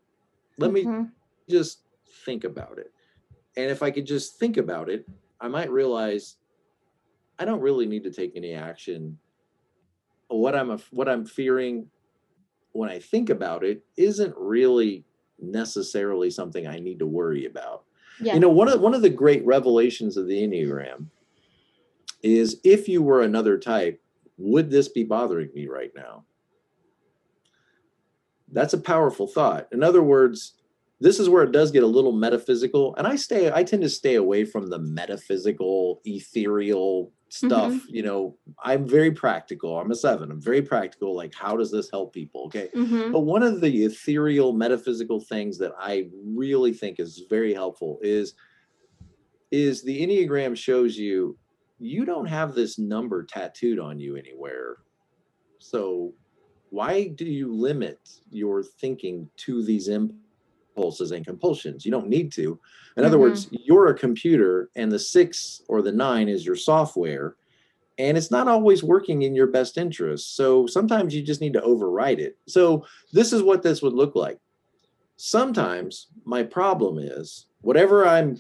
Let 0.58 0.72
me 0.72 0.86
Mhm. 0.86 1.12
just 1.50 1.82
think 2.26 2.46
about 2.46 2.78
it. 2.78 2.94
And 3.58 3.70
if 3.70 3.84
I 3.84 3.92
could 3.92 4.06
just 4.06 4.40
think 4.40 4.56
about 4.56 4.90
it, 4.90 5.06
I 5.42 5.50
might 5.50 5.70
realize 5.70 6.38
I 7.40 7.46
don't 7.46 7.62
really 7.62 7.86
need 7.86 8.04
to 8.04 8.12
take 8.12 8.34
any 8.36 8.54
action. 8.54 9.18
What 10.28 10.56
I'm 10.56 10.78
what 10.92 11.10
I'm 11.10 11.26
fearing 11.26 11.88
when 12.72 12.90
I 12.90 13.00
think 13.00 13.30
about 13.30 13.64
it 13.64 13.84
isn't 13.98 14.34
really 14.38 15.06
necessarily 15.40 16.30
something 16.30 16.68
I 16.68 16.80
need 16.80 17.00
to 17.00 17.08
worry 17.08 17.46
about. 17.46 17.84
Yeah. 18.20 18.36
You 18.36 18.40
know, 18.40 18.50
one 18.50 18.68
of 18.68 18.80
one 18.80 18.94
of 18.94 19.02
the 19.02 19.10
great 19.10 19.46
revelations 19.46 20.18
of 20.18 20.28
the 20.28 20.42
Enneagram 20.42 21.08
is 22.22 22.60
if 22.64 22.88
you 22.88 23.02
were 23.02 23.22
another 23.22 23.58
type, 23.58 24.02
would 24.38 24.70
this 24.70 24.88
be 24.88 25.04
bothering 25.04 25.50
me 25.54 25.68
right 25.68 25.92
now? 25.96 26.24
That's 28.52 28.74
a 28.74 28.80
powerful 28.80 29.28
thought. 29.28 29.68
In 29.72 29.84
other 29.84 30.04
words, 30.04 30.54
this 31.00 31.20
is 31.20 31.28
where 31.28 31.44
it 31.44 31.52
does 31.52 31.72
get 31.72 31.84
a 31.84 31.88
little 31.88 32.12
metaphysical, 32.12 32.96
and 32.96 33.06
I 33.06 33.16
stay. 33.16 33.52
I 33.52 33.64
tend 33.64 33.82
to 33.82 33.90
stay 33.90 34.16
away 34.16 34.46
from 34.46 34.70
the 34.70 34.80
metaphysical, 34.80 36.02
ethereal 36.06 37.12
stuff. 37.34 37.84
You 37.88 38.04
know, 38.04 38.38
I'm 38.64 38.88
very 38.88 39.12
practical. 39.12 39.80
I'm 39.80 39.92
a 39.92 39.96
seven. 39.96 40.32
I'm 40.32 40.42
very 40.42 40.62
practical. 40.62 41.16
Like, 41.16 41.34
how 41.34 41.58
does 41.58 41.72
this 41.72 41.90
help 41.90 42.14
people? 42.14 42.46
Okay. 42.46 42.70
Mhm. 42.76 43.12
But 43.12 43.22
one 43.22 43.44
of 43.44 43.62
the 43.62 43.84
ethereal, 43.86 44.54
metaphysical 44.54 45.20
things 45.20 45.58
that 45.58 45.74
I 45.78 46.10
really 46.26 46.74
think 46.74 47.00
is 47.00 47.26
very 47.30 47.54
helpful 47.54 48.00
is 48.02 48.34
is 49.52 49.84
the 49.84 50.02
Enneagram 50.02 50.56
shows 50.58 50.98
you 50.98 51.38
you 51.80 52.06
don't 52.06 52.26
have 52.26 52.56
this 52.56 52.80
number 52.80 53.24
tattooed 53.24 53.80
on 53.80 54.00
you 54.00 54.16
anywhere. 54.16 54.78
So 55.60 56.14
why 56.70 57.08
do 57.08 57.26
you 57.26 57.54
limit 57.54 58.00
your 58.32 58.64
thinking 58.64 59.30
to 59.38 59.64
these 59.64 59.88
impulses 59.88 60.23
and 60.78 61.26
compulsions? 61.26 61.86
You 61.86 61.92
don't 61.92 62.10
need 62.10 62.32
to. 62.34 62.60
In 62.98 63.06
other 63.06 63.18
Mhm. 63.18 63.22
words, 63.22 63.48
you're 63.52 63.88
a 63.88 63.98
computer 63.98 64.70
and 64.76 64.92
the 64.92 65.00
six 65.00 65.62
or 65.68 65.82
the 65.82 65.92
nine 65.92 66.28
is 66.30 66.46
your 66.46 66.56
software 66.56 67.36
and 68.00 68.18
it's 68.18 68.32
not 68.32 68.48
always 68.48 68.84
working 68.84 69.22
in 69.22 69.36
your 69.36 69.48
best 69.48 69.78
interest. 69.78 70.36
So 70.36 70.66
sometimes 70.66 71.14
you 71.14 71.22
just 71.22 71.42
need 71.42 71.54
to 71.54 71.62
override 71.62 72.20
it. 72.20 72.38
So 72.48 72.86
this 73.12 73.32
is 73.32 73.44
what 73.44 73.62
this 73.62 73.82
would 73.84 73.94
look 73.94 74.16
like. 74.16 74.40
Sometimes 75.16 76.08
my 76.26 76.42
problem 76.44 76.98
is 76.98 77.48
whatever 77.62 78.06
I'm 78.08 78.38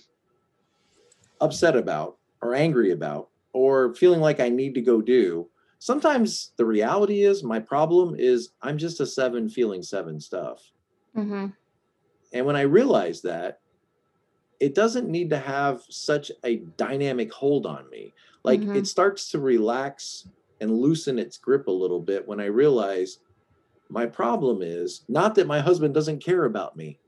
upset 1.39 1.75
about 1.75 2.17
or 2.41 2.55
angry 2.55 2.91
about 2.91 3.29
or 3.53 3.93
feeling 3.93 4.21
like 4.21 4.39
I 4.39 4.49
need 4.49 4.73
to 4.73 4.81
go 4.81 5.01
do. 5.01 5.49
Sometimes 5.77 6.53
the 6.57 6.65
reality 6.65 7.23
is 7.23 7.43
my 7.43 7.59
problem 7.59 8.15
is 8.17 8.53
I'm 8.61 8.77
just 8.77 9.01
a 9.01 9.05
seven 9.05 9.49
feeling 9.49 9.83
seven 9.83 10.19
stuff. 10.19 10.71
Mhm. 11.15 11.53
And 12.33 12.45
when 12.45 12.55
I 12.55 12.61
realize 12.61 13.21
that, 13.21 13.59
it 14.59 14.75
doesn't 14.75 15.09
need 15.09 15.29
to 15.31 15.37
have 15.37 15.81
such 15.89 16.31
a 16.45 16.57
dynamic 16.77 17.31
hold 17.33 17.65
on 17.65 17.89
me. 17.89 18.13
Like 18.43 18.61
Mhm. 18.61 18.75
it 18.77 18.87
starts 18.87 19.29
to 19.31 19.39
relax 19.39 20.27
and 20.59 20.71
loosen 20.77 21.19
its 21.19 21.37
grip 21.37 21.67
a 21.67 21.71
little 21.71 21.99
bit 21.99 22.27
when 22.27 22.39
I 22.39 22.45
realize 22.45 23.19
my 23.89 24.05
problem 24.05 24.61
is 24.61 25.03
not 25.09 25.35
that 25.35 25.47
my 25.47 25.59
husband 25.59 25.93
doesn't 25.93 26.23
care 26.23 26.45
about 26.45 26.75
me. 26.75 26.99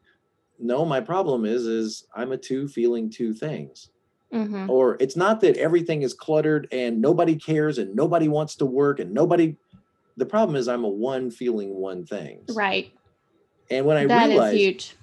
No, 0.60 0.86
my 0.86 1.02
problem 1.02 1.46
is 1.46 1.66
is 1.68 2.06
I'm 2.16 2.32
a 2.32 2.38
two 2.38 2.68
feeling 2.68 3.10
two 3.10 3.34
things. 3.34 3.90
Mhm. 4.34 4.70
Or 4.70 4.98
it's 5.00 5.16
not 5.16 5.42
that 5.42 5.58
everything 5.58 6.02
is 6.02 6.14
cluttered 6.14 6.68
and 6.72 7.02
nobody 7.02 7.36
cares 7.36 7.78
and 7.78 7.96
nobody 7.96 8.28
wants 8.28 8.56
to 8.58 8.66
work 8.66 9.00
and 9.00 9.14
nobody 9.14 9.58
the 10.18 10.26
problem 10.26 10.56
is 10.56 10.68
I'm 10.68 10.86
a 10.86 10.90
one 10.90 11.30
feeling 11.32 11.76
one 11.76 12.06
things. 12.06 12.56
Right. 12.56 12.92
And 13.70 13.86
when 13.86 13.98
I 13.98 14.06
That 14.06 14.52
huge. 14.54 14.96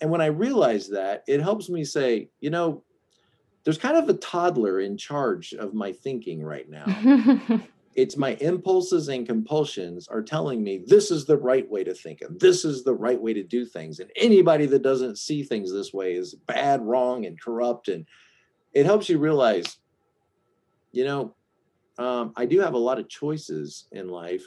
And 0.00 0.10
when 0.10 0.20
I 0.20 0.26
realize 0.26 0.88
that, 0.88 1.24
it 1.26 1.40
helps 1.40 1.68
me 1.68 1.84
say, 1.84 2.28
you 2.40 2.50
know, 2.50 2.82
there's 3.64 3.78
kind 3.78 3.96
of 3.96 4.08
a 4.08 4.14
toddler 4.14 4.80
in 4.80 4.96
charge 4.96 5.52
of 5.52 5.74
my 5.74 5.92
thinking 5.92 6.42
right 6.42 6.68
now. 6.68 6.86
it's 7.94 8.16
my 8.16 8.34
impulses 8.36 9.08
and 9.08 9.26
compulsions 9.26 10.08
are 10.08 10.22
telling 10.22 10.62
me 10.62 10.82
this 10.86 11.10
is 11.10 11.26
the 11.26 11.36
right 11.36 11.68
way 11.68 11.84
to 11.84 11.92
think 11.92 12.22
and 12.22 12.38
this 12.40 12.64
is 12.64 12.84
the 12.84 12.94
right 12.94 13.20
way 13.20 13.34
to 13.34 13.42
do 13.42 13.66
things. 13.66 14.00
And 14.00 14.10
anybody 14.16 14.66
that 14.66 14.82
doesn't 14.82 15.18
see 15.18 15.42
things 15.42 15.72
this 15.72 15.92
way 15.92 16.14
is 16.14 16.34
bad, 16.34 16.82
wrong, 16.82 17.26
and 17.26 17.40
corrupt. 17.40 17.88
And 17.88 18.06
it 18.72 18.86
helps 18.86 19.08
you 19.08 19.18
realize, 19.18 19.78
you 20.92 21.04
know, 21.04 21.34
um, 21.98 22.32
I 22.36 22.46
do 22.46 22.60
have 22.60 22.74
a 22.74 22.78
lot 22.78 22.98
of 22.98 23.08
choices 23.08 23.88
in 23.92 24.08
life. 24.08 24.44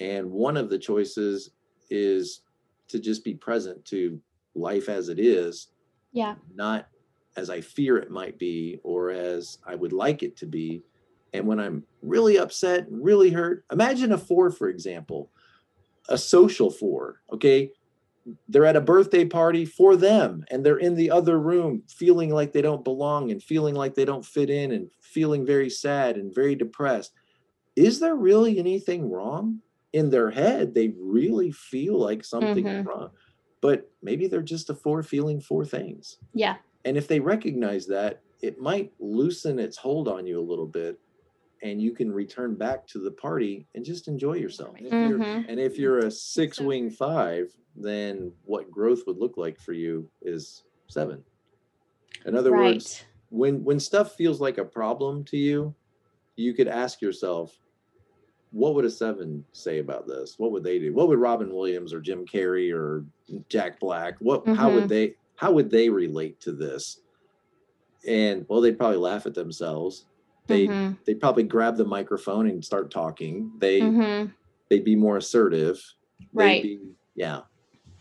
And 0.00 0.30
one 0.30 0.56
of 0.56 0.68
the 0.68 0.78
choices 0.78 1.50
is 1.88 2.42
to 2.88 2.98
just 2.98 3.24
be 3.24 3.34
present 3.34 3.84
to 3.86 4.20
life 4.54 4.88
as 4.88 5.08
it 5.08 5.18
is, 5.18 5.68
yeah. 6.12 6.36
not 6.52 6.88
as 7.36 7.50
I 7.50 7.60
fear 7.60 7.96
it 7.98 8.10
might 8.10 8.38
be 8.38 8.80
or 8.84 9.10
as 9.10 9.58
I 9.66 9.74
would 9.74 9.92
like 9.92 10.22
it 10.22 10.36
to 10.38 10.46
be. 10.46 10.84
And 11.32 11.46
when 11.46 11.60
I'm 11.60 11.86
really 12.02 12.38
upset, 12.38 12.86
really 12.90 13.30
hurt, 13.30 13.64
imagine 13.72 14.12
a 14.12 14.18
four, 14.18 14.50
for 14.50 14.68
example, 14.68 15.32
a 16.08 16.18
social 16.18 16.70
four, 16.70 17.22
okay? 17.32 17.72
They're 18.48 18.64
at 18.66 18.76
a 18.76 18.80
birthday 18.80 19.24
party 19.26 19.66
for 19.66 19.96
them 19.96 20.44
and 20.50 20.64
they're 20.64 20.78
in 20.78 20.94
the 20.94 21.10
other 21.10 21.38
room 21.38 21.82
feeling 21.88 22.30
like 22.30 22.52
they 22.52 22.62
don't 22.62 22.84
belong 22.84 23.30
and 23.30 23.42
feeling 23.42 23.74
like 23.74 23.94
they 23.94 24.04
don't 24.06 24.24
fit 24.24 24.48
in 24.50 24.72
and 24.72 24.90
feeling 25.02 25.44
very 25.44 25.68
sad 25.70 26.16
and 26.16 26.34
very 26.34 26.54
depressed. 26.54 27.12
Is 27.76 28.00
there 28.00 28.16
really 28.16 28.58
anything 28.58 29.10
wrong? 29.10 29.62
In 29.92 30.10
their 30.10 30.30
head, 30.30 30.74
they 30.74 30.94
really 30.98 31.52
feel 31.52 31.98
like 32.00 32.24
something 32.24 32.68
is 32.68 32.74
Mhm. 32.74 32.84
wrong, 32.84 33.10
but 33.64 33.90
maybe 34.02 34.26
they're 34.26 34.42
just 34.42 34.68
a 34.68 34.74
four 34.74 35.02
feeling 35.02 35.40
four 35.40 35.64
things. 35.64 36.18
Yeah. 36.34 36.56
And 36.84 36.98
if 36.98 37.08
they 37.08 37.18
recognize 37.18 37.86
that, 37.86 38.20
it 38.42 38.60
might 38.60 38.92
loosen 38.98 39.58
its 39.58 39.78
hold 39.78 40.06
on 40.06 40.26
you 40.26 40.38
a 40.38 40.44
little 40.50 40.66
bit 40.66 41.00
and 41.62 41.80
you 41.80 41.92
can 41.92 42.12
return 42.12 42.56
back 42.56 42.86
to 42.88 42.98
the 42.98 43.10
party 43.12 43.66
and 43.74 43.82
just 43.82 44.06
enjoy 44.06 44.34
yourself. 44.34 44.76
If 44.78 44.92
you're- 44.92 45.18
Mhm. 45.24 45.46
and 45.48 45.58
if 45.58 45.78
you're 45.78 46.00
a 46.00 46.10
six 46.10 46.60
wing 46.60 46.90
five, 46.90 47.56
then 47.74 48.34
what 48.44 48.70
growth 48.70 49.06
would 49.06 49.16
look 49.16 49.38
like 49.38 49.58
for 49.58 49.72
you 49.72 50.10
is 50.20 50.64
seven. 50.88 51.24
In 52.26 52.36
other 52.36 52.50
Right. 52.52 52.74
words, 52.74 53.04
when 53.30 53.64
when 53.64 53.80
stuff 53.80 54.14
feels 54.14 54.42
like 54.42 54.58
a 54.58 54.64
problem 54.66 55.24
to 55.24 55.38
you, 55.38 55.74
you 56.36 56.52
could 56.52 56.68
ask 56.68 57.00
yourself, 57.00 57.58
what 58.54 58.74
would 58.76 58.84
a 58.84 58.90
seven 58.90 59.44
say 59.52 59.80
about 59.80 60.06
this? 60.06 60.38
What 60.38 60.52
would 60.52 60.62
they 60.62 60.78
do? 60.78 60.94
What 60.94 61.08
would 61.08 61.18
Robin 61.18 61.52
Williams 61.52 61.92
or 61.92 62.00
Jim 62.00 62.24
Carrey 62.24 62.72
or 62.72 63.04
Jack 63.48 63.80
Black? 63.80 64.14
What 64.20 64.46
how 64.48 64.70
Mhm. 64.70 64.74
would 64.74 64.88
they 64.88 65.16
how 65.36 65.50
would 65.52 65.68
they 65.70 65.88
relate 65.88 66.40
to 66.42 66.52
this? 66.52 67.00
And 68.06 68.46
well, 68.48 68.60
they'd 68.60 68.78
probably 68.78 68.98
laugh 68.98 69.26
at 69.26 69.34
themselves. 69.34 70.06
They 70.46 70.68
Mhm. 70.68 70.98
they'd 71.04 71.20
probably 71.20 71.42
grab 71.42 71.76
the 71.76 71.84
microphone 71.84 72.48
and 72.48 72.64
start 72.64 72.90
talking. 72.90 73.50
They 73.58 73.80
Mhm. 73.80 74.32
they'd 74.68 74.84
be 74.84 74.96
more 74.96 75.16
assertive. 75.16 75.82
They'd 76.32 76.44
Right. 76.44 76.62
Be, 76.62 76.80
yeah. 77.16 77.40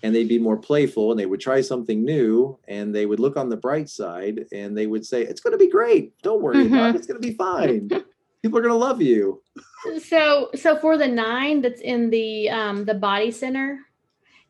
And 0.04 0.14
they'd 0.14 0.28
be 0.28 0.38
more 0.40 0.58
playful 0.58 1.12
and 1.12 1.20
they 1.20 1.26
would 1.26 1.40
try 1.40 1.62
something 1.62 2.04
new 2.04 2.58
and 2.68 2.94
they 2.94 3.06
would 3.06 3.20
look 3.22 3.38
on 3.38 3.50
the 3.50 3.56
bright 3.58 3.90
side 3.90 4.46
and 4.52 4.78
they 4.78 4.86
would 4.86 5.06
say, 5.06 5.24
It's 5.24 5.40
gonna 5.42 5.58
be 5.58 5.70
great. 5.70 6.14
Don't 6.22 6.42
worry 6.42 6.68
about 6.68 6.94
it. 6.94 6.98
It's 6.98 7.08
gonna 7.08 7.20
be 7.20 7.34
fine. 7.34 7.90
People 8.44 8.60
are 8.60 8.62
gonna 8.62 8.76
love 8.76 9.02
you. 9.02 9.42
So 10.04 10.50
so 10.54 10.78
for 10.78 10.98
the 10.98 11.08
nine 11.08 11.62
that's 11.62 11.80
in 11.82 12.10
the 12.10 12.50
um 12.50 12.84
the 12.84 12.94
body 12.94 13.32
center 13.32 13.80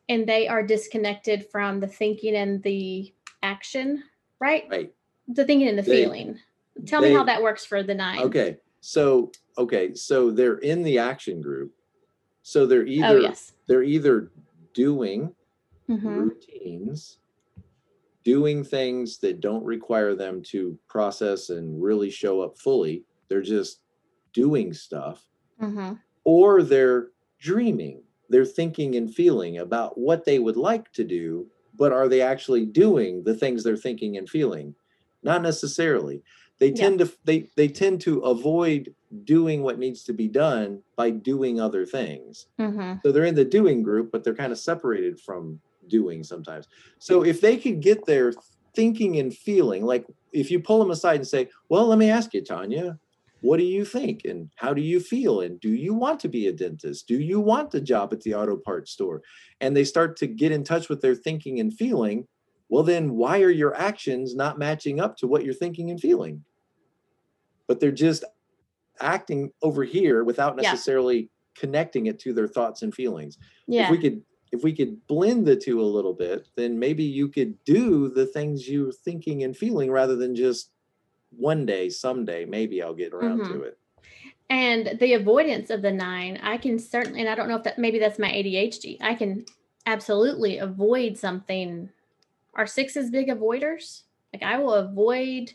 and 0.08 0.26
they 0.26 0.48
are 0.48 0.62
disconnected 0.64 1.46
from 1.50 1.78
the 1.80 1.86
thinking 1.86 2.34
and 2.34 2.62
the 2.64 3.14
action, 3.42 4.02
right? 4.40 4.64
Right. 4.68 4.92
The 5.28 5.44
thinking 5.44 5.68
and 5.68 5.78
the 5.78 5.82
They- 5.82 6.02
feeling. 6.04 6.38
Tell 6.86 7.00
me 7.00 7.12
how 7.12 7.22
that 7.22 7.40
works 7.40 7.64
for 7.64 7.84
the 7.84 7.94
nine. 7.94 8.18
Okay. 8.22 8.58
So 8.80 9.30
okay, 9.56 9.94
so 9.94 10.32
they're 10.32 10.58
in 10.58 10.82
the 10.82 10.98
action 10.98 11.40
group. 11.40 11.72
So 12.42 12.66
they're 12.66 12.84
either 12.86 13.06
Oh 13.06 13.20
yes. 13.20 13.52
they're 13.68 13.84
either 13.84 14.32
doing 14.74 15.32
hmm 15.86 16.08
routines, 16.08 17.18
doing 18.24 18.64
things 18.64 19.18
that 19.18 19.40
don't 19.40 19.62
require 19.64 20.16
them 20.16 20.42
to 20.50 20.76
process 20.88 21.50
and 21.50 21.80
really 21.80 22.10
show 22.10 22.40
up 22.40 22.58
fully. 22.58 23.04
They're 23.28 23.40
just 23.42 23.80
doing 24.34 24.74
stuff, 24.74 25.26
hmm 25.58 25.94
or 26.24 26.62
they're 26.62 27.10
dreaming. 27.38 28.02
They're 28.28 28.44
thinking 28.46 28.94
and 28.96 29.14
feeling 29.14 29.58
about 29.58 29.98
what 29.98 30.24
they 30.24 30.38
would 30.38 30.56
like 30.56 30.92
to 30.92 31.04
do, 31.04 31.50
but 31.74 31.92
are 31.92 32.08
they 32.08 32.22
actually 32.22 32.66
doing 32.66 33.24
the 33.24 33.34
things 33.34 33.62
they're 33.62 33.76
thinking 33.76 34.16
and 34.16 34.28
feeling? 34.28 34.74
Not 35.22 35.42
necessarily. 35.42 36.22
They 36.60 36.70
Yeah. 36.70 36.72
tend 36.72 36.98
to 37.00 37.12
they 37.24 37.50
they 37.56 37.68
tend 37.68 38.00
to 38.02 38.20
avoid 38.20 38.94
doing 39.24 39.62
what 39.62 39.78
needs 39.78 40.04
to 40.04 40.12
be 40.12 40.28
done 40.28 40.82
by 40.96 41.10
doing 41.10 41.60
other 41.60 41.84
things. 41.86 42.46
hmm 42.58 42.94
So 43.04 43.12
they're 43.12 43.24
in 43.24 43.34
the 43.34 43.44
doing 43.44 43.82
group, 43.82 44.10
but 44.12 44.24
they're 44.24 44.34
kind 44.34 44.52
of 44.52 44.58
separated 44.58 45.20
from 45.20 45.60
doing 45.88 46.24
sometimes. 46.24 46.66
So 46.98 47.24
if 47.24 47.40
they 47.40 47.56
could 47.58 47.80
get 47.82 48.06
their 48.06 48.32
thinking 48.74 49.18
and 49.18 49.34
feeling, 49.36 49.84
like 49.84 50.06
if 50.32 50.50
you 50.50 50.60
pull 50.60 50.78
them 50.78 50.90
aside 50.90 51.16
and 51.16 51.26
say, 51.28 51.50
Well, 51.68 51.86
let 51.86 51.98
me 51.98 52.10
ask 52.10 52.32
you, 52.34 52.42
Tanya, 52.42 52.98
what 53.44 53.58
do 53.58 53.64
you 53.64 53.84
think? 53.84 54.22
And 54.24 54.50
how 54.56 54.72
do 54.72 54.80
you 54.80 54.98
feel? 54.98 55.42
And 55.42 55.60
do 55.60 55.68
you 55.68 55.92
want 55.92 56.18
to 56.20 56.28
be 56.30 56.46
a 56.46 56.52
dentist? 56.52 57.06
Do 57.06 57.20
you 57.20 57.40
want 57.40 57.70
the 57.70 57.80
job 57.80 58.14
at 58.14 58.22
the 58.22 58.34
auto 58.34 58.56
parts 58.56 58.90
store? 58.92 59.20
And 59.60 59.76
they 59.76 59.84
start 59.84 60.16
to 60.16 60.26
get 60.26 60.50
in 60.50 60.64
touch 60.64 60.88
with 60.88 61.02
their 61.02 61.14
thinking 61.14 61.60
and 61.60 61.70
feeling. 61.72 62.26
Well, 62.70 62.82
then 62.82 63.16
why 63.16 63.42
are 63.42 63.50
your 63.50 63.76
actions 63.76 64.34
not 64.34 64.58
matching 64.58 64.98
up 64.98 65.18
to 65.18 65.26
what 65.26 65.44
you're 65.44 65.52
thinking 65.52 65.90
and 65.90 66.00
feeling? 66.00 66.42
But 67.68 67.80
they're 67.80 67.92
just 67.92 68.24
acting 68.98 69.52
over 69.62 69.84
here 69.84 70.24
without 70.24 70.54
Yeah. 70.56 70.70
necessarily 70.70 71.28
connecting 71.54 72.06
it 72.06 72.18
to 72.20 72.32
their 72.32 72.48
thoughts 72.48 72.80
and 72.80 72.94
feelings 72.94 73.36
Yeah. 73.66 73.84
if 73.84 73.90
we 73.90 73.98
could 73.98 74.22
if 74.52 74.62
we 74.62 74.72
could 74.72 75.04
blend 75.08 75.44
the 75.46 75.56
two 75.56 75.80
a 75.80 75.92
little 75.96 76.14
bit 76.14 76.48
then 76.54 76.78
maybe 76.78 77.02
you 77.02 77.28
could 77.28 77.56
do 77.64 78.08
the 78.08 78.24
things 78.26 78.68
you're 78.68 78.92
thinking 78.92 79.42
and 79.42 79.56
feeling 79.56 79.90
rather 79.90 80.14
than 80.14 80.34
just 80.34 80.70
one 81.36 81.66
day 81.66 81.88
someday 81.88 82.44
maybe 82.44 82.82
i'll 82.82 82.94
get 82.94 83.12
around 83.12 83.40
Mhm. 83.40 83.52
to 83.52 83.62
it 83.62 83.78
and 84.50 84.98
the 85.00 85.14
avoidance 85.14 85.70
of 85.70 85.80
the 85.80 85.90
nine, 85.90 86.38
I 86.42 86.58
can 86.58 86.78
certainly, 86.78 87.20
and 87.20 87.28
I 87.28 87.34
don't 87.34 87.48
know 87.48 87.56
if 87.56 87.62
that 87.64 87.78
maybe 87.78 87.98
that's 87.98 88.18
my 88.18 88.30
ADHD. 88.30 88.98
I 89.00 89.14
can 89.14 89.46
absolutely 89.86 90.58
avoid 90.58 91.16
something. 91.16 91.88
Are 92.54 92.66
sixes 92.66 93.10
big 93.10 93.28
avoiders? 93.28 94.02
Like 94.32 94.42
I 94.42 94.58
will 94.58 94.74
avoid 94.74 95.52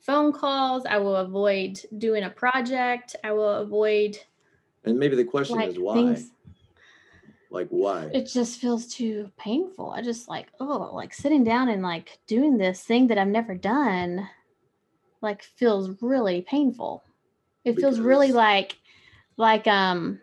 phone 0.00 0.32
calls. 0.32 0.84
I 0.84 0.98
will 0.98 1.16
avoid 1.16 1.80
doing 1.98 2.24
a 2.24 2.30
project. 2.30 3.14
I 3.22 3.32
will 3.32 3.48
avoid 3.48 4.18
and 4.84 4.98
maybe 4.98 5.16
the 5.16 5.24
question 5.24 5.56
like 5.56 5.70
is 5.70 5.78
why 5.78 5.94
things. 5.94 6.30
like 7.50 7.68
why 7.68 8.06
It 8.12 8.26
just 8.26 8.60
feels 8.60 8.86
too 8.88 9.30
painful. 9.38 9.90
I 9.90 10.02
just 10.02 10.28
like, 10.28 10.48
oh, 10.60 10.90
like 10.92 11.14
sitting 11.14 11.44
down 11.44 11.68
and 11.68 11.82
like 11.82 12.18
doing 12.26 12.58
this 12.58 12.82
thing 12.82 13.06
that 13.06 13.18
I've 13.18 13.28
never 13.28 13.54
done, 13.54 14.28
like 15.24 15.42
feels 15.42 15.90
really 16.00 16.42
painful. 16.42 17.02
It 17.64 17.76
feels 17.80 17.98
really 17.98 18.30
like, 18.30 18.76
like, 19.36 19.66
um, 19.66 20.20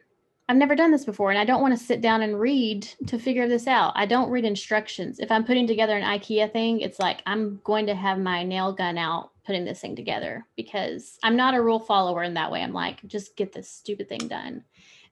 I've 0.48 0.58
never 0.58 0.76
done 0.76 0.92
this 0.92 1.06
before 1.06 1.32
and 1.32 1.40
I 1.40 1.46
don't 1.46 1.62
want 1.62 1.78
to 1.78 1.84
sit 1.84 2.02
down 2.02 2.22
and 2.22 2.40
read 2.40 2.88
to 3.08 3.18
figure 3.18 3.48
this 3.48 3.68
out. 3.68 3.94
I 3.96 4.06
don't 4.06 4.30
read 4.30 4.46
instructions. 4.46 5.20
If 5.20 5.32
I'm 5.32 5.44
putting 5.46 5.66
together 5.66 5.98
an 5.98 6.04
IKEA 6.04 6.52
thing, 6.52 6.82
it's 6.82 7.00
like 7.00 7.22
I'm 7.26 7.60
going 7.64 7.88
to 7.88 7.96
have 7.96 8.20
my 8.20 8.44
nail 8.44 8.72
gun 8.74 8.98
out 8.98 9.32
putting 9.46 9.66
this 9.66 9.80
thing 9.80 9.96
together 9.96 10.46
because 10.56 11.18
I'm 11.24 11.36
not 11.36 11.56
a 11.56 11.62
rule 11.62 11.80
follower 11.80 12.24
in 12.24 12.34
that 12.36 12.52
way. 12.52 12.62
I'm 12.62 12.74
like, 12.74 13.06
just 13.08 13.36
get 13.36 13.54
this 13.54 13.70
stupid 13.70 14.08
thing 14.08 14.28
done. 14.28 14.64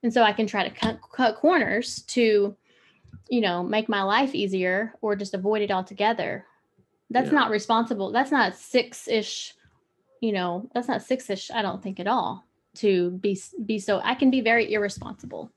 And 0.04 0.14
so 0.14 0.24
I 0.24 0.34
can 0.34 0.46
try 0.46 0.68
to 0.68 0.76
cut, 0.76 1.00
cut 1.12 1.38
corners 1.38 2.04
to, 2.10 2.56
you 3.30 3.42
know, 3.42 3.64
make 3.64 3.90
my 3.90 4.04
life 4.04 4.36
easier 4.36 4.94
or 5.02 5.16
just 5.16 5.34
avoid 5.34 5.62
it 5.62 5.72
altogether. 5.72 6.46
That's 7.10 7.28
Yeah. 7.32 7.40
not 7.40 7.50
responsible. 7.50 8.12
That's 8.12 8.32
not 8.32 8.56
six 8.56 9.08
ish, 9.08 9.56
you 10.20 10.32
know, 10.32 10.70
that's 10.74 10.88
not 10.88 11.01
six 11.03 11.30
ish, 11.30 11.49
I 11.51 11.61
don't 11.61 11.82
think 11.82 11.99
at 11.99 12.07
all 12.07 12.45
to 12.76 13.11
be 13.11 13.39
be 13.65 13.80
so 13.80 13.99
I 14.03 14.13
can 14.15 14.30
be 14.30 14.41
very 14.41 14.72
irresponsible 14.72 15.51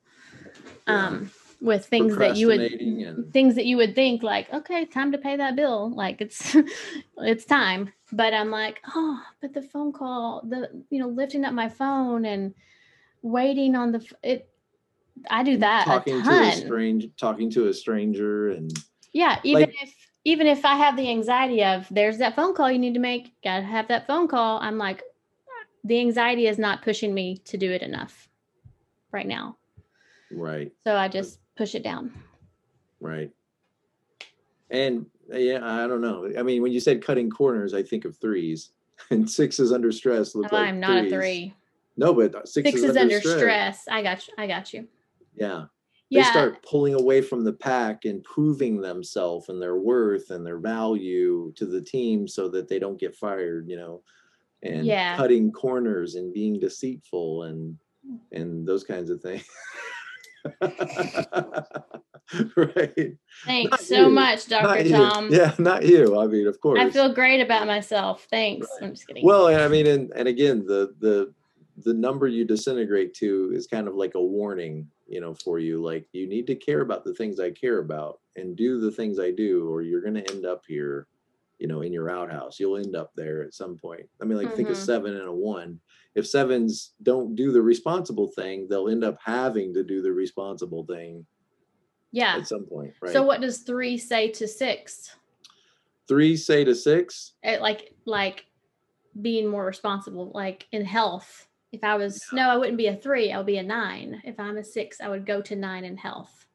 um 0.86 1.30
with 1.60 1.86
things 1.86 2.16
that 2.16 2.36
you 2.36 2.46
would 2.48 2.60
and- 2.60 3.32
things 3.32 3.54
that 3.54 3.66
you 3.66 3.76
would 3.76 3.94
think 3.94 4.22
like 4.22 4.52
okay 4.52 4.84
time 4.84 5.12
to 5.12 5.18
pay 5.18 5.36
that 5.36 5.54
bill 5.54 5.90
like 5.94 6.20
it's 6.20 6.56
it's 7.18 7.44
time. 7.44 7.92
But 8.14 8.34
i'm 8.34 8.50
like 8.50 8.80
oh 8.94 9.22
but 9.40 9.54
the 9.54 9.62
phone 9.62 9.92
call 9.92 10.42
the 10.48 10.84
you 10.90 10.98
know 10.98 11.08
lifting 11.08 11.44
up 11.44 11.54
my 11.54 11.68
phone 11.68 12.24
and 12.24 12.54
waiting 13.22 13.74
on 13.76 13.92
the 13.92 14.04
it 14.22 14.48
i 15.30 15.42
do 15.42 15.56
that 15.58 15.84
talking 15.84 16.22
to 16.22 16.28
a 16.28 16.50
ton. 16.50 16.52
strange 16.56 17.06
talking 17.16 17.50
to 17.50 17.68
a 17.68 17.74
stranger 17.74 18.48
and 18.50 18.72
yeah 19.12 19.38
even 19.44 19.62
like- 19.62 19.82
if 19.82 19.94
even 20.24 20.46
if 20.46 20.64
i 20.64 20.74
have 20.74 20.96
the 20.96 21.08
anxiety 21.08 21.64
of 21.64 21.86
there's 21.90 22.18
that 22.18 22.36
phone 22.36 22.54
call 22.54 22.70
you 22.70 22.78
need 22.78 22.94
to 22.94 23.00
make. 23.00 23.32
Gotta 23.42 23.62
have 23.62 23.88
that 23.88 24.06
phone 24.06 24.28
call 24.28 24.58
i'm 24.60 24.78
like 24.78 25.02
the 25.84 25.98
anxiety 25.98 26.46
is 26.46 26.58
not 26.58 26.82
pushing 26.82 27.12
me 27.12 27.38
to 27.38 27.56
do 27.56 27.72
it 27.72 27.82
enough 27.82 28.28
right 29.10 29.26
now. 29.26 29.56
Right. 30.30 30.72
So 30.84 30.96
i 30.96 31.08
just 31.08 31.38
push 31.56 31.74
it 31.74 31.82
down. 31.82 32.12
Right. 33.00 33.30
And 34.70 35.07
yeah 35.28 35.61
i 35.62 35.86
don't 35.86 36.00
know. 36.00 36.30
I 36.38 36.42
mean 36.42 36.62
when 36.62 36.72
you 36.72 36.80
said 36.80 37.04
cutting 37.04 37.30
corners 37.30 37.74
i 37.74 37.82
think 37.82 38.04
of 38.04 38.16
threes. 38.16 38.70
And 39.11 39.28
sixes 39.28 39.72
under 39.72 39.90
stress 39.90 40.36
look 40.36 40.53
oh, 40.53 40.57
like 40.57 40.68
i'm 40.68 40.78
not 40.78 41.00
threes. 41.00 41.12
a 41.12 41.16
three. 41.16 41.54
No 41.96 42.14
but 42.14 42.49
sixes, 42.49 42.80
six 42.80 42.90
is 42.90 42.96
under 42.96 43.20
stress. 43.20 43.84
i 43.90 44.00
got 44.00 44.28
you. 44.28 44.34
I 44.38 44.46
got 44.46 44.72
you. 44.72 44.86
Yeah 45.34 45.64
they 46.13 46.18
yeah 46.18 46.30
start 46.30 46.63
pulling 46.63 46.95
away 46.95 47.21
from 47.21 47.43
the 47.45 47.53
pack 47.53 48.05
and 48.05 48.22
proving 48.25 48.80
themselves 48.80 49.49
and 49.49 49.61
their 49.63 49.76
worth 49.76 50.30
and 50.30 50.45
their 50.47 50.59
value 50.59 51.53
to 51.57 51.64
the 51.67 51.80
team 51.80 52.29
so 52.29 52.49
that 52.49 52.68
they 52.68 52.79
don't 52.79 53.01
get 53.01 53.17
fired 53.17 53.68
you 53.68 53.76
know 53.76 54.03
and 54.63 54.87
Yeah. 54.87 55.17
cutting 55.17 55.51
corners 55.51 56.14
and 56.17 56.33
being 56.33 56.61
deceitful 56.61 57.45
and 57.45 57.76
and 58.33 58.67
those 58.67 58.84
kinds 58.84 59.11
of 59.11 59.21
things 59.21 59.45
right 62.57 63.13
Thanks 63.45 63.71
Not 63.71 63.80
so 63.80 64.01
you. 64.07 64.11
much, 64.11 64.51
Not 64.51 64.63
Dr. 64.63 64.83
you. 64.83 64.97
Tom. 64.97 65.29
yeah 65.33 65.55
not 65.59 65.84
you 65.84 66.18
i 66.21 66.26
mean 66.26 66.47
of 66.47 66.61
course 66.61 66.80
I 66.80 66.91
feel 66.91 67.13
great 67.13 67.41
about 67.41 67.67
myself. 67.67 68.26
Thanks. 68.30 68.67
Right. 68.80 68.87
I'm 68.89 68.95
just 68.95 69.07
kidding. 69.07 69.25
well 69.25 69.47
i 69.49 69.68
mean 69.68 69.87
and, 69.87 70.11
and 70.17 70.29
again 70.29 70.64
the 70.67 70.95
the 71.01 71.33
the 71.84 71.95
number 71.95 72.26
you 72.29 72.45
disintegrate 72.45 73.14
to 73.14 73.51
is 73.55 73.67
kind 73.67 73.89
of 73.89 73.95
like 73.95 74.14
a 74.14 74.21
warning 74.22 74.87
you 75.13 75.21
know 75.21 75.34
for 75.34 75.59
you 75.59 75.80
like 75.83 76.07
you 76.13 76.26
need 76.26 76.47
to 76.47 76.55
care 76.55 76.80
about 76.80 77.05
the 77.05 77.14
things 77.14 77.39
i 77.39 77.51
care 77.51 77.79
about 77.80 78.21
and 78.37 78.57
do 78.57 78.80
the 78.80 78.91
things 78.91 79.18
i 79.21 79.30
do 79.30 79.68
or 79.71 79.83
you're 79.83 80.01
going 80.01 80.14
to 80.14 80.30
end 80.33 80.47
up 80.47 80.63
here 80.67 81.07
you 81.59 81.68
know 81.68 81.83
in 81.83 81.93
your 81.93 82.11
outhouse 82.11 82.59
you'll 82.59 82.79
end 82.79 82.97
up 82.97 83.13
there 83.14 83.43
at 83.43 83.53
some 83.55 83.76
point 83.76 84.07
i 84.21 84.25
mean 84.25 84.39
like 84.39 84.55
think 84.57 84.71
of 84.71 84.76
Mhm. 84.76 84.84
seven 84.87 85.14
and 85.17 85.29
a 85.29 85.33
one 85.33 85.79
if 86.14 86.26
sevens 86.26 86.95
don't 87.03 87.37
do 87.37 87.53
the 87.53 87.61
responsible 87.63 88.29
thing 88.29 88.67
they'll 88.68 88.89
end 88.89 89.05
up 89.05 89.18
having 89.22 89.72
to 89.75 89.84
do 89.84 90.01
the 90.03 90.13
responsible 90.13 90.84
thing 90.87 91.26
yeah. 92.11 92.37
at 92.37 92.47
some 92.49 92.64
point 92.64 92.93
right 93.03 93.13
So 93.13 93.22
what 93.22 93.41
does 93.43 93.59
three 93.59 93.99
say 93.99 94.29
to 94.33 94.49
six? 94.49 95.14
three 96.09 96.37
say 96.37 96.64
to 96.64 96.75
six 96.75 97.34
It, 97.43 97.61
like 97.61 97.95
like 98.07 98.47
being 99.21 99.47
more 99.47 99.67
responsible, 99.67 100.33
like 100.34 100.67
in 100.72 100.84
health. 100.87 101.47
If 101.72 101.82
I 101.82 101.96
was 101.96 102.24
no, 102.32 102.49
I 102.49 102.57
wouldn't 102.57 102.78
be 102.78 102.88
a 102.88 102.96
three. 102.96 103.32
I 103.32 103.38
would 103.38 103.46
be 103.46 103.57
a 103.57 103.62
nine. 103.62 104.20
If 104.24 104.38
I'm 104.38 104.58
a 104.58 104.64
six, 104.64 105.00
I 105.00 105.08
would 105.08 105.26
go 105.26 105.40
to 105.42 105.57
nine 105.57 105.84
in 105.84 105.96
health. 105.96 106.46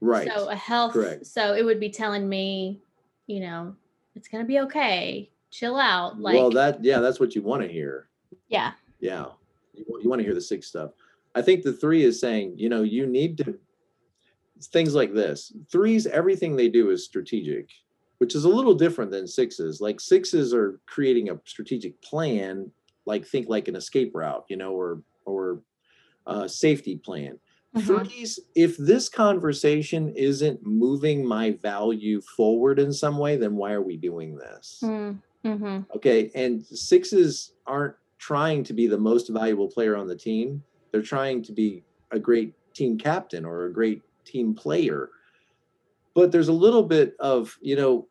right 0.00 0.28
So 0.32 0.48
a 0.48 0.56
health. 0.56 0.92
Correct. 0.92 1.26
So 1.26 1.54
it 1.54 1.64
would 1.64 1.80
be 1.80 1.90
telling 1.90 2.28
me, 2.28 2.80
you 3.26 3.40
know, 3.40 3.74
it's 4.14 4.28
gonna 4.28 4.44
be 4.44 4.60
okay. 4.60 5.30
Chill 5.50 5.76
out. 5.76 6.20
Like 6.20 6.34
well 6.34 6.50
that 6.50 6.82
yeah 6.84 7.00
that's 7.00 7.20
what 7.20 7.34
you 7.34 7.42
want 7.42 7.62
to 7.62 7.68
hear 7.68 8.08
yeah. 8.48 8.72
Yeah. 9.00 9.26
You, 9.72 9.84
you 10.02 10.08
want 10.08 10.20
to 10.20 10.24
hear 10.24 10.34
the 10.34 10.40
six 10.40 10.66
stuff. 10.66 10.92
I 11.34 11.42
think 11.42 11.62
the 11.62 11.72
three 11.72 12.04
is 12.04 12.20
saying, 12.20 12.54
you 12.56 12.68
know, 12.68 12.82
you 12.82 13.06
need 13.06 13.38
to 13.38 13.58
things 14.62 14.94
like 14.94 15.12
this. 15.12 15.52
Threes, 15.70 16.06
everything 16.06 16.54
they 16.54 16.68
do 16.68 16.90
is 16.90 17.04
strategic, 17.04 17.70
which 18.18 18.34
is 18.34 18.44
a 18.44 18.48
little 18.48 18.74
different 18.74 19.10
than 19.10 19.26
sixes. 19.26 19.80
Like 19.80 20.00
sixes 20.00 20.54
are 20.54 20.80
creating 20.86 21.30
a 21.30 21.40
strategic 21.44 22.00
plan, 22.02 22.70
like 23.06 23.26
think 23.26 23.48
like 23.48 23.68
an 23.68 23.76
escape 23.76 24.12
route, 24.14 24.44
you 24.48 24.56
know, 24.56 24.72
or 24.74 25.02
or 25.26 25.62
a 26.26 26.48
safety 26.48 26.96
plan. 26.98 27.38
Mhm. 27.76 28.06
Threes, 28.08 28.40
if 28.54 28.76
this 28.76 29.08
conversation 29.08 30.10
isn't 30.10 30.64
moving 30.64 31.26
my 31.26 31.52
value 31.52 32.20
forward 32.20 32.78
in 32.78 32.92
some 32.92 33.18
way, 33.18 33.36
then 33.36 33.56
why 33.56 33.72
are 33.72 33.82
we 33.82 33.96
doing 33.96 34.36
this? 34.36 34.80
Mm, 34.82 35.22
mhm. 35.44 35.86
Okay. 35.96 36.30
And 36.34 36.64
sixes 36.64 37.54
aren't 37.66 37.96
trying 38.18 38.64
to 38.64 38.72
be 38.72 38.86
the 38.86 38.98
most 38.98 39.28
valuable 39.28 39.68
player 39.68 39.96
on 39.96 40.06
the 40.06 40.16
team. 40.16 40.62
They're 40.92 41.02
trying 41.02 41.42
to 41.44 41.52
be 41.52 41.84
a 42.12 42.18
great 42.18 42.54
team 42.74 42.96
captain 42.96 43.44
or 43.44 43.66
a 43.66 43.72
great 43.72 44.02
team 44.24 44.54
player. 44.54 45.10
But 46.14 46.32
there's 46.32 46.48
a 46.48 46.52
little 46.52 46.82
bit 46.84 47.16
of, 47.18 47.58
you 47.60 47.76
know, 47.76 48.08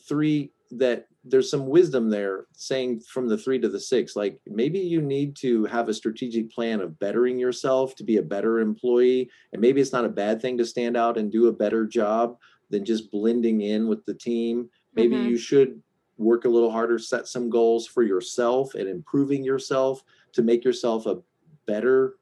three 0.00 0.52
that 0.72 1.06
there's 1.28 1.50
some 1.50 1.66
wisdom 1.66 2.08
there 2.08 2.46
saying 2.52 3.00
from 3.00 3.26
the 3.28 3.36
three 3.36 3.58
to 3.58 3.68
the 3.68 3.80
six, 3.80 4.14
like 4.14 4.38
maybe 4.46 4.78
you 4.78 5.00
need 5.02 5.34
to 5.36 5.64
have 5.64 5.88
a 5.88 5.94
strategic 5.94 6.50
plan 6.50 6.80
of 6.80 6.98
bettering 6.98 7.38
yourself 7.38 7.94
to 7.96 8.04
be 8.04 8.18
a 8.18 8.22
better 8.22 8.60
employee. 8.60 9.28
And 9.52 9.60
maybe 9.60 9.80
it's 9.80 9.92
not 9.92 10.04
a 10.04 10.08
bad 10.10 10.40
thing 10.40 10.56
to 10.58 10.64
stand 10.64 10.96
out 10.96 11.18
and 11.18 11.32
do 11.32 11.48
a 11.48 11.52
better 11.52 11.84
job 11.84 12.38
than 12.70 12.84
just 12.84 13.10
blending 13.10 13.62
in 13.62 13.88
with 13.88 14.04
the 14.06 14.14
team. 14.14 14.70
Maybe 14.94 15.16
Mhm. 15.16 15.30
you 15.30 15.36
should 15.36 15.82
work 16.16 16.44
a 16.44 16.48
little 16.48 16.70
harder, 16.70 16.98
set 16.98 17.26
some 17.26 17.50
goals 17.50 17.86
for 17.86 18.02
yourself 18.02 18.74
and 18.74 18.88
improving 18.88 19.44
yourself 19.44 20.02
to 20.32 20.42
make 20.42 20.64
yourself 20.64 21.06
a 21.06 21.22
better 21.66 22.18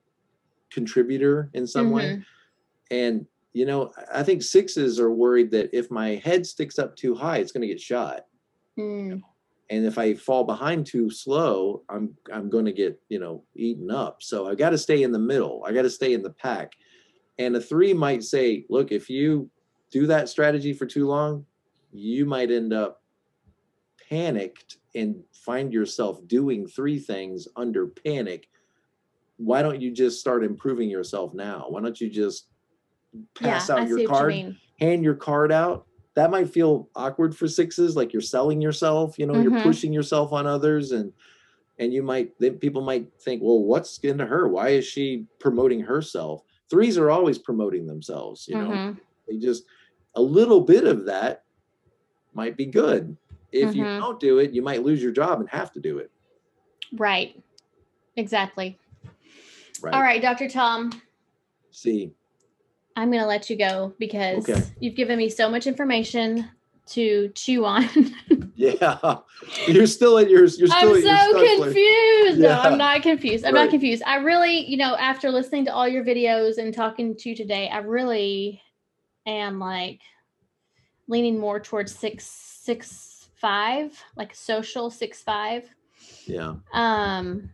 contributor 0.71 1.51
in 1.55 1.67
some 1.67 1.91
way. 1.91 2.17
Mhm. 2.17 2.25
And 2.91 3.27
you 3.57 3.65
know, 3.65 3.93
I 4.13 4.25
think 4.25 4.43
sixes 4.43 4.99
are 4.99 5.13
worried 5.13 5.53
that 5.53 5.71
if 5.73 5.89
my 5.89 6.17
head 6.17 6.45
sticks 6.45 6.77
up 6.77 6.97
too 6.97 7.15
high, 7.15 7.39
it's 7.39 7.53
going 7.53 7.61
to 7.63 7.69
get 7.69 7.81
shot. 7.81 8.27
Mm, 8.79 9.23
And 9.71 9.87
if 9.87 9.99
I 9.99 10.15
fall 10.15 10.45
behind 10.45 10.87
too 10.87 11.11
slow, 11.11 11.83
I'm 11.89 12.17
I'm 12.33 12.51
going 12.51 12.65
to 12.65 12.73
get 12.73 13.01
you 13.09 13.19
know 13.19 13.45
eaten 13.55 13.91
up. 13.91 14.23
So 14.23 14.49
I 14.49 14.55
got 14.55 14.71
to 14.71 14.79
stay 14.79 15.03
in 15.03 15.13
the 15.13 15.19
middle. 15.19 15.63
I 15.67 15.73
got 15.73 15.83
to 15.83 15.91
stay 15.91 16.13
in 16.15 16.23
the 16.23 16.31
pack. 16.31 16.73
And 17.39 17.57
a 17.57 17.61
three 17.61 17.93
might 17.93 18.23
say, 18.23 18.65
look, 18.69 18.93
if 18.93 19.11
you 19.11 19.51
do 19.91 20.07
that 20.07 20.29
strategy 20.29 20.73
for 20.73 20.87
too 20.87 21.07
long, 21.07 21.47
you 21.93 22.27
might 22.27 22.51
end 22.51 22.73
up 22.73 23.03
panicked 24.09 24.79
and 24.95 25.17
find 25.33 25.73
yourself 25.73 26.27
doing 26.27 26.67
three 26.67 26.99
things 26.99 27.49
under 27.57 27.89
panic. 27.89 28.49
Why 29.37 29.63
don't 29.63 29.81
you 29.81 29.91
just 29.91 30.21
start 30.21 30.45
improving 30.45 30.89
yourself 30.89 31.35
now? 31.35 31.67
Why 31.69 31.81
don't 31.81 32.01
you 32.01 32.09
just 32.09 32.47
pass 33.35 33.69
yeah, 33.69 33.77
out 33.77 33.89
see 33.89 34.03
your 34.03 34.09
card? 34.09 34.35
you 34.35 34.55
hand 34.79 35.03
your 35.03 35.15
card 35.15 35.51
out 35.51 35.87
that 36.17 36.31
might 36.31 36.49
feel 36.49 36.89
awkward 36.95 37.37
for 37.37 37.49
sixes 37.49 37.97
like 37.97 38.13
you're 38.13 38.23
selling 38.23 38.61
yourself 38.61 39.19
you 39.19 39.27
know 39.27 39.35
Mhm. 39.35 39.43
you're 39.43 39.63
pushing 39.63 39.93
yourself 39.93 40.33
on 40.33 40.47
others 40.47 40.93
and 40.93 41.13
and 41.79 41.93
you 41.93 42.03
might 42.03 42.31
then 42.39 42.59
people 42.59 42.83
might 42.83 43.09
think 43.21 43.43
well 43.43 43.63
what's 43.63 43.99
into 43.99 44.25
her 44.27 44.49
why 44.49 44.69
is 44.71 44.85
she 44.87 45.27
promoting 45.41 45.81
herself 45.81 46.43
threes 46.71 46.97
are 46.99 47.11
always 47.11 47.39
promoting 47.39 47.87
themselves 47.87 48.47
you 48.49 48.57
know 48.57 48.71
Mhm. 48.71 48.99
they 49.29 49.39
just 49.39 49.65
a 50.15 50.23
little 50.23 50.61
bit 50.61 50.85
of 50.87 51.07
that 51.07 51.45
might 52.33 52.57
be 52.57 52.67
good 52.67 53.17
if 53.53 53.75
you 53.75 53.85
Mhm. 53.85 53.99
don't 53.99 54.21
do 54.21 54.39
it 54.39 54.53
you 54.53 54.63
might 54.63 54.83
lose 54.85 55.03
your 55.03 55.13
job 55.13 55.41
and 55.41 55.49
have 55.51 55.73
to 55.73 55.81
do 55.81 55.99
it 55.99 56.11
Right. 56.93 57.43
Exactly. 58.17 58.79
right 59.83 59.95
All 59.95 60.03
right, 60.03 60.23
Dr. 60.23 60.49
Tom, 60.49 60.93
see 61.73 62.13
I'm 62.97 63.11
going 63.11 63.23
to 63.23 63.27
let 63.27 63.51
you 63.51 63.57
go 63.57 63.95
because 63.99 64.49
Okay. 64.49 64.63
you've 64.81 64.95
given 64.95 65.19
me 65.19 65.29
so 65.29 65.51
much 65.51 65.67
information 65.67 66.49
to 66.87 67.29
chew 67.35 67.65
on. 67.65 67.89
yeah 68.57 69.17
you're 69.67 69.87
still 69.87 70.17
at 70.19 70.31
yours 70.31 70.59
you're 70.59 70.69
still 70.69 70.95
I'm 70.95 71.03
so 71.03 71.57
confused. 71.57 72.39
No, 72.39 72.61
I'm 72.61 72.79
not 72.79 73.03
confused. 73.03 73.45
I'm 73.45 73.55
not 73.55 73.71
confused. 73.71 74.03
I 74.07 74.17
really, 74.17 74.61
you 74.71 74.77
know, 74.77 74.95
after 74.97 75.31
listening 75.31 75.65
to 75.65 75.73
all 75.73 75.89
your 75.89 76.05
videos 76.05 76.59
and 76.59 76.73
talking 76.73 77.17
to 77.17 77.31
you 77.31 77.35
today, 77.35 77.69
I 77.69 77.79
really 77.79 78.63
am 79.27 79.59
like 79.59 80.01
leaning 81.09 81.39
more 81.39 81.59
towards 81.59 81.95
six, 81.95 82.27
six, 82.27 83.29
five, 83.35 84.01
like 84.17 84.35
social 84.35 84.91
six, 84.91 85.23
five. 85.23 85.65
yeah 86.27 86.55
Um, 86.73 87.51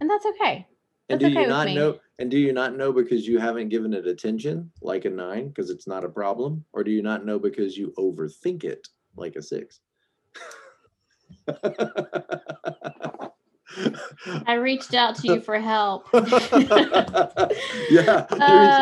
and 0.00 0.10
that's 0.10 0.26
okay. 0.26 0.66
And 1.08 1.20
That's 1.20 1.32
do 1.32 1.38
you 1.40 1.46
with 1.46 1.48
not 1.48 1.68
know? 1.70 1.98
And 2.18 2.30
do 2.30 2.38
you 2.38 2.52
not 2.52 2.76
know 2.76 2.92
because 2.92 3.26
you 3.28 3.38
haven't 3.38 3.68
given 3.68 3.92
it 3.92 4.06
attention, 4.06 4.70
like 4.80 5.04
a 5.04 5.10
nine, 5.10 5.48
because 5.48 5.70
it's 5.70 5.86
not 5.86 6.04
a 6.04 6.08
problem, 6.08 6.64
or 6.72 6.82
do 6.82 6.90
you 6.90 7.02
not 7.02 7.24
know 7.26 7.38
because 7.38 7.76
you 7.76 7.92
overthink 7.98 8.64
it, 8.64 8.88
like 9.16 9.36
a 9.36 9.42
six? 9.42 9.80
I 14.46 14.54
reached 14.54 14.94
out 14.94 15.16
to 15.16 15.28
you 15.28 15.40
for 15.40 15.58
help. 15.60 16.08
yeah, 16.14 16.24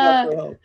out 0.07 0.25
for 0.25 0.35
help. 0.35 0.59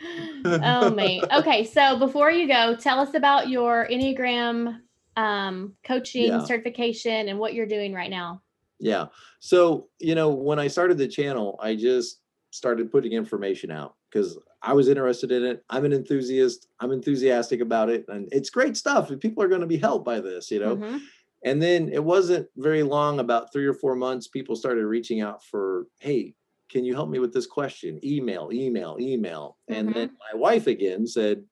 oh 0.62 0.90
me. 0.90 1.22
Okay, 1.32 1.64
so 1.64 1.98
before 1.98 2.30
you 2.30 2.46
go, 2.46 2.76
tell 2.76 3.00
us 3.00 3.14
about 3.14 3.48
your 3.48 3.88
Enneagram 3.90 4.80
um, 5.16 5.74
coaching 5.84 6.28
Yeah. 6.28 6.44
certification 6.44 7.28
and 7.28 7.38
what 7.38 7.54
you're 7.54 7.66
doing 7.66 7.92
right 7.92 8.10
now. 8.10 8.42
Yeah. 8.80 9.06
So, 9.40 9.88
you 9.98 10.14
know, 10.14 10.30
when 10.30 10.58
I 10.58 10.68
started 10.68 10.98
the 10.98 11.06
channel, 11.08 11.58
I 11.62 11.76
just 11.76 12.20
started 12.50 12.90
putting 12.90 13.12
information 13.12 13.70
out 13.70 13.94
because 14.10 14.38
I 14.62 14.72
was 14.72 14.88
interested 14.88 15.30
in 15.30 15.44
it. 15.44 15.62
I'm 15.70 15.84
an 15.84 15.92
enthusiast. 15.92 16.66
I'm 16.80 16.90
enthusiastic 16.90 17.60
about 17.60 17.90
it. 17.90 18.06
And 18.08 18.28
it's 18.32 18.50
great 18.50 18.76
stuff. 18.76 19.10
And 19.10 19.20
people 19.20 19.42
are 19.42 19.48
going 19.48 19.60
to 19.60 19.66
be 19.66 19.76
helped 19.78 20.04
by 20.04 20.20
this, 20.20 20.50
you 20.50 20.58
know. 20.58 20.76
Mhm. 20.76 21.00
And 21.44 21.62
then 21.62 21.88
it 21.88 22.04
wasn't 22.04 22.48
very 22.56 22.82
long, 22.82 23.18
about 23.20 23.52
three 23.52 23.66
or 23.66 23.72
four 23.74 23.94
months, 23.94 24.26
people 24.28 24.56
started 24.56 24.84
reaching 24.86 25.20
out 25.20 25.42
for, 25.44 25.86
hey, 26.00 26.34
can 26.68 26.84
you 26.84 26.94
help 26.94 27.08
me 27.08 27.18
with 27.18 27.32
this 27.32 27.46
question? 27.46 27.98
Email, 28.04 28.50
email, 28.52 28.96
email. 29.00 29.58
And 29.68 29.92
then 29.94 30.10
my 30.32 30.38
wife 30.38 30.66
again 30.66 31.06
said, 31.06 31.44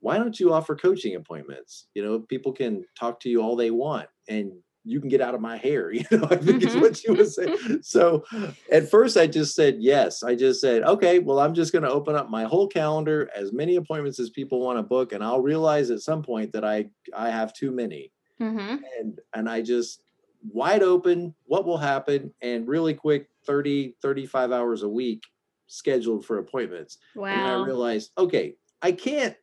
why 0.00 0.18
don't 0.18 0.38
you 0.40 0.52
offer 0.52 0.74
coaching 0.74 1.14
appointments? 1.16 1.88
You 1.94 2.04
know, 2.04 2.20
people 2.20 2.52
can 2.52 2.84
talk 2.98 3.20
to 3.20 3.28
you 3.28 3.42
all 3.42 3.56
they 3.56 3.70
want 3.70 4.08
and 4.28 4.52
you 4.86 5.00
can 5.00 5.08
get 5.08 5.20
out 5.20 5.34
of 5.34 5.40
my 5.40 5.56
hair. 5.56 5.90
You 5.96 6.04
know, 6.12 6.28
I 6.30 6.36
think 6.36 6.62
is 6.62 6.76
Mhm. 6.76 6.80
what 6.80 6.96
she 6.96 7.10
was 7.10 7.34
saying. 7.34 7.56
So 7.82 8.24
at 8.70 8.88
first 8.90 9.16
I 9.16 9.26
just 9.26 9.54
said 9.54 9.76
yes. 9.80 10.22
I 10.22 10.34
just 10.34 10.60
said, 10.60 10.82
okay, 10.84 11.18
well, 11.18 11.40
I'm 11.40 11.54
just 11.54 11.72
going 11.72 11.82
to 11.84 11.90
open 11.90 12.14
up 12.14 12.30
my 12.30 12.44
whole 12.44 12.68
calendar, 12.68 13.28
as 13.34 13.52
many 13.52 13.76
appointments 13.76 14.18
as 14.20 14.30
people 14.30 14.60
want 14.60 14.78
to 14.78 14.82
book. 14.82 15.12
And 15.12 15.22
I'll 15.24 15.40
realize 15.42 15.90
at 15.90 16.00
some 16.00 16.22
point 16.22 16.52
that 16.52 16.64
I 16.64 16.90
I 17.14 17.30
have 17.30 17.52
too 17.52 17.70
many 17.72 18.12
Mhm. 18.40 18.80
and 19.00 19.18
and 19.34 19.48
i 19.48 19.62
just 19.62 20.02
wide 20.52 20.82
open 20.82 21.34
what 21.44 21.64
will 21.64 21.78
happen 21.78 22.32
and 22.42 22.68
really 22.68 22.92
quick 22.94 23.28
30 23.46 23.96
35 24.02 24.52
hours 24.52 24.82
a 24.82 24.88
week 24.88 25.22
scheduled 25.68 26.24
for 26.26 26.38
appointments 26.38 26.98
wow. 27.14 27.28
and 27.32 27.48
i 27.48 27.54
realized 27.64 28.10
okay 28.18 28.54
i 28.82 28.92
can't 28.92 29.34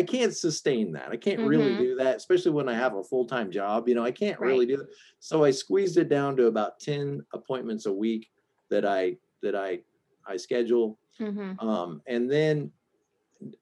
i 0.00 0.02
can't 0.02 0.36
sustain 0.36 0.92
that 0.92 1.10
i 1.10 1.16
can't 1.16 1.42
really 1.42 1.74
Mhm. 1.74 1.78
do 1.78 1.94
that 1.96 2.16
especially 2.16 2.52
when 2.52 2.68
i 2.68 2.74
have 2.74 2.94
a 2.96 3.04
full-time 3.04 3.50
job 3.50 3.88
you 3.88 3.94
know 3.94 4.04
i 4.04 4.10
can't 4.10 4.40
Right. 4.40 4.48
really 4.48 4.66
do 4.66 4.80
it 4.80 4.88
so 5.20 5.44
i 5.44 5.50
squeezed 5.50 5.96
it 5.98 6.08
down 6.08 6.36
to 6.36 6.46
about 6.46 6.80
10 6.80 7.20
appointments 7.34 7.86
a 7.86 7.92
week 7.92 8.28
that 8.70 8.84
i 8.84 9.16
that 9.42 9.54
i 9.54 9.80
i 10.26 10.36
schedule 10.36 10.98
Mhm. 11.18 11.56
um, 11.60 12.02
and 12.06 12.30
then 12.30 12.72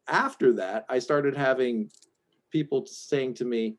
after 0.09 0.53
that, 0.55 0.85
I 0.89 0.99
started 0.99 1.37
having 1.37 1.91
people 2.51 2.87
saying 2.87 3.35
to 3.35 3.45
me 3.45 3.79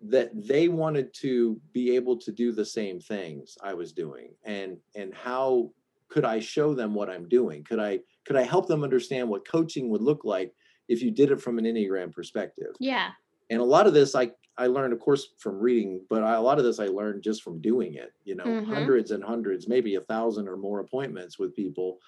that 0.00 0.30
they 0.34 0.68
wanted 0.68 1.14
to 1.14 1.60
be 1.72 1.94
able 1.96 2.18
to 2.18 2.32
do 2.32 2.52
the 2.52 2.64
same 2.64 3.00
things 3.00 3.56
I 3.62 3.74
was 3.74 3.92
doing, 3.92 4.34
and 4.44 4.78
and 4.96 5.14
how 5.14 5.72
could 6.08 6.24
I 6.24 6.40
show 6.40 6.74
them 6.74 6.94
what 6.94 7.10
I'm 7.10 7.28
doing? 7.28 7.64
Could 7.64 7.78
I 7.80 8.00
could 8.26 8.36
I 8.36 8.42
help 8.42 8.66
them 8.68 8.84
understand 8.84 9.28
what 9.28 9.48
coaching 9.48 9.90
would 9.90 10.02
look 10.02 10.24
like 10.24 10.52
if 10.92 11.02
you 11.02 11.10
did 11.10 11.30
it 11.30 11.40
from 11.40 11.58
an 11.58 11.64
enneagram 11.64 12.12
perspective? 12.12 12.74
Yeah. 12.78 13.10
And 13.50 13.60
a 13.60 13.64
lot 13.64 13.86
of 13.86 13.94
this 13.94 14.14
I 14.14 14.32
I 14.58 14.66
learned, 14.66 14.92
of 14.92 15.00
course, 15.00 15.28
from 15.38 15.58
reading, 15.58 16.04
but 16.10 16.22
I, 16.22 16.34
a 16.34 16.40
lot 16.42 16.58
of 16.58 16.64
this 16.64 16.78
I 16.78 16.86
learned 16.86 17.22
just 17.22 17.42
from 17.42 17.60
doing 17.62 17.94
it. 17.94 18.12
You 18.24 18.34
know, 18.34 18.44
Mhm. 18.44 18.66
hundreds 18.66 19.10
and 19.10 19.24
hundreds, 19.24 19.66
maybe 19.66 19.94
a 19.94 20.02
thousand 20.02 20.46
or 20.48 20.56
more 20.58 20.80
appointments 20.80 21.38
with 21.38 21.54
people. 21.56 21.98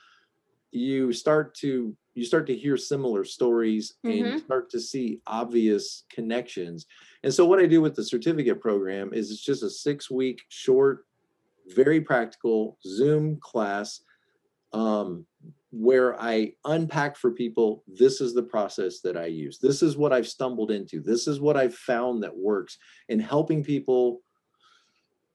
You 0.71 1.13
start 1.13 1.55
to 1.57 1.97
you 2.17 2.25
start 2.25 2.47
to 2.47 2.55
hear 2.57 2.77
similar 2.77 3.25
stories 3.25 3.95
and 4.05 4.15
you 4.15 4.25
Mhm. 4.25 4.45
start 4.45 4.71
to 4.71 4.79
see 4.81 5.21
obvious 5.27 6.05
connections. 6.11 6.87
And 7.25 7.35
so 7.35 7.45
what 7.45 7.59
I 7.59 7.67
do 7.67 7.81
with 7.81 7.97
the 7.97 8.05
certificate 8.05 8.61
program 8.61 9.13
is 9.13 9.31
it's 9.33 9.43
just 9.45 9.65
a 9.65 9.71
six 9.71 10.11
week 10.11 10.43
short, 10.49 11.07
very 11.67 12.01
practical 12.01 12.79
Zoom 12.87 13.39
class 13.41 14.03
um, 14.73 15.27
where 15.77 16.21
I 16.21 16.53
unpack 16.65 17.17
for 17.17 17.33
people 17.33 17.83
this 17.87 18.21
is 18.21 18.33
the 18.35 18.43
process 18.43 19.01
that 19.01 19.17
I 19.17 19.27
use. 19.27 19.59
This 19.59 19.83
is 19.83 19.97
what 19.97 20.13
I've 20.13 20.29
stumbled 20.29 20.71
into. 20.71 21.01
This 21.01 21.27
is 21.27 21.41
what 21.41 21.57
I've 21.57 21.75
found 21.75 22.23
that 22.23 22.37
works 22.37 22.79
in 23.09 23.19
helping 23.19 23.65
people 23.65 24.21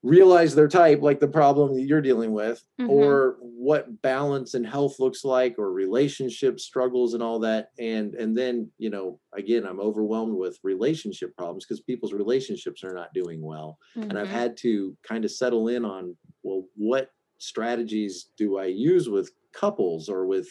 realize 0.02 0.56
their 0.56 0.70
type 0.70 1.02
like 1.02 1.20
the 1.20 1.28
problem 1.28 1.74
that 1.76 1.82
you're 1.82 2.02
dealing 2.02 2.32
with 2.32 2.64
Mhm. 2.80 2.88
or 2.90 3.38
what 3.41 4.02
balance 4.02 4.53
and 4.53 4.66
health 4.66 4.98
looks 4.98 5.26
like 5.26 5.60
or 5.60 5.74
relationship 5.74 6.57
struggles 6.61 7.14
and 7.16 7.22
all 7.22 7.38
that 7.40 7.72
and 7.80 8.16
and 8.16 8.38
then 8.38 8.72
you 8.78 8.90
know 8.90 9.20
again 9.34 9.66
i'm 9.66 9.82
overwhelmed 9.82 10.34
with 10.38 10.57
relationship 10.64 11.36
problems 11.36 11.66
because 11.66 11.82
people's 11.82 12.14
relationships 12.14 12.82
are 12.82 12.94
not 12.94 13.14
doing 13.14 13.41
well 13.41 13.78
and 13.95 14.18
i've 14.18 14.28
Mhm. 14.30 14.32
had 14.32 14.57
to 14.57 14.95
kind 15.03 15.26
of 15.26 15.32
settle 15.32 15.68
in 15.68 15.84
on 15.84 16.16
well 16.44 16.64
what 16.78 17.10
strategies 17.40 18.32
do 18.38 18.57
i 18.57 18.66
use 18.68 19.10
with 19.10 19.30
couples 19.54 20.10
or 20.10 20.26
with 20.26 20.48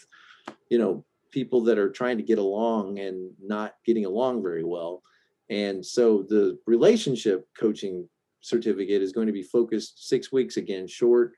you 0.70 0.78
know 0.78 1.04
people 1.30 1.62
that 1.62 1.78
are 1.78 1.90
trying 1.90 2.16
to 2.16 2.22
get 2.22 2.38
along 2.38 2.98
and 2.98 3.30
not 3.40 3.74
getting 3.84 4.06
along 4.06 4.42
very 4.42 4.64
well. 4.64 5.02
And 5.50 5.84
so 5.84 6.24
the 6.28 6.58
relationship 6.66 7.46
coaching 7.58 8.08
certificate 8.40 9.02
is 9.02 9.12
going 9.12 9.26
to 9.26 9.32
be 9.32 9.42
focused 9.42 10.08
six 10.08 10.32
weeks 10.32 10.56
again 10.56 10.86
short 10.86 11.32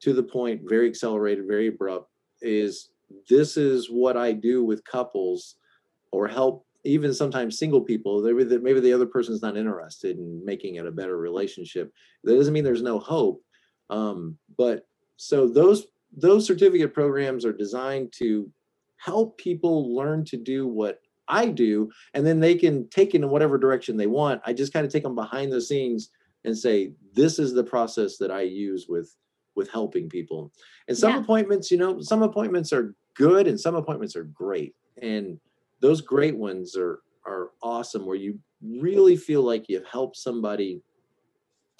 to 0.00 0.12
the 0.12 0.22
point 0.22 0.60
very 0.64 0.88
accelerated 0.88 1.46
very 1.46 1.68
abrupt 1.68 2.10
is 2.42 2.90
this 3.28 3.56
is 3.56 3.90
what 3.90 4.18
i 4.18 4.32
do 4.32 4.62
with 4.62 4.84
couples 4.84 5.56
or 6.10 6.28
help 6.28 6.66
even 6.84 7.14
sometimes 7.14 7.58
single 7.58 7.80
people 7.80 8.22
maybe 8.22 8.44
the, 8.44 8.58
maybe 8.60 8.80
the 8.80 8.92
other 8.92 9.06
person's 9.06 9.40
not 9.40 9.56
interested 9.56 10.18
in 10.18 10.44
making 10.44 10.74
it 10.74 10.86
a 10.86 10.90
better 10.90 11.16
relationship. 11.16 11.90
That 12.24 12.34
doesn't 12.34 12.52
mean 12.52 12.64
there's 12.64 12.82
no 12.82 12.98
hope 12.98 13.42
um, 13.92 14.38
but 14.56 14.86
so 15.16 15.46
those 15.46 15.86
those 16.16 16.46
certificate 16.46 16.92
programs 16.94 17.44
are 17.44 17.52
designed 17.52 18.12
to 18.18 18.50
help 18.96 19.38
people 19.38 19.94
learn 19.96 20.24
to 20.24 20.36
do 20.36 20.66
what 20.66 21.00
i 21.28 21.46
do 21.46 21.90
and 22.14 22.26
then 22.26 22.40
they 22.40 22.54
can 22.54 22.88
take 22.90 23.14
it 23.14 23.22
in 23.22 23.30
whatever 23.30 23.56
direction 23.58 23.96
they 23.96 24.06
want. 24.06 24.40
I 24.44 24.52
just 24.52 24.72
kind 24.72 24.84
of 24.86 24.92
take 24.92 25.02
them 25.04 25.14
behind 25.14 25.52
the 25.52 25.60
scenes 25.60 26.10
and 26.44 26.56
say 26.56 26.92
this 27.14 27.38
is 27.38 27.52
the 27.54 27.64
process 27.64 28.16
that 28.18 28.30
i 28.30 28.42
use 28.42 28.86
with 28.88 29.14
with 29.54 29.70
helping 29.70 30.08
people. 30.08 30.50
And 30.88 30.96
some 30.96 31.12
Yeah. 31.12 31.20
appointments 31.20 31.70
you 31.70 31.78
know 31.78 32.00
some 32.00 32.22
appointments 32.22 32.72
are 32.72 32.94
good 33.14 33.46
and 33.46 33.58
some 33.60 33.74
appointments 33.74 34.16
are 34.16 34.24
great. 34.24 34.74
And 35.00 35.38
those 35.80 36.00
great 36.00 36.36
ones 36.36 36.76
are 36.76 37.02
are 37.24 37.50
awesome 37.62 38.04
where 38.06 38.16
you 38.16 38.38
really 38.62 39.16
feel 39.16 39.42
like 39.42 39.68
you've 39.68 39.86
helped 39.86 40.16
somebody 40.16 40.82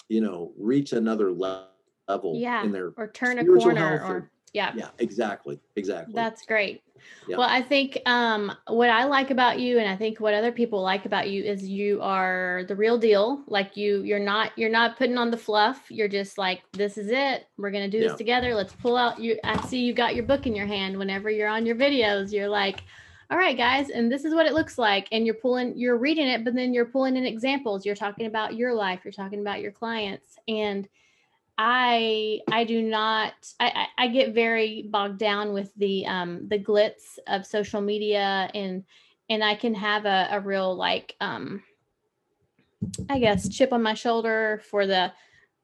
you 0.09 0.21
know 0.21 0.53
reach 0.57 0.93
another 0.93 1.31
le- 1.33 1.67
level 2.07 2.35
Yeah, 2.35 2.63
in 2.63 2.71
their 2.71 2.93
or 2.97 3.07
turn 3.07 3.39
a 3.39 3.45
corner 3.45 3.99
or, 4.03 4.05
or- 4.05 4.31
yeah. 4.53 4.71
yeah 4.75 4.89
exactly 4.99 5.59
exactly 5.75 6.13
That's 6.13 6.45
great. 6.45 6.83
Yeah. 7.27 7.37
Well, 7.37 7.49
I 7.49 7.61
think 7.61 7.99
um, 8.05 8.55
what 8.67 8.89
I 8.89 9.03
like 9.03 9.29
about 9.29 9.59
you, 9.59 9.77
and 9.77 9.89
I 9.89 9.95
think 9.97 10.21
what 10.21 10.33
other 10.33 10.53
people 10.53 10.81
like 10.81 11.05
about 11.05 11.29
you, 11.29 11.43
is 11.43 11.67
you 11.67 12.01
are 12.01 12.63
the 12.69 12.77
real 12.77 12.97
deal. 12.97 13.43
Like 13.47 13.75
you, 13.75 14.03
you're 14.03 14.19
not, 14.19 14.51
you're 14.57 14.69
not 14.69 14.97
putting 14.97 15.17
on 15.17 15.29
the 15.29 15.35
fluff. 15.37 15.81
You're 15.89 16.07
just 16.07 16.37
like, 16.37 16.61
this 16.71 16.97
is 16.97 17.09
it. 17.09 17.47
We're 17.57 17.71
gonna 17.71 17.89
do 17.89 17.97
Yeah. 17.97 18.07
this 18.09 18.17
together. 18.17 18.55
Let's 18.55 18.71
pull 18.73 18.95
out. 18.95 19.19
You, 19.19 19.37
I 19.43 19.65
see 19.67 19.79
you 19.83 19.93
got 19.93 20.15
your 20.15 20.23
book 20.23 20.47
in 20.47 20.55
your 20.55 20.65
hand. 20.67 20.97
Whenever 20.97 21.29
you're 21.29 21.49
on 21.49 21.65
your 21.65 21.75
videos, 21.75 22.31
you're 22.31 22.47
like, 22.47 22.83
all 23.29 23.37
right, 23.37 23.57
guys, 23.57 23.89
and 23.89 24.09
this 24.09 24.23
is 24.23 24.33
what 24.33 24.45
it 24.45 24.53
looks 24.53 24.77
like. 24.77 25.09
And 25.11 25.25
you're 25.25 25.35
pulling, 25.35 25.77
you're 25.77 25.97
reading 25.97 26.27
it, 26.27 26.45
but 26.45 26.53
then 26.53 26.73
you're 26.73 26.85
pulling 26.85 27.17
in 27.17 27.25
examples. 27.25 27.85
You're 27.85 27.95
talking 27.95 28.27
about 28.27 28.55
your 28.55 28.73
life. 28.73 29.01
You're 29.03 29.11
talking 29.11 29.41
about 29.41 29.59
your 29.59 29.71
clients, 29.73 30.37
and 30.47 30.87
I 31.57 32.39
I 32.51 32.63
do 32.63 32.81
not 32.81 33.33
I, 33.59 33.87
I 33.97 34.05
I 34.05 34.07
get 34.07 34.33
very 34.33 34.83
bogged 34.89 35.19
down 35.19 35.53
with 35.53 35.73
the 35.75 36.05
um 36.07 36.47
the 36.47 36.57
glitz 36.59 37.19
of 37.27 37.45
social 37.45 37.81
media 37.81 38.49
and 38.53 38.83
and 39.29 39.43
I 39.43 39.55
can 39.55 39.73
have 39.75 40.05
a, 40.05 40.27
a 40.31 40.39
real 40.39 40.75
like 40.75 41.15
um 41.21 41.63
I 43.09 43.19
guess 43.19 43.47
chip 43.49 43.71
on 43.71 43.83
my 43.83 43.93
shoulder 43.93 44.61
for 44.69 44.87
the 44.87 45.11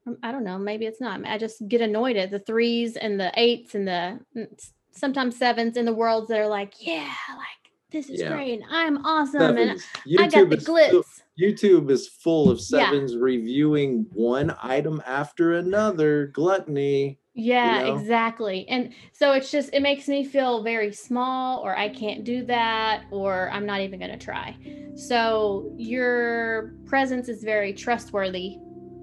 um, 0.05 0.17
I 0.21 0.31
don't 0.31 0.43
know 0.43 0.57
maybe 0.59 0.85
it's 0.85 1.01
not 1.01 1.25
I 1.25 1.37
just 1.37 1.67
get 1.67 1.81
annoyed 1.81 2.17
at 2.17 2.31
the 2.31 2.39
threes 2.39 2.95
and 2.95 3.19
the 3.19 3.31
eights 3.35 3.73
and 3.73 3.87
the 3.87 4.19
mm, 4.37 4.47
sometimes 4.91 5.37
sevens 5.37 5.75
in 5.75 5.85
the 5.85 5.93
worlds 5.93 6.27
that 6.29 6.39
are 6.39 6.47
like 6.47 6.75
yeah 6.79 7.11
like 7.35 7.71
this 7.91 8.09
is 8.09 8.21
Yeah. 8.21 8.35
great 8.35 8.61
and 8.61 8.63
I'm 8.71 9.05
awesome 9.05 9.57
and. 9.57 9.79
I 10.19 10.27
got 10.27 10.49
the 10.49 10.57
glitz 10.57 11.21
YouTube 11.39 11.89
is 11.89 12.07
full 12.07 12.49
of 12.49 12.57
Yeah. 12.57 12.89
sevens 12.89 13.15
reviewing 13.15 14.05
one 14.13 14.55
item 14.61 15.01
after 15.05 15.53
another. 15.53 16.27
Gluttony. 16.33 17.19
Yeah, 17.35 17.83
know? 17.83 17.95
exactly. 17.95 18.67
And 18.67 18.91
so 19.13 19.31
it's 19.31 19.49
just, 19.49 19.69
it 19.71 19.81
makes 19.81 20.07
me 20.09 20.25
feel 20.25 20.61
very 20.63 20.91
small, 20.91 21.61
or 21.63 21.77
I 21.77 21.87
can't 21.87 22.25
do 22.25 22.43
that, 22.47 23.03
or 23.11 23.49
I'm 23.53 23.65
not 23.65 23.79
even 23.81 23.99
going 23.99 24.11
to 24.11 24.17
try. 24.17 24.57
So 24.95 25.71
your 25.77 26.73
presence 26.85 27.29
is 27.29 27.43
very 27.43 27.71
trustworthy. 27.73 28.57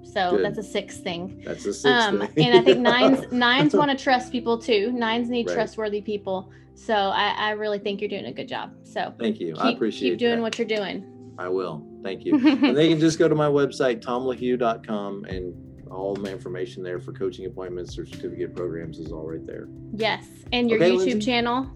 So 0.04 0.32
Good. 0.32 0.44
that's 0.44 0.58
a 0.58 0.62
six 0.62 0.98
thing. 0.98 1.40
That's 1.44 1.64
a 1.64 1.72
six. 1.72 1.86
Um, 1.86 2.26
thing. 2.28 2.46
and 2.46 2.58
I 2.58 2.62
think 2.62 2.78
nines 2.92 3.32
nines 3.32 3.74
want 3.74 3.90
to 3.90 3.96
trust 4.04 4.30
people 4.30 4.58
too. 4.58 4.92
Nines 4.92 5.28
need 5.30 5.46
Right. 5.48 5.54
trustworthy 5.54 6.00
people. 6.02 6.50
So 6.74 6.94
I, 6.94 7.34
I 7.38 7.50
really 7.52 7.78
think 7.78 8.00
you're 8.02 8.10
doing 8.10 8.26
a 8.26 8.32
good 8.32 8.48
job. 8.48 8.72
So 8.84 9.14
Thank 9.18 9.40
you. 9.40 9.54
keep, 9.54 9.64
I 9.64 9.70
appreciate 9.72 10.10
keep 10.10 10.18
doing 10.18 10.36
that. 10.36 10.42
what 10.42 10.58
you're 10.58 10.68
doing. 10.68 11.04
I 11.38 11.48
will. 11.48 11.84
Thank 12.06 12.24
you. 12.24 12.34
and 12.66 12.76
they 12.76 12.88
can 12.88 13.00
just 13.00 13.18
go 13.18 13.28
to 13.28 13.34
my 13.34 13.48
website, 13.48 14.00
tomlahue.com, 14.02 15.24
and 15.24 15.54
all 15.90 16.14
my 16.16 16.30
information 16.30 16.82
there 16.82 16.98
for 17.00 17.12
coaching 17.12 17.46
appointments 17.46 17.98
or 17.98 18.06
certificate 18.06 18.54
programs 18.54 18.98
is 18.98 19.12
all 19.12 19.26
right 19.28 19.44
there. 19.46 19.68
yes. 19.94 20.24
And 20.52 20.70
your 20.70 20.78
Okay, 20.82 20.92
YouTube 20.92 20.98
Lindsey? 20.98 21.20
channel. 21.20 21.70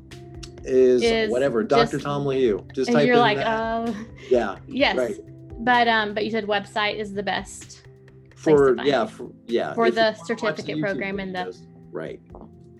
Is, 0.62 1.02
Is 1.02 1.30
whatever, 1.30 1.62
Dr. 1.64 1.92
just- 1.92 2.04
Tom 2.04 2.24
LaHue. 2.24 2.72
Just 2.74 2.92
type 2.92 3.06
you're 3.06 3.14
in 3.14 3.20
like, 3.20 3.38
that. 3.38 3.88
oh, 3.88 3.96
yeah. 4.30 4.56
yes. 4.68 4.96
Right. 4.96 5.16
But 5.62 5.88
um, 5.88 6.14
but 6.14 6.24
you 6.24 6.30
said 6.30 6.44
website 6.46 6.96
is 6.96 7.12
the 7.12 7.22
best. 7.22 7.82
For 8.36 8.76
yeah, 8.84 9.06
for, 9.06 9.30
yeah. 9.46 9.74
For 9.74 9.86
if 9.86 9.94
the 9.94 10.14
certificate 10.24 10.76
YouTube 10.76 10.82
program 10.82 11.18
and 11.18 11.34
the- 11.34 11.56
right 11.90 12.20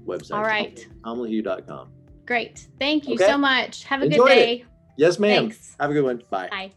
website. 0.06 0.34
All 0.36 0.42
right. 0.42 0.86
tomlahue.com. 1.04 1.90
Great. 2.26 2.68
Thank 2.78 3.08
you 3.08 3.14
Okay. 3.14 3.26
so 3.26 3.36
much. 3.38 3.84
Have 3.84 4.02
a 4.02 4.06
Enjoyed 4.06 4.28
good 4.28 4.38
it. 4.38 4.44
day. 4.46 4.64
Yes, 4.96 5.18
ma'am. 5.18 5.48
Thanks. 5.48 5.76
Have 5.80 5.90
a 5.90 5.94
good 5.94 6.04
one. 6.04 6.22
Bye. 6.30 6.48
Bye. 6.50 6.72